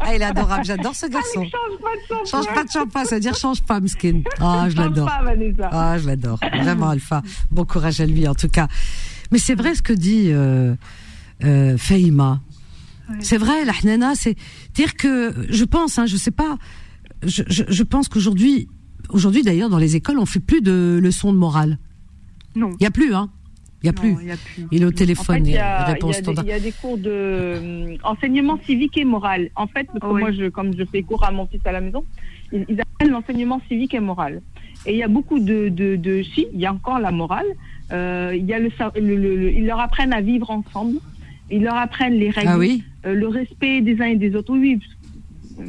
Ah, 0.00 0.14
il 0.14 0.22
est 0.22 0.24
adorable. 0.24 0.64
J'adore 0.64 0.94
ce 0.94 1.06
garçon. 1.06 1.44
change 1.44 1.52
pas 1.80 1.94
de 1.94 2.00
shampoing. 2.08 2.24
Change 2.30 2.54
pas 2.54 2.64
de 2.64 2.70
shampoing. 2.70 3.04
Ça 3.04 3.14
veut 3.16 3.20
dire 3.20 3.34
change 3.36 3.62
pas, 3.62 3.80
Mskin. 3.80 4.22
Ah, 4.40 4.66
je 4.68 4.76
l'adore. 4.76 5.10
Ah, 5.70 5.98
je 5.98 6.06
l'adore. 6.06 6.40
Vraiment, 6.62 6.90
Alpha. 6.90 7.22
Bon 7.50 7.64
courage 7.64 8.00
à 8.00 8.06
lui, 8.06 8.26
en 8.26 8.34
tout 8.34 8.48
cas. 8.48 8.68
Mais 9.32 9.38
c'est 9.38 9.54
vrai 9.54 9.74
ce 9.74 9.82
que 9.82 9.92
dit 9.92 10.28
euh, 10.30 10.74
euh. 11.44 11.76
C'est 13.20 13.38
vrai, 13.38 13.64
la 13.64 13.72
hnana, 13.72 14.14
c'est 14.14 14.34
dire 14.74 14.96
que 14.96 15.32
je 15.48 15.64
pense, 15.64 15.98
hein, 15.98 16.06
je 16.06 16.16
sais 16.16 16.32
pas, 16.32 16.58
je, 17.22 17.44
je, 17.46 17.62
je 17.68 17.82
pense 17.84 18.08
qu'aujourd'hui, 18.08 18.68
aujourd'hui 19.10 19.42
d'ailleurs 19.42 19.70
dans 19.70 19.78
les 19.78 19.94
écoles, 19.94 20.18
on 20.18 20.26
fait 20.26 20.40
plus 20.40 20.60
de 20.60 20.98
leçons 21.00 21.32
de 21.32 21.38
morale. 21.38 21.78
Non. 22.56 22.70
Il 22.80 22.82
y 22.82 22.86
a 22.86 22.90
plus, 22.90 23.14
hein. 23.14 23.30
Il 23.82 23.86
y 23.86 23.90
a 23.90 23.92
plus. 23.92 24.16
Il 24.72 24.82
est 24.82 24.84
au 24.84 24.90
téléphone, 24.90 25.46
il, 25.46 25.52
y 25.52 25.58
a, 25.58 25.96
il, 25.96 26.46
y 26.46 26.52
a 26.52 26.58
des, 26.58 26.72
cours 26.72 26.96
de 26.96 27.10
euh, 27.10 27.96
enseignement 28.02 28.58
civique 28.64 28.96
et 28.96 29.04
moral. 29.04 29.50
En 29.54 29.66
fait, 29.66 29.86
moi, 30.02 30.32
je, 30.32 30.48
comme 30.48 30.76
je 30.76 30.84
fais 30.84 31.02
cours 31.02 31.22
à 31.24 31.30
mon 31.30 31.46
fils 31.46 31.60
à 31.66 31.72
la 31.72 31.80
maison, 31.80 32.04
ils, 32.52 32.80
apprennent 32.80 33.12
l'enseignement 33.12 33.60
civique 33.68 33.94
et 33.94 34.00
moral. 34.00 34.42
Et 34.86 34.92
il 34.92 34.98
y 34.98 35.02
a 35.02 35.08
beaucoup 35.08 35.38
de, 35.38 35.68
de, 35.68 35.96
de 35.96 36.22
si, 36.22 36.46
il 36.52 36.58
y 36.58 36.66
a 36.66 36.72
encore 36.72 36.98
la 36.98 37.12
morale, 37.12 37.46
il 37.90 38.44
y 38.44 38.52
a 38.52 38.58
le, 38.58 38.70
le, 39.00 39.52
ils 39.52 39.66
leur 39.66 39.80
apprennent 39.80 40.12
à 40.12 40.20
vivre 40.20 40.50
ensemble. 40.50 40.98
Ils 41.50 41.62
leur 41.62 41.76
apprennent 41.76 42.14
les 42.14 42.30
règles, 42.30 42.48
ah 42.48 42.58
oui 42.58 42.82
euh, 43.06 43.14
le 43.14 43.28
respect 43.28 43.80
des 43.80 44.00
uns 44.00 44.06
et 44.06 44.16
des 44.16 44.34
autres. 44.34 44.52
Oui, 44.52 44.80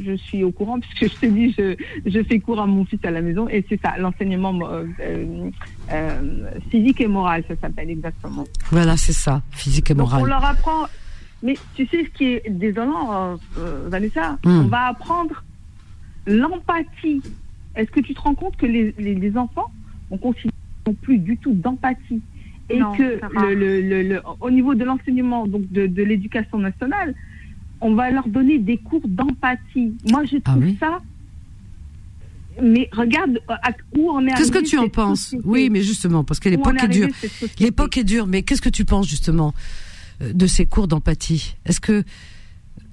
je 0.04 0.12
suis 0.16 0.42
au 0.42 0.50
courant 0.50 0.80
puisque 0.98 1.14
je 1.14 1.20
te 1.20 1.26
dis, 1.26 1.54
je, 1.56 1.76
je 2.04 2.22
fais 2.22 2.40
cours 2.40 2.60
à 2.60 2.66
mon 2.66 2.84
fils 2.84 3.00
à 3.04 3.10
la 3.10 3.20
maison 3.20 3.48
et 3.48 3.64
c'est 3.68 3.80
ça, 3.80 3.96
l'enseignement 3.98 4.58
euh, 4.68 4.84
euh, 5.92 6.50
physique 6.70 7.00
et 7.00 7.06
moral, 7.06 7.44
ça 7.48 7.54
s'appelle 7.60 7.90
exactement. 7.90 8.44
Voilà, 8.70 8.96
c'est 8.96 9.12
ça, 9.12 9.42
physique 9.50 9.90
et 9.90 9.94
moral. 9.94 10.22
on 10.22 10.26
leur 10.26 10.44
apprend. 10.44 10.86
Mais 11.40 11.56
tu 11.76 11.86
sais 11.86 12.04
ce 12.04 12.10
qui 12.10 12.24
est 12.24 12.50
désolant, 12.50 13.38
Vanessa? 13.86 14.38
Hmm. 14.44 14.62
On 14.64 14.64
va 14.64 14.86
apprendre 14.86 15.44
l'empathie. 16.26 17.22
Est-ce 17.76 17.92
que 17.92 18.00
tu 18.00 18.12
te 18.12 18.20
rends 18.20 18.34
compte 18.34 18.56
que 18.56 18.66
les, 18.66 18.92
les, 18.98 19.14
les 19.14 19.36
enfants, 19.36 19.70
on 20.10 20.18
considère 20.18 20.50
plus 20.94 21.18
du 21.18 21.36
tout 21.36 21.52
d'empathie 21.52 22.20
et 22.70 22.78
que 22.78 23.18
le, 23.54 24.02
le, 24.02 24.20
au 24.40 24.50
niveau 24.50 24.74
de 24.74 24.84
l'enseignement 24.84 25.46
donc 25.46 25.70
de, 25.72 25.86
de 25.86 26.02
l'éducation 26.02 26.58
nationale, 26.58 27.14
on 27.80 27.94
va 27.94 28.10
leur 28.10 28.28
donner 28.28 28.58
des 28.58 28.76
cours 28.76 29.06
d'empathie. 29.06 29.94
Moi, 30.10 30.24
je 30.24 30.36
ah 30.44 30.50
trouve 30.50 30.78
ça. 30.78 31.00
Mais 32.60 32.88
regarde 32.92 33.38
à 33.48 33.70
où 33.96 34.10
on 34.10 34.26
est. 34.26 34.32
Qu'est-ce 34.32 34.50
que 34.50 34.64
tu 34.64 34.76
en 34.78 34.88
penses? 34.88 35.34
Oui, 35.44 35.70
mais 35.70 35.82
justement, 35.82 36.24
parce 36.24 36.40
que 36.40 36.48
l'époque 36.48 36.82
est 36.82 36.88
dure. 36.88 37.08
L'époque 37.60 37.96
est 37.96 38.04
dure, 38.04 38.26
mais 38.26 38.42
qu'est-ce 38.42 38.62
que 38.62 38.68
tu 38.68 38.84
penses 38.84 39.08
justement 39.08 39.54
euh, 40.20 40.32
de 40.32 40.46
ces 40.46 40.66
cours 40.66 40.88
d'empathie? 40.88 41.56
Est-ce 41.64 41.80
que 41.80 42.02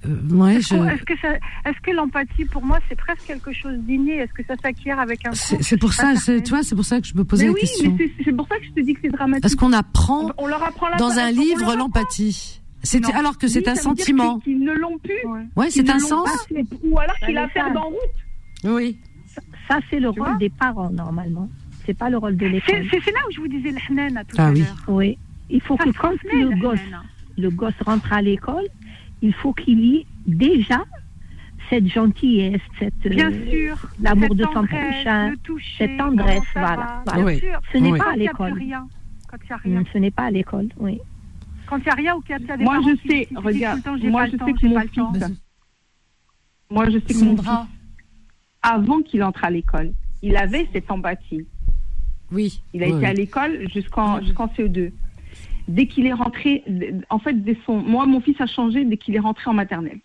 euh, 0.06 0.47
est-ce 0.47 1.03
que, 1.03 1.14
est 1.14 1.82
que 1.82 1.91
l'empathie 1.91 2.45
pour 2.45 2.64
moi 2.64 2.80
c'est 2.88 2.95
presque 2.95 3.26
quelque 3.26 3.51
chose 3.53 3.78
d'inné? 3.80 4.18
Est-ce 4.18 4.34
que 4.34 4.43
ça 4.45 4.56
s'acquiert 4.62 4.99
avec 4.99 5.26
un 5.26 5.34
C'est 5.34 5.78
pour 5.78 5.93
ça, 5.93 6.14
tu 6.26 6.49
vois, 6.49 6.64
c'est 6.64 6.76
pour 6.76 6.86
ça 6.86 7.01
que 7.01 7.08
je 7.08 7.16
me 7.16 7.24
posais 7.24 7.45
la 7.45 7.51
oui, 7.51 7.60
question. 7.62 7.97
C'est 8.24 8.34
pour 8.34 8.47
ça 8.47 8.58
que 8.58 8.66
je 8.66 8.72
te 8.72 8.80
dis 8.82 8.93
que 8.93 8.99
c'est 9.03 9.10
dramatique. 9.10 9.41
Parce 9.41 9.56
qu'on 9.56 9.74
apprend, 9.74 10.32
on, 10.38 10.47
leur 10.47 10.64
apprend 10.64 10.88
dans 10.97 11.18
un 11.18 11.32
livre 11.32 11.76
l'empathie. 11.76 12.62
C'était 12.84 13.14
alors 13.14 13.38
que 13.38 13.47
c'est 13.47 13.68
un 13.68 13.76
sentiment. 13.76 14.39
Qu'ils 14.39 14.60
ne 14.60 14.74
l'ont 14.74 14.97
plus. 14.99 15.26
Ouais, 15.56 15.70
c'est 15.70 15.89
un 15.89 15.99
sens. 15.99 16.30
ou 16.84 16.99
alors 16.99 17.16
qu'il 17.26 17.38
a 17.38 17.47
perdu 17.47 17.78
en 17.78 17.89
route. 17.89 18.74
Oui. 18.76 18.97
Ça, 19.68 19.80
c'est 19.89 19.99
le 19.99 20.10
rôle 20.10 20.38
des 20.38 20.49
parents 20.49 20.89
normalement. 20.89 21.49
C'est 21.86 21.97
pas 21.97 22.10
le 22.10 22.18
rôle 22.18 22.38
de 22.38 22.45
l'école. 22.45 22.84
C'est 22.91 23.12
là 23.12 23.20
où 23.28 23.32
je 23.32 23.39
vous 23.39 23.47
disais 23.47 23.72
le 23.72 24.18
à 24.18 24.24
tout 24.24 24.36
ah 24.38 24.47
à 24.47 24.51
l'heure. 24.51 24.84
Oui. 24.88 25.18
Il 25.49 25.62
faut 25.62 25.78
que 25.78 25.89
quand 25.89 26.12
le 26.24 26.60
gosse, 26.60 26.80
le 27.38 27.49
gosse 27.49 27.74
rentre 27.86 28.12
à 28.12 28.22
l'école, 28.22 28.66
il 29.26 29.34
faut 29.34 29.54
qu'il 29.54 29.80
y 29.80 29.96
ait 29.98 30.06
déjà 30.28 30.84
cette 31.70 31.88
gentillesse, 31.88 32.62
cette 32.78 33.08
bien 33.08 33.32
sûr, 33.32 33.90
l'amour 34.00 34.36
de 34.36 34.44
son 34.44 34.66
prochain, 34.66 35.34
cette 35.78 35.98
tendresse, 35.98 36.44
voilà. 36.54 37.04
Ce 37.74 37.78
n'est 37.78 37.98
pas 37.98 38.12
à 38.12 38.16
l'école. 38.16 38.54
Ce 39.94 39.98
n'est 39.98 40.12
pas 40.12 40.26
à 40.26 40.32
l'école, 40.32 40.70
oui. 40.78 41.00
Quand 41.66 41.78
il 41.78 41.84
n'y 41.86 41.90
a 41.90 41.96
rien 41.96 42.16
ou 42.16 42.22
qu'il 42.22 42.38
y 42.40 42.52
a 42.52 42.58
des 42.58 42.64
Moi 42.64 42.80
je 42.82 43.10
sais, 43.10 43.28
regarde, 43.36 43.82
moi 44.04 44.28
je 44.28 44.32
sais 44.32 44.54
que 44.54 44.68
mon 44.68 44.80
fils, 44.82 45.34
moi 46.70 46.86
je 46.86 47.00
sais 47.00 47.14
que 47.14 47.24
mon 47.24 47.38
fils, 47.38 47.50
avant 48.62 49.02
qu'il 49.02 49.24
entre 49.24 49.44
à 49.44 49.50
l'école, 49.50 49.92
il 50.22 50.38
avait 50.38 50.68
cette 50.72 50.90
empathie. 50.92 51.48
Oui. 52.32 52.62
Il 52.74 52.84
a 52.84 52.88
été 52.88 53.06
à 53.06 53.14
l'école 53.14 53.68
jusqu'en 53.72 54.22
jusqu'en 54.22 54.48
CE2 54.48 54.92
dès 55.68 55.88
qu'il 55.88 56.05
est 56.05 56.13
rentré, 56.13 56.63
en 57.09 57.20
fait, 57.20 57.34
dès 57.34 57.57
son, 57.66 57.78
moi, 57.78 58.05
mon 58.05 58.22
fils 58.22 58.39
a 58.39 58.45
changé 58.45 58.86
dès 58.86 58.97
qu'il 58.97 59.16
est 59.16 59.20
rentré 59.20 59.49
en 59.49 59.53
maternelle. 59.53 59.99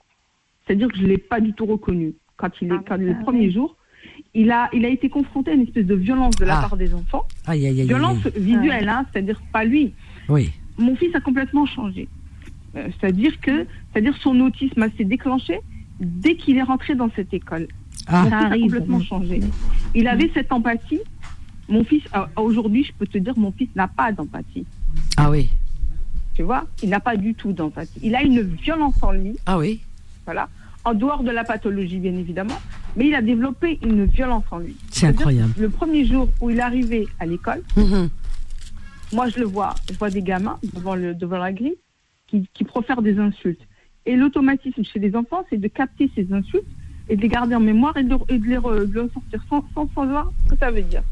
C'est-à-dire 0.67 0.89
que 0.89 0.97
je 0.97 1.03
ne 1.03 1.09
l'ai 1.09 1.19
pas 1.19 1.41
du 1.41 1.53
tout 1.53 1.67
reconnu. 1.67 2.15
Quand 2.37 2.51
il 2.61 2.69
est, 2.69 2.77
ah, 2.77 2.83
quand 2.87 2.97
le 2.97 3.19
premier 3.23 3.51
jour, 3.51 3.77
il 4.35 4.51
a, 4.51 4.71
il 4.73 4.85
a 4.85 4.89
été 4.89 5.09
confronté 5.09 5.51
à 5.51 5.55
une 5.55 5.63
espèce 5.63 5.87
de 5.87 5.95
violence 5.95 6.37
de 6.37 6.45
la 6.45 6.59
ah. 6.59 6.63
part 6.63 6.77
des 6.77 6.95
enfants. 6.95 7.27
violence 7.87 8.27
visuelle, 8.37 8.89
hein, 8.89 9.05
c'est-à-dire 9.13 9.41
pas 9.53 9.65
lui. 9.65 9.93
Oui. 10.29 10.51
Mon 10.79 10.97
fils 10.97 11.15
a 11.15 11.21
complètement 11.21 11.67
changé. 11.67 12.09
Euh, 12.77 12.89
c'est-à-dire 12.99 13.39
que, 13.41 13.67
c'est-à-dire 13.93 14.17
son 14.19 14.39
autisme 14.41 14.89
s'est 14.97 15.05
déclenché 15.05 15.61
dès 15.99 16.37
qu'il 16.37 16.57
est 16.57 16.63
rentré 16.63 16.95
dans 16.95 17.11
cette 17.15 17.35
école. 17.35 17.67
Ah. 18.07 18.23
Mon 18.23 18.31
fils 18.31 18.53
a 18.53 18.59
complètement 18.59 19.01
changé. 19.01 19.41
Il 19.95 20.09
avait 20.09 20.31
cette 20.33 20.53
empathie. 20.53 21.01
Mon 21.69 21.85
fils, 21.85 22.03
aujourd'hui, 22.37 22.85
je 22.85 22.93
peux 22.93 23.07
te 23.07 23.19
dire, 23.19 23.37
mon 23.37 23.53
fils 23.53 23.69
n'a 23.77 23.87
pas 23.87 24.13
d'empathie. 24.13 24.67
Ah 25.17 25.31
oui. 25.31 25.51
Tu 26.35 26.43
vois, 26.43 26.67
il 26.83 26.89
n'a 26.89 27.01
pas 27.01 27.17
du 27.17 27.35
tout 27.35 27.53
d'empathie. 27.53 28.01
Il 28.03 28.15
a 28.15 28.23
une 28.23 28.43
violence 28.43 29.03
en 29.03 29.13
lui. 29.13 29.37
Ah 29.47 29.59
oui. 29.59 29.81
Voilà. 30.25 30.49
En 30.85 30.95
dehors 30.95 31.23
de 31.23 31.31
la 31.31 31.45
pathologie, 31.45 31.99
bien 31.99 32.15
évidemment. 32.15 32.59
mais 32.97 33.09
il 33.09 33.15
a 33.15 33.23
développé 33.23 33.79
une 33.83 34.07
violence 34.07 34.45
en 34.51 34.59
lui. 34.59 34.77
C'est 34.91 35.07
incroyable. 35.07 35.53
Le 35.59 35.69
premier 35.69 36.05
jour 36.07 36.29
où 36.41 36.51
il 36.51 36.59
est 36.59 36.63
arrivé 36.63 37.07
à 37.19 37.27
l'école, 37.27 37.63
mm-hmm. 37.77 38.09
moi 39.13 39.29
je 39.29 39.39
le 39.39 39.45
vois, 39.45 39.75
je 39.91 39.99
vois 39.99 40.11
des 40.11 40.23
gamins 40.23 40.59
devant, 40.75 40.95
le, 40.95 41.15
devant 41.15 41.39
la 41.39 41.53
grille 41.53 41.77
qui, 42.27 42.49
qui 42.55 42.65
profèrent 42.65 43.03
des 43.03 43.19
insultes. 43.19 43.61
Et 44.07 44.17
l'automatisme 44.17 44.83
chez 44.83 44.99
les 44.99 45.15
enfants, 45.15 45.45
c'est 45.51 45.59
de 45.59 45.69
capter 45.69 46.11
ces 46.15 46.33
insultes 46.33 46.67
et 47.09 47.17
de 47.17 47.23
les 47.23 47.29
garder 47.29 47.55
en 47.55 47.61
mémoire 47.61 47.97
et 47.97 48.05
de, 48.05 48.17
les, 48.29 48.57
ressortir 48.57 49.45
sans, 49.49 49.65
sans, 49.75 49.89
savoir 49.95 50.33
ce 50.45 50.55
que 50.55 50.59
ça 50.59 50.71
veut 50.71 50.83
dire. 50.83 51.03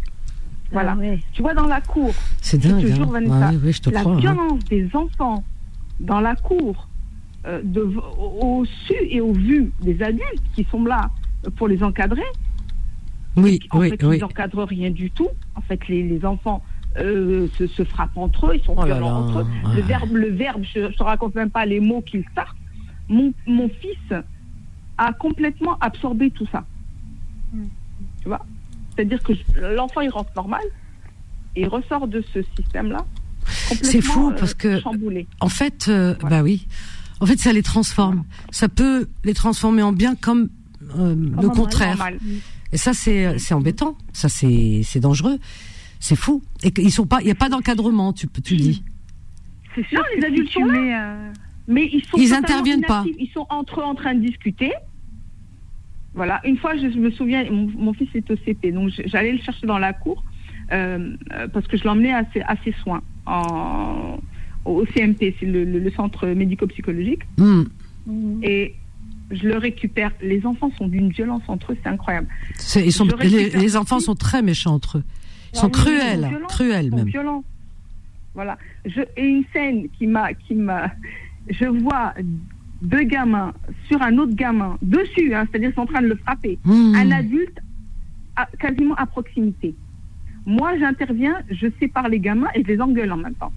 Voilà. 0.70 0.96
Ah 1.00 1.16
tu 1.32 1.42
vois, 1.42 1.54
dans 1.54 1.66
la 1.66 1.80
cour, 1.80 2.12
c'est 2.40 2.58
dingue. 2.58 2.82
Toujours, 2.82 3.14
hein. 3.16 3.20
la 3.20 3.48
hein. 3.48 4.16
violence 4.16 4.64
des 4.66 4.88
enfants 4.94 5.42
dans 6.00 6.20
la 6.20 6.36
cour, 6.36 6.88
euh, 7.46 7.60
de, 7.64 7.82
au, 8.18 8.64
su 8.64 8.94
et 9.08 9.20
au 9.20 9.32
vu 9.32 9.72
des 9.80 10.02
adultes 10.02 10.42
qui 10.54 10.64
sont 10.70 10.84
là 10.84 11.10
pour 11.56 11.68
les 11.68 11.82
encadrer. 11.82 12.22
Oui, 13.36 13.60
en 13.70 13.80
oui, 13.80 13.90
fait, 13.90 14.02
ils 14.02 14.20
n'encadrent 14.20 14.66
rien 14.66 14.90
du 14.90 15.10
tout. 15.10 15.28
En 15.54 15.60
fait, 15.62 15.86
les, 15.88 16.02
les 16.02 16.24
enfants 16.24 16.62
euh, 16.98 17.48
se, 17.56 17.66
se, 17.66 17.84
frappent 17.84 18.16
entre 18.16 18.48
eux, 18.48 18.56
ils 18.56 18.64
sont 18.64 18.74
oh 18.76 18.84
violents 18.84 19.24
entre 19.24 19.40
eux. 19.40 19.46
Le 19.74 19.82
verbe, 19.82 20.12
le 20.12 20.30
verbe, 20.30 20.64
je 20.64 20.80
ne 20.80 21.02
raconte 21.02 21.34
même 21.34 21.50
pas 21.50 21.64
les 21.64 21.80
mots 21.80 22.02
qu'ils 22.02 22.24
sortent. 22.34 22.56
Mon, 23.08 23.32
mon 23.46 23.68
fils 23.68 24.22
a 24.98 25.12
complètement 25.12 25.78
absorbé 25.80 26.30
tout 26.30 26.46
ça. 26.50 26.64
Hmm. 27.52 27.66
Tu 28.22 28.28
vois? 28.28 28.44
C'est-à-dire 28.98 29.22
que 29.22 29.32
l'enfant, 29.76 30.00
il 30.00 30.10
rentre 30.10 30.32
normal 30.34 30.62
et 31.54 31.60
il 31.60 31.68
ressort 31.68 32.08
de 32.08 32.20
ce 32.34 32.40
système-là. 32.56 33.06
C'est 33.80 34.00
fou 34.00 34.32
parce 34.36 34.54
que, 34.54 34.80
chamboulé. 34.80 35.28
en 35.38 35.48
fait, 35.48 35.86
euh, 35.86 36.16
bah 36.20 36.42
oui, 36.42 36.66
en 37.20 37.26
fait, 37.26 37.38
ça 37.38 37.52
les 37.52 37.62
transforme. 37.62 38.24
Ça 38.50 38.68
peut 38.68 39.06
les 39.22 39.34
transformer 39.34 39.82
en 39.82 39.92
bien 39.92 40.16
comme 40.16 40.48
euh, 40.98 41.14
le 41.14 41.48
contraire. 41.48 42.10
Et 42.72 42.76
ça, 42.76 42.92
c'est 42.92 43.38
c'est 43.38 43.54
embêtant. 43.54 43.96
Ça, 44.12 44.28
c'est 44.28 44.80
c'est 44.82 45.00
dangereux. 45.00 45.38
C'est 46.00 46.16
fou. 46.16 46.42
Et 46.64 46.72
qu'ils 46.72 46.90
sont 46.90 47.06
pas, 47.06 47.20
il 47.20 47.28
y 47.28 47.30
a 47.30 47.36
pas 47.36 47.48
d'encadrement. 47.48 48.12
Tu 48.12 48.26
tu 48.44 48.56
dis. 48.56 48.82
C'est 49.76 49.86
sûr, 49.86 50.02
les 50.16 50.24
adultes 50.24 50.50
sont 50.50 50.64
là. 50.64 51.02
Euh, 51.04 51.32
mais 51.68 51.88
ils 51.92 52.04
sont 52.04 52.18
ils 52.18 52.34
interviennent 52.34 52.84
pas. 52.84 53.04
Ils 53.16 53.30
sont 53.32 53.46
entre 53.48 53.80
eux 53.80 53.84
en 53.84 53.94
train 53.94 54.14
de 54.16 54.26
discuter. 54.26 54.72
Voilà. 56.14 56.40
Une 56.44 56.56
fois, 56.56 56.76
je, 56.76 56.86
me 56.98 57.10
souviens, 57.10 57.44
mon, 57.50 57.92
fils 57.92 58.08
est 58.14 58.30
au 58.30 58.36
CP, 58.36 58.72
donc 58.72 58.90
j'allais 59.06 59.32
le 59.32 59.38
chercher 59.38 59.66
dans 59.66 59.78
la 59.78 59.92
cour 59.92 60.24
euh, 60.72 61.14
parce 61.52 61.66
que 61.66 61.76
je 61.76 61.84
l'emmenais 61.84 62.12
à, 62.12 62.24
à, 62.46 62.56
ses 62.64 62.72
soins 62.82 63.02
en, 63.26 64.18
au 64.64 64.84
CMP, 64.86 65.34
c'est 65.38 65.46
le, 65.46 65.90
centre 65.92 66.26
médico-psychologique. 66.26 67.22
Hmm. 67.36 67.64
Et 68.42 68.74
je 69.30 69.46
le 69.46 69.58
récupère. 69.58 70.12
Les 70.22 70.46
enfants 70.46 70.70
sont 70.76 70.88
d'une 70.88 71.10
violence 71.10 71.42
entre 71.48 71.72
eux, 71.72 71.76
c'est 71.82 71.88
incroyable. 71.88 72.28
Ils 72.76 72.92
sont, 72.92 73.06
les, 73.20 73.76
enfants 73.76 74.00
sont 74.00 74.14
très 74.14 74.42
méchants 74.42 74.74
entre 74.74 74.98
eux. 74.98 75.04
Ils 75.52 75.58
sont 75.58 75.70
cruels, 75.70 76.28
cruels 76.48 76.90
même. 76.94 77.06
Violents. 77.06 77.44
Voilà. 78.34 78.58
Je, 78.84 79.00
et 79.16 79.26
une 79.26 79.44
scène 79.52 79.88
qui 79.98 80.06
m'a, 80.06 80.34
qui 80.34 80.54
m'a, 80.54 80.90
je 81.50 81.64
vois 81.64 82.14
deux 82.82 83.02
gamins 83.02 83.52
sur 83.88 84.00
un 84.02 84.16
autre 84.18 84.34
gamin 84.34 84.78
dessus, 84.82 85.34
hein, 85.34 85.46
c'est-à-dire 85.50 85.72
sont 85.74 85.82
en 85.82 85.86
train 85.86 86.02
de 86.02 86.08
le 86.08 86.16
frapper. 86.16 86.58
Hmm. 86.64 86.94
Un 86.94 87.10
adulte 87.10 87.58
quasiment 88.60 88.94
à 88.94 89.06
proximité. 89.06 89.74
Moi, 90.46 90.78
j'interviens, 90.78 91.36
je 91.50 91.66
sépare 91.80 92.08
les 92.08 92.20
gamins 92.20 92.48
et 92.54 92.62
je 92.62 92.68
les 92.68 92.80
engueule 92.80 93.12
en 93.12 93.16
même 93.16 93.34
temps. 93.34 93.52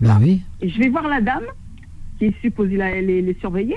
Ben 0.00 0.18
oui. 0.20 0.42
Et 0.60 0.68
je 0.68 0.78
vais 0.78 0.88
voir 0.88 1.08
la 1.08 1.20
dame 1.20 1.44
qui 2.18 2.26
est 2.26 2.40
supposée 2.40 2.76
les, 2.76 3.22
les 3.22 3.34
surveiller. 3.40 3.76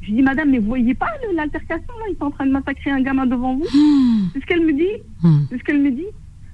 Je 0.00 0.12
dis, 0.12 0.22
madame, 0.22 0.50
mais 0.50 0.58
vous 0.58 0.68
voyez 0.68 0.94
pas 0.94 1.08
l'altercation 1.34 1.92
là 1.98 2.06
Ils 2.10 2.16
sont 2.16 2.26
en 2.26 2.30
train 2.30 2.46
de 2.46 2.52
massacrer 2.52 2.90
un 2.90 3.02
gamin 3.02 3.26
devant 3.26 3.56
vous. 3.56 3.64
Hmm. 3.64 4.30
C'est 4.32 4.40
ce 4.40 4.46
qu'elle 4.46 4.64
me 4.64 4.72
dit. 4.72 5.02
Hmm. 5.22 5.44
C'est 5.50 5.58
ce 5.58 5.64
qu'elle 5.64 5.82
me 5.82 5.90
dit. 5.90 6.06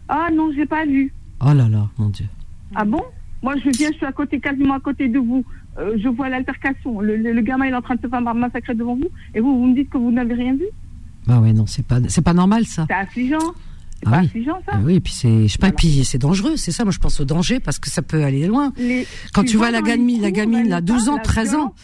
Ah 0.08 0.28
non, 0.32 0.50
j'ai 0.54 0.66
pas 0.66 0.84
vu. 0.84 1.12
Oh 1.40 1.52
là 1.54 1.68
là, 1.68 1.88
mon 1.98 2.08
Dieu. 2.08 2.26
Ah 2.74 2.84
bon? 2.84 3.02
Moi, 3.42 3.54
je 3.56 3.70
viens, 3.76 3.90
je 3.92 3.96
suis 3.96 4.06
à 4.06 4.12
côté, 4.12 4.40
quasiment 4.40 4.74
à 4.74 4.80
côté 4.80 5.08
de 5.08 5.18
vous. 5.18 5.44
Euh, 5.78 5.96
je 5.98 6.08
vois 6.08 6.28
l'altercation. 6.28 7.00
Le, 7.00 7.40
gamin 7.40 7.66
il 7.66 7.72
est 7.72 7.76
en 7.76 7.82
train 7.82 7.96
de 7.96 8.00
se 8.00 8.08
faire 8.08 8.20
massacrer 8.20 8.74
devant 8.74 8.96
vous. 8.96 9.08
Et 9.34 9.40
vous, 9.40 9.58
vous 9.58 9.66
me 9.66 9.74
dites 9.74 9.90
que 9.90 9.98
vous 9.98 10.12
n'avez 10.12 10.34
rien 10.34 10.54
vu 10.54 10.66
Bah 11.26 11.40
ouais, 11.40 11.52
non, 11.52 11.66
c'est 11.66 11.86
pas, 11.86 11.98
c'est 12.08 12.24
pas 12.24 12.34
normal 12.34 12.64
ça. 12.64 12.86
C'est 12.88 12.94
affligeant. 12.94 13.54
Ah 14.06 14.20
oui. 14.22 14.44
ça. 14.44 14.52
Ah 14.68 14.78
oui, 14.82 14.96
et 14.96 15.00
puis 15.00 15.12
c'est, 15.12 15.48
je 15.48 15.52
sais 15.52 15.58
pas, 15.58 15.70
puis 15.72 16.04
c'est 16.04 16.18
dangereux, 16.18 16.56
c'est 16.56 16.72
ça. 16.72 16.84
Moi, 16.84 16.92
je 16.92 16.98
pense 16.98 17.20
au 17.20 17.24
danger 17.24 17.60
parce 17.60 17.78
que 17.78 17.90
ça 17.90 18.02
peut 18.02 18.22
aller 18.22 18.46
loin. 18.46 18.72
Quand 19.32 19.44
tu, 19.44 19.56
vois, 19.56 19.70
la 19.70 19.82
gamine, 19.82 20.20
la 20.20 20.30
gamine, 20.30 20.68
là, 20.68 20.80
12 20.80 21.08
ans, 21.08 21.18
13 21.18 21.54
ans. 21.54 21.74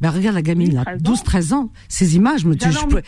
Ben, 0.00 0.10
regarde 0.10 0.34
la 0.34 0.42
gamine, 0.42 0.74
là, 0.74 0.84
12, 0.98 1.22
13 1.22 1.52
ans. 1.52 1.70
Ces 1.88 2.16
images, 2.16 2.44
me 2.44 2.54
dis, 2.54 2.66
je 2.70 2.86
peux. 2.86 3.02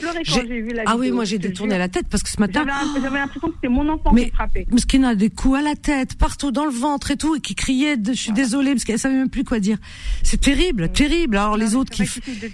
Ah 0.87 0.97
oui, 0.97 1.11
moi, 1.11 1.25
j'ai 1.25 1.39
détourné 1.39 1.79
la 1.79 1.89
tête 1.89 2.07
parce 2.09 2.23
que 2.23 2.31
ce 2.31 2.41
matin. 2.41 2.65
J'avais 3.01 3.19
l'impression 3.19 3.49
que 3.49 3.55
c'était 3.55 3.69
mon 3.69 3.89
enfant 3.89 4.15
qui 4.15 4.31
frappait. 4.31 4.67
Parce 4.69 4.85
qu'il 4.85 5.05
a 5.05 5.15
des 5.15 5.31
coups 5.31 5.59
à 5.59 5.63
la 5.63 5.75
tête, 5.75 6.17
partout 6.17 6.51
dans 6.51 6.65
le 6.65 6.73
ventre 6.73 7.11
et 7.11 7.17
tout, 7.17 7.37
et 7.37 7.41
qui 7.41 7.55
criait, 7.55 7.97
je 8.05 8.13
suis 8.13 8.33
désolée, 8.33 8.73
parce 8.73 8.85
qu'elle 8.85 8.99
savait 8.99 9.15
même 9.15 9.31
plus 9.31 9.45
quoi 9.45 9.61
dire. 9.61 9.79
C'est 10.23 10.41
terrible, 10.41 10.91
terrible. 10.91 11.37
Alors, 11.37 11.57
les 11.57 11.75
autres 11.75 11.91
qui, 11.91 12.05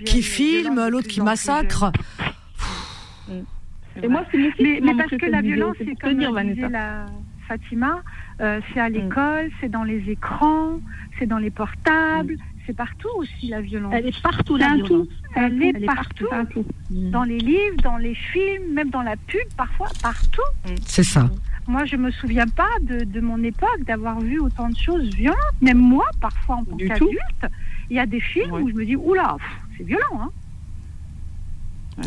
qui 0.04 0.22
filment, 0.22 0.88
l'autre 0.88 1.08
qui 1.08 1.20
massacre. 1.20 1.92
Et 4.02 4.08
moi, 4.08 4.24
c'est 4.30 4.38
mais, 4.38 4.80
mais 4.82 4.94
parce 4.94 5.10
que 5.10 5.26
la 5.26 5.40
violence, 5.40 5.76
c'est 5.78 5.94
comme 5.96 6.18
disait 6.18 6.68
la 6.68 7.06
Fatima, 7.46 8.02
euh, 8.40 8.60
c'est 8.72 8.80
à 8.80 8.88
mm. 8.90 8.92
l'école, 8.92 9.50
c'est 9.60 9.68
dans 9.68 9.84
les 9.84 10.10
écrans, 10.10 10.80
c'est 11.18 11.26
dans 11.26 11.38
les 11.38 11.50
portables, 11.50 12.34
mm. 12.34 12.38
c'est 12.66 12.76
partout 12.76 13.08
aussi 13.16 13.48
la 13.48 13.60
violence. 13.60 13.94
Elle 13.94 14.06
est 14.06 14.22
partout 14.22 14.56
la 14.56 14.74
violence. 14.74 15.08
Elle, 15.34 15.62
est, 15.62 15.86
partout. 15.86 16.26
Mm. 16.90 17.10
Dans 17.10 17.24
les 17.24 17.38
livres, 17.38 17.76
dans 17.82 17.96
les 17.96 18.14
films, 18.14 18.72
même 18.72 18.90
dans 18.90 19.02
la 19.02 19.16
pub, 19.16 19.46
parfois, 19.56 19.88
partout. 20.02 20.42
C'est 20.84 21.04
ça. 21.04 21.30
Moi, 21.68 21.84
je 21.84 21.96
me 21.96 22.10
souviens 22.12 22.46
pas 22.46 22.70
de, 22.82 23.04
de 23.04 23.20
mon 23.20 23.42
époque 23.42 23.82
d'avoir 23.86 24.20
vu 24.20 24.38
autant 24.38 24.68
de 24.68 24.76
choses 24.76 25.12
violentes. 25.14 25.36
Même 25.60 25.78
moi, 25.78 26.06
parfois 26.20 26.56
en 26.56 26.64
tant 26.64 26.76
qu'adulte, 26.76 27.46
il 27.90 27.96
y 27.96 27.98
a 27.98 28.06
des 28.06 28.20
films 28.20 28.52
où 28.52 28.68
je 28.68 28.74
me 28.74 28.84
dis, 28.84 28.96
oula, 28.96 29.36
c'est 29.76 29.84
violent, 29.84 30.20
hein. 30.20 30.30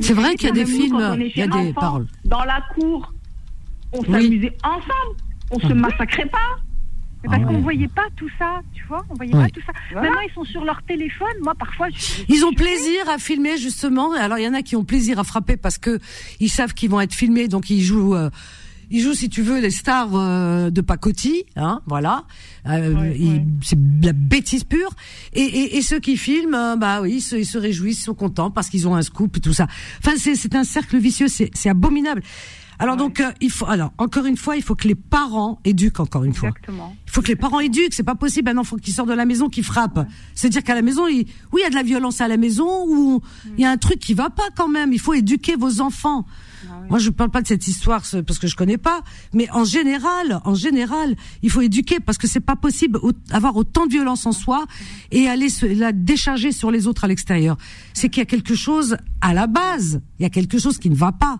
C'est 0.01 0.13
vrai 0.13 0.35
qu'il 0.35 0.49
y 0.49 0.51
a 0.51 0.53
des 0.53 0.65
films, 0.65 1.17
il 1.19 1.37
y 1.37 1.41
a 1.41 1.47
des 1.47 1.73
paroles. 1.73 2.07
Dans 2.25 2.43
la 2.43 2.61
cour, 2.75 3.13
on 3.91 4.03
s'amusait 4.03 4.55
ensemble, 4.63 5.17
on 5.51 5.59
se 5.59 5.73
massacrait 5.73 6.27
pas. 6.27 6.57
Mais 7.21 7.29
parce 7.29 7.41
ah 7.43 7.47
qu'on 7.47 7.57
ne 7.57 7.61
voyait 7.61 7.87
pas 7.89 8.07
tout 8.15 8.29
ça, 8.39 8.61
tu 8.73 8.85
vois, 8.87 9.03
on 9.09 9.13
voyait 9.15 9.33
pas 9.33 9.49
tout 9.49 9.59
ça. 9.65 9.73
Maintenant, 9.93 10.21
ils 10.25 10.33
sont 10.33 10.45
sur 10.45 10.63
leur 10.63 10.81
téléphone. 10.83 11.27
Moi, 11.41 11.53
parfois, 11.53 11.87
ils 12.29 12.45
ont 12.45 12.53
plaisir 12.53 13.09
à 13.09 13.17
filmer 13.17 13.57
justement. 13.57 14.13
Alors, 14.13 14.37
il 14.37 14.45
y 14.45 14.47
en 14.47 14.53
a 14.53 14.61
qui 14.61 14.77
ont 14.77 14.85
plaisir 14.85 15.19
à 15.19 15.25
frapper 15.25 15.57
parce 15.57 15.77
que 15.77 15.99
ils 16.39 16.49
savent 16.49 16.73
qu'ils 16.73 16.89
vont 16.89 17.01
être 17.01 17.13
filmés, 17.13 17.49
donc 17.49 17.69
ils 17.69 17.81
jouent. 17.81 18.15
Euh, 18.15 18.29
ils 18.91 19.01
jouent, 19.01 19.13
si 19.13 19.29
tu 19.29 19.41
veux, 19.41 19.59
les 19.59 19.71
stars 19.71 20.09
euh, 20.13 20.69
de 20.69 20.81
pacotille, 20.81 21.43
hein, 21.55 21.81
voilà. 21.85 22.25
Euh, 22.67 23.13
c'est 23.61 23.77
la 24.01 24.13
bêtise 24.13 24.63
pure. 24.63 24.91
Et, 25.33 25.41
et, 25.41 25.77
et, 25.77 25.81
ceux 25.81 25.99
qui 25.99 26.17
filment, 26.17 26.55
euh, 26.55 26.75
bah 26.75 27.01
oui, 27.01 27.15
ils 27.15 27.21
se, 27.21 27.35
ils 27.35 27.45
se 27.45 27.57
réjouissent, 27.57 27.99
ils 27.99 28.03
sont 28.03 28.15
contents 28.15 28.51
parce 28.51 28.69
qu'ils 28.69 28.87
ont 28.87 28.95
un 28.95 29.01
scoop 29.01 29.37
et 29.37 29.39
tout 29.39 29.53
ça. 29.53 29.67
Enfin, 29.99 30.13
c'est 30.17 30.55
un 30.55 30.63
cercle 30.63 30.97
vicieux, 30.97 31.27
c'est 31.27 31.69
abominable. 31.69 32.21
Alors 32.81 32.95
donc 32.95 33.19
euh, 33.19 33.29
il 33.41 33.51
faut 33.51 33.67
alors 33.67 33.91
encore 33.97 34.25
une 34.25 34.37
fois 34.37 34.55
il 34.55 34.63
faut 34.63 34.73
que 34.73 34.87
les 34.87 34.95
parents 34.95 35.59
éduquent 35.65 35.99
encore 35.99 36.23
une 36.23 36.33
fois. 36.33 36.49
Exactement. 36.49 36.95
Il 37.05 37.11
faut 37.11 37.21
que 37.21 37.27
les 37.27 37.35
parents 37.35 37.59
éduquent, 37.59 37.93
c'est 37.93 38.03
pas 38.03 38.15
possible 38.15 38.49
un 38.49 38.57
enfant 38.57 38.77
qui 38.77 38.93
sort 38.93 39.05
de 39.05 39.13
la 39.13 39.25
maison 39.25 39.49
qui 39.49 39.63
frappe. 39.63 40.07
C'est-à-dire 40.33 40.63
qu'à 40.63 40.75
la 40.75 40.81
maison 40.81 41.05
il, 41.05 41.27
oui 41.51 41.59
il 41.59 41.63
y 41.63 41.65
a 41.65 41.69
de 41.69 41.75
la 41.75 41.83
violence 41.83 42.21
à 42.21 42.29
la 42.29 42.37
maison 42.37 42.85
ou 42.87 43.21
il 43.57 43.61
y 43.61 43.65
a 43.65 43.69
un 43.69 43.77
truc 43.77 43.99
qui 43.99 44.13
va 44.13 44.29
pas 44.29 44.47
quand 44.55 44.69
même, 44.69 44.93
il 44.93 44.99
faut 44.99 45.13
éduquer 45.13 45.57
vos 45.57 45.81
enfants. 45.81 46.25
Ah 46.67 46.81
Moi, 46.89 46.99
je 46.99 47.09
parle 47.09 47.29
pas 47.29 47.41
de 47.41 47.47
cette 47.47 47.67
histoire 47.67 48.01
parce 48.25 48.39
que 48.39 48.47
je 48.47 48.55
connais 48.55 48.77
pas, 48.77 49.01
mais 49.33 49.49
en 49.51 49.63
général, 49.63 50.41
en 50.43 50.55
général, 50.55 51.15
il 51.41 51.49
faut 51.49 51.61
éduquer 51.61 51.99
parce 51.99 52.17
que 52.17 52.27
c'est 52.27 52.39
pas 52.39 52.55
possible 52.55 52.99
d'avoir 53.27 53.55
autant 53.55 53.85
de 53.85 53.91
violence 53.91 54.25
en 54.25 54.31
soi 54.31 54.65
et 55.11 55.27
aller 55.27 55.49
se, 55.49 55.65
la 55.65 55.91
décharger 55.91 56.51
sur 56.51 56.71
les 56.71 56.87
autres 56.87 57.05
à 57.05 57.07
l'extérieur. 57.07 57.57
C'est 57.93 58.09
qu'il 58.09 58.21
y 58.21 58.23
a 58.23 58.25
quelque 58.25 58.55
chose 58.55 58.97
à 59.21 59.33
la 59.33 59.47
base, 59.47 60.01
il 60.19 60.23
y 60.23 60.25
a 60.25 60.29
quelque 60.29 60.57
chose 60.57 60.77
qui 60.77 60.89
ne 60.89 60.95
va 60.95 61.11
pas. 61.11 61.39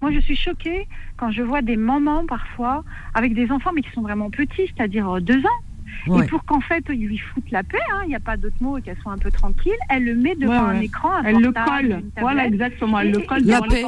Moi, 0.00 0.10
je 0.10 0.18
suis 0.18 0.36
choquée 0.36 0.88
quand 1.16 1.30
je 1.30 1.42
vois 1.42 1.62
des 1.62 1.76
mamans 1.76 2.26
parfois 2.26 2.84
avec 3.14 3.34
des 3.34 3.50
enfants, 3.52 3.70
mais 3.72 3.82
qui 3.82 3.92
sont 3.92 4.02
vraiment 4.02 4.30
petits, 4.30 4.66
c'est-à-dire 4.74 5.08
euh, 5.08 5.20
deux 5.20 5.38
ans, 5.38 5.60
et 6.06 6.26
pour 6.26 6.44
qu'en 6.44 6.60
fait, 6.60 6.84
ils 6.88 7.06
lui 7.06 7.18
foutent 7.18 7.50
la 7.50 7.62
paix, 7.62 7.78
hein, 7.92 8.00
il 8.04 8.08
n'y 8.08 8.14
a 8.14 8.20
pas 8.20 8.36
d'autre 8.36 8.56
mot 8.60 8.78
et 8.78 8.82
qu'elle 8.82 8.98
soit 8.98 9.12
un 9.12 9.18
peu 9.18 9.30
tranquille, 9.30 9.72
elle 9.88 10.04
le 10.04 10.14
met 10.14 10.34
devant 10.34 10.66
un 10.66 10.80
écran, 10.80 11.12
un 11.12 11.24
Elle 11.24 11.36
le 11.36 11.52
colle. 11.52 12.02
Voilà, 12.18 12.46
exactement. 12.46 13.00
Elle 13.00 13.12
le 13.12 13.20
colle 13.20 13.42
devant 13.42 13.60
la 13.60 13.68
paix. 13.68 13.84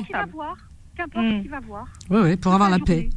Qu'importe 0.97 1.27
mm. 1.27 1.43
qui 1.43 1.49
va 1.49 1.61
voir. 1.61 1.87
Oui, 2.11 2.21
oui, 2.23 2.37
pour 2.37 2.55
avoir 2.55 2.71
la 2.71 2.79
paix. 2.79 3.11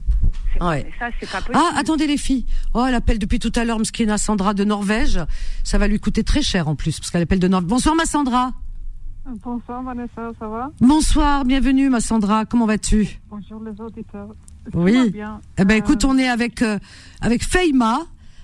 Ouais. 0.59 0.91
Ça, 0.97 1.09
pas 1.39 1.51
ah, 1.53 1.71
attendez 1.75 2.07
les 2.07 2.17
filles. 2.17 2.45
Oh, 2.73 2.83
elle 2.87 2.95
appelle 2.95 3.19
depuis 3.19 3.37
tout 3.37 3.51
à 3.55 3.63
l'heure 3.63 3.79
Mskina 3.79 4.17
Sandra 4.17 4.55
de 4.55 4.63
Norvège. 4.63 5.19
Ça 5.63 5.77
va 5.77 5.87
lui 5.87 5.99
coûter 5.99 6.23
très 6.23 6.41
cher 6.41 6.67
en 6.67 6.75
plus, 6.75 6.99
parce 6.99 7.11
qu'elle 7.11 7.21
appelle 7.21 7.39
de 7.39 7.47
Norvège. 7.47 7.69
Bonsoir 7.69 7.95
ma 7.95 8.05
Sandra. 8.05 8.53
Bonsoir 9.43 9.83
Vanessa, 9.83 10.31
ça 10.39 10.47
va? 10.47 10.71
Bonsoir, 10.79 11.43
bienvenue 11.43 11.89
ma 11.89 11.99
Sandra, 11.99 12.45
comment 12.45 12.65
vas-tu? 12.65 13.19
Bonjour 13.29 13.61
les 13.61 13.79
auditeurs. 13.81 14.29
Oui. 14.73 15.11
Bien. 15.11 15.41
Eh 15.57 15.65
ben 15.65 15.75
écoute, 15.75 16.05
euh, 16.05 16.07
on 16.09 16.17
est 16.17 16.29
avec 16.29 16.61
euh, 16.61 16.79
avec 17.21 17.43
Feima, 17.43 17.99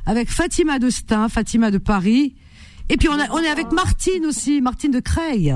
avec 0.06 0.30
Fatima 0.30 0.80
de 0.80 0.90
Stein, 0.90 1.30
Fatima 1.30 1.72
de 1.72 1.78
Paris, 1.78 2.36
et 2.90 2.98
puis 2.98 3.08
on, 3.10 3.14
a, 3.20 3.30
on 3.32 3.40
est 3.40 3.48
avec 3.50 3.72
Martine 3.72 4.26
aussi, 4.26 4.62
Martine 4.62 4.92
de 4.92 5.00
Creil. 5.00 5.56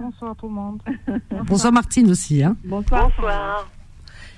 Bonsoir 0.00 0.34
tout 0.36 0.46
le 0.48 0.52
monde. 0.54 0.82
Bonsoir 1.46 1.72
Martine 1.72 2.10
aussi. 2.10 2.42
Hein. 2.42 2.56
Bonsoir. 2.64 3.08
Bonsoir. 3.16 3.68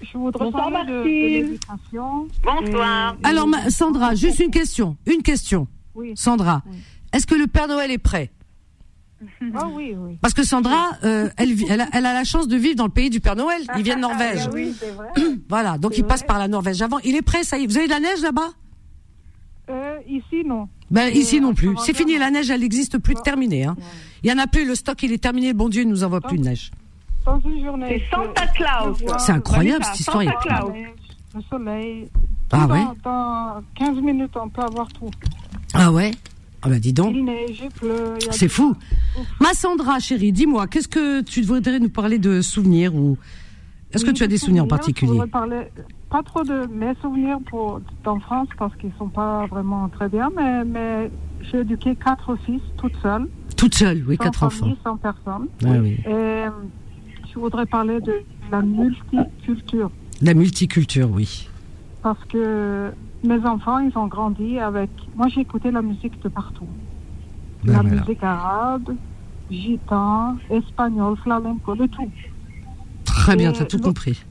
Je 0.01 0.17
voudrais 0.19 0.45
Bonsoir, 0.45 0.71
parler 0.71 0.87
de, 0.87 0.93
de 0.93 0.97
Martine. 0.99 1.47
l'éducation. 1.47 2.29
Bonsoir. 2.45 3.17
Et- 3.23 3.27
Alors 3.27 3.49
Sandra, 3.69 4.15
juste 4.15 4.39
une 4.41 4.51
question, 4.51 4.97
une 5.07 5.23
question. 5.23 5.67
Oui. 5.95 6.13
Sandra, 6.15 6.63
est-ce 7.13 7.27
que 7.27 7.35
le 7.35 7.47
Père 7.47 7.67
Noël 7.69 7.91
est 7.91 7.99
prêt? 7.99 8.31
Ah 9.57 9.67
oui, 9.73 9.97
oui. 9.99 10.17
Parce 10.21 10.33
que 10.35 10.45
Sandra, 10.45 10.91
euh, 11.03 11.29
elle, 11.37 11.53
vit- 11.53 11.67
elle, 11.69 11.81
a, 11.81 11.89
elle 11.93 12.07
a 12.07 12.13
la 12.13 12.23
chance 12.23 12.47
de 12.47 12.57
vivre 12.57 12.77
dans 12.77 12.85
le 12.85 12.93
pays 12.93 13.11
du 13.11 13.19
Père 13.19 13.35
Noël. 13.35 13.63
Il 13.77 13.83
vient 13.83 13.97
de 13.97 14.01
Norvège. 14.01 14.43
Ah 14.47 14.51
oui, 14.55 14.73
c'est 14.79 14.91
vrai. 14.91 15.09
Voilà, 15.49 15.77
donc 15.79 15.99
il 15.99 16.05
passe 16.05 16.21
vrai. 16.21 16.27
par 16.29 16.39
la 16.39 16.47
Norvège 16.47 16.81
avant. 16.83 16.99
Il 17.01 17.17
est 17.17 17.23
prêt, 17.23 17.43
ça 17.43 17.59
y 17.59 17.65
est. 17.65 17.67
Vous 17.67 17.77
avez 17.79 17.87
de 17.87 17.93
la 17.93 17.99
neige 18.01 18.21
là-bas? 18.23 18.51
Euh, 19.71 19.99
ici, 20.09 20.45
non. 20.45 20.69
Ben 20.91 21.09
Euh, 21.09 21.11
ici 21.11 21.41
non 21.41 21.55
plus. 21.55 21.77
C'est 21.85 21.95
fini, 21.95 22.17
la 22.19 22.31
neige, 22.31 22.51
elle 22.51 22.61
n'existe 22.61 22.99
plus, 22.99 23.15
terminé. 23.23 23.65
Hein. 23.65 23.77
Il 24.23 24.31
y 24.31 24.33
en 24.33 24.39
a 24.39 24.47
plus, 24.47 24.67
le 24.67 24.75
stock 24.75 25.03
il 25.03 25.13
est 25.13 25.23
terminé. 25.23 25.49
Le 25.49 25.55
bon 25.55 25.69
Dieu, 25.69 25.83
il 25.83 25.89
nous 25.89 26.05
envoie 26.05 26.21
plus 26.21 26.39
de 26.39 26.45
neige. 26.45 26.71
Dans 27.27 27.39
une 27.41 27.63
journée. 27.63 28.03
C'est 28.11 28.17
Santa 28.17 28.47
Claus. 28.49 28.97
C'est 29.19 29.33
incroyable, 29.33 29.85
cette 29.85 30.01
histoire. 30.01 30.23
Santa 30.23 30.39
Claus. 30.41 30.73
Le 31.35 31.43
soleil. 31.51 32.09
Ah 32.51 32.65
Tout 32.67 32.73
ouais 32.73 32.85
dans, 33.05 33.55
dans 33.57 33.63
15 33.75 33.97
minutes, 34.03 34.31
on 34.37 34.49
peut 34.49 34.63
avoir 34.63 34.89
tout. 34.95 35.11
Ah 35.75 35.93
ouais 35.93 36.13
Ah 36.63 36.71
bah 36.71 36.79
dis 36.79 36.95
donc. 36.95 37.13
Il 37.15 37.25
neige, 37.27 37.61
il 37.63 37.69
pleut. 37.69 38.15
C'est 38.31 38.49
fou. 38.49 38.75
Ma 39.39 39.53
Sandra, 39.53 39.99
chérie, 39.99 40.33
dis-moi, 40.33 40.67
qu'est-ce 40.67 40.89
que 40.89 41.21
tu 41.21 41.43
voudrais 41.43 41.79
nous 41.79 41.91
parler 41.91 42.19
de 42.19 42.41
souvenirs 42.41 42.95
ou 42.95 43.19
est-ce 43.93 44.07
que 44.07 44.11
tu 44.11 44.23
as 44.23 44.27
des 44.27 44.39
souvenirs 44.39 44.65
en 44.65 44.69
particulier 44.69 45.09
Je 45.09 45.13
voudrais 45.13 45.29
parler 45.29 45.63
pas 46.11 46.23
trop 46.23 46.43
de 46.43 46.67
mes 46.67 46.95
souvenirs 47.03 47.39
pour, 47.47 47.81
d'enfance 48.05 48.49
parce 48.59 48.75
qu'ils 48.77 48.93
sont 48.99 49.09
pas 49.09 49.47
vraiment 49.47 49.89
très 49.89 50.09
bien, 50.09 50.31
mais, 50.35 50.65
mais 50.65 51.11
j'ai 51.43 51.61
éduqué 51.61 51.97
quatre 51.97 52.37
fils 52.45 52.63
toute 52.77 52.97
seule. 53.03 53.29
Toute 53.57 53.75
seule, 53.75 54.05
oui, 54.07 54.17
sans 54.17 54.25
quatre 54.25 54.43
enfants. 54.45 54.77
Sans 54.85 54.97
personne. 54.97 55.49
Ah 55.65 55.69
oui. 55.81 55.99
Et 56.07 56.45
je 57.33 57.39
voudrais 57.39 57.67
parler 57.67 58.01
de 58.01 58.23
la 58.51 58.63
multiculture 58.63 59.91
La 60.23 60.35
multiculture, 60.35 61.11
oui. 61.11 61.49
parce 62.03 62.25
que 62.25 62.91
mes 63.25 63.45
enfants, 63.45 63.79
ils 63.81 63.97
ont 63.99 64.07
grandi 64.07 64.59
avec. 64.59 64.91
Moi, 65.17 65.29
j'ai 65.29 65.41
écouté 65.41 65.71
la 65.71 65.83
musique 65.83 66.21
de 66.23 66.29
partout. 66.29 66.69
Ben 67.65 67.73
la 67.73 67.83
voilà. 67.83 68.01
musique 68.01 68.23
arabe, 68.23 68.95
gitan, 69.51 70.37
espagnol, 70.49 71.17
flamenco, 71.19 71.75
le 71.75 71.89
tout. 71.89 72.11
Très 73.05 73.37
bien, 73.37 73.53
tu 73.53 73.63
as 73.63 73.67
tout 73.67 73.81
compris. 73.81 74.25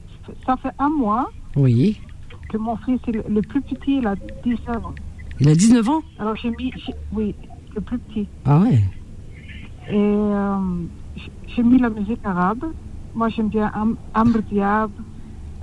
Ça 0.46 0.56
fait 0.56 0.72
un 0.78 0.88
mois 0.88 1.30
Oui. 1.56 2.00
que 2.48 2.56
mon 2.56 2.76
fils, 2.76 2.98
il- 3.08 3.22
le 3.28 3.42
plus 3.42 3.60
petit, 3.60 3.98
il 3.98 4.06
a 4.06 4.14
19 4.44 4.84
ans. 4.86 4.94
Il 5.40 5.48
a 5.48 5.54
19 5.54 5.88
ans? 5.88 6.00
Alors 6.18 6.34
j'ai 6.36 6.50
mis, 6.50 6.72
oui, 7.12 7.34
le 7.74 7.80
plus 7.80 7.98
petit. 7.98 8.26
Ah 8.46 8.58
ouais? 8.60 8.80
Et 9.90 9.94
euh, 9.94 10.56
j'ai- 11.54 11.62
mis 11.62 11.78
la 11.78 11.90
musique 11.90 12.20
arabe. 12.24 12.64
Moi 13.14 13.28
j'aime 13.28 13.48
bien 13.48 13.70
Am- 13.74 13.96
Amr 14.14 14.42
Diab, 14.50 14.90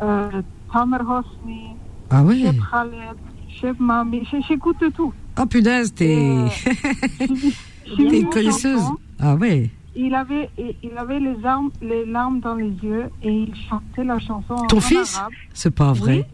euh, 0.02 0.42
Tamer 0.72 0.98
Hosni, 1.02 1.70
Ah 2.10 2.24
ouais? 2.24 2.42
Chef 2.44 2.56
Khaled, 2.72 3.18
Chef 3.50 3.80
Mami. 3.80 4.22
J'écoute 4.48 4.84
tout. 4.96 5.14
Oh 5.40 5.46
punaise, 5.48 5.94
t'es. 5.94 6.46
J'ai 7.98 8.08
t'es 8.08 8.24
connaisseuse. 8.24 8.82
Ah 9.20 9.36
ouais. 9.36 9.70
Il 9.96 10.14
avait, 10.14 10.50
il 10.58 10.98
avait 10.98 11.20
les, 11.20 11.46
armes, 11.46 11.72
les 11.82 12.06
larmes 12.06 12.40
dans 12.42 12.56
les 12.56 12.70
yeux 12.84 13.06
et 13.24 13.32
il 13.32 13.54
chantait 13.70 14.04
la 14.04 14.20
chanson 14.20 14.54
en- 14.54 14.68
Ton 14.68 14.78
en 14.78 14.82
fils 14.82 15.16
arabe. 15.18 15.32
C'est 15.54 15.74
pas 15.74 15.94
vrai. 15.94 16.28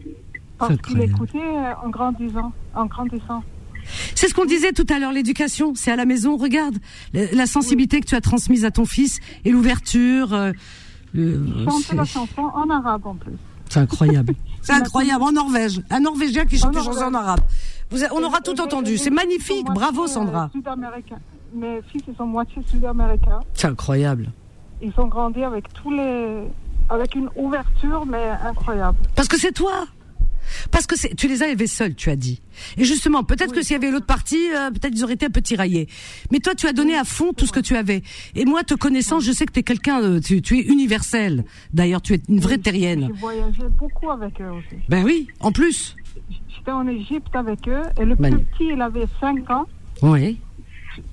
Parce 0.58 0.72
C'est 0.74 0.82
qu'il 0.82 1.00
écoutait 1.00 1.38
euh, 1.38 1.72
en 1.84 1.88
grandissant. 1.90 2.52
En 2.74 2.86
grandissant. 2.86 3.42
C'est 4.14 4.28
ce 4.28 4.34
qu'on 4.34 4.44
disait 4.44 4.72
tout 4.72 4.86
à 4.94 4.98
l'heure, 4.98 5.12
l'éducation, 5.12 5.74
c'est 5.74 5.90
à 5.90 5.96
la 5.96 6.04
maison. 6.04 6.36
Regarde 6.36 6.76
la, 7.12 7.46
sensibilité 7.46 8.00
que 8.00 8.06
tu 8.06 8.14
as 8.14 8.20
transmise 8.20 8.64
à 8.64 8.70
ton 8.70 8.84
fils 8.84 9.18
et 9.44 9.50
l'ouverture. 9.50 10.32
euh, 10.32 10.52
Il 11.14 11.64
chantait 11.68 11.96
la 11.96 12.04
chanson 12.04 12.42
en 12.42 12.70
arabe 12.70 13.06
en 13.06 13.14
plus. 13.14 13.32
C'est 13.68 13.80
incroyable. 13.80 14.34
C'est 14.62 14.72
incroyable. 14.72 15.24
En 15.24 15.32
Norvège, 15.32 15.80
un 15.90 16.00
Norvégien 16.00 16.44
qui 16.44 16.56
chante 16.58 16.74
des 16.74 16.80
chansons 16.80 17.02
en 17.02 17.14
arabe. 17.14 17.40
Vous 17.90 17.98
on 18.14 18.22
aura 18.22 18.40
tout 18.40 18.60
entendu. 18.60 18.96
C'est 18.98 19.10
magnifique. 19.10 19.66
Bravo, 19.66 20.06
Sandra. 20.06 20.44
euh, 20.44 20.48
Sud-américains. 20.52 21.18
Mes 21.54 21.80
fils, 21.90 22.02
ils 22.08 22.16
sont 22.16 22.26
moitié 22.26 22.62
sud-américains. 22.66 23.40
C'est 23.54 23.66
incroyable. 23.66 24.32
Ils 24.80 24.92
ont 24.96 25.06
grandi 25.06 25.42
avec 25.42 25.72
tous 25.74 25.90
les, 25.90 26.44
avec 26.88 27.14
une 27.14 27.28
ouverture, 27.36 28.06
mais 28.06 28.30
incroyable. 28.44 28.98
Parce 29.14 29.28
que 29.28 29.38
c'est 29.38 29.52
toi. 29.52 29.86
Parce 30.70 30.86
que 30.86 31.14
tu 31.14 31.28
les 31.28 31.42
avais 31.42 31.66
seuls, 31.66 31.94
tu 31.94 32.10
as 32.10 32.16
dit. 32.16 32.40
Et 32.76 32.84
justement, 32.84 33.22
peut-être 33.22 33.52
que 33.52 33.62
s'il 33.62 33.72
y 33.72 33.76
avait 33.76 33.90
l'autre 33.90 34.06
partie, 34.06 34.50
euh, 34.54 34.70
peut-être 34.70 34.92
ils 34.94 35.04
auraient 35.04 35.14
été 35.14 35.26
un 35.26 35.30
peu 35.30 35.40
tiraillés. 35.40 35.88
Mais 36.30 36.40
toi, 36.40 36.54
tu 36.54 36.66
as 36.66 36.72
donné 36.72 36.96
à 36.96 37.04
fond 37.04 37.32
tout 37.32 37.46
ce 37.46 37.52
que 37.52 37.60
tu 37.60 37.76
avais. 37.76 38.02
Et 38.34 38.44
moi, 38.44 38.64
te 38.64 38.74
connaissant, 38.74 39.20
je 39.20 39.32
sais 39.32 39.46
que 39.46 39.52
tu 39.52 39.60
es 39.60 39.62
quelqu'un, 39.62 40.20
tu, 40.20 40.42
tu 40.42 40.58
es 40.58 40.62
universel. 40.62 41.44
D'ailleurs, 41.72 42.02
tu 42.02 42.14
es 42.14 42.20
une 42.28 42.40
vraie 42.40 42.58
terrienne. 42.58 43.10
J'ai 43.14 43.20
voyagé 43.20 43.62
beaucoup 43.78 44.10
avec 44.10 44.40
eux 44.40 44.50
aussi. 44.50 44.82
Ben 44.88 45.04
oui, 45.04 45.28
en 45.40 45.52
plus. 45.52 45.96
J'étais 46.48 46.72
en 46.72 46.86
Égypte 46.86 47.34
avec 47.34 47.68
eux 47.68 47.82
et 48.00 48.04
le 48.04 48.16
plus 48.16 48.30
petit, 48.30 48.70
il 48.72 48.82
avait 48.82 49.06
5 49.20 49.50
ans. 49.50 49.66
Oui. 50.02 50.38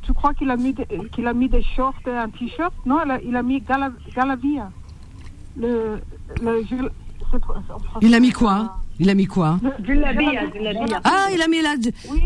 Tu, 0.04 0.14
crois 0.14 0.34
qu'il 0.34 0.50
a 0.52 0.58
mis 0.58 0.74
des, 0.74 0.86
qu'il 1.14 1.28
a 1.28 1.34
mis 1.34 1.48
des 1.50 1.64
shorts 1.64 1.94
et 2.08 2.12
un 2.12 2.30
t-shirt? 2.30 2.74
Non, 2.86 3.00
il 3.06 3.12
a, 3.12 3.22
il 3.22 3.36
a 3.36 3.44
mis 3.44 3.60
Gala- 3.62 3.92
Galavia. 4.16 4.70
Le, 5.58 6.00
le, 6.42 6.64
je- 6.70 6.76
c'est- 7.32 7.38
en 7.38 7.62
français, 7.80 8.00
Il 8.02 8.14
a 8.16 8.20
mis 8.20 8.32
quoi? 8.32 8.78
Il 9.02 9.10
a 9.10 9.14
mis 9.14 9.28
quoi? 9.28 9.58
Ah, 11.06 11.28
il 11.34 11.42
a 11.42 11.48
mis 11.48 11.62
la 11.62 11.76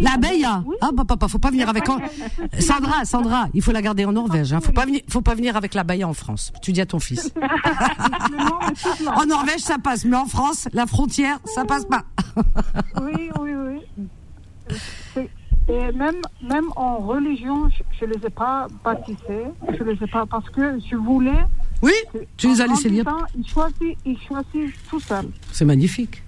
la 0.01 0.17
beia. 0.17 0.63
Ah, 0.81 0.89
bah, 0.91 1.03
papa, 1.07 1.27
faut 1.27 1.37
pas 1.37 1.51
venir 1.51 1.69
avec 1.69 1.87
en... 1.87 1.99
Sandra, 2.59 3.05
Sandra, 3.05 3.45
il 3.53 3.61
faut 3.61 3.71
la 3.71 3.83
garder 3.83 4.05
en 4.05 4.11
Norvège. 4.13 4.53
Hein. 4.53 4.59
Faut 4.59 4.71
pas 4.71 4.85
venir, 4.85 5.01
faut 5.07 5.21
pas 5.21 5.35
venir 5.35 5.55
avec 5.55 5.75
la 5.75 5.83
beia 5.83 6.07
en 6.07 6.13
France. 6.15 6.51
Tu 6.63 6.71
dis 6.71 6.81
à 6.81 6.87
ton 6.87 6.99
fils. 6.99 7.31
en 9.15 9.25
Norvège, 9.27 9.59
ça 9.59 9.77
passe, 9.77 10.03
mais 10.05 10.17
en 10.17 10.25
France, 10.25 10.67
la 10.73 10.87
frontière, 10.87 11.37
ça 11.45 11.63
passe 11.65 11.85
pas. 11.85 12.03
Oui, 13.01 13.29
oui, 13.39 13.51
oui. 13.53 14.77
Et 15.69 15.91
même, 15.93 16.17
même 16.41 16.65
en 16.75 16.97
religion, 16.97 17.69
je 17.99 18.05
ne 18.05 18.13
les 18.13 18.25
ai 18.25 18.29
pas 18.29 18.67
baptisés. 18.83 19.45
Je 19.77 19.83
les 19.83 19.93
ai 20.03 20.07
pas 20.07 20.25
parce 20.25 20.49
que 20.49 20.77
je 20.79 20.95
voulais. 20.95 21.45
Oui, 21.81 21.93
tu 22.37 22.47
les 22.47 22.61
as 22.61 22.67
laissés 22.67 22.89
libre. 22.89 23.11
libres. 23.11 23.27
Ils 23.37 23.47
choisissent, 23.47 23.97
ils 24.05 24.19
choisissent 24.27 24.75
tout 24.89 24.99
seuls. 24.99 25.29
C'est 25.51 25.65
magnifique. 25.65 26.21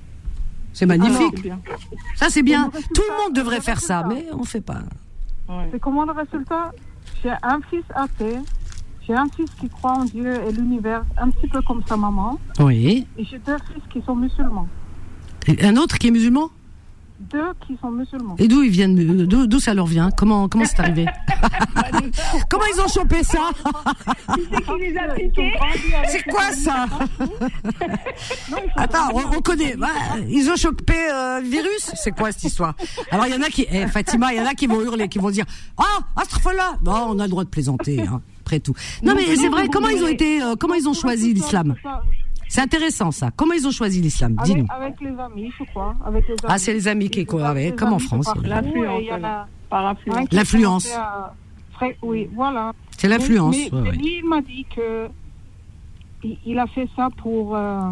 C'est 0.74 0.86
magnifique. 0.86 1.46
Alors. 1.46 1.58
Ça, 2.16 2.28
c'est 2.30 2.44
bien. 2.44 2.70
Le 2.74 2.82
Tout 2.94 3.04
le 3.10 3.24
monde 3.24 3.34
devrait 3.36 3.58
le 3.58 3.62
faire 3.62 3.80
ça, 3.80 4.04
mais 4.08 4.26
on 4.34 4.44
fait 4.44 4.62
pas. 4.62 4.82
C'est 5.72 5.80
comment 5.80 6.06
le 6.06 6.12
résultat? 6.12 6.72
J'ai 7.24 7.32
un 7.44 7.60
fils 7.70 7.84
athée, 7.94 8.38
j'ai 9.06 9.14
un 9.14 9.28
fils 9.36 9.50
qui 9.60 9.70
croit 9.70 9.94
en 9.94 10.06
Dieu 10.06 10.34
et 10.48 10.52
l'univers, 10.52 11.04
un 11.18 11.30
petit 11.30 11.48
peu 11.48 11.62
comme 11.62 11.82
sa 11.88 11.96
maman, 11.96 12.40
Oui. 12.60 13.06
et 13.18 13.24
j'ai 13.26 13.38
deux 13.40 13.58
fils 13.72 13.84
qui 13.92 14.02
sont 14.02 14.16
musulmans. 14.16 14.68
Et 15.48 15.64
un 15.66 15.76
autre 15.78 15.98
qui 15.98 16.08
est 16.08 16.12
musulman? 16.12 16.50
Deux 17.18 17.54
qui 17.66 17.78
sont 17.82 17.92
musulmans. 17.92 18.36
Et 18.38 18.48
d'où 18.48 18.62
ils 18.62 18.70
viennent 18.70 19.26
D'où 19.26 19.48
d'où 19.48 19.60
ça 19.60 19.74
leur 19.74 19.86
vient? 19.86 20.10
Comment 20.12 20.50
comment 20.50 20.66
c'est 20.66 20.80
arrivé? 20.82 21.06
Comment 22.50 22.66
ils 22.74 22.82
ont 22.82 22.88
chopé 22.88 23.24
ça? 23.24 23.50
C'est 26.08 26.24
quoi 26.30 26.52
ça? 26.52 26.86
Attends, 28.76 29.10
on, 29.14 29.38
on 29.38 29.42
connaît. 29.42 29.76
Bah, 29.76 29.88
ils 30.30 30.50
ont 30.50 30.56
chopé 30.56 30.94
euh, 30.94 31.40
le 31.40 31.48
virus? 31.48 31.92
C'est 31.96 32.12
quoi 32.12 32.32
cette 32.32 32.44
histoire? 32.44 32.76
Alors 33.12 33.28
il 33.28 33.34
y 33.34 33.38
en 33.38 33.42
a 33.42 33.48
qui, 33.50 33.66
eh, 33.72 33.88
Fatima, 33.88 34.34
il 34.34 34.38
y 34.38 34.42
en 34.42 34.46
a 34.46 34.54
qui 34.54 34.68
vont 34.68 34.82
hurler, 34.82 35.08
qui 35.08 35.20
vont 35.20 35.30
dire 35.30 35.46
Ah, 35.78 36.00
Astrafallah 36.18 36.78
Bon, 36.82 36.92
on 37.10 37.20
a 37.20 37.24
le 37.24 37.30
droit 37.30 37.44
de 37.44 37.50
plaisanter, 37.50 38.02
hein, 38.02 38.22
après 38.42 38.60
tout. 38.60 38.74
Non 39.04 39.14
mais 39.16 39.36
c'est 39.36 39.50
vrai, 39.50 39.68
comment 39.70 39.90
ils 39.90 40.04
ont 40.04 40.08
été, 40.08 40.42
euh, 40.42 40.56
comment 40.60 40.74
ils 40.76 40.88
ont 40.88 40.94
choisi 40.94 41.34
l'islam? 41.34 41.76
C'est 42.48 42.62
intéressant 42.62 43.12
ça. 43.12 43.32
Comment 43.36 43.54
ils 43.54 43.68
ont 43.68 43.72
choisi 43.72 44.02
l'islam 44.02 44.36
Avec, 44.38 44.54
Dis-nous. 44.56 44.68
avec 44.70 45.02
les 45.02 45.20
amis, 45.20 45.52
je 45.60 45.64
crois. 45.66 45.96
Avec 46.06 46.24
les 46.28 46.34
amis. 46.34 46.42
Ah, 46.48 46.58
c'est 46.58 46.74
les 46.74 46.88
amis 46.88 47.10
qui, 47.10 47.26
quoi, 47.26 47.52
ouais, 47.54 47.74
comme 47.76 47.94
en 47.94 48.00
France. 48.00 48.28
L'influence. 48.44 49.02
L'influence. 50.32 50.88
Fré- 51.74 51.98
Oui, 52.02 52.30
voilà. 52.34 52.72
C'est 52.98 53.08
l'influence, 53.10 53.56
Mais, 53.58 53.74
ouais, 53.74 53.82
mais 53.82 53.90
ouais. 53.90 53.96
lui, 53.98 54.18
il 54.20 54.26
m'a 54.30 54.42
dit 54.42 54.66
que 54.74 55.08
il, 56.24 56.38
il 56.46 56.58
a 56.60 56.68
fait 56.68 56.88
ça 56.96 57.10
pour. 57.18 57.56
euh, 57.58 57.92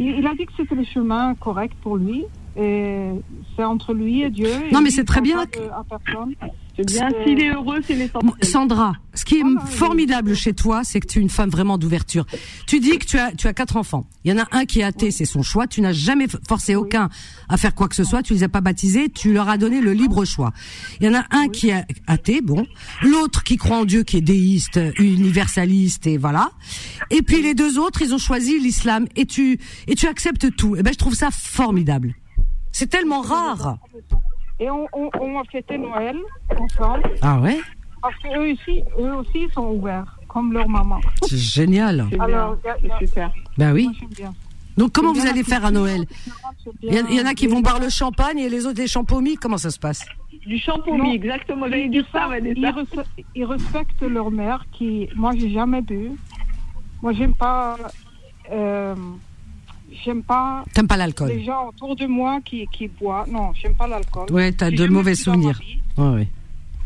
il, 0.00 0.06
il 0.18 0.26
a 0.26 0.34
dit 0.34 0.44
que 0.46 0.52
c'était 0.56 0.74
le 0.74 0.84
chemin 0.84 1.34
correct 1.36 1.74
pour 1.82 1.96
lui. 1.96 2.24
Et 2.56 3.10
c'est 3.56 3.64
entre 3.64 3.92
lui 3.94 4.22
et 4.22 4.30
Dieu. 4.30 4.48
et 4.48 4.72
Non, 4.72 4.80
mais 4.80 4.90
c'est 4.90 5.04
très 5.04 5.20
bien 5.20 5.40
à 5.40 5.46
personne. 5.84 6.34
C'est 6.76 6.86
bien, 6.86 7.08
s'il 7.24 7.40
est 7.40 7.50
heureux, 7.50 7.80
c'est 7.86 7.94
l'essentiel. 7.94 8.32
Sandra, 8.42 8.94
ce 9.14 9.24
qui 9.24 9.36
est 9.36 9.44
formidable 9.66 10.34
chez 10.34 10.54
toi, 10.54 10.82
c'est 10.82 10.98
que 10.98 11.06
tu 11.06 11.20
es 11.20 11.22
une 11.22 11.30
femme 11.30 11.50
vraiment 11.50 11.78
d'ouverture. 11.78 12.26
Tu 12.66 12.80
dis 12.80 12.98
que 12.98 13.06
tu 13.06 13.18
as, 13.18 13.32
tu 13.32 13.46
as 13.46 13.52
quatre 13.52 13.76
enfants. 13.76 14.06
Il 14.24 14.32
y 14.32 14.34
en 14.34 14.42
a 14.42 14.48
un 14.50 14.64
qui 14.64 14.80
est 14.80 14.82
athée, 14.82 15.12
c'est 15.12 15.24
son 15.24 15.42
choix. 15.42 15.68
Tu 15.68 15.80
n'as 15.80 15.92
jamais 15.92 16.26
forcé 16.48 16.74
aucun 16.74 17.10
à 17.48 17.56
faire 17.56 17.74
quoi 17.74 17.88
que 17.88 17.94
ce 17.94 18.02
soit. 18.02 18.22
Tu 18.22 18.34
les 18.34 18.42
as 18.42 18.48
pas 18.48 18.60
baptisés. 18.60 19.08
Tu 19.08 19.32
leur 19.32 19.48
as 19.48 19.56
donné 19.56 19.80
le 19.80 19.92
libre 19.92 20.24
choix. 20.24 20.52
Il 21.00 21.06
y 21.06 21.08
en 21.08 21.14
a 21.14 21.24
un 21.30 21.48
qui 21.48 21.70
est 21.70 21.84
athée, 22.08 22.40
bon. 22.40 22.66
L'autre 23.02 23.44
qui 23.44 23.56
croit 23.56 23.78
en 23.78 23.84
Dieu, 23.84 24.02
qui 24.02 24.16
est 24.16 24.22
déiste, 24.22 24.80
universaliste, 24.98 26.06
et 26.08 26.18
voilà. 26.18 26.50
Et 27.10 27.22
puis 27.22 27.40
les 27.40 27.54
deux 27.54 27.78
autres, 27.78 28.02
ils 28.02 28.14
ont 28.14 28.18
choisi 28.18 28.58
l'islam. 28.58 29.06
Et 29.14 29.26
tu, 29.26 29.60
et 29.86 29.94
tu 29.94 30.08
acceptes 30.08 30.56
tout. 30.56 30.74
Et 30.74 30.82
ben, 30.82 30.92
je 30.92 30.98
trouve 30.98 31.14
ça 31.14 31.30
formidable. 31.30 32.14
C'est 32.72 32.88
tellement 32.88 33.20
rare. 33.20 33.78
Et 34.64 34.70
on, 34.70 34.86
on, 34.94 35.10
on 35.20 35.38
a 35.40 35.44
fêté 35.44 35.76
Noël 35.76 36.16
ensemble. 36.58 37.02
Ah 37.20 37.38
ouais? 37.38 37.58
Parce 38.00 38.14
qu'eux 38.22 38.52
aussi, 38.52 38.82
eux 38.98 39.14
aussi 39.16 39.46
sont 39.52 39.66
ouverts, 39.76 40.18
comme 40.26 40.54
leur 40.54 40.68
maman. 40.68 41.00
C'est 41.28 41.36
génial. 41.36 42.06
Alors, 42.18 42.56
c'est 42.80 43.06
super. 43.06 43.30
Ben 43.58 43.74
oui. 43.74 43.84
Moi, 43.84 43.92
j'aime 44.00 44.08
bien. 44.08 44.34
Donc 44.78 44.92
comment 44.92 45.12
vous 45.12 45.26
allez 45.26 45.44
faire 45.44 45.64
à 45.66 45.70
Noël 45.70 46.04
Il 46.82 46.94
y, 46.94 46.98
en- 47.00 47.06
il 47.08 47.14
y 47.16 47.20
en 47.20 47.26
a 47.26 47.34
qui 47.34 47.46
vont 47.46 47.60
boire 47.60 47.78
le 47.78 47.90
champagne 47.90 48.38
et 48.38 48.48
les 48.48 48.64
autres 48.64 48.76
des 48.76 48.86
champomis. 48.88 49.36
Comment 49.36 49.58
ça 49.58 49.70
se 49.70 49.78
passe? 49.78 50.02
Du 50.46 50.58
Non. 50.88 51.12
exactement. 51.12 51.66
Ils, 51.66 51.90
dire 51.90 52.06
ça, 52.10 52.26
ils, 52.38 52.60
Vanessa. 52.60 52.80
res- 52.80 53.04
ils 53.34 53.44
respectent 53.44 54.02
leur 54.02 54.30
mère 54.30 54.64
qui, 54.72 55.08
moi, 55.14 55.32
j'ai 55.38 55.50
jamais 55.52 55.82
bu. 55.82 56.12
Moi, 57.02 57.12
j'aime 57.12 57.34
pas, 57.34 57.76
euh, 58.50 58.94
j'aime 60.04 60.22
pas 60.22 60.64
T'aimes 60.72 60.86
pas 60.88 60.96
l'alcool 60.96 61.28
les 61.28 61.44
gens 61.44 61.68
autour 61.68 61.94
de 61.96 62.06
moi 62.06 62.40
qui, 62.44 62.66
qui 62.72 62.88
boivent. 62.88 63.30
Non, 63.30 63.52
j'aime 63.54 63.74
pas 63.74 63.86
l'alcool. 63.86 64.30
Ouais, 64.32 64.52
t'as 64.52 64.70
de 64.70 64.86
mauvais 64.86 65.14
souvenirs. 65.14 65.60
Ouais, 65.98 66.08
ouais. 66.08 66.28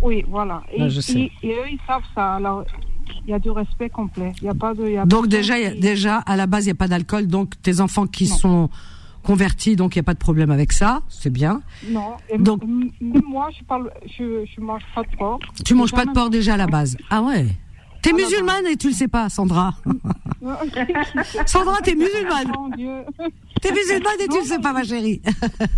Oui, 0.03 0.25
voilà. 0.29 0.63
Et, 0.73 0.89
je 0.91 1.01
sais. 1.01 1.19
et- 1.21 1.33
et 1.43 1.53
eux, 1.55 1.69
ils 1.71 1.79
savent 1.87 2.03
ça. 2.15 2.35
Alors, 2.35 2.65
il 3.27 3.31
y 3.31 3.33
a 3.35 3.39
du 3.39 3.51
respect 3.51 3.89
complet. 3.91 4.33
Il 4.41 4.45
y 4.45 4.49
a 4.49 4.55
pas 4.55 4.75
de. 4.75 4.85
il 4.87 4.93
y 4.93 4.97
a 4.99 5.05
Donc 5.05 5.27
déjà, 5.29 5.59
qui- 5.59 5.81
déjà 5.81 6.19
à 6.19 6.37
la 6.37 6.47
base, 6.47 6.65
il 6.65 6.69
n'y 6.69 6.73
a 6.73 6.77
pas 6.77 6.89
d'alcool. 6.89 7.27
Donc 7.27 7.61
tes 7.63 7.81
enfants 7.81 8.07
qui 8.07 8.29
Non. 8.29 8.37
sont 8.37 8.71
convertis, 9.25 9.77
donc 9.77 9.95
il 9.97 9.99
n'y 9.99 10.01
a 10.01 10.05
pas 10.05 10.15
de 10.15 10.19
problème 10.19 10.51
avec 10.51 10.73
ça. 10.73 11.03
C'est 11.09 11.31
bien. 11.33 11.61
Non. 11.91 12.13
Et 12.31 12.39
Donc- 12.39 12.63
même 12.65 12.91
moi, 13.27 13.49
je 13.59 13.65
parle, 13.65 13.91
je, 14.07 14.45
je 14.55 14.61
mange 14.61 14.83
pas 14.95 15.03
de 15.03 15.17
porc. 15.17 15.41
Tu 15.65 15.75
manges 15.75 15.93
pas 15.93 16.07
de 16.07 16.13
porc 16.13 16.31
déjà 16.31 16.55
à 16.55 16.57
la 16.57 16.67
base. 16.67 16.97
Ah 17.11 17.23
ouais. 17.23 17.47
T'es 18.09 18.15
musulmane 18.15 18.67
et 18.67 18.77
tu 18.77 18.89
le 18.89 18.95
sais 18.95 19.09
pas, 19.09 19.29
Sandra. 19.29 19.75
Sandra, 21.47 21.77
t'es 21.83 21.95
musulmane. 21.95 22.51
Mon 22.57 22.69
Dieu. 22.71 23.05
T'es 23.61 23.71
musulmane 23.71 24.21
et 24.21 24.29
tu 24.29 24.39
le 24.39 24.45
sais 24.45 24.59
pas, 24.59 24.73
ma 24.73 24.83
chérie. 24.83 25.21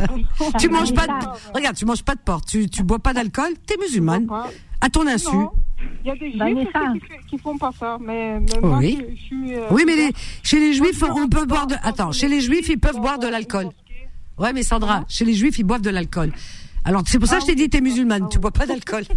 tu 0.60 0.68
manges 0.68 0.94
pas 0.94 1.06
de... 1.08 1.12
Regarde, 1.54 1.76
tu 1.76 1.84
manges 1.86 2.04
pas 2.04 2.14
de 2.14 2.20
porc, 2.20 2.44
tu, 2.44 2.68
tu 2.68 2.84
bois 2.84 3.00
pas 3.00 3.12
d'alcool, 3.12 3.50
t'es 3.66 3.76
musulmane. 3.78 4.28
À 4.80 4.88
ton 4.88 5.06
insu. 5.08 5.26
Il 6.04 6.08
y 6.08 6.10
a 6.10 6.14
des 6.14 6.28
juifs 6.30 6.38
Vanessa. 6.38 6.92
aussi 6.92 7.00
qui, 7.28 7.38
font 7.38 7.58
pas 7.58 7.72
ça, 7.78 7.98
mais, 8.00 8.38
mais 8.38 8.60
moi, 8.60 8.78
Oui. 8.78 8.98
je, 9.10 9.16
je 9.16 9.20
suis. 9.22 9.54
euh, 9.54 9.66
Oui, 9.72 9.82
mais 9.86 9.96
les- 9.96 10.12
chez 10.42 10.60
les 10.60 10.72
juifs, 10.74 11.02
on 11.02 11.28
peut 11.28 11.46
boire 11.46 11.66
de... 11.66 11.74
Attends, 11.82 12.12
chez 12.12 12.28
les- 12.28 12.40
juifs, 12.40 12.68
ils 12.68 12.78
peuvent 12.78 13.00
boire 13.00 13.18
de 13.18 13.26
l'alcool. 13.26 13.70
Ouais, 14.38 14.52
mais 14.52 14.62
Sandra, 14.62 15.04
chez 15.08 15.24
les 15.24 15.34
juifs, 15.34 15.58
ils 15.58 15.64
boivent 15.64 15.80
de 15.82 15.90
l'alcool. 15.90 16.32
Alors, 16.84 17.02
c'est 17.06 17.18
pour 17.18 17.28
ça 17.28 17.36
que 17.36 17.42
je 17.42 17.46
t'ai 17.48 17.54
dit, 17.56 17.68
t'es 17.68 17.80
musulmane, 17.80 18.28
tu 18.30 18.38
bois 18.38 18.52
pas 18.52 18.66
d'alcool. 18.66 19.04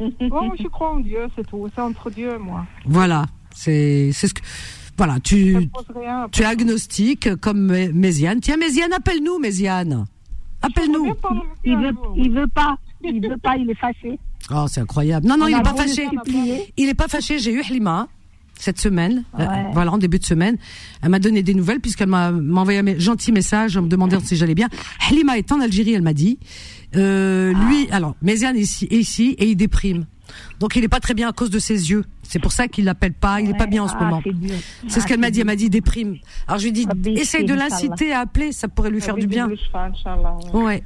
Bon, 0.00 0.52
je 0.58 0.68
crois 0.68 0.90
en 0.92 1.00
Dieu, 1.00 1.20
c'est 1.36 1.46
tout. 1.46 1.68
C'est 1.74 1.80
entre 1.80 2.10
Dieu 2.10 2.34
et 2.34 2.38
moi. 2.38 2.64
Voilà, 2.84 3.26
c'est 3.54 4.10
c'est 4.12 4.28
ce 4.28 4.34
que... 4.34 4.42
Voilà, 4.96 5.20
tu, 5.20 5.56
tu 6.32 6.42
es 6.42 6.44
agnostique 6.44 7.36
comme 7.36 7.70
Mé- 7.72 7.92
Méziane. 7.92 8.40
Tiens, 8.40 8.56
Méziane, 8.56 8.92
appelle-nous, 8.92 9.38
Méziane. 9.38 10.06
Appelle-nous. 10.60 11.14
Il 11.64 11.76
veut, 11.76 11.92
il 12.16 12.32
veut 12.32 12.48
pas. 12.48 12.76
Il 13.04 13.20
veut 13.28 13.36
pas, 13.36 13.56
il 13.56 13.70
est 13.70 13.78
fâché. 13.78 14.18
Oh, 14.52 14.64
c'est 14.68 14.80
incroyable. 14.80 15.24
Non, 15.28 15.36
non, 15.36 15.44
On 15.44 15.48
il 15.48 15.54
a 15.54 15.58
n'est 15.58 15.62
pas 15.62 15.70
beau 15.72 15.82
le 15.82 15.86
fâché. 15.86 16.08
Il 16.76 16.86
n'est 16.86 16.94
pas 16.94 17.06
fâché. 17.06 17.38
J'ai 17.38 17.52
eu 17.52 17.62
Halima 17.62 18.08
cette 18.58 18.80
semaine, 18.80 19.22
euh, 19.38 19.46
Ouais. 19.46 19.66
voilà, 19.72 19.92
en 19.92 19.98
début 19.98 20.18
de 20.18 20.24
semaine. 20.24 20.56
Elle 21.00 21.10
m'a 21.10 21.20
donné 21.20 21.44
des 21.44 21.54
nouvelles 21.54 21.78
puisqu'elle 21.78 22.08
m'a 22.08 22.32
m'a 22.32 22.62
envoyé 22.62 22.80
un 22.80 22.98
gentil 22.98 23.30
message 23.30 23.76
en 23.76 23.82
me 23.82 23.88
demandant 23.88 24.18
si 24.18 24.34
j'allais 24.34 24.56
bien. 24.56 24.68
Halima 25.08 25.38
est 25.38 25.52
en 25.52 25.60
Algérie, 25.60 25.92
elle 25.94 26.02
m'a 26.02 26.12
dit. 26.12 26.40
Euh, 26.96 27.52
lui, 27.52 27.88
alors, 27.90 28.14
Méziane 28.22 28.56
est 28.56 28.60
ici, 28.60 28.86
est 28.90 28.96
ici 28.96 29.36
et 29.38 29.46
il 29.48 29.56
déprime. 29.56 30.06
Donc 30.60 30.76
il 30.76 30.84
est 30.84 30.88
pas 30.88 31.00
très 31.00 31.14
bien 31.14 31.28
à 31.28 31.32
cause 31.32 31.50
de 31.50 31.58
ses 31.58 31.90
yeux. 31.90 32.04
C'est 32.22 32.38
pour 32.38 32.52
ça 32.52 32.68
qu'il 32.68 32.84
l'appelle 32.84 33.14
pas. 33.14 33.40
Il 33.40 33.48
est 33.50 33.56
pas 33.56 33.66
bien 33.66 33.84
en 33.84 33.88
ce 33.88 33.94
Ah, 33.98 34.04
moment. 34.04 34.22
c'est 34.86 35.00
ce 35.00 35.04
Ah, 35.04 35.08
qu'elle 35.08 35.20
m'a 35.20 35.30
dit. 35.30 35.40
Elle 35.40 35.46
m'a 35.46 35.56
dit 35.56 35.70
déprime. 35.70 36.16
Alors 36.46 36.58
je 36.58 36.68
lui 36.68 36.80
ai 36.82 36.84
dit, 36.86 37.10
essaye 37.18 37.44
de 37.46 37.54
l'inciter 37.54 38.12
à 38.12 38.20
appeler. 38.20 38.52
Ça 38.52 38.68
pourrait 38.68 38.90
lui 38.90 39.00
faire 39.00 39.16
du 39.16 39.26
bien. 39.26 39.48
Ouais. 40.52 40.82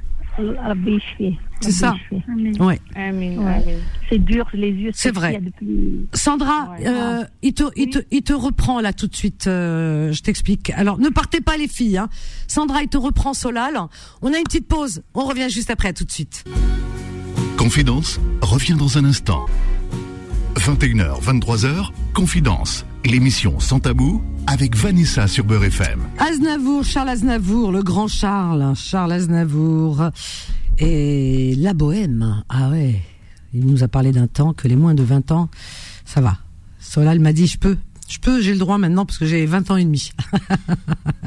C'est 1.61 1.71
ça. 1.71 1.95
Ouais. 2.59 2.79
C'est 4.09 4.19
dur, 4.19 4.47
les 4.53 4.69
yeux. 4.71 4.91
C'est 4.93 5.09
ce 5.09 5.13
vrai. 5.13 5.39
Sandra, 6.13 6.71
Ouais. 6.77 6.87
euh, 6.87 7.23
il, 7.41 7.53
te, 7.53 7.63
il, 7.75 7.89
te, 7.89 7.99
il 8.11 8.21
te 8.23 8.33
reprend 8.33 8.81
là 8.81 8.93
tout 8.93 9.07
de 9.07 9.15
suite. 9.15 9.47
euh, 9.47 10.11
je 10.11 10.21
t'explique. 10.21 10.71
Alors, 10.71 10.97
ne 10.99 11.09
partez 11.09 11.39
pas 11.41 11.55
les 11.57 11.67
filles. 11.67 11.97
Hein. 11.97 12.09
Sandra, 12.47 12.81
il 12.81 12.89
te 12.89 12.97
reprend 12.97 13.33
Solal. 13.33 13.77
On 14.21 14.33
a 14.33 14.37
une 14.37 14.43
petite 14.43 14.67
pause. 14.67 15.03
On 15.13 15.23
revient 15.25 15.49
juste 15.49 15.69
après. 15.69 15.89
À 15.89 15.93
tout 15.93 16.03
de 16.05 16.11
suite. 16.11 16.43
Confidence 17.57 18.19
revient 18.41 18.75
dans 18.77 18.97
un 18.97 19.05
instant. 19.05 19.45
21h, 20.55 21.21
23h, 21.21 21.89
Confidence, 22.13 22.85
l'émission 23.05 23.59
sans 23.59 23.79
tabou 23.79 24.21
avec 24.47 24.75
Vanessa 24.75 25.27
sur 25.27 25.43
Beurre 25.43 25.65
FM. 25.65 26.01
Aznavour, 26.19 26.83
Charles 26.83 27.09
Aznavour, 27.09 27.71
le 27.71 27.83
grand 27.83 28.07
Charles, 28.07 28.73
Charles 28.75 29.11
Aznavour. 29.11 30.09
Et 30.79 31.55
la 31.57 31.73
bohème. 31.73 32.43
Ah 32.49 32.69
ouais. 32.69 33.01
Il 33.53 33.65
nous 33.65 33.83
a 33.83 33.87
parlé 33.87 34.11
d'un 34.11 34.27
temps 34.27 34.53
que 34.53 34.67
les 34.67 34.75
moins 34.75 34.93
de 34.93 35.03
20 35.03 35.31
ans, 35.31 35.49
ça 36.05 36.21
va. 36.21 36.37
Solal 36.79 37.19
m'a 37.19 37.33
dit, 37.33 37.47
je 37.47 37.57
peux. 37.57 37.77
Je 38.07 38.19
peux, 38.19 38.41
j'ai 38.41 38.53
le 38.53 38.59
droit 38.59 38.77
maintenant 38.77 39.05
parce 39.05 39.17
que 39.17 39.25
j'ai 39.25 39.45
20 39.45 39.71
ans 39.71 39.77
et 39.77 39.83
demi. 39.83 40.11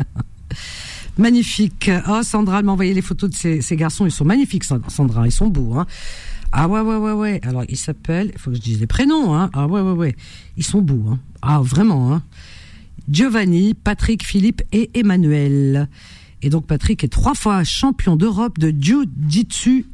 Magnifique. 1.19 1.91
Oh, 2.09 2.23
Sandra 2.23 2.63
m'a 2.63 2.73
envoyé 2.73 2.95
les 2.95 3.03
photos 3.03 3.31
de 3.31 3.35
ces, 3.35 3.63
ces 3.63 3.77
garçons. 3.77 4.07
Ils 4.07 4.13
sont 4.13 4.25
magnifiques, 4.25 4.65
Sandra. 4.65 5.27
Ils 5.27 5.33
sont 5.33 5.49
beaux. 5.49 5.79
Hein. 5.79 5.87
Ah 6.59 6.69
ouais, 6.69 6.81
ouais, 6.81 6.97
ouais, 6.97 7.13
ouais. 7.13 7.41
Alors, 7.45 7.65
ils 7.69 7.77
s'appellent... 7.77 8.31
Il 8.33 8.39
faut 8.41 8.51
que 8.51 8.57
je 8.57 8.63
dise 8.63 8.81
les 8.81 8.87
prénoms. 8.87 9.35
Hein. 9.35 9.51
Ah 9.53 9.67
ouais, 9.67 9.83
ouais, 9.83 9.93
ouais. 9.93 10.17
Ils 10.57 10.65
sont 10.65 10.81
beaux. 10.81 11.11
Hein. 11.11 11.19
Ah, 11.43 11.61
vraiment. 11.61 12.15
Hein. 12.15 12.23
Giovanni, 13.11 13.75
Patrick, 13.75 14.25
Philippe 14.25 14.63
et 14.73 14.91
Emmanuel. 14.95 15.89
Et 16.41 16.49
donc, 16.49 16.67
Patrick 16.67 17.05
est 17.05 17.09
trois 17.09 17.35
fois 17.35 17.63
champion 17.63 18.17
d'Europe 18.17 18.59
de 18.59 18.71
Jiu-Jitsu 18.71 19.87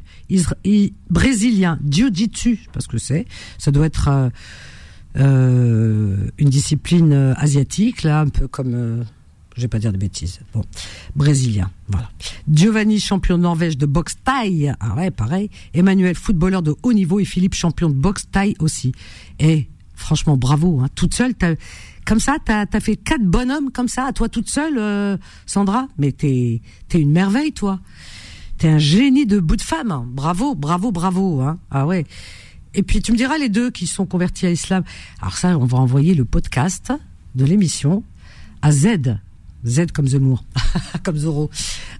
brésilien. 1.09 1.79
Jiu-Jitsu, 1.85 2.55
je 2.55 2.63
sais 2.63 2.69
pas 2.71 2.79
ce 2.79 2.87
que 2.87 2.97
c'est. 2.97 3.25
Ça 3.57 3.71
doit 3.71 3.85
être... 3.85 4.07
euh, 4.07 4.29
euh, 5.15 6.17
une 6.39 6.49
discipline 6.49 7.13
euh, 7.13 7.33
asiatique, 7.35 8.01
là, 8.01 8.21
un 8.21 8.29
peu 8.29 8.47
comme, 8.47 9.05
je 9.55 9.61
vais 9.61 9.67
pas 9.67 9.79
dire 9.79 9.91
de 9.91 9.97
bêtises, 9.97 10.39
bon, 10.53 10.63
brésilien, 11.15 11.69
voilà. 11.87 12.09
Giovanni, 12.51 12.99
champion 12.99 13.37
de 13.37 13.43
Norvège 13.43 13.77
de 13.77 13.85
boxe 13.85 14.15
taille, 14.23 14.73
ah 14.79 14.95
ouais, 14.95 15.11
pareil. 15.11 15.49
Emmanuel, 15.73 16.15
footballeur 16.15 16.61
de 16.61 16.75
haut 16.83 16.93
niveau, 16.93 17.19
et 17.19 17.25
Philippe, 17.25 17.53
champion 17.53 17.89
de 17.89 17.95
boxe 17.95 18.27
taille 18.31 18.55
aussi. 18.59 18.93
Et 19.39 19.67
franchement, 19.95 20.37
bravo, 20.37 20.79
hein, 20.79 20.87
toute 20.95 21.13
seule, 21.13 21.33
comme 22.05 22.19
ça, 22.19 22.37
t'as 22.43 22.65
as 22.71 22.79
fait 22.79 22.95
quatre 22.95 23.23
bonhommes 23.23 23.71
comme 23.71 23.87
ça, 23.87 24.05
à 24.05 24.11
toi 24.13 24.27
toute 24.27 24.49
seule, 24.49 24.77
euh, 24.77 25.17
Sandra? 25.45 25.87
Mais 25.97 26.11
t'es 26.11 26.61
t'es 26.89 26.99
une 26.99 27.11
merveille, 27.11 27.53
toi. 27.53 27.79
T'es 28.57 28.67
un 28.67 28.77
génie 28.77 29.25
de 29.25 29.39
bout 29.39 29.55
de 29.55 29.61
femme. 29.61 29.91
hein. 29.91 30.05
Bravo, 30.07 30.55
bravo, 30.55 30.91
bravo. 30.91 31.41
Hein. 31.41 31.59
Ah 31.71 31.85
ouais. 31.85 32.05
Et 32.73 32.83
puis 32.83 33.01
tu 33.01 33.11
me 33.11 33.17
diras 33.17 33.37
les 33.37 33.49
deux 33.49 33.71
qui 33.71 33.87
sont 33.87 34.05
convertis 34.05 34.45
à 34.47 34.49
l'islam. 34.49 34.83
Alors 35.21 35.37
ça, 35.37 35.57
on 35.57 35.65
va 35.65 35.77
envoyer 35.77 36.13
le 36.13 36.25
podcast 36.25 36.91
de 37.35 37.45
l'émission 37.45 38.03
à 38.61 38.71
Z. 38.71 39.17
Z 39.65 39.91
comme 39.93 40.07
Zemmour, 40.07 40.43
comme 41.03 41.17
Zorro. 41.17 41.49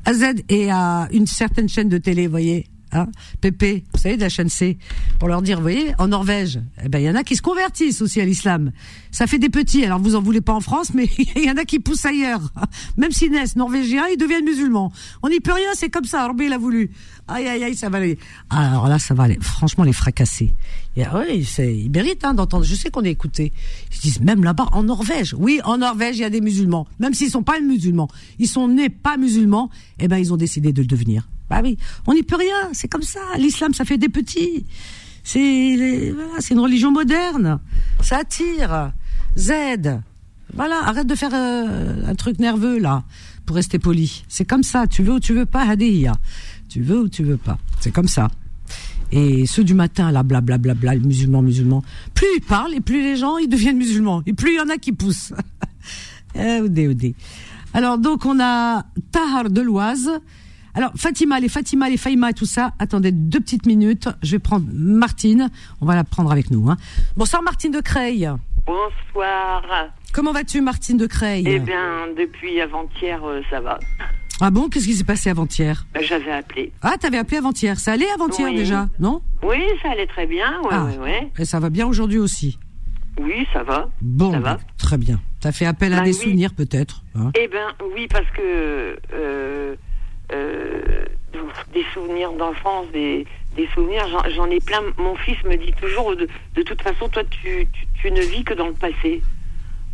À 0.05 0.13
Z 0.13 0.43
et 0.49 0.69
à 0.71 1.07
une 1.11 1.27
certaine 1.27 1.69
chaîne 1.69 1.89
de 1.89 1.97
télé, 1.97 2.27
voyez. 2.27 2.67
Hein, 2.93 3.07
Pépé, 3.41 3.83
vous 3.93 3.99
savez, 3.99 4.17
de 4.17 4.21
la 4.21 4.29
chaîne 4.29 4.49
C, 4.49 4.77
pour 5.17 5.27
leur 5.27 5.41
dire, 5.41 5.57
vous 5.57 5.63
voyez, 5.63 5.95
en 5.97 6.09
Norvège, 6.09 6.59
eh 6.83 6.89
ben, 6.89 6.99
il 6.99 7.05
y 7.05 7.09
en 7.09 7.15
a 7.15 7.23
qui 7.23 7.35
se 7.35 7.41
convertissent 7.41 8.01
aussi 8.03 8.21
à 8.21 8.25
l'islam. 8.25 8.71
Ça 9.11 9.25
fait 9.25 9.39
des 9.39 9.49
petits. 9.49 9.83
Alors, 9.83 9.99
vous 9.99 10.15
en 10.15 10.21
voulez 10.21 10.41
pas 10.41 10.53
en 10.53 10.59
France, 10.59 10.93
mais 10.93 11.09
il 11.35 11.43
y 11.43 11.49
en 11.49 11.57
a 11.57 11.65
qui 11.65 11.79
poussent 11.79 12.05
ailleurs. 12.05 12.41
Même 12.97 13.11
s'ils 13.11 13.31
naissent 13.31 13.55
norvégiens, 13.55 14.05
ils 14.11 14.17
deviennent 14.17 14.45
musulmans. 14.45 14.91
On 15.23 15.29
n'y 15.29 15.39
peut 15.39 15.53
rien, 15.53 15.69
c'est 15.73 15.89
comme 15.89 16.05
ça. 16.05 16.27
Rabbi, 16.27 16.45
il 16.45 16.53
a 16.53 16.59
voulu. 16.59 16.91
Aïe, 17.27 17.47
aïe, 17.47 17.63
aïe, 17.63 17.75
ça 17.75 17.89
va 17.89 17.97
aller. 17.97 18.19
Alors 18.51 18.87
là, 18.87 18.99
ça 18.99 19.15
va 19.15 19.23
aller, 19.23 19.39
franchement, 19.41 19.83
les 19.83 19.93
fracasser. 19.93 20.51
Et, 20.95 21.07
ouais, 21.07 21.39
ils 21.39 21.89
méritent, 21.89 22.25
hein, 22.25 22.35
d'entendre. 22.35 22.63
Je 22.63 22.75
sais 22.75 22.91
qu'on 22.91 23.03
est 23.03 23.11
écouté. 23.11 23.53
Ils 23.91 23.95
se 23.97 24.01
disent, 24.01 24.21
même 24.21 24.43
là-bas, 24.43 24.67
en 24.71 24.83
Norvège. 24.83 25.33
Oui, 25.39 25.61
en 25.63 25.79
Norvège, 25.79 26.17
il 26.17 26.21
y 26.21 26.25
a 26.25 26.29
des 26.29 26.41
musulmans. 26.41 26.85
Même 26.99 27.15
s'ils 27.15 27.31
sont 27.31 27.43
pas 27.43 27.59
musulmans. 27.59 28.09
Ils 28.37 28.47
sont 28.47 28.67
nés 28.67 28.89
pas 28.89 29.17
musulmans. 29.17 29.71
Eh 29.99 30.07
ben, 30.07 30.17
ils 30.17 30.31
ont 30.31 30.37
décidé 30.37 30.73
de 30.73 30.81
le 30.81 30.87
devenir. 30.87 31.27
Bah 31.53 31.59
oui, 31.63 31.77
on 32.07 32.15
n'y 32.15 32.23
peut 32.23 32.35
rien, 32.35 32.69
c'est 32.71 32.87
comme 32.87 33.03
ça. 33.03 33.19
L'islam, 33.37 33.75
ça 33.75 33.85
fait 33.85 33.99
des 33.99 34.09
petits. 34.09 34.65
C'est 35.23 36.11
voilà, 36.11 36.39
une 36.49 36.59
religion 36.59 36.91
moderne. 36.91 37.59
Ça 38.01 38.17
attire. 38.17 38.91
Z. 39.37 39.51
Voilà, 40.55 40.79
arrête 40.83 41.05
de 41.05 41.13
faire 41.13 41.29
euh, 41.31 42.07
un 42.07 42.15
truc 42.15 42.39
nerveux 42.39 42.79
là 42.79 43.03
pour 43.45 43.55
rester 43.55 43.77
poli. 43.77 44.23
C'est 44.27 44.45
comme 44.45 44.63
ça. 44.63 44.87
Tu 44.87 45.03
veux 45.03 45.13
ou 45.13 45.19
tu 45.19 45.35
veux 45.35 45.45
pas, 45.45 45.61
Hadiya? 45.61 46.13
Tu 46.69 46.81
veux 46.81 47.01
ou 47.01 47.07
tu 47.07 47.23
veux 47.23 47.37
pas. 47.37 47.59
C'est 47.81 47.91
comme 47.91 48.07
ça. 48.07 48.29
Et 49.11 49.45
ceux 49.45 49.63
du 49.63 49.75
matin, 49.75 50.11
là, 50.11 50.23
blablabla, 50.23 50.57
bla, 50.57 50.73
bla, 50.73 50.95
bla, 50.95 51.05
musulmans, 51.05 51.43
musulmans. 51.43 51.83
Plus 52.15 52.25
ils 52.37 52.41
parlent 52.41 52.73
et 52.73 52.81
plus 52.81 53.03
les 53.03 53.15
gens, 53.15 53.37
ils 53.37 53.47
deviennent 53.47 53.77
musulmans. 53.77 54.23
Et 54.25 54.33
plus 54.33 54.53
il 54.53 54.55
y 54.55 54.59
en 54.59 54.69
a 54.69 54.77
qui 54.77 54.91
poussent. 54.91 55.33
eh. 56.35 56.63
Alors, 57.75 57.99
donc, 57.99 58.25
on 58.25 58.39
a 58.39 58.87
Tahar 59.11 59.51
de 59.51 59.61
l'Oise. 59.61 60.09
Alors, 60.75 60.91
Fatima, 60.95 61.39
les 61.39 61.49
Fatima, 61.49 61.89
les 61.89 61.97
Faïma 61.97 62.31
et 62.31 62.33
tout 62.33 62.45
ça. 62.45 62.73
Attendez 62.79 63.11
deux 63.11 63.39
petites 63.39 63.65
minutes. 63.67 64.09
Je 64.23 64.31
vais 64.31 64.39
prendre 64.39 64.65
Martine. 64.73 65.49
On 65.81 65.85
va 65.85 65.95
la 65.95 66.03
prendre 66.03 66.31
avec 66.31 66.49
nous. 66.49 66.69
Hein. 66.69 66.77
Bonsoir, 67.15 67.43
Martine 67.43 67.71
de 67.71 67.79
Creil. 67.79 68.29
Bonsoir. 68.65 69.63
Comment 70.13 70.31
vas-tu, 70.31 70.61
Martine 70.61 70.97
de 70.97 71.05
Creil? 71.05 71.43
Eh 71.47 71.59
bien, 71.59 72.07
depuis 72.17 72.59
avant-hier, 72.61 73.23
euh, 73.23 73.41
ça 73.49 73.59
va. 73.61 73.79
Ah 74.41 74.49
bon? 74.49 74.67
Qu'est-ce 74.69 74.85
qui 74.87 74.95
s'est 74.95 75.03
passé 75.03 75.29
avant-hier? 75.29 75.85
Ben, 75.93 76.01
J'avais 76.03 76.31
appelé. 76.31 76.71
Ah, 76.81 76.95
t'avais 76.99 77.17
appelé 77.19 77.37
avant-hier. 77.37 77.79
Ça 77.79 77.91
allait 77.93 78.09
avant-hier 78.09 78.47
Oui. 78.49 78.55
déjà, 78.55 78.87
non? 78.99 79.21
Oui, 79.43 79.61
ça 79.83 79.91
allait 79.91 80.07
très 80.07 80.25
bien. 80.25 80.59
Ouais, 80.61 80.69
Ah. 80.71 80.85
ouais, 80.85 80.97
ouais. 80.97 81.31
Et 81.37 81.45
ça 81.45 81.59
va 81.59 81.69
bien 81.69 81.85
aujourd'hui 81.85 82.17
aussi? 82.17 82.57
Oui, 83.19 83.45
ça 83.53 83.61
va. 83.63 83.89
Bon, 84.01 84.31
Ça 84.31 84.39
va. 84.39 84.55
bah, 84.55 84.59
très 84.79 84.97
bien. 84.97 85.19
T'as 85.39 85.51
fait 85.51 85.65
appel 85.65 85.93
à 85.93 85.97
Bah 85.97 86.03
des 86.03 86.13
oui. 86.17 86.23
souvenirs 86.23 86.53
peut-être. 86.55 87.03
hein? 87.15 87.31
Eh 87.39 87.47
ben 87.47 87.67
oui, 87.93 88.07
parce 88.09 88.25
que 88.35 88.97
euh, 89.13 89.75
des 91.73 91.83
souvenirs 91.93 92.31
d'enfance, 92.33 92.87
des, 92.91 93.25
des 93.55 93.67
souvenirs, 93.73 94.07
j'en- 94.35 94.49
ai 94.49 94.59
plein. 94.59 94.81
Mon 94.97 95.15
fils 95.15 95.41
me 95.43 95.55
dit 95.57 95.73
toujours, 95.81 96.15
de, 96.15 96.27
de 96.55 96.61
toute 96.63 96.81
façon, 96.81 97.09
toi, 97.09 97.23
tu, 97.25 97.67
tu, 97.73 97.85
tu 98.01 98.11
ne 98.11 98.21
vis 98.21 98.43
que 98.43 98.53
dans 98.53 98.67
le 98.67 98.73
passé. 98.73 99.21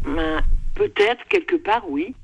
Ben, 0.05 0.41
Peut-être 0.75 1.25
quelque 1.27 1.55
part, 1.57 1.83
oui. 1.89 2.15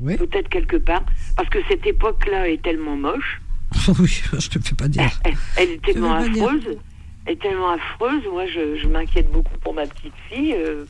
Oui. 0.00 0.16
Peut-être 0.18 0.48
quelque 0.48 0.76
part, 0.76 1.02
parce 1.36 1.48
que 1.48 1.58
cette 1.68 1.86
époque-là 1.86 2.48
est 2.48 2.60
tellement 2.62 2.96
moche. 2.96 3.40
oui, 4.00 4.22
je 4.38 4.48
te 4.50 4.58
fais 4.58 4.74
pas 4.74 4.88
dire. 4.88 5.08
Elle, 5.24 5.34
elle 5.56 5.70
est 5.70 5.82
tellement 5.82 6.14
affreuse. 6.14 6.76
Elle 7.24 7.32
est 7.34 7.40
tellement 7.40 7.70
affreuse. 7.70 8.22
Moi, 8.30 8.46
je, 8.46 8.76
je 8.76 8.86
m'inquiète 8.88 9.30
beaucoup 9.30 9.56
pour 9.62 9.72
ma 9.74 9.86
petite 9.86 10.12
fille. 10.28 10.54
euh, 10.54 10.84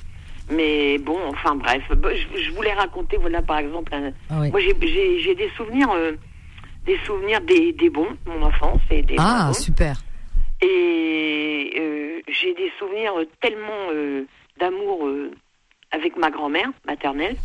mais 0.50 0.98
bon, 0.98 1.16
enfin 1.28 1.54
bref. 1.54 1.82
Je, 1.90 2.40
je 2.42 2.50
voulais 2.52 2.72
raconter, 2.72 3.18
voilà, 3.18 3.40
par 3.42 3.58
exemple, 3.58 3.94
un- 3.94 4.10
Ah 4.30 4.38
oui. 4.40 4.50
moi 4.50 4.60
j'ai 4.60 5.34
des 5.34 5.50
souvenirs, 5.56 5.90
euh, 5.92 6.12
des 6.86 6.98
souvenirs 7.06 7.40
des, 7.42 7.72
des 7.72 7.90
bons, 7.90 8.08
mon 8.26 8.42
enfance 8.42 8.80
et 8.90 9.02
des 9.02 9.16
Ah, 9.18 9.46
bons. 9.48 9.52
super. 9.54 10.02
Et 10.62 11.72
euh, 11.78 12.20
j'ai 12.28 12.54
des 12.54 12.70
souvenirs 12.78 13.12
tellement 13.40 13.90
euh, 13.92 14.24
d'amour 14.58 15.06
euh, 15.06 15.30
avec 15.90 16.16
ma 16.16 16.30
grand-mère 16.30 16.70
maternelle, 16.86 17.36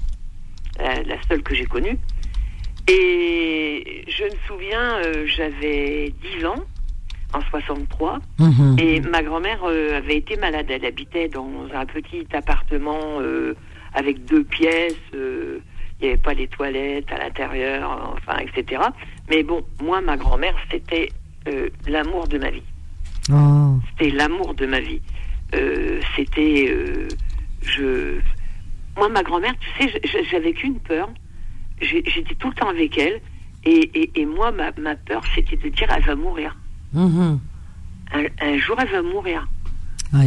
la, 0.80 1.02
la 1.04 1.22
seule 1.28 1.42
que 1.44 1.56
j'ai 1.56 1.66
connue. 1.66 1.98
Et 2.90 4.04
je 4.08 4.24
me 4.24 4.38
souviens, 4.48 5.02
j'avais 5.26 6.14
10 6.40 6.46
ans, 6.46 6.56
en 7.34 7.42
63, 7.50 8.20
Mhm. 8.40 8.78
et 8.80 9.02
ma 9.02 9.22
grand-mère 9.24 9.64
avait 9.66 10.16
été 10.18 10.38
malade. 10.38 10.68
Elle 10.70 10.86
habitait 10.86 11.28
dans 11.28 11.52
un 11.74 11.86
petit 11.86 12.26
appartement 12.34 13.20
avec 13.94 14.24
deux 14.26 14.44
pièces. 14.46 14.96
Il 16.00 16.04
n'y 16.06 16.10
avait 16.14 16.22
pas 16.22 16.34
les 16.34 16.48
toilettes 16.48 17.12
à 17.12 17.18
l'intérieur, 17.18 18.14
enfin, 18.16 18.38
etc. 18.40 18.82
Mais 19.30 19.42
bon, 19.44 19.64
moi, 19.82 20.00
ma 20.02 20.16
grand-mère, 20.16 20.56
c'était 20.72 21.10
euh, 21.48 21.70
l'amour 21.88 22.28
de 22.28 22.38
ma 22.38 22.52
vie. 22.52 22.64
Oh. 23.32 23.80
C'était 23.90 24.12
l'amour 24.16 24.54
de 24.54 24.66
ma 24.68 24.80
vie. 24.80 25.02
Euh, 25.56 26.00
c'était, 26.16 26.68
euh, 26.70 27.08
je, 27.62 28.20
moi, 28.96 29.10
ma 29.10 29.24
grand-mère, 29.24 29.54
tu 29.60 29.88
sais, 29.90 30.02
j'avais 30.30 30.54
qu'une 30.54 30.80
peur. 30.80 31.10
J'étais 31.82 32.36
tout 32.36 32.50
le 32.50 32.54
temps 32.56 32.70
avec 32.70 32.98
elle, 32.98 33.22
et, 33.64 33.90
et, 34.00 34.22
et 34.22 34.26
moi, 34.26 34.52
ma, 34.52 34.72
ma 34.80 34.96
peur, 34.96 35.22
c'était 35.36 35.56
de 35.58 35.70
dire, 35.70 35.88
elle 35.96 36.04
va 36.04 36.16
mourir. 36.16 36.56
Mhm. 36.94 37.40
Un, 38.14 38.24
un 38.42 38.58
jour, 38.58 38.76
elle 38.80 38.90
va 38.90 39.02
mourir. 39.02 39.48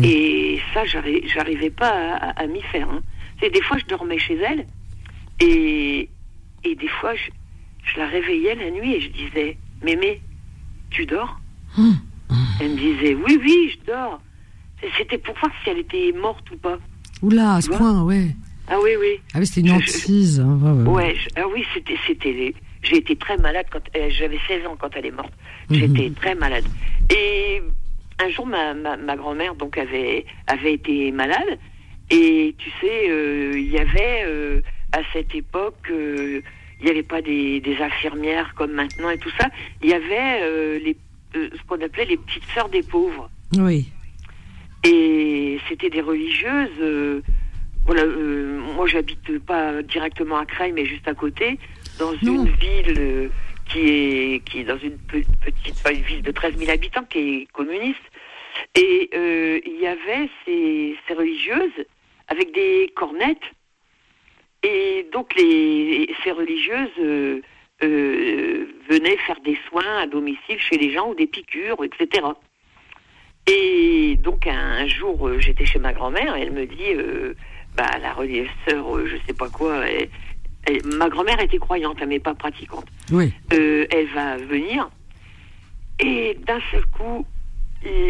Et 0.02 0.60
ça, 0.74 0.84
j'arri- 0.84 1.26
j'arrivais 1.26 1.70
pas 1.70 1.88
à, 1.88 2.30
à- 2.30 2.42
à 2.42 2.46
m'y 2.46 2.60
faire. 2.62 2.88
hein. 2.90 3.00
Des 3.40 3.62
fois, 3.62 3.78
je 3.78 3.86
dormais 3.86 4.18
chez 4.18 4.36
elle, 4.36 4.66
et, 5.40 6.08
et 6.64 6.74
des 6.74 6.88
fois, 6.88 7.14
je, 7.14 7.30
je 7.92 7.98
la 7.98 8.06
réveillais 8.06 8.54
la 8.54 8.70
nuit 8.70 8.94
et 8.94 9.00
je 9.00 9.08
disais, 9.08 9.56
Mémé, 9.82 10.20
tu 10.90 11.06
dors 11.06 11.38
Elle 12.60 12.70
me 12.70 12.76
disait, 12.76 13.14
oui, 13.14 13.38
oui, 13.42 13.72
je 13.80 13.86
dors. 13.92 14.20
C'était 14.96 15.18
pour 15.18 15.34
voir 15.38 15.52
si 15.62 15.70
elle 15.70 15.78
était 15.78 16.12
morte 16.12 16.50
ou 16.50 16.56
pas. 16.56 16.78
Oula, 17.22 17.54
à 17.56 17.60
ce 17.60 17.68
point, 17.70 18.02
ouais. 18.02 18.34
Ah 18.68 18.76
oui, 18.82 18.90
oui. 18.98 19.20
Ah 19.34 19.38
oui, 19.40 19.46
c'était 19.46 19.60
une 19.60 19.68
je- 19.68 19.72
hantise. 19.74 20.40
hein, 20.40 20.58
ouais, 20.62 20.70
ouais, 20.70 20.82
ouais. 20.82 20.88
Ouais, 21.08 21.14
je- 21.16 21.28
ah 21.36 21.44
oui, 21.52 21.64
c'était, 21.74 21.96
c'était, 22.06 22.32
les- 22.32 22.54
j'ai 22.82 22.96
été 22.96 23.14
très 23.16 23.36
malade 23.36 23.66
quand 23.70 23.80
euh, 23.96 24.08
j'avais 24.10 24.38
16 24.48 24.64
ans 24.66 24.76
quand 24.78 24.90
elle 24.94 25.06
est 25.06 25.10
morte. 25.10 25.32
Mhm. 25.68 25.76
J'étais 25.76 26.10
très 26.10 26.34
malade. 26.34 26.64
Et 27.14 27.60
un 28.22 28.28
jour, 28.30 28.46
ma, 28.46 28.72
ma, 28.74 28.96
ma 28.96 29.16
grand-mère 29.16 29.54
donc 29.54 29.76
avait 29.76 30.24
avait 30.46 30.74
été 30.74 31.10
malade. 31.12 31.58
Et 32.10 32.54
tu 32.58 32.70
sais, 32.80 33.10
euh, 33.10 33.52
il 33.54 33.70
y 33.70 33.78
avait 33.78 34.22
euh, 34.24 34.60
à 34.92 35.00
cette 35.12 35.34
époque, 35.34 35.88
euh, 35.90 36.40
il 36.80 36.84
n'y 36.84 36.90
avait 36.90 37.02
pas 37.02 37.22
des, 37.22 37.60
des 37.60 37.76
infirmières 37.78 38.54
comme 38.54 38.72
maintenant 38.72 39.10
et 39.10 39.18
tout 39.18 39.30
ça. 39.38 39.48
Il 39.82 39.88
y 39.90 39.94
avait 39.94 40.40
euh, 40.42 40.78
les, 40.82 40.96
euh, 41.36 41.48
ce 41.52 41.62
qu'on 41.66 41.80
appelait 41.80 42.06
les 42.06 42.16
petites 42.16 42.44
sœurs 42.54 42.68
des 42.68 42.82
pauvres. 42.82 43.30
Oui. 43.58 43.88
Et 44.84 45.58
c'était 45.68 45.90
des 45.90 46.00
religieuses. 46.00 47.22
voilà, 47.86 48.04
moi 48.06 48.86
j'habite 48.86 49.38
pas 49.40 49.82
directement 49.82 50.38
à 50.38 50.46
Creil, 50.46 50.72
mais 50.72 50.86
juste 50.86 51.06
à 51.06 51.14
côté, 51.14 51.58
dans 51.98 52.14
une 52.22 52.48
ville 52.48 53.30
qui 53.68 53.80
est 53.88 54.44
qui 54.46 54.60
est 54.60 54.64
dans 54.64 54.78
une 54.78 54.96
pe- 54.98 55.22
petite 55.44 55.76
une 55.90 56.02
ville 56.02 56.22
de 56.22 56.30
13 56.32 56.56
000 56.56 56.70
habitants 56.70 57.04
qui 57.04 57.18
est 57.18 57.52
communiste. 57.52 58.00
Et 58.74 59.10
il 59.66 59.78
y 59.80 59.86
avait 59.86 60.28
ces, 60.44 60.96
ces 61.06 61.14
religieuses 61.14 61.84
avec 62.28 62.52
des 62.54 62.90
cornettes. 62.96 63.44
Et 64.62 65.06
donc 65.12 65.34
les 65.36 66.12
ces 66.22 66.32
religieuses 66.32 66.88
euh, 67.00 67.40
euh, 67.82 68.66
venaient 68.90 69.16
faire 69.18 69.40
des 69.44 69.58
soins 69.68 69.98
à 70.02 70.06
domicile 70.06 70.58
chez 70.58 70.76
les 70.76 70.92
gens 70.92 71.08
ou 71.10 71.14
des 71.14 71.26
piqûres, 71.26 71.82
etc. 71.84 72.26
Et 73.46 74.16
donc 74.22 74.46
un, 74.46 74.86
jour, 74.86 75.26
euh, 75.28 75.40
j'étais 75.40 75.64
chez 75.64 75.78
ma 75.78 75.92
grand-mère 75.92 76.36
et 76.36 76.42
elle 76.42 76.52
me 76.52 76.66
dit, 76.66 76.94
bah 77.76 77.86
la 78.02 78.12
religieuse 78.12 78.48
sœur, 78.68 78.84
je 79.06 79.16
sais 79.26 79.32
pas 79.32 79.48
quoi. 79.48 79.86
elle- 79.88 80.08
elle- 80.66 80.84
ma 80.98 81.08
grand-mère 81.08 81.40
était 81.40 81.58
croyante, 81.58 81.96
hein, 82.02 82.06
mais 82.06 82.18
pas 82.20 82.34
pratiquante. 82.34 82.84
Oui. 83.10 83.32
Elle 83.50 84.08
va 84.14 84.36
venir 84.36 84.90
et 86.00 86.36
d'un 86.46 86.60
seul 86.70 86.84
coup, 86.86 87.24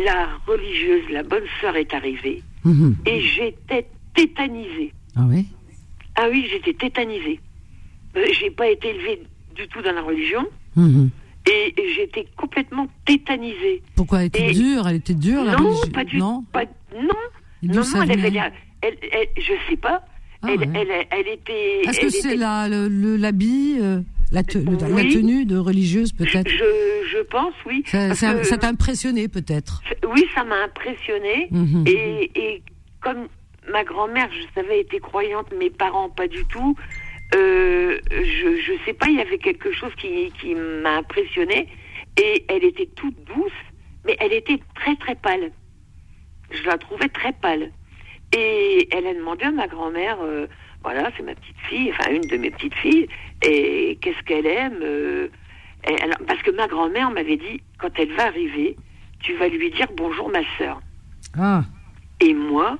la 0.04 0.28
religieuse, 0.46 1.08
la 1.10 1.22
bonne 1.22 1.44
sœur 1.60 1.76
est 1.76 1.94
arrivée 1.94 2.42
Mhm. 2.64 2.96
et 3.06 3.20
j'étais 3.20 3.86
tétanisée. 4.14 4.92
Ah 5.16 5.22
oui? 5.28 5.46
Ah 6.22 6.28
oui, 6.30 6.46
j'étais 6.50 6.74
tétanisée. 6.74 7.40
Euh, 8.16 8.24
j'ai 8.38 8.50
pas 8.50 8.68
été 8.68 8.88
élevée 8.90 9.22
du 9.56 9.66
tout 9.68 9.80
dans 9.82 9.92
la 9.92 10.02
religion 10.02 10.44
Mhm. 10.76 11.08
et, 11.48 11.74
j'étais 11.96 12.26
complètement 12.36 12.86
tétanisée. 13.06 13.82
Pourquoi 13.96 14.20
elle 14.20 14.26
était 14.26 14.50
Et- 14.50 14.52
dure? 14.52 14.86
Elle 14.88 14.96
était 14.96 15.14
dure 15.14 15.44
la 15.44 15.52
Non, 15.56 15.68
religion- 15.70 15.92
pas 15.92 16.04
du 16.04 16.18
Non? 16.18 16.44
pas, 16.52 16.64
non, 16.94 17.02
non, 17.62 17.74
non, 17.74 18.02
elle 18.02 18.10
avait 18.12 18.30
elle, 18.82 18.96
elle- 19.12 19.28
je 19.36 19.52
sais 19.68 19.76
pas. 19.76 20.04
Ah 20.42 20.48
elle, 20.52 20.58
ouais. 20.60 20.68
elle, 20.74 21.06
elle 21.10 21.28
était. 21.34 21.82
Est-ce 21.88 22.00
que 22.00 22.08
c'est 22.10 22.28
était- 22.30 22.36
la- 22.36 22.68
le- 22.68 22.88
le- 22.88 23.16
l'habit, 23.16 23.76
euh, 23.80 24.00
la, 24.32 24.42
te- 24.42 24.58
tenue 24.58 25.44
de 25.44 25.56
religieuse 25.58 26.12
peut-être 26.12 26.48
Je, 26.48 26.64
je 27.12 27.22
pense, 27.24 27.52
oui. 27.66 27.82
Ça 27.86 28.08
Parce 28.08 28.18
ça- 28.20 28.34
que- 28.34 28.44
ça 28.44 28.56
t'a 28.58 28.68
impressionné 28.68 29.28
peut-être 29.28 29.82
Oui, 30.12 30.24
ça 30.34 30.44
m'a 30.44 30.64
impressionné. 30.64 31.48
Mhm. 31.50 31.84
Et, 31.86 32.30
et 32.34 32.62
comme 33.02 33.28
ma 33.70 33.84
grand-mère, 33.84 34.28
je 34.32 34.44
savais, 34.60 34.80
était 34.80 35.00
croyante, 35.00 35.52
mes 35.52 35.70
parents 35.70 36.10
pas 36.10 36.28
du 36.28 36.44
tout. 36.46 36.76
euh, 37.34 37.98
je, 38.10 38.56
je 38.60 38.72
sais 38.84 38.92
pas, 38.94 39.06
il 39.08 39.16
y 39.16 39.20
avait 39.20 39.38
quelque 39.38 39.72
chose 39.72 39.92
qui, 39.96 40.32
qui 40.40 40.54
m'a 40.54 40.96
impressionné. 40.98 41.68
Et 42.20 42.44
elle 42.48 42.64
était 42.64 42.86
toute 42.96 43.16
douce, 43.24 43.52
mais 44.04 44.16
elle 44.20 44.32
était 44.32 44.58
très 44.74 44.96
très 44.96 45.14
pâle. 45.14 45.52
Je 46.50 46.62
la 46.64 46.76
trouvais 46.78 47.08
très 47.08 47.32
pâle. 47.32 47.70
Et 48.36 48.88
elle 48.92 49.06
a 49.06 49.14
demandé 49.14 49.44
à 49.44 49.50
ma 49.50 49.66
grand-mère, 49.68 50.18
euh, 50.22 50.46
voilà, 50.82 51.10
c'est 51.16 51.22
ma 51.22 51.34
petite 51.34 51.58
fille, 51.68 51.90
enfin 51.92 52.10
une 52.12 52.20
de 52.22 52.36
mes 52.36 52.50
petites 52.50 52.74
filles, 52.74 53.08
et 53.42 53.98
qu'est-ce 54.00 54.22
qu'elle 54.24 54.46
aime 54.46 54.78
euh, 54.82 55.28
Parce 56.26 56.40
que 56.42 56.50
ma 56.52 56.66
grand-mère 56.68 57.10
m'avait 57.10 57.36
dit, 57.36 57.60
quand 57.78 57.90
elle 57.98 58.12
va 58.14 58.26
arriver, 58.26 58.76
tu 59.20 59.34
vas 59.36 59.48
lui 59.48 59.70
dire 59.70 59.88
bonjour 59.96 60.28
ma 60.30 60.40
sœur. 60.58 60.80
Ah, 61.38 61.62
Et 62.20 62.34
moi, 62.34 62.78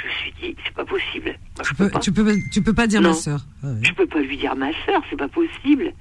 je 0.00 0.06
me 0.06 0.10
suis 0.12 0.32
dit, 0.40 0.56
c'est 0.64 0.74
pas 0.74 0.84
possible. 0.84 1.36
Moi, 1.56 1.64
je 1.64 1.68
tu 1.70 1.74
peux 1.74 1.84
peux, 1.84 1.90
pas. 1.90 1.98
tu 2.00 2.12
peux, 2.12 2.36
tu 2.52 2.62
peux 2.62 2.72
pas 2.74 2.86
dire 2.86 3.00
Non. 3.00 3.08
ma 3.10 3.14
sœur. 3.14 3.40
Ah 3.62 3.66
ouais. 3.68 3.80
Je 3.82 3.92
peux 3.92 4.06
pas 4.06 4.20
lui 4.20 4.36
dire 4.36 4.54
ma 4.56 4.70
sœur, 4.86 5.02
c'est 5.10 5.16
pas 5.18 5.28
possible. 5.28 5.92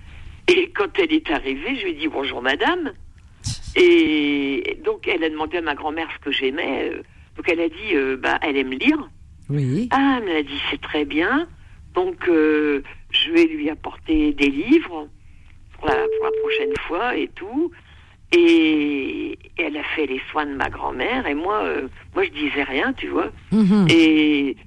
Et 0.48 0.70
quand 0.76 0.98
elle 1.00 1.12
est 1.14 1.30
arrivée, 1.32 1.76
je 1.78 1.84
lui 1.84 1.92
ai 1.92 1.94
dit 1.96 2.08
bonjour 2.08 2.42
madame. 2.42 2.94
Et 3.76 4.78
donc 4.86 5.08
elle 5.08 5.24
a 5.24 5.30
demandé 5.30 5.58
à 5.58 5.62
ma 5.62 5.76
grand-mère 5.76 6.08
ce 6.18 6.24
que 6.24 6.32
j'aimais. 6.32 6.90
euh, 6.94 7.02
Donc 7.36 7.50
elle 7.50 7.60
a 7.62 7.70
dit, 7.70 7.94
euh, 7.96 8.18
bah 8.18 8.40
elle 8.42 8.58
aime 8.58 8.72
lire. 8.72 9.10
Oui. 9.50 9.88
Ah, 9.92 10.20
elle 10.22 10.34
l'a 10.34 10.44
dit, 10.44 10.60
c'est 10.72 10.82
très 10.82 11.06
bien. 11.06 11.48
Donc 11.94 12.28
euh, 12.28 12.82
je 13.12 13.32
vais 13.32 13.46
lui 13.46 13.70
apporter 13.70 14.34
des 14.34 14.50
livres 14.50 15.08
pour 15.74 15.88
la, 15.88 15.96
pour 15.96 16.26
la 16.26 16.32
prochaine 16.42 16.74
fois 16.88 17.16
et 17.16 17.28
tout. 17.36 17.72
Et, 18.34 19.32
et 19.58 19.62
elle 19.62 19.78
a 19.78 19.84
fait 19.96 20.06
les 20.06 20.22
soins 20.32 20.46
de 20.46 20.54
ma 20.54 20.70
grand-mère 20.70 21.26
et 21.28 21.34
moi, 21.34 21.64
euh, 21.64 21.88
moi 22.14 22.26
je 22.26 22.32
disais 22.32 22.64
rien, 22.64 22.92
tu 22.94 23.08
vois. 23.08 23.32
Mhm. 23.52 23.88
Et 23.90 24.58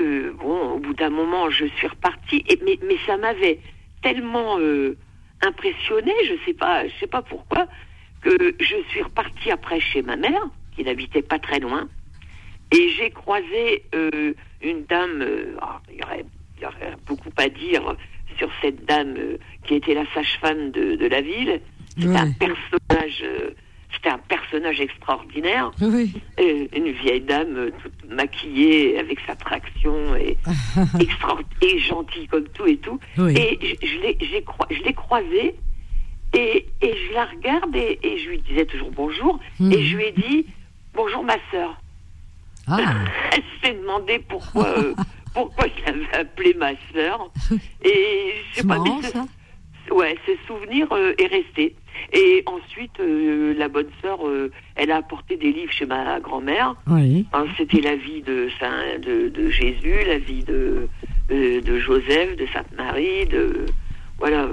euh, 0.00 0.32
bon, 0.40 0.72
au 0.72 0.78
bout 0.78 0.94
d'un 0.94 1.10
moment, 1.10 1.50
je 1.50 1.66
suis 1.66 1.86
repartie. 1.86 2.42
Et, 2.48 2.58
mais, 2.64 2.78
mais 2.86 2.96
ça 3.06 3.16
m'avait 3.18 3.58
tellement 4.02 4.58
euh, 4.58 4.96
impressionnée, 5.42 6.14
je 6.24 6.34
sais 6.46 6.54
pas, 6.54 6.86
je 6.88 6.92
sais 6.98 7.06
pas 7.06 7.22
pourquoi, 7.22 7.66
que 8.22 8.54
je 8.58 8.76
suis 8.88 9.02
repartie 9.02 9.50
après 9.50 9.80
chez 9.80 10.00
ma 10.00 10.16
mère, 10.16 10.42
qui 10.74 10.82
n'habitait 10.82 11.22
pas 11.22 11.38
très 11.38 11.60
loin, 11.60 11.88
et 12.72 12.88
j'ai 12.96 13.10
croisé 13.10 13.84
euh, 13.94 14.32
une 14.62 14.84
dame. 14.86 15.24
ah, 15.60 15.80
Il 15.92 15.98
y, 15.98 16.02
aurait, 16.02 16.24
il 16.56 16.62
y 16.62 16.66
aurait 16.66 16.96
beaucoup 17.06 17.30
à 17.36 17.48
dire 17.50 17.94
sur 18.38 18.50
cette 18.62 18.84
dame 18.86 19.14
qui 19.64 19.74
était 19.74 19.94
la 19.94 20.06
sage-femme 20.14 20.70
de, 20.70 20.96
de 20.96 21.06
la 21.06 21.20
ville. 21.20 21.60
C'était 21.96 22.16
un 22.16 22.32
personnage, 22.32 23.22
euh, 23.22 23.50
c'était 23.94 24.08
un 24.10 24.18
personnage 24.18 24.80
extraordinaire. 24.80 25.70
Oui. 25.80 26.12
Euh, 26.40 26.66
une 26.76 26.90
vieille 26.90 27.20
dame 27.20 27.56
euh, 27.56 27.70
toute 27.82 28.10
maquillée 28.10 28.98
avec 28.98 29.18
sa 29.26 29.36
traction 29.36 30.14
et 30.16 30.36
extra 31.00 31.38
et 31.62 31.78
gentille 31.78 32.26
comme 32.28 32.48
tout 32.48 32.66
et 32.66 32.76
tout. 32.78 32.98
Oui. 33.18 33.34
Et 33.36 33.58
je, 33.82 33.86
je 34.74 34.82
l'ai 34.84 34.92
croisée 34.94 35.54
et, 36.36 36.66
et 36.82 36.94
je 37.08 37.14
la 37.14 37.26
regarde 37.26 37.74
et, 37.76 37.98
et 38.02 38.18
je 38.18 38.28
lui 38.30 38.38
disais 38.40 38.66
toujours 38.66 38.90
bonjour 38.90 39.38
Mhm. 39.60 39.72
et 39.72 39.82
je 39.84 39.96
lui 39.96 40.04
ai 40.06 40.12
dit 40.12 40.46
bonjour 40.94 41.22
ma 41.22 41.36
sœur. 41.52 41.80
Ah. 42.66 42.78
Elle 43.32 43.42
s'est 43.62 43.78
demandé 43.78 44.18
pourquoi 44.28 44.66
euh, 44.78 44.94
pourquoi 45.32 45.66
je 45.68 45.84
l'avais 45.84 46.12
appelée 46.16 46.54
ma 46.54 46.72
sœur 46.92 47.30
et 47.84 48.32
je 48.50 48.56
sais 48.56 48.66
pas 48.66 48.78
marrant, 48.78 48.98
mais 49.00 49.06
ce- 49.08 49.12
ça. 49.12 49.26
Ouais, 49.92 50.16
ce 50.26 50.32
souvenir 50.46 50.88
euh, 50.92 51.12
est 51.18 51.26
resté. 51.26 51.76
Et 52.12 52.42
ensuite, 52.46 52.98
euh, 53.00 53.54
la 53.56 53.68
bonne 53.68 53.88
sœur, 54.02 54.26
euh, 54.26 54.50
elle 54.76 54.90
a 54.90 54.96
apporté 54.96 55.36
des 55.36 55.52
livres 55.52 55.72
chez 55.72 55.86
ma 55.86 56.20
grand-mère. 56.20 56.74
Oui. 56.88 57.26
Hein, 57.32 57.46
C'était 57.56 57.80
la 57.80 57.96
vie 57.96 58.22
de 58.22 58.48
Saint, 58.60 58.98
de, 59.00 59.28
de 59.28 59.48
Jésus, 59.50 59.94
la 60.06 60.18
vie 60.18 60.44
de, 60.44 60.88
de, 61.28 61.60
de 61.60 61.78
Joseph, 61.78 62.36
de 62.36 62.46
Sainte 62.52 62.72
Marie, 62.76 63.26
de 63.26 63.66
voilà. 64.18 64.48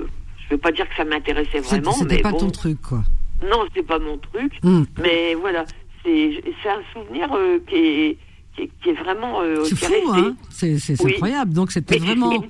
Je 0.50 0.56
veux 0.56 0.60
pas 0.62 0.72
dire 0.72 0.88
que 0.90 0.96
ça 0.96 1.06
m'intéressait 1.06 1.60
vraiment, 1.60 1.92
c'était 1.94 2.16
mais 2.16 2.22
pas 2.22 2.32
bon. 2.32 2.38
ton 2.40 2.50
truc, 2.52 2.82
quoi. 2.82 3.04
Non, 3.50 3.64
c'est 3.74 3.86
pas 3.86 4.00
mon 4.00 4.18
truc. 4.18 4.52
Hmm. 4.64 4.84
Mais 5.02 5.34
voilà, 5.36 5.64
c'est 6.04 6.42
un 6.66 6.82
souvenir 6.94 7.30
euh, 7.34 7.58
qui, 7.68 7.76
est, 7.76 8.18
qui, 8.56 8.62
est, 8.64 8.70
qui 8.84 8.90
est 8.90 8.94
vraiment 9.02 9.42
euh, 9.42 9.64
C'est 9.64 9.76
fou, 9.78 9.94
hein 10.14 10.36
C'est 10.50 10.76
Oui. 11.04 11.14
incroyable. 11.14 11.54
Donc 11.54 11.72
c'était 11.72 11.98
vraiment, 12.00 12.44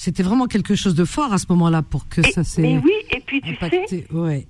c'était 0.00 0.22
vraiment 0.22 0.46
quelque 0.46 0.74
chose 0.74 0.94
de 0.94 1.04
fort 1.04 1.32
à 1.32 1.38
ce 1.38 1.44
moment-là 1.50 1.82
pour 1.82 2.08
que 2.08 2.22
ça 2.22 2.42
s'est 2.42 2.62
Mais 2.62 2.78
oui, 2.82 2.92
et 3.14 3.20
puis 3.20 3.40
tu 3.42 3.48
sais, 3.50 3.56
impacté. 3.56 4.06
Ouais. 4.12 4.46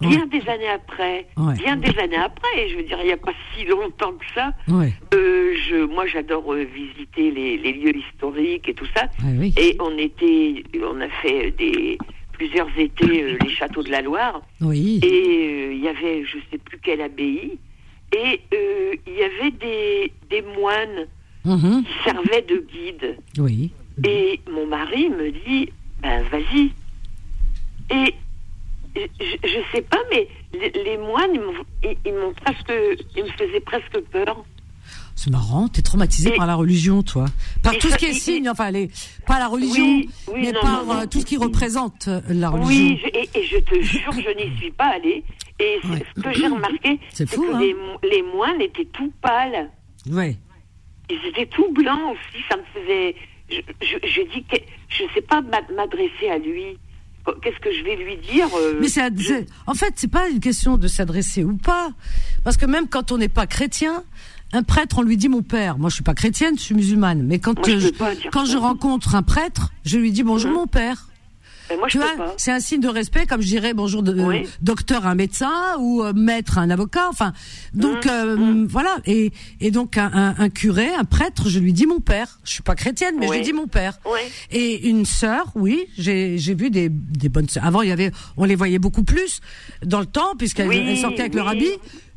bien 0.00 0.26
des 0.26 0.40
années 0.48 0.68
après, 0.74 1.26
Ouais. 1.36 1.54
bien 1.54 1.76
des 1.76 1.96
années 1.98 2.16
après, 2.16 2.68
je 2.70 2.76
veux 2.76 2.82
dire, 2.84 2.98
il 3.02 3.06
n'y 3.06 3.12
a 3.12 3.16
pas 3.18 3.32
si 3.54 3.64
longtemps 3.66 4.12
que 4.12 4.24
ça, 4.34 4.52
Ouais. 4.68 4.92
euh, 5.14 5.54
je, 5.68 5.84
moi 5.84 6.06
j'adore 6.06 6.50
euh, 6.54 6.64
visiter 6.64 7.30
les, 7.30 7.58
les 7.58 7.72
lieux 7.74 7.92
historiques 7.96 8.66
et 8.68 8.74
tout 8.74 8.86
ça. 8.96 9.04
Ouais, 9.22 9.36
oui. 9.38 9.54
Et 9.58 9.76
on 9.78 9.96
était, 9.98 10.64
on 10.90 10.98
a 11.00 11.08
fait 11.22 11.50
des 11.58 11.98
plusieurs 12.32 12.68
étés 12.78 13.22
euh, 13.24 13.36
les 13.44 13.50
châteaux 13.50 13.82
de 13.82 13.90
la 13.90 14.00
Loire. 14.00 14.40
Oui. 14.62 15.00
Et 15.02 15.06
euh, 15.06 15.72
il 15.74 15.84
y 15.84 15.88
avait, 15.88 16.24
je 16.24 16.38
sais 16.50 16.58
plus 16.58 16.78
quelle 16.82 17.02
abbaye, 17.02 17.58
et 18.16 18.40
euh, 18.54 18.94
il 19.06 19.12
y 19.12 19.22
avait 19.22 19.50
des, 19.50 20.12
des 20.30 20.42
moines 20.58 21.06
Mhm. 21.46 21.84
qui 21.84 21.92
servaient 22.10 22.40
de 22.48 22.64
guides. 22.72 23.18
Oui. 23.38 23.70
Et 24.04 24.40
mon 24.50 24.66
mari 24.66 25.08
me 25.10 25.30
dit, 25.30 25.70
ben 26.02 26.22
vas-y. 26.30 26.72
Et 27.90 28.14
je, 28.96 29.00
je 29.48 29.58
sais 29.72 29.82
pas, 29.82 29.98
mais 30.12 30.28
les, 30.52 30.70
les 30.84 30.98
moines, 30.98 31.30
ils 31.34 31.40
m'ont, 31.40 31.52
ils, 31.84 31.96
ils 32.06 32.12
m'ont 32.14 32.32
presque, 32.34 32.72
ils 33.16 33.24
me 33.24 33.28
faisaient 33.30 33.60
presque 33.60 33.98
peur. 34.10 34.44
C'est 35.16 35.30
marrant, 35.30 35.68
t'es 35.68 35.80
traumatisé 35.80 36.32
par 36.32 36.46
la 36.46 36.56
religion, 36.56 37.02
toi. 37.04 37.26
Par 37.62 37.78
tout 37.78 37.88
ce 37.88 37.96
qui 37.96 38.06
est 38.06 38.12
signe, 38.14 38.48
enfin, 38.50 38.70
les, 38.72 38.90
pas 39.26 39.38
la 39.38 39.46
religion, 39.46 39.84
Oui, 39.84 40.10
oui, 40.28 40.40
mais 40.42 40.52
non, 40.52 40.60
par 40.60 40.84
non, 40.84 40.94
non. 40.94 41.00
euh, 41.02 41.06
tout 41.06 41.20
ce 41.20 41.24
qui 41.26 41.36
représente 41.36 42.08
euh, 42.08 42.20
la 42.28 42.50
religion. 42.50 42.84
Oui, 42.94 43.00
je- 43.02 43.08
et, 43.20 43.30
et 43.38 43.46
je 43.46 43.58
te 43.58 43.80
jure, 43.80 44.12
je 44.12 44.30
n'y 44.50 44.56
suis 44.58 44.72
pas 44.72 44.86
allée. 44.96 45.22
Et 45.60 45.78
ce 46.16 46.20
que 46.20 46.32
j'ai 46.32 46.48
remarqué, 46.48 46.98
C'est 47.12 47.30
que 47.30 47.54
hein. 47.54 47.60
les, 47.60 47.74
mo- 47.74 47.98
les 48.02 48.22
moines 48.22 48.60
étaient 48.60 48.86
tout 48.86 49.12
pâles. 49.22 49.70
Ouais. 50.10 50.36
Ils 51.08 51.24
étaient 51.28 51.46
tout 51.46 51.70
blancs 51.72 52.12
aussi. 52.12 52.42
Ça 52.50 52.56
me 52.56 52.62
faisait. 52.80 53.14
Je, 53.54 53.86
je, 53.86 53.96
je 54.08 54.20
dis 54.32 54.44
que 54.44 54.56
je 54.88 55.02
sais 55.14 55.20
pas 55.22 55.40
m'ad- 55.40 55.70
m'adresser 55.76 56.28
à 56.30 56.38
lui. 56.38 56.78
Qu'est-ce 57.42 57.58
que 57.60 57.72
je 57.72 57.82
vais 57.84 57.96
lui 57.96 58.16
dire 58.18 58.48
euh, 58.54 58.78
Mais 58.80 58.88
en 59.66 59.72
fait, 59.74 59.94
c'est 59.96 60.10
pas 60.10 60.28
une 60.28 60.40
question 60.40 60.76
de 60.76 60.86
s'adresser 60.88 61.42
ou 61.42 61.56
pas, 61.56 61.88
parce 62.44 62.58
que 62.58 62.66
même 62.66 62.86
quand 62.86 63.12
on 63.12 63.16
n'est 63.18 63.30
pas 63.30 63.46
chrétien, 63.46 64.02
un 64.52 64.62
prêtre, 64.62 64.98
on 64.98 65.02
lui 65.02 65.16
dit 65.16 65.28
mon 65.30 65.40
père. 65.42 65.78
Moi, 65.78 65.88
je 65.88 65.94
suis 65.94 66.04
pas 66.04 66.12
chrétienne, 66.14 66.56
je 66.58 66.62
suis 66.62 66.74
musulmane. 66.74 67.22
Mais 67.22 67.38
quand 67.38 67.58
Moi, 67.66 67.78
je 67.78 67.88
quand 68.30 68.44
ça. 68.44 68.52
je 68.52 68.56
rencontre 68.58 69.14
un 69.14 69.22
prêtre, 69.22 69.72
je 69.86 69.96
lui 69.96 70.12
dis 70.12 70.22
bonjour 70.22 70.50
mon 70.52 70.66
père. 70.66 71.08
Moi, 71.78 71.88
je 71.88 71.92
Tu 71.92 71.98
vois, 71.98 72.34
c'est 72.36 72.52
un 72.52 72.60
signe 72.60 72.80
de 72.80 72.88
respect, 72.88 73.26
comme 73.26 73.40
je 73.40 73.46
dirais 73.46 73.74
bonjour 73.74 74.02
de, 74.02 74.12
euh, 74.18 74.42
docteur 74.60 75.06
à 75.06 75.10
un 75.10 75.14
médecin 75.14 75.52
ou 75.78 76.02
euh, 76.02 76.12
maître 76.14 76.58
à 76.58 76.62
un 76.62 76.70
avocat. 76.70 77.08
Enfin, 77.08 77.32
donc 77.72 78.04
Mmh, 78.04 78.10
euh, 78.10 78.66
voilà. 78.68 78.96
Et, 79.06 79.32
et 79.60 79.70
donc 79.70 79.96
un, 79.98 80.10
un, 80.12 80.34
un 80.38 80.48
curé, 80.50 80.88
un 80.94 81.04
prêtre, 81.04 81.48
je 81.48 81.58
lui 81.58 81.72
dis 81.72 81.86
mon 81.86 82.00
père. 82.00 82.38
Je 82.44 82.50
suis 82.50 82.62
pas 82.62 82.74
chrétienne, 82.74 83.14
mais 83.18 83.26
je 83.28 83.32
lui 83.32 83.40
dis 83.42 83.52
mon 83.52 83.66
père. 83.66 83.98
Oui. 84.06 84.20
Et 84.50 84.88
une 84.88 85.04
sœur, 85.06 85.46
oui, 85.54 85.86
j'ai 85.96 86.36
vu 86.54 86.70
des, 86.70 86.88
des 86.90 87.28
bonnes 87.28 87.48
sœurs. 87.48 87.64
Avant, 87.64 87.82
il 87.82 87.88
y 87.88 87.92
avait, 87.92 88.10
on 88.36 88.44
les 88.44 88.54
voyait 88.56 88.78
beaucoup 88.78 89.04
plus 89.04 89.40
dans 89.84 90.00
le 90.00 90.06
temps, 90.06 90.34
puisqu'elles 90.38 90.96
sortaient 90.98 91.20
avec 91.22 91.34
leur 91.34 91.48
habit. 91.48 91.70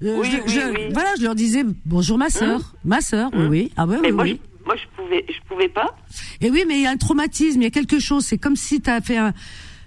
Euh, 0.03 0.18
Oui, 0.19 0.28
je, 0.45 0.52
je-. 0.52 0.94
Voilà, 0.94 1.10
je 1.18 1.24
leur 1.24 1.34
disais 1.36 1.64
bonjour 1.86 2.18
ma 2.18 2.30
sœur, 2.30 2.76
ma 2.86 3.02
sœur, 3.02 3.32
oui, 3.34 3.45
oui. 3.49 3.72
Ah 3.78 3.86
ouais, 3.88 3.98
Mais 4.02 4.10
oui, 4.10 4.14
moi, 4.14 4.24
oui. 4.26 4.41
Moi, 4.68 4.76
je 4.76 4.85
pouvais, 5.02 5.26
je 5.27 5.39
pouvais 5.48 5.69
pas. 5.69 5.95
Et 6.41 6.52
oui, 6.52 6.64
mais 6.68 6.76
il 6.76 6.81
y 6.84 6.85
a 6.85 6.91
un 6.91 6.98
traumatisme, 6.98 7.61
il 7.61 7.64
y 7.64 7.68
a 7.68 7.72
quelque 7.72 7.99
chose. 7.99 8.26
C'est 8.26 8.38
comme 8.38 8.56
si 8.56 8.81
t'as 8.81 9.02
fait 9.02 9.18
un, 9.18 9.34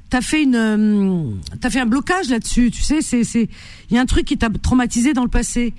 t'as 0.09 0.23
fait 0.23 0.43
une, 0.43 0.57
euh, 0.57 1.31
t'as 1.61 1.70
fait 1.70 1.81
un 1.81 1.86
blocage 1.86 2.31
là-dessus. 2.31 2.70
Tu 2.70 2.82
sais, 2.82 3.02
c'est, 3.02 3.23
c'est, 3.24 3.48
il 3.90 3.94
y 3.94 3.98
a 3.98 4.01
un 4.01 4.07
truc 4.07 4.24
qui 4.24 4.36
t'a 4.39 4.48
traumatisé 4.51 5.12
dans 5.12 5.23
le 5.24 5.28
passé. 5.31 5.74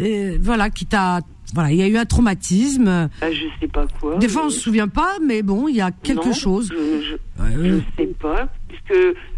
Euh, 0.00 0.38
voilà, 0.40 0.70
qui 0.70 0.86
t'a, 0.86 1.20
voilà, 1.54 1.70
il 1.72 1.76
y 1.78 1.82
a 1.82 1.88
eu 1.88 1.96
un 1.96 2.06
traumatisme. 2.06 3.08
Ben, 3.20 3.32
je 3.32 3.44
sais 3.60 3.68
pas 3.68 3.86
quoi. 4.00 4.16
Des 4.16 4.28
fois, 4.28 4.42
on 4.44 4.46
Euh, 4.46 4.50
se 4.50 4.60
souvient 4.60 4.88
pas, 4.88 5.18
mais 5.24 5.42
bon, 5.42 5.68
il 5.68 5.76
y 5.76 5.80
a 5.80 5.90
quelque 5.90 6.26
non, 6.28 6.32
chose. 6.32 6.70
Je, 6.72 7.02
je, 7.02 7.62
je 7.62 7.80
sais 7.98 8.06
pas, 8.18 8.48
puisque 8.68 8.92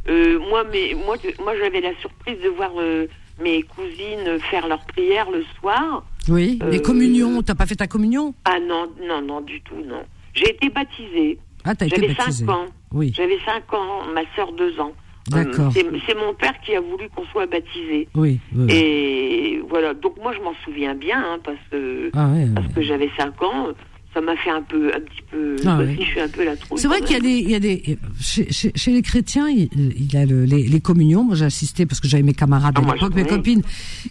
euh, 0.09 0.39
moi, 0.51 0.65
mais 0.73 0.95
moi, 1.05 1.17
moi, 1.43 1.53
j'avais 1.61 1.81
la 1.81 1.95
surprise 2.01 2.39
de 2.43 2.49
voir 2.49 2.71
euh, 2.79 3.07
mes 3.41 3.63
cousines 3.63 4.39
faire 4.51 4.69
leur 4.69 4.85
prière 4.87 5.31
le 5.31 5.45
soir. 5.59 6.05
oui, 6.29 6.59
les 6.71 6.79
euh, 6.79 6.83
communions. 6.83 7.43
T'as 7.43 7.55
pas 7.55 7.67
fait 7.67 7.77
ta 7.77 7.87
communion? 7.87 8.35
Ah 8.45 8.59
non, 8.61 8.89
non, 9.07 9.23
non, 9.23 9.41
du 9.41 9.61
tout, 9.63 9.77
non. 9.87 10.03
J'ai 10.35 10.51
été 10.51 10.69
baptisée. 10.71 11.39
Ah, 11.65 11.75
t'as 11.75 11.87
été 11.87 11.97
J'avais 11.97 12.15
baptisé. 12.15 12.45
5 12.45 12.53
ans. 12.53 12.67
Oui. 12.93 13.13
J'avais 13.15 13.39
5 13.45 13.73
ans, 13.75 14.03
ma 14.13 14.23
sœur 14.35 14.53
2 14.53 14.81
ans. 14.81 14.93
D'accord. 15.29 15.67
Euh, 15.67 15.71
c'est 15.73 15.87
c'est 16.07 16.17
mon 16.17 16.35
père 16.35 16.55
qui 16.65 16.75
a 16.75 16.81
voulu 16.81 17.09
qu'on 17.15 17.25
soit 17.27 17.47
baptisé. 17.47 18.09
Oui. 18.15 18.41
oui, 18.55 18.65
oui. 18.67 18.73
Et 18.73 19.63
voilà, 19.69 19.95
donc 19.95 20.17
moi 20.21 20.33
je 20.37 20.41
m'en 20.41 20.55
souviens 20.65 20.95
bien, 20.95 21.19
hein, 21.19 21.39
parce 21.45 21.59
que, 21.71 22.11
Ah 22.15 22.29
parce 22.55 22.69
que 22.75 22.83
j'avais 22.83 23.11
5 23.17 23.43
ans, 23.43 23.69
ça 24.15 24.21
m'a 24.21 24.37
fait 24.37 24.51
un 24.51 24.63
peu, 24.63 24.93
un 24.95 25.01
petit 25.01 25.23
peu, 25.31 25.57
Ah 25.67 25.79
je 25.99 26.03
suis 26.05 26.21
un 26.21 26.29
peu 26.29 26.45
la 26.45 26.57
trouille. 26.57 26.79
C'est 26.79 26.87
vrai 26.89 27.01
qu'il 27.01 27.13
y 27.13 27.17
a 27.17 27.21
des, 27.21 27.39
il 27.39 27.51
y 27.51 27.55
a 27.55 27.61
des, 27.61 27.99
chez, 28.21 28.51
chez, 28.53 28.71
chez 28.75 28.93
les 28.93 29.01
chrétiens, 29.03 29.49
il, 29.49 29.69
il 29.75 30.13
y 30.13 30.17
a 30.19 30.27
le- 30.27 30.45
les, 30.45 30.67
les 30.69 30.81
communions. 30.81 31.25
Moi, 31.25 31.35
j'ai 31.35 31.47
assisté 31.47 31.87
parce 31.87 32.01
que 32.01 32.09
j'avais 32.09 32.23
mes 32.23 32.35
camarades 32.35 32.75
Ah, 32.77 32.91
à 32.91 32.95
l'époque, 32.95 33.15
mes 33.15 33.25
copines, 33.25 33.63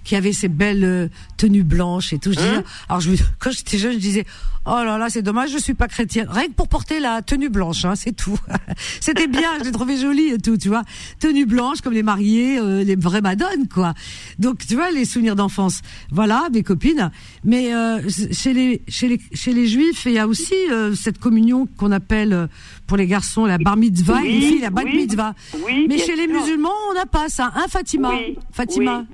qui 0.03 0.15
avaient 0.15 0.33
ces 0.33 0.47
belles 0.47 0.83
euh, 0.83 1.07
tenues 1.37 1.63
blanches 1.63 2.13
et 2.13 2.17
tout. 2.19 2.31
Je 2.31 2.37
disais- 2.37 2.49
Hein 2.49 2.63
alors, 2.89 3.01
je, 3.01 3.11
quand 3.39 3.51
j'étais 3.51 3.77
jeune, 3.77 3.93
je 3.93 3.97
disais, 3.99 4.25
oh 4.65 4.81
là 4.83 4.97
là, 4.97 5.07
c'est 5.09 5.21
dommage, 5.21 5.51
je 5.51 5.57
suis 5.59 5.75
pas 5.75 5.87
chrétienne. 5.87 6.27
Rien 6.29 6.47
que 6.47 6.53
pour 6.53 6.67
porter 6.67 6.99
la 6.99 7.21
tenue 7.21 7.49
blanche, 7.49 7.85
hein, 7.85 7.93
c'est 7.95 8.15
tout. 8.15 8.39
C'était 9.01 9.27
bien, 9.27 9.59
je 9.59 9.65
l'ai 9.65 9.71
trouvé 9.71 9.97
jolie 9.97 10.29
et 10.29 10.37
tout, 10.39 10.57
tu 10.57 10.69
vois. 10.69 10.83
Tenue 11.19 11.45
blanche 11.45 11.81
comme 11.81 11.93
les 11.93 12.03
mariés, 12.03 12.57
euh, 12.59 12.83
les 12.83 12.95
vraies 12.95 13.21
madones, 13.21 13.67
quoi. 13.71 13.93
Donc, 14.39 14.65
tu 14.67 14.73
vois, 14.75 14.89
les 14.91 15.05
souvenirs 15.05 15.35
d'enfance. 15.35 15.81
Voilà, 16.11 16.47
mes 16.51 16.63
copines. 16.63 17.11
Mais 17.43 17.73
euh, 17.75 17.99
chez 18.31 18.53
les, 18.53 18.81
chez 18.87 19.07
les, 19.07 19.19
chez 19.33 19.53
les 19.53 19.67
juifs, 19.67 19.90
il 20.05 20.11
y 20.13 20.19
a 20.19 20.27
aussi 20.27 20.53
euh, 20.71 20.93
cette 20.95 21.19
communion 21.19 21.67
qu'on 21.77 21.91
appelle 21.91 22.33
euh, 22.33 22.47
pour 22.87 22.97
les 22.97 23.07
garçons 23.07 23.45
la 23.45 23.57
bar 23.57 23.77
mitzvah 23.77 24.23
et 24.23 24.31
les 24.31 24.41
filles 24.41 24.59
la 24.61 24.69
bat 24.69 24.81
oui, 24.85 24.95
mitzvah. 24.95 25.33
oui, 25.65 25.85
Mais 25.87 25.97
chez 25.97 26.15
les 26.15 26.27
musulmans, 26.27 26.69
on 26.89 26.93
n'a 26.93 27.05
pas 27.05 27.29
ça. 27.29 27.51
Hein, 27.55 27.65
Fatima? 27.69 28.09
Oui, 28.11 28.37
Fatima? 28.51 29.05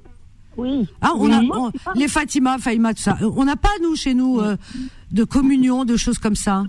Oui. 0.57 0.87
Hein, 1.01 1.11
on 1.15 1.25
Oui. 1.27 1.33
a 1.33 1.41
on- 1.57 1.71
les 1.95 2.07
Fatima, 2.07 2.57
Fatima, 2.57 2.93
tout 2.93 3.03
ça. 3.03 3.17
On 3.21 3.45
n'a 3.45 3.55
pas 3.55 3.69
nous 3.83 3.95
chez 3.95 4.13
nous 4.15 4.39
euh, 4.39 4.57
de 5.11 5.23
communion, 5.23 5.85
de 5.85 5.95
choses 5.97 6.17
comme 6.17 6.35
ça. 6.35 6.63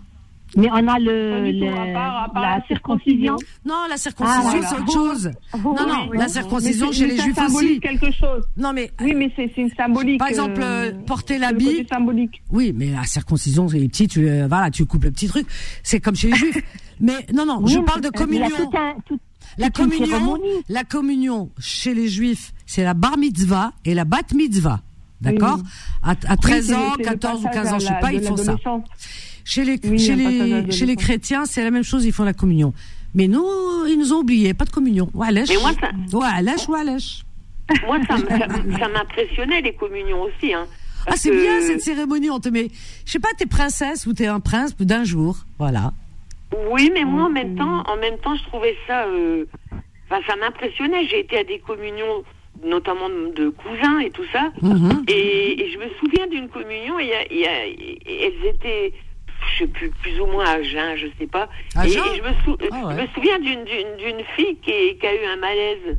Mais 0.56 0.68
on 0.70 0.88
a 0.88 0.98
le, 0.98 1.30
Pas 1.44 1.50
du 1.52 1.58
tout, 1.58 1.64
le- 1.66 1.72
à 1.72 1.92
part- 1.92 2.22
à 2.24 2.28
part 2.32 2.42
la 2.42 2.58
la 2.58 2.66
circoncision. 2.66 3.36
Non, 3.66 3.74
la 3.88 3.96
circoncision, 3.96 4.42
Ah, 4.44 4.66
c'est 4.68 4.76
autre 4.80 4.92
chose. 4.92 5.30
Non, 5.62 5.74
non, 5.86 6.10
la 6.12 6.28
circoncision 6.28 6.90
chez 6.90 7.06
les 7.06 7.18
juifs 7.18 7.36
aussi. 7.38 7.80
quelque 7.80 8.10
chose. 8.12 8.44
Non, 8.56 8.72
mais 8.72 8.90
Oui, 9.00 9.14
mais 9.14 9.30
c'est 9.36 9.50
c'est 9.54 9.60
une 9.60 9.70
symbolique. 9.70 10.18
par 10.18 10.28
exemple, 10.28 10.60
euh, 10.62 10.90
euh, 10.90 10.92
porter 11.06 11.38
l'habit. 11.38 11.86
symbolique. 11.90 12.42
Oui, 12.50 12.72
mais 12.74 12.92
la 12.92 13.04
circoncision, 13.04 13.68
c'est 13.68 13.78
les 13.78 13.88
petits, 13.88 14.08
tu, 14.08 14.28
euh, 14.28 14.46
voilà, 14.48 14.70
tu 14.70 14.86
coupes 14.86 15.04
le 15.04 15.10
petit 15.10 15.28
truc. 15.28 15.46
C'est 15.82 16.00
comme 16.00 16.16
chez 16.16 16.28
les 16.30 16.36
juifs. 16.36 16.56
Mais 17.00 17.26
non, 17.32 17.46
non, 17.46 17.60
Oui, 17.62 17.70
je 17.72 17.78
parle 17.78 18.00
de 18.00 18.08
a 18.08 18.10
communion. 18.10 18.48
tout 18.56 18.76
un- 18.76 18.94
tout- 19.06 19.20
La 19.56 19.70
communion, 19.70 20.38
la 20.68 20.82
communion 20.84 21.50
chez 21.58 21.94
les 21.94 22.08
juifs, 22.08 22.52
c'est 22.66 22.82
la 22.84 22.94
bar 22.94 23.16
mitzvah 23.18 23.72
et 23.84 23.94
la 23.94 24.04
bat 24.04 24.22
mitzvah. 24.34 24.80
D'accord? 25.20 25.58
À, 26.02 26.12
à 26.26 26.36
13 26.36 26.68
Oui, 26.68 26.68
c'est- 26.68 26.74
ans, 26.74 26.92
c'est 26.96 26.98
le 27.02 27.04
14 27.04 27.40
ou 27.40 27.44
passage 27.44 27.62
15 27.64 27.72
ans, 27.72 27.78
je 27.80 27.86
sais 27.86 28.00
pas, 28.00 28.12
ils 28.12 28.22
font 28.22 28.36
ça. 28.36 28.56
Chez 29.50 29.64
les, 29.64 29.80
Oui, 29.84 29.98
chez, 29.98 30.12
un 30.12 30.16
passage 30.16 30.26
à 30.26 30.30
les, 30.44 30.50
l'adolescence. 30.50 30.78
chez 30.78 30.86
les 30.86 30.96
chrétiens, 30.96 31.44
c'est 31.46 31.64
la 31.64 31.70
même 31.70 31.82
chose, 31.82 32.04
ils 32.04 32.12
font 32.12 32.24
la 32.24 32.34
communion. 32.34 32.74
Mais 33.14 33.28
nous, 33.28 33.46
ils 33.88 33.96
nous 33.98 34.12
ont 34.12 34.18
oubliés, 34.18 34.52
pas 34.52 34.66
de 34.66 34.70
communion. 34.70 35.08
Mais 35.14 35.32
moi, 35.62 35.72
ça- 35.80 35.90
Walèche, 36.12 36.68
walèche. 36.68 37.22
Moi, 37.86 37.98
ça, 38.08 38.88
m'impressionnait 38.88 39.62
les 39.62 39.72
communions 39.74 40.20
aussi. 40.22 40.52
Hein, 40.52 40.66
Ah, 41.06 41.12
c'est 41.16 41.30
que- 41.30 41.40
bien 41.40 41.60
cette 41.62 41.80
cérémonie, 41.80 42.28
on 42.30 42.40
te 42.40 42.50
met, 42.50 42.68
je 43.06 43.10
sais 43.12 43.18
pas, 43.18 43.28
t'es 43.38 43.46
princesse 43.46 44.06
ou 44.06 44.12
t'es 44.12 44.26
un 44.26 44.40
prince 44.40 44.76
d'un 44.76 45.04
jour. 45.04 45.38
Voilà. 45.58 45.92
Oui, 46.70 46.90
mais 46.92 47.04
moi 47.04 47.24
en 47.24 47.30
même 47.30 47.56
temps, 47.56 47.82
en 47.86 47.96
même 47.96 48.18
temps, 48.18 48.36
je 48.36 48.42
trouvais 48.44 48.76
ça, 48.86 49.04
euh, 49.06 49.44
enfin, 50.10 50.20
ça 50.26 50.36
m'impressionnait. 50.36 51.06
J'ai 51.08 51.20
été 51.20 51.38
à 51.38 51.44
des 51.44 51.58
communions, 51.58 52.22
notamment 52.64 53.08
de 53.08 53.48
cousins 53.50 53.98
et 54.00 54.10
tout 54.10 54.24
ça, 54.32 54.50
Mhm. 54.62 55.04
et, 55.08 55.60
et 55.62 55.70
je 55.72 55.78
me 55.78 55.88
souviens 56.00 56.26
d'une 56.26 56.48
communion. 56.48 56.98
Et, 57.00 57.04
il 57.04 57.08
y 57.08 57.14
a- 57.14 57.32
il 57.32 57.38
y 57.38 57.46
a- 57.46 57.66
et 57.66 57.98
elles 58.24 58.48
étaient, 58.54 58.92
je 59.52 59.58
sais 59.64 59.66
plus, 59.70 59.90
plus 60.02 60.20
ou 60.20 60.26
moins 60.26 60.44
à 60.46 60.62
jeun, 60.62 60.96
je 60.96 61.06
sais 61.18 61.26
pas. 61.26 61.48
À 61.74 61.86
et, 61.86 61.90
je 61.90 61.98
me, 61.98 62.32
sou- 62.44 62.56
Ah 62.70 62.86
ouais. 62.86 62.94
je 62.96 63.02
me 63.02 63.06
souviens 63.14 63.38
d'une 63.38 64.24
fille 64.36 64.56
qui, 64.62 64.70
est- 64.70 65.00
qui 65.00 65.06
a 65.06 65.14
eu 65.14 65.26
un 65.26 65.36
malaise. 65.36 65.98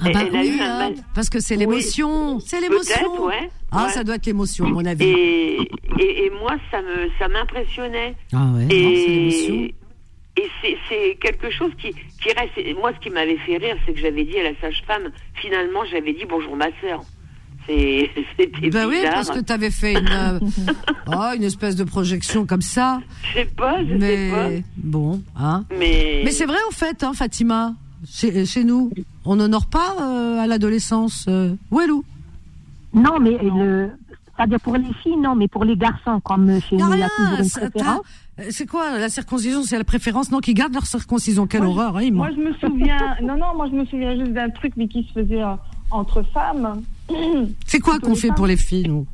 Ah 0.00 0.04
bah 0.12 0.20
Elle 0.26 0.36
a 0.36 0.40
oui, 0.40 0.56
eu 0.56 0.60
un 0.60 0.64
hein, 0.64 0.78
mal- 0.90 0.94
parce 1.14 1.28
que 1.30 1.38
c'est 1.38 1.54
Oui. 1.54 1.60
l'émotion, 1.60 2.40
c'est 2.40 2.60
l'émotion. 2.60 3.24
Ouais. 3.26 3.48
Ah, 3.70 3.84
Ouais. 3.84 3.90
ça 3.90 4.02
doit 4.04 4.16
être 4.16 4.26
l'émotion, 4.26 4.64
à 4.66 4.68
mon 4.70 4.84
avis. 4.84 5.04
Et, 5.04 5.60
et, 6.00 6.24
et 6.26 6.30
moi, 6.30 6.56
ça 6.70 6.80
me, 6.82 7.08
ça 7.18 7.28
m'impressionnait. 7.28 8.14
Ah 8.32 8.46
ouais. 8.56 8.66
Et, 8.74 9.64
et 10.36 10.48
c'est, 10.62 10.76
c'est 10.88 11.16
quelque 11.20 11.50
chose 11.50 11.70
qui, 11.78 11.92
qui 11.92 12.32
reste. 12.36 12.76
Moi, 12.78 12.92
ce 12.94 13.00
qui 13.00 13.10
m'avait 13.10 13.36
fait 13.38 13.58
rire, 13.58 13.76
c'est 13.84 13.92
que 13.92 14.00
j'avais 14.00 14.24
dit 14.24 14.38
à 14.38 14.44
la 14.44 14.60
sage-femme, 14.60 15.12
finalement, 15.34 15.84
j'avais 15.84 16.14
dit 16.14 16.24
bonjour 16.28 16.56
ma 16.56 16.68
sœur. 16.80 17.02
C'était 17.66 18.70
Ben 18.70 18.86
oui, 18.88 18.96
bizarre. 18.96 19.14
parce 19.14 19.30
que 19.30 19.40
tu 19.40 19.52
avais 19.52 19.70
fait 19.70 19.92
une, 19.92 20.08
euh, 20.10 20.40
oh, 21.08 21.32
une 21.36 21.42
espèce 21.44 21.76
de 21.76 21.84
projection 21.84 22.44
comme 22.46 22.62
ça. 22.62 23.00
Je 23.22 23.40
sais 23.40 23.44
pas, 23.44 23.84
je 23.84 23.94
mais 23.94 24.30
sais 24.30 24.30
pas. 24.62 24.66
bon, 24.76 25.22
hein. 25.38 25.64
Mais, 25.78 26.22
Mais 26.24 26.30
c'est 26.30 26.46
vrai 26.46 26.58
au 26.68 26.72
fait, 26.72 27.02
hein, 27.04 27.12
Fatima, 27.14 27.74
chez, 28.08 28.44
chez 28.46 28.64
nous, 28.64 28.90
on 29.24 29.36
n'honore 29.36 29.66
pas 29.66 29.94
euh, 30.00 30.38
à 30.40 30.46
l'adolescence. 30.46 31.26
Euh, 31.28 31.54
Walou. 31.70 32.04
Non, 32.94 33.18
mais 33.20 33.38
le, 33.42 33.90
c'est-à-dire 34.36 34.60
pour 34.60 34.76
les 34.76 34.92
filles, 35.02 35.16
non, 35.16 35.34
mais 35.34 35.48
pour 35.48 35.64
les 35.64 35.76
garçons, 35.76 36.20
comme 36.20 36.60
chez 36.68 36.76
nous, 36.76 36.92
il 36.94 36.98
y 36.98 37.02
a 37.02 37.06
rien, 37.06 37.08
toujours 37.16 37.38
une 37.38 37.70
préférence. 37.70 38.00
euh, 38.40 38.44
C'est 38.50 38.66
quoi 38.66 38.98
la 38.98 39.08
circoncision 39.08 39.62
C'est 39.62 39.78
la 39.78 39.84
préférence? 39.84 40.30
Non, 40.30 40.40
qui 40.40 40.52
gardent 40.52 40.74
leur 40.74 40.86
circoncision. 40.86 41.46
Quelle 41.46 41.62
Moi, 41.62 41.72
je- 41.72 41.78
horreur, 41.78 41.96
hein, 41.96 42.10
Moi, 42.12 42.28
je 42.36 42.40
me 42.40 42.52
souviens. 42.54 42.98
non, 43.22 43.36
non, 43.38 43.54
moi, 43.56 43.68
je 43.70 43.76
me 43.76 43.84
souviens 43.86 44.14
juste 44.18 44.32
d'un 44.32 44.50
truc, 44.50 44.72
mais 44.76 44.88
qui 44.88 45.04
se 45.04 45.12
faisait 45.20 45.42
euh, 45.42 45.54
entre 45.90 46.22
femmes. 46.34 46.82
C'est 47.66 47.80
quoi 47.80 47.98
qu'on 47.98 48.14
fait 48.14 48.32
pour 48.34 48.46
les 48.46 48.56
filles, 48.56 48.88
nous? 48.88 49.06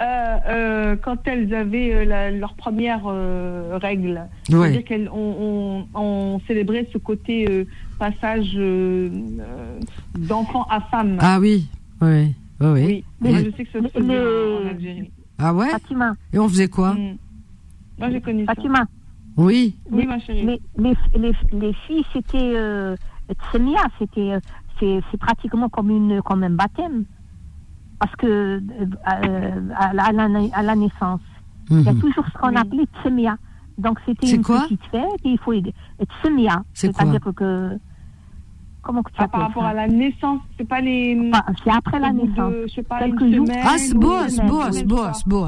Euh, 0.00 0.36
euh, 0.48 0.96
quand 0.96 1.18
elles 1.28 1.54
avaient 1.54 1.94
euh, 1.94 2.04
la- 2.04 2.30
leur 2.30 2.54
première 2.54 3.02
euh, 3.06 3.78
règle. 3.80 4.22
Ouais. 4.50 4.72
C'est-à-dire 4.72 5.08
qu'on 5.10 5.84
on, 5.94 6.00
on 6.00 6.40
célébrait 6.46 6.88
ce 6.92 6.98
côté 6.98 7.46
euh, 7.48 7.64
passage 7.98 8.50
euh, 8.56 9.10
euh, 9.38 9.78
d'enfant 10.18 10.66
à 10.70 10.80
femme. 10.80 11.18
Ah 11.20 11.38
oui, 11.38 11.66
oui, 12.00 12.34
oui, 12.60 13.04
je 13.20 13.50
sais 13.56 13.64
que 13.64 13.70
ça 13.72 13.82
se 13.86 13.88
faisait 13.92 14.18
en- 14.18 14.68
Algérie. 14.70 15.10
Ah 15.38 15.54
ouais? 15.54 15.68
Fatima. 15.70 16.14
Et 16.32 16.38
on 16.38 16.48
faisait 16.48 16.68
quoi? 16.68 16.94
Mm. 16.94 17.16
Moi, 17.98 18.10
j'ai 18.10 18.20
connu 18.20 18.44
Fatima. 18.46 18.84
Oui. 19.36 19.76
Oui, 19.90 20.06
ma 20.06 20.18
chérie. 20.20 20.46
Les, 20.46 20.60
les, 20.78 20.94
les, 21.16 21.32
les 21.52 21.72
filles, 21.86 22.04
c'était 22.12 22.38
euh, 22.56 22.96
tsemia, 23.50 23.80
c'était 23.98 24.32
euh, 24.32 24.40
c'est 24.82 25.00
c'est 25.10 25.16
pratiquement 25.18 25.68
comme 25.68 25.90
une 25.90 26.20
comme 26.22 26.42
un 26.42 26.50
baptême 26.50 27.04
parce 28.00 28.14
que 28.16 28.26
euh, 28.26 29.68
à, 29.76 29.92
la, 29.92 30.02
à 30.06 30.12
la- 30.12 30.48
à 30.54 30.62
la 30.62 30.74
naissance, 30.74 31.20
il 31.70 31.82
y 31.82 31.88
a 31.88 31.92
Mhm. 31.92 32.00
toujours 32.00 32.24
ce 32.26 32.36
qu'on 32.38 32.56
appelait 32.56 32.86
tsemia. 33.00 33.36
Donc 33.78 33.98
c'était 34.04 34.26
C'est 34.26 34.36
une 34.36 34.42
quoi 34.44 34.62
petite 34.62 34.84
fête 34.90 35.20
et 35.24 35.30
il 35.30 35.38
faut 35.38 35.52
tsemia, 36.20 36.62
C'est 36.74 36.88
quoi 36.92 37.04
c'est-à-dire 37.04 37.20
que 37.34 37.78
comment 38.82 39.02
que 39.04 39.10
tu 39.12 39.16
Ah, 39.18 39.24
appelles 39.24 39.38
par 39.40 39.48
rapport 39.48 39.62
ça 39.62 39.68
à 39.68 39.74
la 39.74 39.86
naissance, 39.86 40.40
c'est 40.58 40.68
pas 40.68 40.80
les. 40.80 41.30
C'est 41.64 41.70
après 41.70 42.00
la 42.00 42.12
naissance. 42.12 42.50
de, 42.52 42.64
je 42.68 42.74
sais 42.74 42.82
pas, 42.82 42.98
Quelques 42.98 43.20
jours. 43.32 43.46
semaine 43.46 43.64
Ah, 43.64 43.78
c'est 43.78 43.94
beau, 43.94 44.18
c'est 44.28 44.44
beau, 44.46 44.62
c'est 44.72 44.84
beau, 44.86 45.04
c'est 45.12 45.28
beau. 45.28 45.46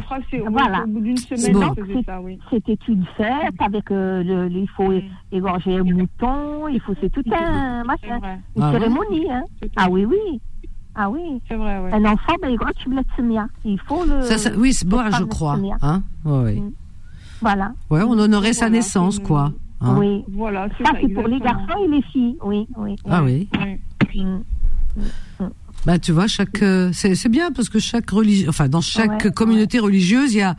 Je 0.00 0.04
crois 0.04 0.18
que 0.18 0.24
c'est 0.30 0.40
oui, 0.40 0.48
Voilà. 0.50 0.84
au 0.84 0.86
bout 0.86 1.00
d'une 1.00 1.16
C'est 1.16 1.36
semaine, 1.36 1.52
bon. 1.74 2.02
ça, 2.06 2.20
oui. 2.20 2.38
C'était 2.50 2.78
une 2.88 3.04
fête 3.16 3.54
avec 3.60 3.90
euh, 3.90 4.22
le, 4.22 4.48
le- 4.48 4.60
il 4.60 4.68
faut 4.68 4.92
égorger 5.32 5.76
un 5.78 5.82
mouton, 5.84 6.68
il 6.68 6.80
faut 6.80 6.94
c'est 7.00 7.10
tout 7.10 7.22
un 7.32 7.82
machin, 7.84 8.20
une 8.56 8.62
Ah 8.62 8.72
cérémonie. 8.72 9.30
Hein. 9.30 9.42
Ah 9.76 9.88
oui 9.90 10.04
oui, 10.04 10.40
ah 10.94 11.10
oui. 11.10 11.40
C'est 11.48 11.56
vrai, 11.56 11.80
ouais. 11.80 11.92
Un 11.92 12.04
enfant 12.04 12.34
ben 12.40 12.48
tsemia. 13.14 13.46
Il 13.64 13.80
faut 13.80 14.04
le. 14.04 14.22
Ça, 14.22 14.38
ça- 14.38 14.50
oui, 14.56 14.72
c'est 14.72 14.86
faut 14.88 15.10
je 15.10 15.24
crois. 15.24 15.58
Hein 15.82 16.02
ouais. 16.24 16.56
Mm. 16.56 16.72
Voilà. 17.40 17.72
Ouais, 17.90 18.02
on 18.02 18.12
honorait 18.12 18.52
sa 18.52 18.66
Voilà, 18.66 18.76
naissance, 18.76 19.16
c'est- 19.16 19.22
quoi. 19.22 19.52
hein. 19.80 19.96
Oui. 19.98 20.24
Voilà, 20.28 20.68
c'est 20.78 20.84
Ça 20.84 20.92
c'est 21.00 21.08
pour 21.08 21.26
les 21.28 21.40
garçons 21.40 21.84
et 21.84 21.88
les 21.88 22.02
filles. 22.02 22.36
Oui 22.44 22.66
oui. 22.76 22.96
Ah 23.10 23.22
oui. 23.24 23.48
Oui. 24.14 24.24
Mm. 24.24 24.40
Bah, 25.86 25.98
tu 25.98 26.12
vois, 26.12 26.26
chaque, 26.26 26.62
euh, 26.62 26.90
c'est, 26.92 27.14
c'est 27.14 27.28
bien 27.28 27.52
parce 27.52 27.68
que 27.68 27.78
chaque 27.78 28.08
religion, 28.10 28.48
enfin, 28.48 28.68
dans 28.68 28.80
chaque 28.80 29.24
Ouais, 29.24 29.30
communauté 29.32 29.78
religieuse, 29.78 30.32
il 30.34 30.38
y 30.38 30.42
a, 30.42 30.56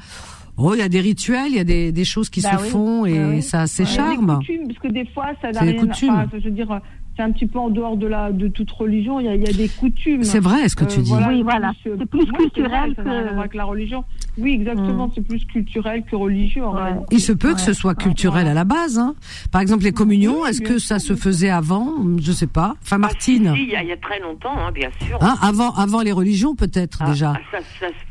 oh, 0.58 0.74
il 0.76 0.80
y 0.80 0.84
a 0.84 0.90
des 0.90 1.02
rituels, 1.02 1.48
il 1.50 1.56
y 1.56 1.60
a 1.60 1.64
des, 1.64 1.92
des 1.92 2.06
choses 2.06 2.30
qui 2.30 2.42
Bah 2.42 2.58
se 2.58 2.64
oui, 2.64 2.70
font 2.70 3.06
et 3.08 3.18
bah 3.18 3.26
oui. 3.32 3.42
ça 3.42 3.62
a 3.62 3.68
ses 3.68 3.84
Ouais, 3.84 3.90
des 3.90 3.96
charmes. 3.96 4.38
coutumes, 4.38 4.68
parce 4.68 4.80
que 4.80 4.88
des 4.90 5.06
fois, 5.08 5.28
ça 5.42 5.52
n'a 5.52 5.60
rien 5.62 5.90
à- 6.12 6.28
je 6.38 6.44
veux 6.46 6.52
dire, 6.52 6.80
c'est 7.18 7.24
un 7.24 7.32
petit 7.32 7.46
peu 7.48 7.58
en 7.60 7.70
dehors 7.70 7.98
de 7.98 8.06
la 8.08 8.32
de 8.32 8.50
toute 8.50 8.70
religion. 8.72 9.20
Il 9.20 9.26
y 9.26 9.30
a, 9.30 9.36
il 9.36 9.42
y 9.42 9.50
a 9.50 9.54
des 9.54 9.70
coutumes. 9.70 10.24
C'est 10.24 10.40
vrai, 10.42 10.68
ce 10.70 10.76
que 10.76 10.86
tu 10.86 11.00
dis. 11.00 11.14
Oui, 11.14 11.42
voilà. 11.44 11.70
euh, 11.88 11.96
C'est 12.00 12.06
plus 12.06 12.20
oui, 12.20 12.28
culturel 12.38 12.70
vrai, 12.72 12.96
ça 12.98 13.04
n'a 13.04 13.12
rien 13.12 13.20
à 13.22 13.24
que- 13.24 13.30
voir 13.30 13.40
avec 13.40 13.54
la 13.56 13.64
religion. 13.64 14.04
Oui, 14.38 14.54
exactement. 14.54 15.10
C'est 15.16 15.22
plus 15.26 15.46
culturel 15.46 16.04
que 16.04 16.16
religieux. 16.16 16.64
en 16.66 16.72
réalité. 16.72 17.06
Il 17.12 17.22
se 17.22 17.32
peut 17.32 17.54
que 17.54 17.62
ce 17.62 17.74
soit 17.74 17.96
culturel 17.96 18.48
à 18.48 18.54
la 18.54 18.64
base. 18.66 18.98
Hein. 19.00 19.16
Par 19.52 19.62
exemple, 19.62 19.84
les 19.84 19.92
communions, 19.94 20.46
est-ce 20.46 20.62
que 20.62 20.78
ça 20.80 21.00
se 21.00 21.16
faisait 21.16 21.50
avant? 21.50 21.94
Je 22.20 22.32
sais 22.32 22.48
pas. 22.48 22.76
Enfin, 22.82 22.98
Martine. 22.98 23.54
Si, 23.56 23.64
il 23.64 23.70
y, 23.70 23.76
a- 23.76 23.84
il 23.84 23.90
y 23.90 23.92
a 23.94 23.98
très 23.98 24.20
longtemps, 24.20 24.58
hein, 24.58 24.72
bien 24.72 24.90
sûr. 25.06 25.18
Hein, 25.22 25.36
avant, 25.42 25.72
avant 25.76 26.02
les 26.02 26.12
religions, 26.12 26.56
peut-être 26.56 27.00
Ah, 27.02 27.10
déjà. 27.12 27.34
ah, 27.54 27.58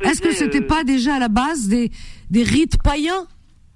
Est-ce 0.09 0.23
que 0.23 0.33
c'était 0.33 0.63
euh, 0.63 0.67
pas 0.67 0.85
déjà 0.85 1.17
à 1.17 1.19
la 1.19 1.29
base 1.29 1.69
des, 1.69 1.91
des 2.31 2.43
rites 2.43 2.79
païens? 2.83 3.27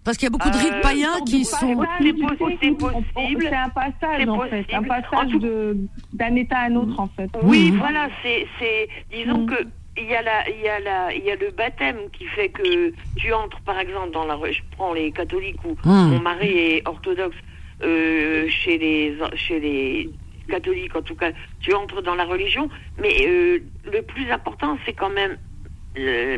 Parce 0.05 0.17
qu'il 0.17 0.25
y 0.25 0.29
a 0.29 0.31
beaucoup 0.31 0.49
de 0.49 0.57
rites 0.57 0.73
Euh, 0.73 0.81
païens 0.81 1.21
qui 1.27 1.45
sont. 1.45 1.57
C'est 2.01 2.13
possi- 2.13 2.57
c'est 2.63 2.71
possible. 2.79 3.43
C'est 3.43 3.55
un 3.55 3.69
passage, 3.69 4.27
en 4.29 4.41
fait. 4.49 4.65
Un 4.73 4.83
passage 4.83 5.31
tout- 5.33 5.89
d'un 6.15 6.35
état 6.37 6.57
à 6.61 6.67
un 6.71 6.77
autre, 6.77 6.99
en 6.99 7.09
fait. 7.09 7.29
Oui, 7.43 7.73
Mhm. 7.73 7.79
voilà, 7.79 8.09
c'est, 8.23 8.47
c'est, 8.59 8.89
disons 9.15 9.43
Mm. 9.43 9.47
que 9.47 9.55
il 10.01 10.07
y 10.09 10.15
a 10.15 10.23
la, 10.23 10.49
il 10.49 10.61
y 10.61 10.69
a 10.69 10.81
la, 10.81 11.13
il 11.15 11.25
y 11.25 11.31
a 11.31 11.37
le 11.37 11.51
baptême 11.51 11.99
qui 12.13 12.25
fait 12.27 12.49
que 12.49 12.93
tu 13.17 13.33
entres, 13.33 13.61
par 13.61 13.79
exemple, 13.79 14.11
dans 14.13 14.25
la, 14.25 14.37
je 14.51 14.61
prends 14.77 14.93
les 14.93 15.11
catholiques 15.13 15.63
où 15.65 15.73
Mm. 15.85 16.11
mon 16.13 16.21
mari 16.21 16.51
est 16.59 16.89
orthodoxe, 16.89 17.37
euh, 17.83 18.49
chez 18.49 18.79
les, 18.79 19.17
chez 19.37 19.61
les 19.61 20.11
catholiques 20.49 20.97
en 20.97 21.03
tout 21.03 21.15
cas, 21.15 21.31
tu 21.61 21.75
entres 21.75 22.03
dans 22.03 22.15
la 22.15 22.25
religion, 22.25 22.69
mais 23.01 23.15
euh, 23.27 23.59
le 23.93 24.03
plus 24.03 24.31
important 24.31 24.79
c'est 24.85 24.95
quand 24.95 25.11
même, 25.11 25.37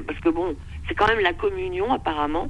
parce 0.07 0.19
que 0.21 0.29
bon, 0.31 0.55
c'est 0.89 0.95
quand 0.95 1.07
même 1.09 1.21
la 1.21 1.33
communion 1.33 1.93
apparemment. 1.93 2.49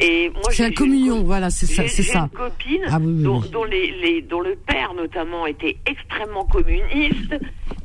Et 0.00 0.30
moi, 0.30 0.50
C'est 0.50 0.64
la 0.70 0.70
communion, 0.72 1.16
une 1.16 1.20
co- 1.20 1.26
voilà, 1.26 1.50
c'est 1.50 1.66
ça, 1.66 1.82
j'ai- 1.82 1.88
c'est 1.88 2.02
j'ai 2.02 2.12
ça. 2.12 2.20
une 2.32 2.36
copine 2.36 2.82
Ah 2.88 2.98
oui, 3.00 3.12
oui, 3.18 3.22
dont, 3.22 3.40
oui. 3.40 3.48
dont 3.50 3.64
les, 3.64 3.92
les- 4.00 4.22
dont 4.22 4.40
le 4.40 4.56
père 4.56 4.94
notamment 4.94 5.46
était 5.46 5.76
extrêmement 5.86 6.44
communiste. 6.44 7.34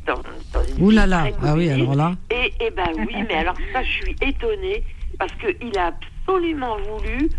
Dans, 0.08 0.16
dans 0.54 0.64
une 0.64 0.84
Ouh 0.84 0.90
là 0.90 1.06
là, 1.06 1.30
très 1.32 1.50
ah 1.50 1.54
oui, 1.54 1.70
alors 1.70 1.96
là. 1.96 2.14
Et, 2.32 2.54
et 2.62 2.72
ben 2.72 2.88
oui, 2.98 3.16
mais 3.28 3.36
alors 3.36 3.58
ça, 3.74 3.84
je 3.84 3.92
suis 3.92 4.16
étonnée 4.22 4.84
parce 5.20 5.34
qu'il 5.34 5.78
a 5.78 5.88
absolument 5.88 6.78
voulu 6.78 7.30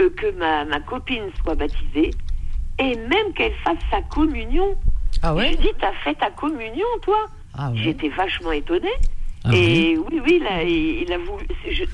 euh, 0.00 0.10
que 0.10 0.30
ma, 0.38 0.64
ma 0.66 0.80
copine 0.80 1.30
soit 1.42 1.54
baptisée 1.54 2.10
et 2.78 2.96
même 2.96 3.32
qu'elle 3.34 3.54
fasse 3.64 3.78
sa 3.90 4.02
communion. 4.02 4.76
Ah 5.22 5.34
ouais 5.34 5.52
Je 5.52 5.56
dis, 5.56 5.72
t'as 5.80 5.92
fait 6.04 6.14
ta 6.14 6.30
communion, 6.30 6.86
toi 7.02 7.26
Ah 7.54 7.70
ouais. 7.70 7.78
J'étais 7.78 8.08
vachement 8.10 8.52
étonnée. 8.52 8.92
Ah 9.44 9.50
et 9.54 9.96
oui, 9.96 10.20
oui, 10.26 10.40
là, 10.42 10.62
il, 10.62 11.02
il 11.02 11.12
a 11.12 11.18
voulu. 11.18 11.44
je- 11.70 11.84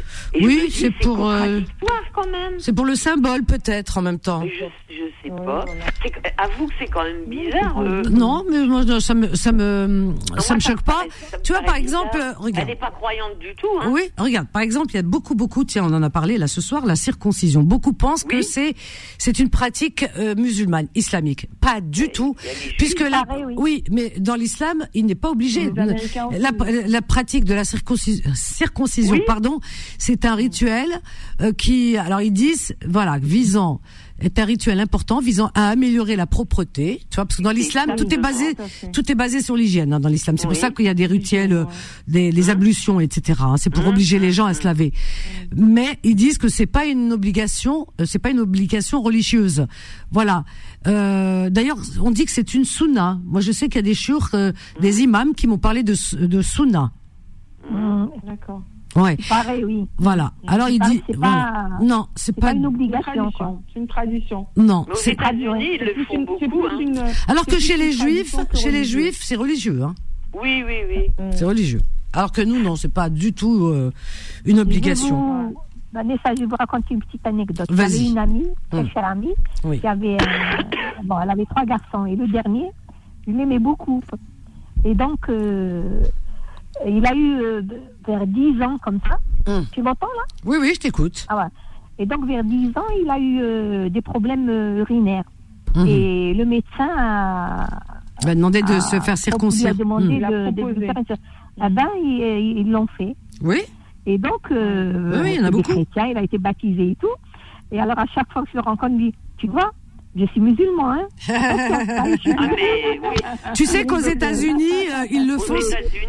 Oui, 0.45 0.69
c'est 0.73 0.91
pour, 0.91 1.29
euh, 1.29 1.39
contradictoire, 1.39 2.03
quand 2.15 2.29
même. 2.31 2.55
C'est 2.59 2.73
pour 2.73 2.85
le 2.87 2.95
symbole, 2.95 3.45
peut-être, 3.45 3.99
en 3.99 4.03
même 4.03 4.19
temps. 4.19 4.43
Je, 4.45 4.65
je 4.95 5.03
sais 5.23 5.31
pas. 5.45 5.65
Avoue 6.39 6.67
que 6.67 6.73
c'est 6.79 6.87
quand 6.91 7.05
même 7.05 7.25
bizarre. 7.27 7.79
euh. 7.81 8.03
Non, 8.11 8.45
mais 8.51 8.67
moi, 8.67 8.83
ça 9.01 9.15
me, 9.15 9.35
ça 9.35 9.53
me, 9.53 10.15
ça 10.39 10.55
Moi, 10.55 10.57
me 10.57 10.61
choque 10.61 10.83
pas. 10.83 11.05
ça 11.31 11.37
me 11.39 11.43
Tu 11.43 11.53
vois, 11.53 11.63
par 11.63 11.77
exemple, 11.77 12.15
bizarre. 12.15 12.35
euh, 12.41 12.43
regarde. 12.45 12.67
Elle 12.69 12.75
n'est 12.75 12.81
pas 12.81 12.91
croyante 12.91 13.39
du 13.39 13.55
tout. 13.57 13.69
Hein. 13.81 13.89
Oui, 13.91 14.03
regarde, 14.19 14.49
par 14.49 14.63
exemple, 14.63 14.89
il 14.93 14.97
y 14.97 15.01
a 15.01 15.03
beaucoup, 15.03 15.35
beaucoup, 15.35 15.65
tiens, 15.65 15.85
on 15.85 15.93
en 15.95 16.03
a 16.03 16.11
parlé 16.11 16.39
là 16.39 16.47
ce 16.49 16.61
soir, 16.61 16.85
la 16.87 16.97
circoncision. 16.97 17.63
Beaucoup 17.63 17.93
pensent 17.93 18.25
que 18.25 18.43
c'est, 18.43 18.75
c'est 19.19 19.39
une 19.39 19.51
pratique 19.51 20.05
euh, 20.19 20.35
musulmane, 20.35 20.89
islamique. 20.95 21.49
Pas 21.61 21.81
du 21.81 22.09
tout, 22.09 22.35
puisque 22.79 23.01
là, 23.01 23.25
oui. 23.57 23.85
mais 23.91 24.13
dans 24.19 24.35
l'islam, 24.35 24.87
il 24.95 25.07
n'est 25.07 25.15
pas 25.15 25.31
obligé. 25.31 25.71
La, 26.39 26.51
la 26.87 27.03
pratique 27.03 27.34
de 27.43 27.55
la 27.55 27.65
circoncision, 27.65 28.31
circoncision, 28.35 29.19
pardon, 29.27 29.61
c'est 29.99 30.25
un 30.25 30.35
rituel 30.35 30.89
euh, 31.41 31.53
qui, 31.53 31.97
alors 31.97 32.21
ils 32.21 32.33
disent, 32.33 32.75
voilà, 32.87 33.19
visant 33.19 33.81
est 34.21 34.39
un 34.39 34.45
rituel 34.45 34.79
important 34.79 35.21
visant 35.21 35.51
à 35.55 35.69
améliorer 35.69 36.15
la 36.15 36.27
propreté, 36.27 37.01
tu 37.11 37.17
vois, 37.17 37.27
parce 37.27 37.39
que 37.39 37.43
dans 37.43 37.51
l'islam 37.51 37.97
tout 37.97 38.13
est 38.15 38.19
basé, 38.19 38.55
tout 38.93 39.11
est 39.11 39.15
basé 39.17 39.43
sur 39.43 39.57
l'hygiène 39.57 39.93
hein, 39.93 39.99
dans 40.01 40.09
l'islam. 40.09 40.39
C'est 40.39 40.47
pour 40.47 40.57
ça 40.57 40.71
qu'il 40.71 40.85
y 40.85 40.89
a 40.89 40.95
des 40.95 41.07
rituels, 41.07 41.53
euh, 41.53 41.65
des 42.07 42.31
les 42.31 42.51
ablutions, 42.51 43.01
etc. 43.01 43.41
hein. 43.43 43.57
C'est 43.59 43.71
pour 43.71 43.87
obliger 43.87 44.21
les 44.21 44.31
gens 44.31 44.47
à 44.47 44.55
se 44.55 44.63
laver. 44.63 44.93
Mais 45.57 45.99
ils 46.05 46.15
disent 46.15 46.39
que 46.39 46.49
c'est 46.49 46.67
pas 46.67 46.87
une 46.87 47.13
obligation, 47.13 47.89
euh, 48.01 48.05
c'est 48.07 48.21
pas 48.21 48.31
une 48.31 48.41
obligation 48.41 49.03
religieuse. 49.03 49.67
Voilà. 50.13 50.45
Euh, 50.87 51.51
D'ailleurs, 51.51 51.79
on 52.01 52.11
dit 52.11 52.25
que 52.25 52.31
c'est 52.31 52.55
une 52.55 52.65
sunna. 52.65 53.21
Moi, 53.25 53.41
je 53.41 53.53
sais 53.53 53.67
qu'il 53.67 53.77
y 53.77 53.79
a 53.79 53.83
des 53.83 53.95
churs, 53.95 54.31
euh, 54.35 54.53
des 54.81 55.01
imams 55.01 55.35
qui 55.35 55.47
m'ont 55.47 55.59
parlé 55.59 55.83
de, 55.83 55.95
de 56.25 56.43
sunna. 56.43 56.93
D'accord. 58.25 58.63
Ouais. 58.97 59.17
Pareil, 59.29 59.65
oui. 59.65 59.87
Voilà. 59.99 60.33
Alors 60.47 60.69
il 60.69 60.79
dit. 60.81 61.03
Voilà. 61.17 61.69
pas, 61.79 61.85
Non, 61.85 62.07
c'est 62.15 62.35
pas. 62.39 62.53
une 62.53 62.67
obligation. 62.67 63.31
quoi. 63.33 63.59
C'est 63.73 63.81
une 63.81 63.89
tradition. 63.89 64.47
Non, 64.57 64.87
c'est 64.95 65.13
États-Unis, 65.13 65.79
ils 65.81 65.85
le 65.85 66.05
font 66.05 66.23
beaucoup. 66.23 66.67
hein. 66.67 67.05
Alors 67.29 67.45
que 67.45 67.59
chez 67.59 67.77
les 67.77 67.91
juifs, 67.93 68.37
chez 68.55 68.71
les 68.71 68.85
juifs, 68.85 69.21
c'est 69.23 69.35
religieux. 69.37 69.83
Hein. 69.83 69.95
Oui, 70.41 70.63
oui, 70.67 70.75
oui. 70.89 71.27
C'est 71.33 71.45
religieux. 71.45 71.81
Alors 72.13 72.31
que 72.31 72.43
nous, 72.43 72.63
non, 72.63 72.77
c'est 72.77 72.93
pas 72.93 73.09
du 73.11 73.33
tout 73.33 73.67
euh, 73.67 73.91
une 74.45 74.61
obligation. 74.61 75.49
vous- 75.49 75.57
Vanessa, 75.93 76.35
je 76.35 76.41
vais 76.41 76.47
vous 76.47 76.57
raconter 76.57 76.95
une 76.95 77.01
petite 77.01 77.25
anecdote. 77.27 77.67
J'avais 77.71 78.07
une 78.09 78.19
amie, 78.19 78.47
très 78.71 78.81
Hum. 78.81 78.89
chère 78.91 79.05
amie, 79.05 79.33
Oui. 79.65 79.81
qui 79.81 79.87
avait, 79.87 80.15
euh, 80.21 80.63
bon, 81.05 81.17
elle 81.21 81.31
avait 81.31 81.45
trois 81.47 81.65
garçons 81.65 82.07
et 82.07 82.17
le 82.17 82.27
dernier, 82.29 82.67
je 83.27 83.33
l'aimais 83.33 83.61
beaucoup. 83.61 84.03
Et 84.85 84.95
donc, 84.95 85.29
euh, 85.29 86.03
il 86.87 87.07
a 87.07 87.15
eu 87.15 87.41
euh, 87.43 87.63
vers 88.07 88.27
10 88.27 88.63
ans 88.63 88.79
comme 88.83 88.99
ça. 89.09 89.19
Hum. 89.47 89.65
Tu 89.73 89.83
m'entends 89.83 90.07
là? 90.07 90.23
Oui, 90.45 90.57
oui, 90.61 90.73
je 90.75 90.81
t'écoute. 90.81 91.27
Ah 91.29 91.37
ouais. 91.37 91.49
Et 91.99 92.07
donc, 92.07 92.27
vers 92.27 92.43
10 92.45 92.69
ans, 92.77 92.83
il 93.03 93.09
a 93.11 93.19
eu 93.19 93.39
euh, 93.41 93.89
des 93.89 94.01
problèmes 94.03 94.49
euh, 94.49 94.81
urinaires. 94.81 95.25
Mhm. 95.77 95.87
Et 95.87 96.35
le 96.35 96.45
médecin 96.45 96.89
a, 96.97 97.67
Il 98.23 98.27
va 98.29 98.35
demander 98.35 98.63
de 98.63 98.73
a- 98.73 98.81
se 98.81 99.01
faire 99.01 99.15
Il 99.15 99.19
circoncire. 99.19 99.71
a 99.71 99.75
demandé 99.75 100.23
Hum. 100.25 100.31
de, 100.31 100.51
de- 100.63 100.73
de 100.75 100.81
faire 100.81 101.17
Ah 101.61 101.69
ben, 101.69 101.87
ils 102.03 102.59
ils 102.59 102.71
l'ont 102.71 102.87
fait. 102.99 103.15
Oui. 103.43 103.61
Et 104.07 104.19
donc, 104.19 104.51
euh, 104.51 105.23
Oui, 105.23 105.35
il 105.35 105.41
y 105.41 105.41
en 105.41 105.45
a 105.47 105.51
beaucoup. 105.51 105.73
chrétiens, 105.73 106.07
il 106.07 106.17
a 106.19 106.23
été 106.23 106.37
baptisé 106.39 106.91
et 106.91 106.97
tout. 106.97 107.07
Et 107.73 107.81
alors, 107.81 107.99
à 107.99 108.07
chaque 108.07 108.31
fois 108.33 108.43
que 108.43 108.49
je 108.51 108.57
le 108.57 108.63
rencontre, 108.63 108.91
il 108.93 108.97
me 109.07 109.11
dit, 109.11 109.15
tu 109.39 109.47
vois, 109.49 109.71
je 110.17 110.25
suis 110.27 110.41
musulman, 110.41 110.93
hein. 110.93 111.09
Ah, 111.29 112.47
mais 112.49 112.99
oui. 113.03 113.17
Tu 113.55 113.67
sais 113.67 113.85
qu'aux 113.87 113.99
États-Unis, 113.99 114.89
euh, 114.91 115.07
ils 115.11 115.27
le 115.27 115.39
font 115.39 115.57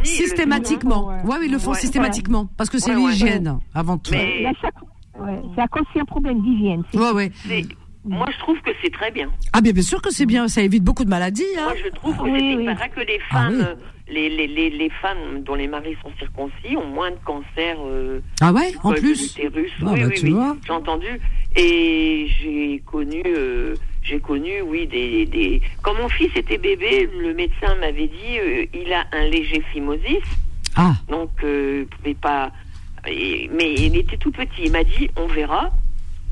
systématiquement. 0.03 0.95
souvent, 0.95 1.09
ouais. 1.09 1.21
Ouais, 1.23 1.35
oui, 1.39 1.45
ils 1.47 1.51
le 1.51 1.59
font 1.59 1.71
Ouais. 1.71 1.77
systématiquement 1.79 2.47
parce 2.57 2.69
que 2.69 2.77
c'est 2.79 2.95
Ouais, 2.95 3.01
ouais. 3.03 3.11
l'hygiène 3.11 3.59
avant 3.73 3.97
tout. 3.97 4.11
Mais- 4.11 4.45
c'est 5.55 5.61
à 5.61 5.67
cause 5.67 5.83
qu'il 5.91 5.97
y 5.97 5.99
a 5.99 6.01
un 6.01 6.05
problème 6.05 6.41
d'hygiène. 6.41 6.83
Ouais, 6.93 7.11
ouais. 7.11 7.31
Moi, 8.07 8.27
je 8.31 8.37
trouve 8.39 8.59
que 8.61 8.69
c'est 8.83 8.91
très 8.91 9.09
bien. 9.09 9.31
Ah 9.51 9.61
bien, 9.61 9.71
bien 9.71 9.81
sûr 9.81 9.99
que 9.99 10.11
c'est 10.11 10.27
bien, 10.27 10.47
ça 10.47 10.61
évite 10.61 10.83
beaucoup 10.83 11.03
de 11.05 11.09
maladies. 11.09 11.43
Hein. 11.57 11.63
Moi, 11.63 11.73
je 11.83 11.89
trouve 11.89 12.15
que 12.17 12.21
Oui, 12.23 12.37
c'est 12.39 12.55
oui. 12.57 12.65
paraît 12.65 12.89
que 12.89 12.99
les 12.99 13.19
Ah 13.31 13.33
femmes, 13.33 13.55
oui. 13.57 13.63
euh, 13.65 13.75
les, 14.07 14.29
les, 14.29 14.45
les, 14.47 14.69
les 14.69 14.89
femmes 15.01 15.41
dont 15.43 15.55
les 15.55 15.67
maris 15.67 15.95
sont 16.03 16.11
circoncis 16.19 16.77
ont 16.77 16.85
moins 16.87 17.09
de 17.09 17.17
cancer. 17.25 17.77
euh, 17.83 18.19
Ah 18.41 18.53
ouais, 18.53 18.73
en 18.83 18.91
plus. 18.93 19.35
Ah 19.39 19.47
oui, 19.55 19.67
bah, 19.81 19.91
oui, 19.95 20.13
tu 20.15 20.25
oui. 20.25 20.31
vois. 20.33 20.55
J'ai 20.67 20.73
entendu. 20.73 21.07
Et 21.55 22.27
j'ai 22.39 22.83
connu, 22.85 23.23
euh, 23.25 23.73
j'ai 24.05 24.19
connu, 24.19 24.61
oui, 24.61 24.85
des, 24.87 25.25
des. 25.25 25.61
Quand 25.81 25.95
mon 25.95 26.07
fils 26.09 26.29
était 26.35 26.57
bébé, 26.59 27.09
le 27.17 27.33
médecin 27.33 27.75
m'avait 27.75 28.07
dit, 28.07 28.37
euh, 28.39 28.65
il 28.73 28.93
a 28.93 29.05
un 29.11 29.23
léger 29.27 29.61
phimosis. 29.73 30.23
Ah. 30.75 30.93
Donc, 31.09 31.31
euh, 31.43 31.81
il 31.81 31.87
pouvait 31.87 32.13
pas. 32.13 32.51
et- 33.07 33.49
mais 33.53 33.73
il 33.73 33.95
était 33.97 34.17
tout 34.17 34.31
petit. 34.31 34.63
Il 34.65 34.71
m'a 34.71 34.83
dit, 34.83 35.09
on 35.15 35.27
verra. 35.27 35.71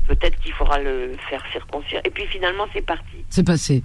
Peut-être 0.06 0.38
qu'il 0.40 0.52
faudra 0.52 0.78
le 0.80 1.16
faire 1.30 1.42
circoncire. 1.50 2.00
Et 2.04 2.10
puis 2.10 2.26
finalement, 2.26 2.66
c'est 2.74 2.84
parti. 2.84 3.24
C'est 3.30 3.46
passé. 3.46 3.82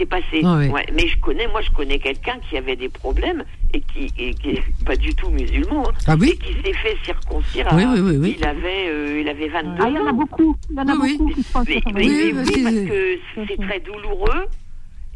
C'est 0.00 0.06
passé. 0.06 0.40
Ah 0.42 0.56
oui. 0.58 0.68
Ouais. 0.68 0.86
Mais 0.94 1.06
je 1.08 1.18
connais, 1.20 1.46
moi, 1.48 1.60
je 1.60 1.70
connais 1.72 1.98
quelqu'un 1.98 2.38
qui 2.48 2.56
avait 2.56 2.74
des 2.74 2.88
problèmes 2.88 3.44
et 3.74 3.82
qui, 3.82 4.10
et 4.16 4.32
qui 4.32 4.52
est 4.52 4.62
pas 4.86 4.96
du 4.96 5.14
tout 5.14 5.28
musulman. 5.28 5.84
hein, 5.90 5.92
Ah 6.06 6.14
oui 6.18 6.30
et 6.30 6.36
qui 6.38 6.54
s'est 6.54 6.72
fait 6.72 6.96
circoncire. 7.04 7.68
à- 7.70 7.76
Oui, 7.76 7.84
oui, 7.86 8.00
oui, 8.00 8.16
oui. 8.16 8.36
Il 8.38 8.46
avait, 8.46 8.88
euh, 8.88 9.20
il 9.20 9.28
avait 9.28 9.48
22 9.48 9.82
Ah, 9.84 9.88
il 9.90 9.94
y 9.96 9.98
en 9.98 10.06
a 10.06 10.10
ans. 10.10 10.14
beaucoup. 10.14 10.56
Il 10.70 10.76
y 10.76 10.80
en 10.80 10.88
a 10.88 10.92
Oui, 10.94 10.98
oui. 11.02 11.18
beaucoup 11.18 11.34
qui 11.34 11.42
se 11.42 11.50
font 11.52 11.64
Mais, 11.68 11.80
mais- 11.92 11.92
Oui, 12.06 12.32
mais 12.34 12.44
parce 12.44 12.50
parce 12.62 12.74
que 12.74 13.18
c'est 13.46 13.60
très 13.66 13.80
douloureux 13.80 14.46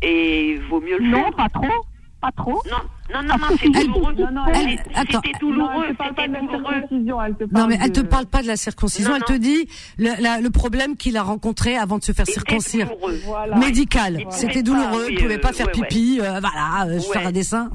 et 0.02 0.50
il 0.50 0.60
vaut 0.68 0.82
mieux 0.82 0.98
le 0.98 1.06
Non, 1.08 1.22
faire. 1.24 1.32
pas 1.36 1.48
trop. 1.48 1.86
Pas 2.20 2.32
trop. 2.36 2.62
Non, 2.70 2.76
non, 3.12 3.22
non, 3.22 3.34
non, 3.38 3.56
c'est 3.60 3.68
douloureux. 3.68 4.14
Non, 4.14 4.30
non, 4.32 4.46
Elle- 4.46 4.78
attends. 4.94 5.20
Douloureux, 5.40 5.88
te 5.88 5.94
parle 5.96 6.14
pas 6.14 6.26
de 6.28 6.32
la 6.32 6.38
elle 6.38 7.34
te 7.36 7.44
Non, 7.44 7.48
parle 7.52 7.68
mais 7.68 7.78
elle 7.82 7.92
te 7.92 8.00
parle 8.00 8.26
pas 8.26 8.42
de 8.42 8.46
la 8.46 8.56
circoncision, 8.56 9.10
Non, 9.10 9.16
elle 9.16 9.24
te 9.24 9.32
dit 9.38 9.68
le, 9.98 10.10
la- 10.22 10.40
le 10.40 10.50
problème 10.50 10.96
qu'il 10.96 11.16
a 11.16 11.22
rencontré 11.22 11.76
avant 11.76 11.98
de 11.98 12.04
se 12.04 12.12
faire 12.12 12.26
C'était 12.26 12.40
circoncire. 12.40 12.90
Voilà. 13.26 13.56
Médical. 13.56 14.24
C'était 14.30 14.62
douloureux, 14.62 15.06
il 15.10 15.16
oui, 15.16 15.22
pouvait 15.22 15.38
pas 15.38 15.50
euh, 15.50 15.52
faire 15.52 15.70
pipi, 15.70 16.18
euh, 16.20 16.40
voilà, 16.40 16.86
euh, 16.86 16.94
Ouais. 16.94 17.00
faire 17.12 17.26
un 17.26 17.32
dessin. 17.32 17.70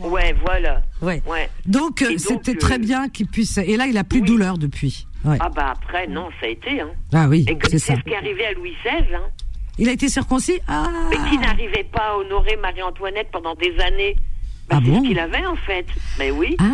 Ouais, 0.00 0.34
voilà. 0.44 0.82
Ouais. 1.00 1.22
Ouais. 1.26 1.48
Donc, 1.66 2.02
euh, 2.02 2.08
donc, 2.10 2.18
c'était 2.20 2.54
euh, 2.56 2.58
très 2.58 2.78
bien 2.78 3.08
qu'il 3.08 3.26
puisse. 3.28 3.56
Et 3.58 3.76
là, 3.76 3.86
il 3.86 3.96
a 3.98 4.04
plus 4.04 4.20
de 4.20 4.26
douleur 4.26 4.58
depuis. 4.58 5.06
Ouais. 5.24 5.36
Ah 5.40 5.48
bah 5.54 5.72
après, 5.72 6.06
non, 6.08 6.28
ça 6.40 6.46
a 6.46 6.50
été. 6.50 6.80
Hein. 6.80 6.90
Ah 7.12 7.28
oui, 7.28 7.46
c'est 7.70 7.78
ça. 7.78 7.94
ce 7.94 8.00
qui 8.00 8.10
est 8.10 8.16
arrivé 8.16 8.44
à 8.46 8.52
Louis 8.54 8.72
XVI. 8.84 9.14
Hein. 9.14 9.22
Il 9.78 9.88
a 9.88 9.92
été 9.92 10.08
circoncis? 10.08 10.58
Ah 10.68 10.88
Mais 11.10 11.16
qui 11.30 11.38
n'arrivait 11.38 11.88
pas 11.92 12.12
à 12.12 12.16
honorer 12.16 12.56
Marie-Antoinette 12.60 13.28
pendant 13.32 13.54
des 13.54 13.74
années. 13.80 14.16
Bah, 14.68 14.76
Ah 14.78 14.80
c'est 14.84 14.90
bon 14.90 15.02
ce 15.02 15.08
qu'il 15.08 15.18
avait 15.18 15.44
en 15.46 15.56
fait. 15.56 15.86
Mais 16.18 16.30
oui. 16.30 16.56
Ah 16.60 16.64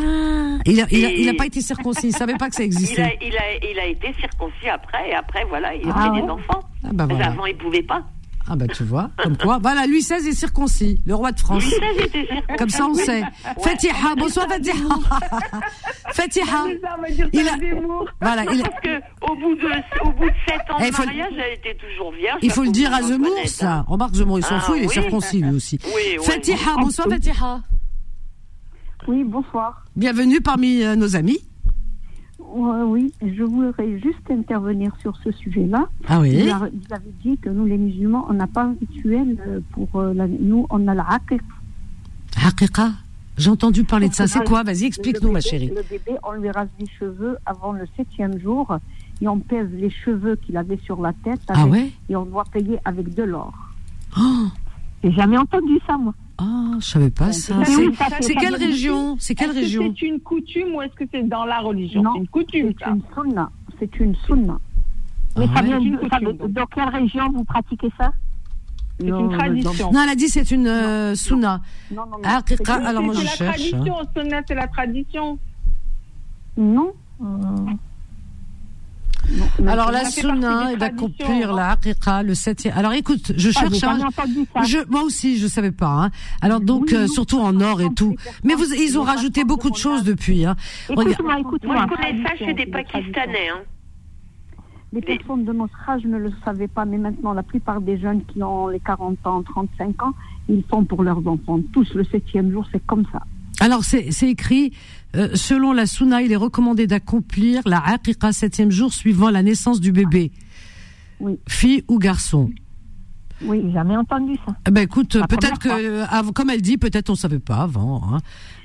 Il 0.66 0.80
a, 0.80 0.86
il 0.90 1.04
a, 1.04 1.10
Et- 1.10 1.20
il 1.22 1.28
a 1.28 1.34
pas 1.34 1.46
été 1.46 1.60
circoncis, 1.60 2.08
il 2.08 2.12
savait 2.16 2.36
pas 2.36 2.48
que 2.48 2.54
ça 2.54 2.62
a, 2.62 2.66
existait. 2.66 3.18
il, 3.22 3.36
a, 3.36 3.70
il 3.70 3.78
a 3.78 3.86
été 3.86 4.14
circoncis 4.20 4.68
après, 4.72 5.10
et 5.10 5.14
après, 5.14 5.44
voilà, 5.48 5.74
il 5.74 5.88
a 5.88 5.94
Ah 5.96 6.02
fait 6.04 6.10
ouais 6.10 6.22
des 6.22 6.28
enfants. 6.28 6.60
Ah 6.84 6.88
bah 6.92 7.06
Mais 7.08 7.22
avant, 7.22 7.46
il 7.46 7.56
pouvait 7.56 7.82
pas. 7.82 8.02
Ah 8.50 8.56
bah 8.56 8.66
tu 8.66 8.82
vois, 8.82 9.10
comme 9.22 9.36
quoi. 9.36 9.58
Voilà, 9.60 9.86
Louis 9.86 9.98
XVI 10.00 10.26
est 10.26 10.32
circoncis, 10.32 10.98
le 11.06 11.14
roi 11.14 11.32
de 11.32 11.38
France. 11.40 11.64
Louis 11.64 11.70
XVI 11.80 12.02
était 12.06 12.26
circoncis. 12.26 12.56
Comme 12.56 12.68
ça, 12.70 12.86
on 12.86 12.94
Oui. 12.94 13.02
sait. 13.04 13.20
Ouais. 13.20 13.26
Fatiha, 13.62 14.14
bonsoir 14.16 14.46
Fatiha. 14.48 14.74
Fatiha. 16.12 16.64
Il 17.32 17.46
a-. 17.48 17.52
Voilà, 18.20 18.44
Non, 18.44 18.52
il, 18.52 18.62
parce 18.62 18.80
que 18.82 18.98
au 19.30 19.34
bout 19.36 19.54
de 19.54 19.66
au 20.06 20.12
bout 20.12 20.24
de 20.30 20.34
sept 20.48 20.60
ans 20.70 20.76
Eh, 20.80 20.88
de 20.90 20.94
faut- 20.94 21.04
mariage, 21.04 21.32
elle 21.36 21.54
était 21.58 21.74
toujours 21.74 22.12
vierge. 22.12 22.38
il 22.42 22.50
faut 22.50 22.64
le 22.64 22.70
dire 22.70 22.92
à 22.94 23.02
Zemmour, 23.02 23.36
ça. 23.46 23.72
hein. 23.72 23.84
Remarque, 23.86 24.14
Zemmour, 24.14 24.38
il 24.38 24.44
s'en 24.44 24.56
Ah, 24.56 24.60
fout, 24.60 24.76
il 24.78 24.84
est 24.84 24.88
circoncis 24.88 25.40
lui 25.42 25.54
aussi. 25.54 25.78
Oui. 25.94 26.16
Fatiha, 26.22 26.76
bonsoir 26.78 27.06
Fatiha. 27.08 27.60
Oui, 29.06 29.24
bonsoir. 29.24 29.84
Bienvenue 29.96 30.40
parmi 30.40 30.82
euh, 30.82 30.96
nos 30.96 31.16
amis. 31.16 31.38
Euh, 32.40 32.84
oui, 32.84 33.12
je 33.22 33.42
voudrais 33.42 33.98
juste 34.00 34.30
intervenir 34.30 34.92
sur 35.00 35.16
ce 35.22 35.30
sujet-là. 35.32 35.88
Ah 36.06 36.20
oui. 36.20 36.42
Vous 36.48 36.94
avez 36.94 37.12
dit 37.22 37.38
que 37.38 37.48
nous, 37.48 37.66
les 37.66 37.78
musulmans, 37.78 38.26
on 38.28 38.34
n'a 38.34 38.46
pas 38.46 38.64
un 38.64 38.74
rituel 38.80 39.36
euh, 39.46 39.60
pour 39.72 40.02
la... 40.02 40.26
nous, 40.26 40.66
on 40.70 40.86
a 40.88 40.94
la 40.94 41.04
aqiq. 41.08 41.42
Haqiqa? 42.44 42.90
J'ai 43.36 43.50
entendu 43.50 43.84
parler 43.84 44.08
de 44.08 44.14
ça. 44.14 44.26
C'est 44.26 44.42
quoi? 44.44 44.64
Vas-y, 44.64 44.84
explique-nous, 44.86 45.30
ma 45.30 45.40
chérie. 45.40 45.68
Le 45.68 45.82
bébé, 45.88 46.18
on 46.24 46.32
lui 46.32 46.50
rase 46.50 46.68
les 46.80 46.86
cheveux 46.98 47.36
avant 47.46 47.72
le 47.72 47.86
septième 47.96 48.38
jour 48.40 48.76
et 49.20 49.28
on 49.28 49.38
pèse 49.38 49.68
les 49.72 49.90
cheveux 49.90 50.34
qu'il 50.36 50.56
avait 50.56 50.78
sur 50.78 51.00
la 51.00 51.12
tête 51.12 51.40
Ah 51.48 51.66
ouais? 51.66 51.92
et 52.08 52.16
on 52.16 52.24
doit 52.24 52.44
payer 52.52 52.78
avec 52.84 53.14
de 53.14 53.22
l'or. 53.22 53.52
Oh, 54.18 54.46
J'ai 55.04 55.12
jamais 55.12 55.38
entendu 55.38 55.78
ça, 55.86 55.96
moi. 55.96 56.14
Oh, 56.40 56.74
je 56.80 56.84
savais 56.86 57.10
pas 57.10 57.32
ça. 57.32 57.56
Mais 57.58 57.64
C'est- 57.64 57.76
oui, 57.76 57.94
ça, 57.94 58.06
C'est 58.20 58.34
quelle 58.34 58.54
région 58.56 59.16
C'est 59.18 59.34
quelle 59.34 59.50
Est-ce 59.50 59.56
que 59.58 59.62
région 59.64 59.94
c'est 59.98 60.06
une 60.06 60.20
coutume 60.20 60.74
ou 60.74 60.82
est-ce 60.82 60.94
que 60.94 61.04
c'est 61.12 61.22
dans 61.28 61.44
la 61.44 61.60
religion 61.60 62.02
Non, 62.02 62.12
C'est 62.14 62.20
une 62.20 62.28
coutume, 62.28 62.72
C'est 62.78 62.84
ça. 62.84 62.90
une 62.90 63.02
sunna. 63.14 63.50
C'est 63.78 64.00
une 64.00 64.14
sunna. 64.26 64.58
Mais 65.36 65.44
Ah 65.50 65.56
ça 65.56 65.62
ouais 65.62 65.78
vient 65.78 65.96
coutume. 65.98 66.32
dans 66.48 66.66
quelle 66.66 66.88
région 66.88 67.30
vous 67.32 67.44
pratiquez 67.44 67.90
ça 67.98 68.12
C'est 68.98 69.06
Non, 69.06 69.30
une 69.30 69.38
tradition. 69.38 69.92
Non, 69.92 70.00
elle 70.02 70.08
a 70.10 70.14
dit 70.16 70.28
c'est 70.28 70.50
une 70.50 70.66
euh, 70.66 71.14
sunna. 71.14 71.60
Non, 71.92 72.02
non, 72.06 72.18
non. 72.18 72.24
Haqiqa, 72.24 72.64
C'est- 72.80 72.84
alors 72.86 73.02
moi 73.02 73.14
c'est 73.14 73.20
je 73.20 73.24
la 73.26 73.30
cherche. 73.30 73.60
hein. 73.74 73.78
tradition, 73.84 73.96
sunna, 74.16 74.40
c'est 74.48 74.54
la 74.54 74.66
tradition. 74.66 75.38
Non. 76.56 76.92
Non, 79.30 79.68
Alors 79.70 79.90
la 79.90 80.04
sunna 80.06 80.72
est 80.72 80.76
d'accomplir 80.76 81.26
traditions, 81.26 81.54
la 81.56 81.70
haqiqa 81.72 82.22
le 82.22 82.34
septième. 82.34 82.76
Alors 82.76 82.92
écoute, 82.94 83.32
je 83.36 83.50
Ah, 83.54 83.60
cherche. 83.60 83.74
jamais 83.78 84.02
hein. 84.02 84.62
Je, 84.64 84.78
moi 84.88 85.02
aussi, 85.02 85.38
je 85.38 85.46
savais 85.46 85.70
pas. 85.72 86.04
Hein. 86.04 86.10
Alors 86.40 86.60
donc, 86.60 86.86
Oui, 86.90 86.96
euh, 86.96 87.06
surtout 87.06 87.38
en 87.38 87.60
or 87.60 87.80
et 87.82 87.92
tout. 87.94 88.14
Mais 88.44 88.54
vous, 88.54 88.72
ils 88.72 88.98
ont 88.98 89.02
rajouté 89.02 89.44
beaucoup 89.44 89.70
de 89.70 89.76
choses 89.76 90.02
depuis. 90.04 90.46
Hein. 90.46 90.56
Écoute-moi, 90.88 91.14
Moi, 91.22 91.40
écoute-moi. 91.40 91.86
je 91.90 91.94
connais 91.94 92.22
ça 92.24 92.36
chez 92.36 92.54
des 92.54 92.66
Pakistanais. 92.66 93.48
Hein. 93.52 93.60
Les 94.94 95.02
personnes 95.02 95.44
de 95.44 95.52
notre 95.52 95.74
âge 95.90 96.04
ne 96.04 96.16
le 96.16 96.32
savaient 96.44 96.66
pas, 96.68 96.86
mais 96.86 96.96
maintenant, 96.96 97.34
la 97.34 97.42
plupart 97.42 97.82
des 97.82 97.98
jeunes 97.98 98.24
qui 98.24 98.42
ont 98.42 98.68
les 98.68 98.80
40 98.80 99.18
ans, 99.26 99.42
35 99.42 100.02
ans, 100.02 100.12
ils 100.48 100.64
font 100.70 100.84
pour 100.84 101.02
leurs 101.02 101.26
enfants. 101.26 101.60
Tous 101.74 101.92
le 101.92 102.04
septième 102.04 102.50
jour, 102.50 102.66
c'est 102.72 102.84
comme 102.86 103.04
ça. 103.12 103.20
Alors 103.60 103.82
c'est 103.84 104.08
écrit. 104.28 104.72
euh, 105.16 105.28
selon 105.34 105.72
la 105.72 105.86
sunna, 105.86 106.22
il 106.22 106.32
est 106.32 106.36
recommandé 106.36 106.86
d'accomplir 106.86 107.62
la 107.66 107.78
haqiqa 107.80 108.32
septième 108.32 108.70
jour 108.70 108.92
suivant 108.92 109.30
la 109.30 109.42
naissance 109.42 109.80
du 109.80 109.90
bébé, 109.90 110.30
Oui. 111.20 111.38
fille 111.48 111.82
ou 111.88 111.98
garçon. 111.98 112.50
Oui, 113.42 113.62
j'ai 113.64 113.72
jamais 113.72 113.96
entendu 113.96 114.34
ça. 114.46 114.52
Eh 114.66 114.70
ben 114.70 114.82
écoute, 114.82 115.16
peut-être 115.28 115.58
que, 115.60 115.68
euh, 115.68 116.04
avant- 116.10 116.32
comme 116.32 116.50
elle 116.50 116.60
dit, 116.60 116.76
peut-être 116.76 117.08
on 117.10 117.14
savait 117.14 117.38
pas 117.38 117.58
avant. 117.62 118.02
Hein. 118.12 118.18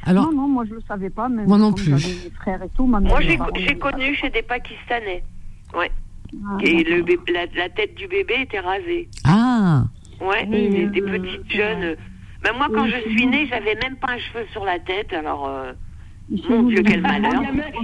Alors, 0.04 0.32
non, 0.32 0.42
non, 0.42 0.48
moi, 0.50 0.66
je 0.68 0.74
le 0.74 0.82
savais 0.88 1.12
pas. 1.12 1.30
Même 1.30 1.48
Moi 1.48 1.60
non 1.60 1.74
plus. 1.74 1.92
mes 1.94 2.00
frères 2.42 2.62
et 2.64 2.70
tout, 2.76 2.86
ma 2.88 3.00
mère, 3.00 3.12
Moi, 3.12 3.22
j'ai 3.22 3.76
connu 3.78 4.16
chez 4.16 4.30
des 4.32 4.42
Pakistanais. 4.42 5.24
Ouais. 5.78 5.92
Ah, 6.46 6.58
Et 6.62 6.84
le 6.84 7.06
la, 7.32 7.46
la 7.56 7.70
tête 7.70 7.94
du 7.96 8.08
bébé 8.08 8.34
était 8.42 8.60
rasée. 8.60 9.08
ah, 9.26 9.86
Ouais, 10.20 10.44
Et 10.44 10.48
des, 10.48 10.88
des 10.88 11.02
euh, 11.02 11.20
petites 11.20 11.52
jeunes. 11.52 11.96
Même 12.44 12.58
moi, 12.58 12.68
quand 12.74 12.84
oui, 12.84 12.92
je 12.92 13.02
c'est 13.04 13.10
suis 13.10 13.26
née, 13.26 13.48
j'avais 13.48 13.76
même 13.76 13.98
pas 13.98 14.12
un 14.12 14.20
cheveu 14.20 14.46
sur 14.52 14.66
la 14.66 14.80
tête. 14.80 15.14
Alors, 15.14 15.48
euh, 15.48 15.74
Mon 16.50 16.64
Dieu, 16.64 16.82
quel 16.86 17.02
malheur. 17.02 17.42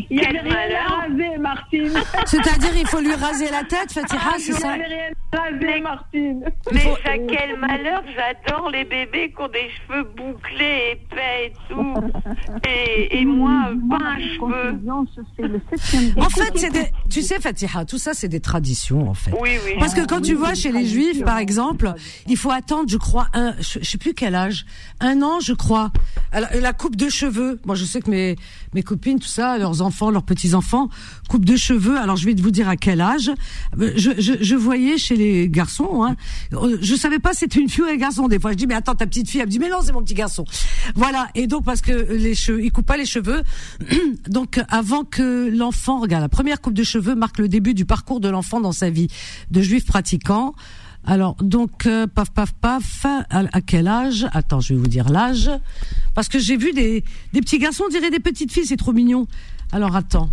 Il 0.09 0.21
Quel 0.21 0.43
malheur. 0.43 0.99
Martine. 1.39 1.91
C'est-à-dire, 2.25 2.71
il 2.77 2.87
faut 2.87 2.99
lui 2.99 3.13
raser 3.13 3.49
la 3.49 3.63
tête, 3.63 3.91
Fatiha, 3.91 4.19
c'est 4.37 4.51
Il 4.51 4.55
y 4.55 4.59
ça 4.59 4.71
avait 4.71 4.83
rien 4.85 5.11
à 5.31 5.37
raser, 5.37 5.81
Martine. 5.81 6.45
Mais 6.71 6.79
ça, 6.79 7.17
quel 7.27 7.59
malheur, 7.59 8.03
j'adore 8.15 8.69
les 8.69 8.85
bébés 8.85 9.33
qui 9.35 9.41
ont 9.41 9.47
des 9.47 9.69
cheveux 9.69 10.03
bouclés, 10.03 10.91
épais 10.93 11.47
et 11.47 11.53
tout. 11.69 11.93
Et, 12.67 13.19
et 13.19 13.25
moi, 13.25 13.71
pas 13.89 14.03
un 14.03 14.19
cheveu. 14.19 14.79
En 16.17 16.29
fait, 16.29 16.51
c'est 16.55 16.71
des, 16.71 16.91
tu 17.09 17.21
sais, 17.21 17.39
Fatiha, 17.39 17.85
tout 17.85 17.97
ça, 17.97 18.13
c'est 18.13 18.27
des 18.27 18.39
traditions, 18.39 19.09
en 19.09 19.13
fait. 19.13 19.31
Oui, 19.39 19.51
oui. 19.65 19.73
Parce 19.79 19.93
que 19.93 20.05
quand 20.05 20.21
tu 20.21 20.33
vois 20.33 20.53
chez 20.53 20.71
les 20.71 20.85
juifs, 20.85 21.23
par 21.23 21.37
exemple, 21.37 21.93
il 22.27 22.37
faut 22.37 22.51
attendre, 22.51 22.89
je 22.89 22.97
crois, 22.97 23.27
un, 23.33 23.53
je, 23.59 23.79
je 23.81 23.85
sais 23.85 23.97
plus 23.97 24.13
quel 24.13 24.35
âge, 24.35 24.65
un 24.99 25.21
an, 25.21 25.39
je 25.39 25.53
crois. 25.53 25.91
Alors, 26.31 26.49
la 26.59 26.73
coupe 26.73 26.95
de 26.95 27.09
cheveux. 27.09 27.59
Moi, 27.65 27.75
je 27.75 27.85
sais 27.85 28.01
que 28.01 28.09
mes, 28.09 28.28
mes 28.73 28.83
copines, 28.83 29.19
tout 29.19 29.27
ça, 29.27 29.57
leurs 29.57 29.81
enfants, 29.81 30.11
leurs 30.11 30.23
petits-enfants, 30.23 30.89
coupe 31.29 31.45
de 31.45 31.55
cheveux. 31.55 31.97
Alors, 31.97 32.15
je 32.15 32.25
vais 32.25 32.33
vous 32.35 32.51
dire 32.51 32.69
à 32.69 32.77
quel 32.77 33.01
âge. 33.01 33.31
Euh, 33.79 33.93
Je, 33.95 34.11
je, 34.17 34.33
je 34.41 34.55
voyais 34.55 34.97
chez 34.97 35.15
les 35.15 35.49
garçons, 35.49 36.03
hein, 36.03 36.15
euh, 36.53 36.77
je 36.81 36.95
savais 36.95 37.19
pas 37.19 37.33
c'était 37.33 37.59
une 37.59 37.69
fille 37.69 37.83
ou 37.83 37.87
un 37.87 37.95
garçon. 37.95 38.27
Des 38.27 38.39
fois, 38.39 38.51
je 38.51 38.57
dis, 38.57 38.67
mais 38.67 38.75
attends, 38.75 38.95
ta 38.95 39.05
petite 39.05 39.29
fille, 39.29 39.39
elle 39.41 39.47
me 39.47 39.51
dit, 39.51 39.59
mais 39.59 39.69
non, 39.69 39.79
c'est 39.83 39.91
mon 39.91 40.01
petit 40.01 40.13
garçon. 40.13 40.45
Voilà. 40.95 41.27
Et 41.35 41.47
donc, 41.47 41.63
parce 41.63 41.81
que 41.81 41.91
les 41.91 42.35
cheveux, 42.35 42.63
ils 42.63 42.71
coupent 42.71 42.85
pas 42.85 42.97
les 42.97 43.05
cheveux. 43.05 43.43
donc, 44.27 44.59
avant 44.69 45.03
que 45.03 45.49
l'enfant, 45.55 45.99
regarde, 45.99 46.23
la 46.23 46.29
première 46.29 46.61
coupe 46.61 46.73
de 46.73 46.83
cheveux 46.83 47.15
marque 47.15 47.39
le 47.39 47.47
début 47.47 47.73
du 47.73 47.85
parcours 47.85 48.19
de 48.19 48.29
l'enfant 48.29 48.59
dans 48.59 48.71
sa 48.71 48.89
vie 48.89 49.07
de 49.51 49.61
juif 49.61 49.85
pratiquant. 49.85 50.53
Alors, 51.09 51.35
donc, 51.41 51.87
euh, 51.87 52.05
paf, 52.05 52.29
paf, 52.29 52.53
paf, 52.53 53.05
à, 53.05 53.23
à 53.51 53.61
quel 53.61 53.87
âge 53.87 54.27
Attends, 54.31 54.59
je 54.59 54.75
vais 54.75 54.79
vous 54.79 54.87
dire 54.87 55.09
l'âge. 55.09 55.49
Parce 56.13 56.27
que 56.29 56.37
j'ai 56.37 56.55
vu 56.55 56.71
des, 56.71 57.03
des 57.33 57.41
petits 57.41 57.57
garçons, 57.57 57.85
on 57.87 57.89
dirait 57.89 58.11
des 58.11 58.19
petites 58.19 58.51
filles, 58.51 58.65
c'est 58.67 58.77
trop 58.77 58.93
mignon. 58.93 59.25
Alors, 59.71 59.95
attends. 59.95 60.29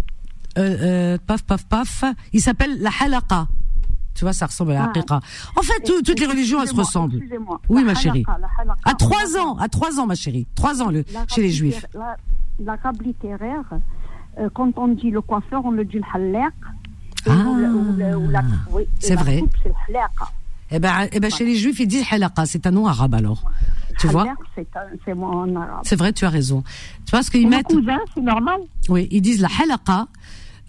Euh, 0.59 1.15
euh, 1.15 1.19
paf, 1.27 1.45
paf, 1.45 1.65
paf. 1.65 2.05
Il 2.35 2.43
s'appelle 2.43 2.79
la 2.81 2.91
halaqa. 3.01 3.49
Tu 4.15 4.25
vois, 4.25 4.33
ça 4.35 4.47
ressemble 4.47 4.73
à 4.73 4.75
la 4.75 4.85
haqiqa. 4.85 5.21
En 5.57 5.63
fait, 5.63 5.81
tout- 5.85 6.03
toutes 6.03 6.21
les 6.21 6.27
religions, 6.27 6.61
elles 6.61 6.69
se 6.69 6.75
ressemblent. 6.75 7.21
Oui, 7.71 7.83
ma 7.85 7.95
chérie. 7.95 8.25
À 8.85 8.95
trois 8.95 9.37
ans, 9.39 9.57
à 9.59 9.69
trois 9.69 9.99
ans, 9.99 10.07
ma 10.07 10.15
chérie. 10.15 10.47
Trois 10.55 10.83
ans, 10.83 10.91
le, 10.91 11.05
chez 11.29 11.41
les 11.43 11.51
juifs. 11.53 11.87
L'arabe 12.59 13.01
littéraire, 13.03 13.65
quand 14.55 14.77
on 14.79 14.89
dit 14.89 15.11
le 15.11 15.21
coiffeur, 15.23 15.63
on 15.65 15.71
le 15.71 15.85
dit 15.87 15.99
le 15.99 16.05
halaq. 16.15 16.53
Ah. 17.29 17.35
C'est 19.01 19.17
vrai. 19.17 19.43
Eh 20.71 20.79
ben, 20.79 21.09
eh 21.13 21.21
ben, 21.21 21.31
chez 21.31 21.45
les 21.45 21.55
juifs, 21.55 21.79
ils 21.81 21.87
disent 21.87 22.07
halaqa. 22.11 22.47
C'est 22.47 22.67
un 22.67 22.71
nom 22.71 22.87
arabe, 22.87 23.15
alors. 23.15 23.45
Tu 23.99 24.09
vois? 24.09 24.23
Halaq, 24.23 24.37
c'est 24.55 24.67
c'est 25.85 25.97
vrai, 25.97 26.13
tu 26.13 26.25
as 26.25 26.29
raison. 26.29 26.63
Tu 27.07 27.11
vois 27.11 27.23
ce 27.23 27.31
qu'ils 27.31 27.49
mettent? 27.49 27.67
cousin, 27.67 27.99
c'est 28.15 28.21
normal. 28.21 28.61
Oui, 28.89 29.09
ils 29.11 29.23
disent 29.23 29.41
la 29.41 29.49
halaqa. 29.63 30.09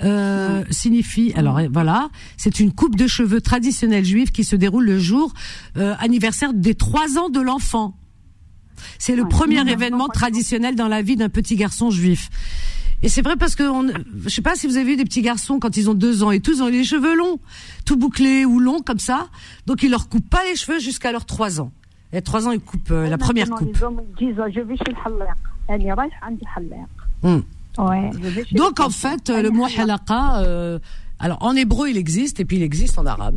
Euh, 0.04 0.64
signifie 0.70 1.34
alors 1.36 1.58
euh, 1.58 1.66
voilà 1.74 2.10
c'est 2.38 2.60
une 2.60 2.72
coupe 2.72 2.96
de 2.96 3.08
cheveux 3.08 3.42
traditionnelle 3.42 4.06
juive 4.06 4.32
qui 4.32 4.44
se 4.44 4.56
déroule 4.56 4.86
le 4.86 5.00
jour 5.00 5.34
euh, 5.76 5.96
anniversaire 5.98 6.54
des 6.54 6.76
trois 6.76 7.18
ans 7.18 7.30
de 7.30 7.42
l'enfant 7.42 7.98
c'est 9.00 9.16
le 9.16 9.28
premier 9.28 9.68
événement 9.68 10.08
traditionnel 10.08 10.76
dans 10.76 10.88
la 10.88 11.02
vie 11.02 11.16
d'un 11.16 11.30
petit 11.30 11.56
garçon 11.56 11.90
juif 11.90 12.30
et 13.04 13.10
c'est 13.10 13.22
vrai 13.22 13.36
parce 13.36 13.56
que 13.56 13.64
on, 13.64 13.88
je 14.24 14.30
sais 14.30 14.42
pas 14.42 14.56
si 14.56 14.68
vous 14.68 14.76
avez 14.76 14.86
vu 14.86 14.96
des 14.96 15.04
petits 15.04 15.22
garçons 15.22 15.60
quand 15.60 15.78
ils 15.78 15.90
ont 15.90 15.94
deux 15.94 16.24
ans 16.24 16.32
et 16.32 16.40
tous 16.40 16.62
ont 16.62 16.68
les 16.68 16.84
cheveux 16.84 17.16
longs, 17.16 17.40
tout 17.86 17.96
bouclés 17.96 18.44
ou 18.44 18.60
longs 18.60 18.82
comme 18.82 19.00
ça. 19.00 19.28
Donc 19.68 19.84
ils 19.84 19.92
leur 19.92 20.10
coupent 20.10 20.30
pas 20.30 20.44
les 20.50 20.56
cheveux 20.56 20.80
jusqu'à 20.80 21.12
leurs 21.12 21.26
trois 21.26 21.62
ans. 21.62 21.72
Et 22.12 22.22
trois 22.22 22.48
ans 22.48 22.52
ils 22.52 22.60
coupent 22.60 22.92
euh, 22.92 23.08
la 23.08 23.18
première 23.18 23.50
coupe. 23.50 23.78
Hmm. 27.22 27.40
Donc 28.54 28.80
en 28.80 28.90
fait 28.90 29.30
le 29.30 29.52
mot 29.52 29.66
halaqa, 29.66 30.40
euh, 30.40 30.80
alors 31.20 31.38
en 31.42 31.56
hébreu 31.56 31.90
il 31.90 31.98
existe 31.98 32.40
et 32.40 32.46
puis 32.46 32.58
il 32.58 32.64
existe 32.64 32.98
en 32.98 33.06
arabe. 33.06 33.36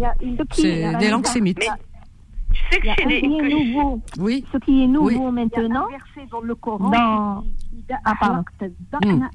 C'est 0.53 0.97
des 0.99 1.11
langues 1.11 1.27
sémites 1.27 1.59
tu 2.71 2.75
sais 2.75 2.81
que 2.81 2.89
chez 3.01 3.09
les. 3.09 3.23
Nouveau, 3.23 4.01
oui. 4.19 4.45
Ce 4.53 4.59
qui 4.59 4.85
est 4.85 4.87
nouveau 4.87 5.31
maintenant. 5.31 5.63
Il 5.63 5.73
y 5.73 5.77
a 5.77 5.81
un 5.81 5.89
verset 5.89 6.31
dans 6.31 6.41
le 6.41 6.55
Coran. 6.55 6.91
Dans... 6.91 7.45
Ah, 8.05 8.15
hmm. 9.03 9.27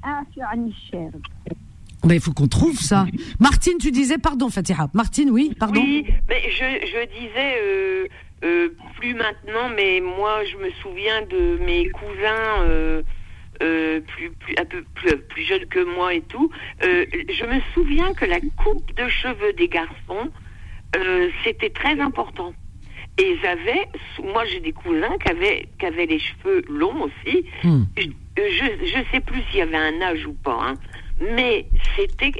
Il 2.12 2.20
faut 2.20 2.32
qu'on 2.32 2.48
trouve 2.48 2.78
ça. 2.78 3.06
Martine, 3.40 3.78
tu 3.78 3.90
disais, 3.90 4.18
pardon, 4.18 4.48
Fatiha. 4.48 4.88
Martine, 4.94 5.30
oui, 5.30 5.52
pardon. 5.58 5.80
Oui, 5.80 6.06
mais 6.28 6.42
je, 6.50 7.06
disais, 7.18 7.56
euh, 7.62 8.06
euh, 8.44 8.68
plus 8.98 9.14
maintenant, 9.14 9.68
mais 9.74 10.00
moi, 10.00 10.44
je 10.44 10.56
me 10.56 10.70
souviens 10.82 11.22
de 11.22 11.58
mes 11.64 11.88
cousins. 11.90 12.62
Euh, 12.62 13.02
plus, 13.60 14.30
plus, 14.32 14.54
un 14.58 14.66
peu 14.66 14.84
plus, 14.94 15.16
plus 15.16 15.42
jeune 15.42 15.64
que 15.66 15.82
moi 15.96 16.12
et 16.12 16.20
tout, 16.20 16.50
je 16.82 17.44
me 17.46 17.58
souviens 17.72 18.12
que 18.12 18.26
la 18.26 18.38
coupe 18.40 18.94
de 18.94 19.08
cheveux 19.08 19.54
des 19.54 19.68
garçons, 19.68 20.30
c'était 21.42 21.70
très 21.70 21.98
important. 21.98 22.52
Et 23.18 23.36
j'avais, 23.42 23.88
moi 24.32 24.44
j'ai 24.44 24.60
des 24.60 24.72
cousins 24.72 25.16
qui 25.24 25.30
avaient, 25.30 25.68
qui 25.78 25.86
avaient 25.86 26.06
les 26.06 26.18
cheveux 26.18 26.62
longs 26.68 27.02
aussi. 27.08 27.46
Hmm. 27.64 27.84
Je, 27.96 28.02
je, 28.36 28.86
je 28.86 28.98
sais 29.10 29.20
plus 29.20 29.40
s'il 29.50 29.58
y 29.60 29.62
avait 29.62 29.76
un 29.76 30.00
âge 30.02 30.26
ou 30.26 30.34
pas, 30.34 30.58
hein, 30.60 30.74
mais 31.20 31.66
c'était 31.96 32.32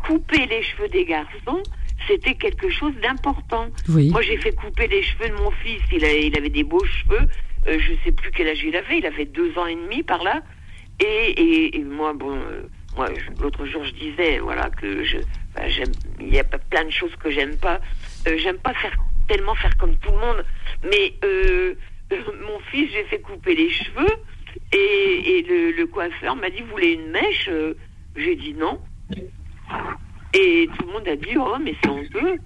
couper 0.00 0.46
les 0.46 0.62
cheveux 0.62 0.88
des 0.88 1.04
garçons, 1.04 1.62
c'était 2.08 2.34
quelque 2.34 2.68
chose 2.70 2.94
d'important. 3.02 3.68
Oui. 3.88 4.10
Moi, 4.10 4.22
j'ai 4.22 4.36
fait 4.38 4.52
couper 4.52 4.88
les 4.88 5.02
cheveux 5.02 5.28
de 5.28 5.34
mon 5.34 5.50
fils. 5.50 5.80
Il, 5.92 6.04
a- 6.04 6.12
il 6.12 6.36
avait 6.36 6.48
des 6.48 6.64
beaux 6.64 6.84
cheveux. 6.84 7.28
Euh, 7.66 7.78
je 7.78 7.92
sais 8.04 8.12
plus 8.12 8.30
quel 8.30 8.48
âge 8.48 8.62
il 8.64 8.74
avait. 8.76 8.98
Il 8.98 9.06
avait 9.06 9.24
deux 9.26 9.56
ans 9.58 9.66
et 9.66 9.74
demi 9.74 10.02
par 10.02 10.22
là. 10.22 10.42
Et, 11.00 11.04
et, 11.04 11.76
et 11.76 11.84
moi, 11.84 12.12
bon, 12.12 12.34
euh, 12.36 12.62
moi, 12.96 13.08
l'autre 13.40 13.66
jour, 13.66 13.84
je 13.84 13.92
disais, 13.92 14.38
voilà, 14.38 14.70
que 14.70 15.02
je, 15.04 15.18
il 16.20 16.32
y 16.34 16.38
a 16.38 16.44
plein 16.44 16.84
de 16.84 16.90
choses 16.90 17.14
que 17.16 17.30
j'aime 17.30 17.56
pas. 17.56 17.80
Euh, 18.26 18.36
j'aime 18.38 18.58
pas 18.58 18.72
faire 18.74 18.96
tellement 19.28 19.54
faire 19.54 19.76
comme 19.76 19.96
tout 19.96 20.10
le 20.10 20.18
monde. 20.18 20.44
Mais 20.84 21.14
euh, 21.24 21.74
mon 22.10 22.58
fils, 22.70 22.90
j'ai 22.92 23.04
fait 23.04 23.20
couper 23.20 23.54
les 23.54 23.70
cheveux. 23.70 24.16
Et, 24.72 25.44
le 25.48 25.84
coiffeur 25.86 26.34
m'a 26.36 26.50
dit, 26.50 26.62
vous 26.62 26.70
voulez 26.70 26.92
une 26.92 27.10
mèche 27.10 27.48
Euh, 27.48 27.74
J'ai 28.16 28.34
dit 28.34 28.54
non. 28.54 28.80
Et 30.34 30.68
tout 30.76 30.86
le 30.86 30.92
monde 30.92 31.08
a 31.08 31.16
dit, 31.16 31.36
oh, 31.36 31.56
mais 31.62 31.74
c'est 31.82 31.90
honteux. 31.90 32.36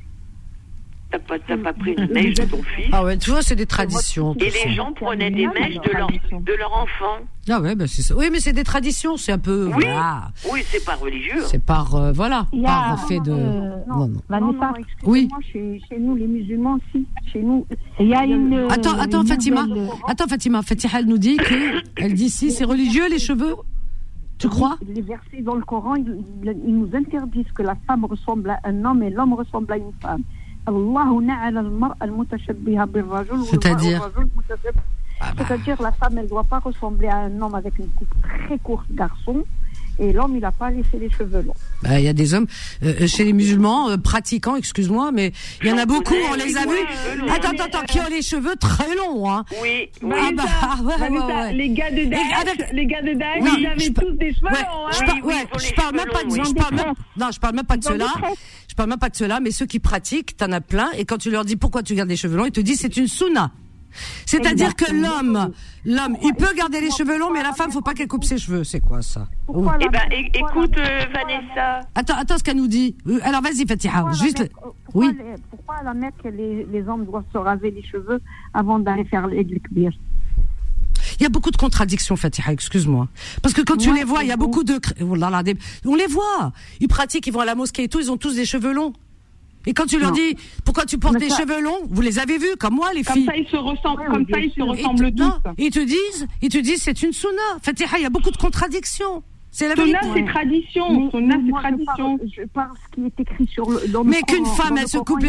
T'as 1.13 1.19
pas, 1.19 1.39
t'as 1.47 1.59
pas 1.59 1.73
pris 1.75 1.93
une 1.93 2.07
mèche 2.11 2.35
de 2.35 2.45
ton 2.45 2.63
fils. 2.63 2.87
Ah 2.91 3.05
ouais, 3.05 3.19
tu 3.19 3.31
vois, 3.31 3.43
c'est 3.43 3.55
des 3.55 3.67
traditions. 3.67 4.35
Et 4.41 4.49
les 4.51 4.73
gens 4.75 4.93
prenaient 4.95 5.31
des 5.31 5.47
mèches 5.47 5.75
de 5.75 5.91
leur, 5.95 6.09
de 6.09 6.53
leur 6.59 6.73
enfant. 6.73 7.19
Ah 7.51 7.61
ouais, 7.61 7.75
ben 7.75 7.87
c'est 7.87 8.01
ça. 8.01 8.17
Oui, 8.17 8.31
mais 8.33 8.41
c'est 8.41 8.55
des 8.55 8.65
traditions, 8.65 9.19
c'est 9.19 9.33
un 9.33 9.39
peu. 9.39 9.67
Oui, 9.67 9.73
Voilà. 9.85 10.31
oui 10.51 10.63
c'est 10.65 10.83
pas 10.85 10.95
religieux. 10.95 11.43
C'est 11.45 11.63
par 11.63 11.95
euh, 11.97 12.13
voilà, 12.13 12.47
a- 12.65 12.67
par 12.97 13.07
fait 13.07 13.21
de. 13.21 13.31
euh, 13.31 13.77
non, 13.89 14.09
non. 14.09 14.21
non, 14.31 14.53
non, 14.55 14.75
excusez-moi, 14.79 15.39
chez, 15.53 15.83
chez 15.87 15.99
nous, 15.99 16.17
les 16.17 16.27
musulmans 16.27 16.79
aussi, 16.79 17.05
chez 17.31 17.43
nous. 17.43 17.67
Il 18.01 18.07
y 18.09 18.15
a 18.15 18.25
une. 18.25 18.67
Attends, 18.71 18.99
attends, 18.99 19.21
une 19.21 19.29
Fatima. 19.29 19.67
nouvelle- 19.67 19.89
Attends, 20.09 20.27
Fatima. 20.29 20.63
Fatiha, 20.63 21.01
elle 21.01 21.07
nous 21.07 21.19
dit 21.19 21.37
que, 21.37 21.83
elle 21.97 22.15
dit 22.15 22.31
si, 22.31 22.51
c'est 22.53 22.65
religieux 22.65 23.09
les 23.11 23.19
cheveux. 23.19 23.55
Tu 24.39 24.49
crois? 24.49 24.79
Les 24.89 25.03
versets 25.03 25.43
dans 25.43 25.55
le 25.57 25.63
Coran, 25.63 25.95
ils 25.97 26.17
nous 26.45 26.89
interdisent 26.95 27.53
que 27.55 27.63
la 27.63 27.77
femme 27.87 28.05
ressemble 28.07 28.51
à 28.51 28.61
un 28.65 28.85
homme 28.85 29.03
et 29.03 29.11
l'homme 29.11 29.35
ressemble 29.35 29.73
à 29.73 29.77
une 29.77 29.93
femme. 30.01 30.23
Al-mar'a 30.67 31.97
al-mutashabbiha 32.01 32.87
C'est-à-dire 33.51 34.11
ah 35.25 35.33
bah. 35.37 35.45
C'est-à-dire 35.47 35.81
la 35.81 35.93
femme, 35.93 36.19
elle 36.19 36.25
ne 36.25 36.29
doit 36.29 36.45
pas 36.45 36.59
ressembler 36.59 37.09
à 37.09 37.19
un 37.19 37.41
homme 37.41 37.55
avec 37.55 37.79
une 37.79 37.89
coupe 37.89 38.09
très 38.23 38.59
courte 38.59 38.87
garçon 38.91 39.45
et 39.99 40.13
l'homme, 40.13 40.35
il 40.37 40.41
n'a 40.41 40.53
pas 40.53 40.71
laissé 40.71 40.99
les 41.01 41.11
cheveux 41.11 41.43
longs. 41.43 41.55
Bah, 41.83 41.99
Il 42.01 42.05
y 42.05 42.09
a 42.09 42.13
des 42.13 42.35
hommes 42.35 42.47
euh, 42.83 43.07
chez 43.07 43.25
les 43.25 43.33
musulmans 43.33 43.91
euh, 43.91 43.97
pratiquants, 43.97 44.57
excuse-moi, 44.57 45.11
mais 45.13 45.33
il 45.63 45.69
y 45.69 45.73
en 45.73 45.79
a 45.79 45.87
beaucoup, 45.87 46.15
on 46.31 46.35
les 46.35 46.57
a 46.57 46.63
vus. 46.63 47.29
Attends, 47.31 47.51
attends, 47.51 47.65
attends, 47.65 47.85
qui 47.89 47.99
ont 48.01 48.09
les 48.11 48.23
cheveux 48.23 48.57
très 48.57 48.95
longs, 48.97 49.31
hein. 49.31 49.45
Oui, 49.63 49.89
Ah 50.05 50.31
bah, 50.35 50.43
ouais, 50.83 50.87
ouais, 50.87 50.97
Vanessa, 50.99 51.27
ouais. 51.27 51.53
les 51.55 51.71
gars 51.71 51.91
de 51.91 52.05
Daesh, 52.05 52.73
les 52.73 52.87
gars 52.87 53.03
de 53.03 53.13
Daesh, 53.15 53.43
Oui, 53.43 53.51
ils 53.61 53.67
avaient 53.67 53.81
je 53.81 53.93
par- 53.93 54.05
tous 54.05 54.13
des 54.13 54.33
cheveux 54.35 54.49
longs, 54.49 54.91
je 54.93 55.03
hein. 55.03 55.07
par- 55.07 55.25
ouais, 55.27 55.47
je 55.59 55.73
parle 55.75 55.95
même 55.97 56.07
pas 56.13 56.25
de, 56.25 56.31
je 56.45 56.55
parle 56.55 56.75
même, 56.75 56.95
non, 57.17 57.27
je 57.33 57.41
parle 57.41 57.55
même 57.57 57.67
pas 57.67 57.77
de 57.77 57.85
cela. 57.85 58.07
Je 58.69 58.75
parle 58.75 58.89
même 58.89 58.99
pas 58.99 59.11
de 59.11 59.17
cela, 59.17 59.41
mais 59.41 59.51
ceux 59.51 59.67
qui 59.67 59.79
pratiquent, 59.81 60.37
t'en 60.37 60.51
as 60.53 60.61
plein, 60.63 60.91
et 60.97 61.05
quand 61.05 61.19
tu 61.19 61.31
leur 61.31 61.45
dis 61.45 61.57
pourquoi 61.57 61.83
tu 61.83 61.95
gardes 61.95 62.09
les 62.09 62.17
cheveux 62.17 62.37
longs, 62.39 62.47
ils 62.47 62.53
te 62.53 62.61
disent 62.61 62.81
c'est 62.81 62.97
une 62.97 63.07
sunna. 63.09 63.51
C'est-à-dire 64.27 64.75
que 64.75 64.91
l'homme, 64.93 65.51
l'homme, 65.85 66.17
il 66.23 66.35
peut 66.35 66.55
garder 66.57 66.81
les 66.81 66.91
cheveux 66.91 67.19
longs, 67.19 67.31
mais 67.33 67.43
la 67.43 67.53
femme, 67.53 67.71
faut 67.71 67.81
pas 67.83 67.95
qu'elle 67.95 68.09
coupe 68.09 68.25
ses 68.25 68.39
cheveux. 68.39 68.65
C'est 68.65 68.81
quoi 68.81 69.03
ça 69.03 69.29
Oui. 69.49 69.69
Eh 69.81 69.89
ben, 69.89 70.01
écoute, 70.35 70.77
euh, 70.79 71.01
Vanessa. 71.15 71.81
Attends, 71.95 72.17
attends 72.17 72.39
ce 72.39 72.43
qu'elle 72.43 72.57
nous 72.57 72.69
dit. 72.69 72.97
Euh, 73.09 73.19
Alors 73.23 73.43
vas-y, 73.43 73.67
Fatiha. 73.67 73.93
Pourquoi 74.03 74.13
Juste. 74.13 74.39
la 74.39 74.45
Mecque- 74.45 74.53
pourquoi 74.53 74.75
Oui. 74.95 75.17
les- 75.19 75.43
pourquoi 75.51 75.95
Mecque, 75.95 76.15
les, 76.25 76.67
les 76.71 76.89
hommes 76.89 77.05
doivent 77.05 77.25
se 77.33 77.39
raser 77.39 77.71
les 77.71 77.83
cheveux 77.83 78.21
avant 78.55 78.79
d'aller 78.79 79.05
faire 79.05 79.27
l'aigle 79.27 79.59
kbir 79.61 79.93
Il 81.19 81.23
y 81.23 81.27
a 81.27 81.29
beaucoup 81.29 81.51
de 81.51 81.57
contradictions, 81.57 82.17
Fatiha, 82.17 82.53
excuse-moi. 82.53 83.09
Parce 83.43 83.55
que 83.55 83.63
quand 83.63 83.77
tu 83.77 83.93
les 83.95 84.05
vois, 84.05 84.23
il 84.23 84.29
y 84.29 84.33
a 84.33 84.37
beaucoup 84.37 84.65
de... 84.65 84.81
Oh 85.03 85.15
là 85.15 85.31
là, 85.31 85.43
des- 85.43 85.57
On 85.85 85.95
les 85.95 86.07
voit. 86.07 86.53
Ils 86.81 86.89
pratiquent, 86.89 87.27
ils 87.27 87.33
vont 87.33 87.41
à 87.41 87.45
la 87.45 87.55
mosquée 87.55 87.85
et 87.85 87.89
tout, 87.89 88.01
ils 88.01 88.11
ont 88.11 88.17
tous 88.17 88.35
des 88.37 88.45
cheveux 88.47 88.73
longs. 88.73 88.93
Et 89.67 89.75
quand 89.75 89.87
tu 89.87 89.99
leur 89.99 90.13
dis 90.13 90.37
pourquoi 90.65 90.85
tu 90.85 90.99
portes 90.99 91.19
tes 91.19 91.31
cheveux 91.31 91.61
longs, 91.61 91.83
vous 91.89 92.03
les 92.03 92.19
avez 92.19 92.39
vus 92.39 92.57
comme 92.59 92.75
moi 92.75 92.93
les 92.93 93.05
filles. 93.05 93.27
Comme 93.27 93.35
ça 93.35 93.37
ils 93.37 93.49
se 93.49 93.57
ressemblent, 93.57 94.05
comme 94.07 94.27
ça 94.31 94.41
ils 94.41 94.53
se 94.53 94.63
ressemblent 94.63 95.15
tous. 95.15 95.33
Ils 95.59 95.71
te 95.71 95.81
disent, 95.81 96.27
ils 96.41 96.49
te 96.49 96.59
disent 96.59 96.83
c'est 96.83 97.03
une 97.03 97.13
sunna. 97.13 97.59
Fatiha, 97.63 97.99
il 97.99 98.03
y 98.03 98.07
a 98.07 98.11
beaucoup 98.11 98.31
de 98.31 98.37
contradictions. 98.37 99.23
C'est 99.55 99.69
la 99.69 99.75
vérité. 99.75 99.99
c'est 100.15 100.25
tradition. 100.25 101.11
Sunna, 101.11 101.37
c'est 101.45 101.53
tradition. 101.53 102.19
Je 102.35 102.43
parle 102.47 102.71
ce 102.75 102.95
qui 102.95 103.07
est 103.07 103.21
écrit 103.21 103.47
sur 103.47 103.69
le. 103.71 103.87
Dans 103.89 104.03
mais 104.03 104.23
qu'une 104.23 104.47
femme, 104.47 104.79
elle 104.79 104.89
se 104.89 104.97
coupe, 104.97 105.25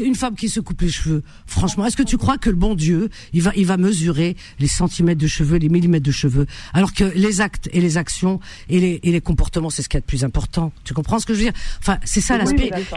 une 0.00 0.14
femme 0.14 0.34
qui 0.34 0.48
se 0.48 0.60
coupe 0.60 0.80
les 0.80 0.88
cheveux. 0.88 1.22
Franchement, 1.46 1.84
est-ce 1.84 1.96
que 1.96 2.02
tu 2.02 2.16
crois 2.16 2.38
que 2.38 2.48
le 2.48 2.56
bon 2.56 2.74
Dieu, 2.74 3.10
il 3.34 3.42
va, 3.42 3.52
il 3.54 3.66
va 3.66 3.76
mesurer 3.76 4.34
les 4.58 4.66
centimètres 4.66 5.20
de 5.20 5.26
cheveux, 5.26 5.58
les 5.58 5.68
millimètres 5.68 6.06
de 6.06 6.10
cheveux, 6.10 6.46
alors 6.72 6.94
que 6.94 7.04
les 7.04 7.42
actes 7.42 7.68
et 7.74 7.82
les 7.82 7.98
actions 7.98 8.40
et 8.70 8.80
les, 8.80 9.00
et 9.02 9.12
les 9.12 9.20
comportements, 9.20 9.68
c'est 9.68 9.82
ce 9.82 9.90
qui 9.90 9.98
est 9.98 10.00
le 10.00 10.06
plus 10.06 10.24
important. 10.24 10.72
Tu 10.84 10.94
comprends 10.94 11.18
ce 11.18 11.26
que 11.26 11.34
je 11.34 11.40
veux 11.40 11.44
dire? 11.44 11.60
Enfin, 11.80 11.98
c'est 12.02 12.22
ça 12.22 12.38
la, 12.38 12.44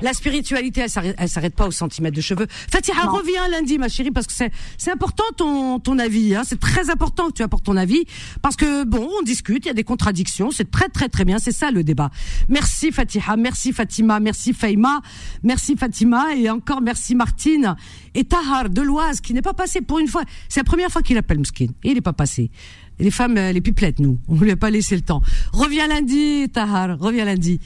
la 0.02 0.14
spiritualité. 0.14 0.80
Elle 0.80 0.90
s'arrête, 0.90 1.16
elle 1.20 1.30
s'arrête 1.30 1.56
pas 1.56 1.68
aux 1.68 1.72
centimètres 1.72 2.16
de 2.16 2.22
cheveux. 2.22 2.48
Fatiha, 2.50 3.02
reviens 3.02 3.50
lundi, 3.50 3.78
ma 3.78 3.90
chérie, 3.90 4.12
parce 4.12 4.28
que 4.28 4.34
c'est, 4.34 4.52
c'est 4.78 4.92
important 4.92 5.26
ton, 5.36 5.80
ton 5.80 6.00
avis. 6.00 6.36
Hein. 6.36 6.44
C'est 6.46 6.60
très 6.60 6.90
important 6.90 7.28
que 7.28 7.34
tu 7.34 7.44
apportes 7.44 7.66
ton 7.66 7.76
avis, 7.76 8.06
parce 8.42 8.56
que 8.56 8.86
bon, 8.86 9.10
on 9.20 9.24
discute, 9.24 9.66
il 9.66 9.68
y 9.68 9.72
a 9.72 9.74
des 9.74 9.84
contradictions. 9.84 10.52
C'est 10.52 10.69
très 10.70 10.90
très 10.90 11.10
très 11.10 11.26
bien. 11.26 11.38
C'est 11.40 11.52
ça 11.52 11.72
le 11.72 11.84
débat. 11.84 12.10
Merci 12.48 12.92
Fatiha, 12.92 13.36
merci 13.38 13.74
Fatima, 13.74 14.20
merci 14.20 14.54
Faima, 14.54 15.02
merci 15.44 15.76
Fatima. 15.76 16.36
Et 16.36 16.50
encore 16.50 16.82
merci 16.82 17.16
Martine. 17.16 17.76
Et 18.16 18.24
Tahar 18.24 18.70
de 18.70 18.82
l'Oise 18.82 19.22
qui 19.22 19.34
n'est 19.34 19.42
pas 19.42 19.54
passé 19.54 19.82
pour 19.82 20.00
une 20.00 20.08
fois. 20.08 20.24
C'est 20.48 20.60
la 20.60 20.66
première 20.66 20.90
fois 20.90 21.02
qu'il 21.02 21.18
appelle 21.18 21.40
Mskin 21.40 21.68
il 21.84 21.94
n'est 21.94 22.02
pas 22.02 22.14
passé 22.14 22.52
les 23.00 23.12
femmes, 23.12 23.38
euh, 23.38 23.52
les 23.52 23.62
pipelettes, 23.62 24.00
nous. 24.00 24.20
On 24.28 24.36
lui 24.36 24.52
a 24.52 24.56
pas 24.56 24.70
laissé 24.70 24.96
le 24.96 25.02
temps. 25.02 25.22
Reviens 25.54 25.88
lundi, 25.88 26.48
Tahar. 26.52 27.00
Reviens 27.00 27.26
lundi. 27.26 27.60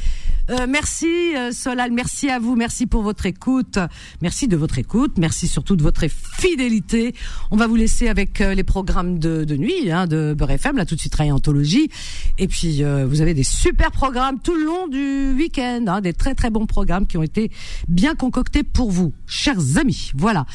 Euh, 0.50 0.68
merci 0.68 1.08
euh, 1.38 1.52
Solal, 1.54 1.92
merci 1.94 2.30
à 2.30 2.38
vous, 2.38 2.58
merci 2.58 2.86
pour 2.86 3.02
votre 3.02 3.26
écoute, 3.26 3.80
merci 4.22 4.50
de 4.50 4.58
votre 4.58 4.78
écoute, 4.78 5.14
merci 5.18 5.48
surtout 5.48 5.78
de 5.78 5.84
votre 5.84 6.06
fidélité. 6.10 7.16
On 7.50 7.56
va 7.56 7.66
vous 7.66 7.78
laisser 7.78 8.10
avec 8.10 8.40
les 8.40 8.64
programmes 8.66 9.20
de, 9.20 9.46
de 9.46 9.56
nuit 9.56 9.90
hein, 9.90 10.06
de 10.06 10.36
Beurre 10.38 10.52
FM, 10.52 10.76
là 10.76 10.86
tout 10.86 10.96
de 10.96 11.00
suite 11.00 11.18
Anthologie. 11.22 11.90
Et 12.38 12.50
puis 12.50 12.84
vous 12.84 13.22
avez 13.22 13.34
des 13.34 13.44
super 13.44 13.92
programmes 13.92 14.40
tout 14.40 14.56
le 14.56 14.66
long 14.66 14.90
du 14.90 15.34
week-end, 15.38 15.86
hein, 15.88 16.02
des 16.02 16.12
très 16.12 16.36
très 16.36 16.50
bons 16.50 16.66
programmes 16.66 17.08
qui 17.08 17.18
ont 17.18 17.24
été 17.24 17.50
bien 17.88 18.14
concoctés 18.14 18.64
pour 18.64 18.92
vous, 18.92 19.14
chers 19.26 19.78
amis. 19.78 20.12
Voilà. 20.14 20.46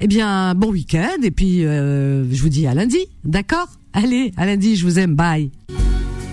Eh 0.00 0.08
bien, 0.08 0.56
bon 0.56 0.72
week-end 0.72 1.22
et 1.22 1.30
puis 1.30 1.60
je 1.60 2.42
vous 2.42 2.48
dis 2.48 2.66
à 2.66 2.74
lundi, 2.74 2.98
d'accord? 3.24 3.68
Allez, 3.96 4.30
à 4.36 4.44
lundi, 4.44 4.76
je 4.76 4.84
vous 4.84 4.98
aime, 4.98 5.14
bye. 5.14 5.50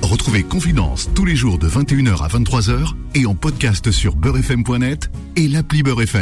Retrouvez 0.02 0.44
Confidence 0.44 1.10
tous 1.15 1.23
les 1.23 1.38
jours 1.38 1.57
de 1.57 1.69
21h 1.69 2.22
à 2.22 2.27
23h 2.27 2.94
et 3.15 3.26
en 3.26 3.35
podcast 3.35 3.90
sur 3.90 4.18
beurrefm.net 4.18 5.10
et 5.38 5.48
l'appli 5.48 5.81
Beurrefm. 5.81 6.22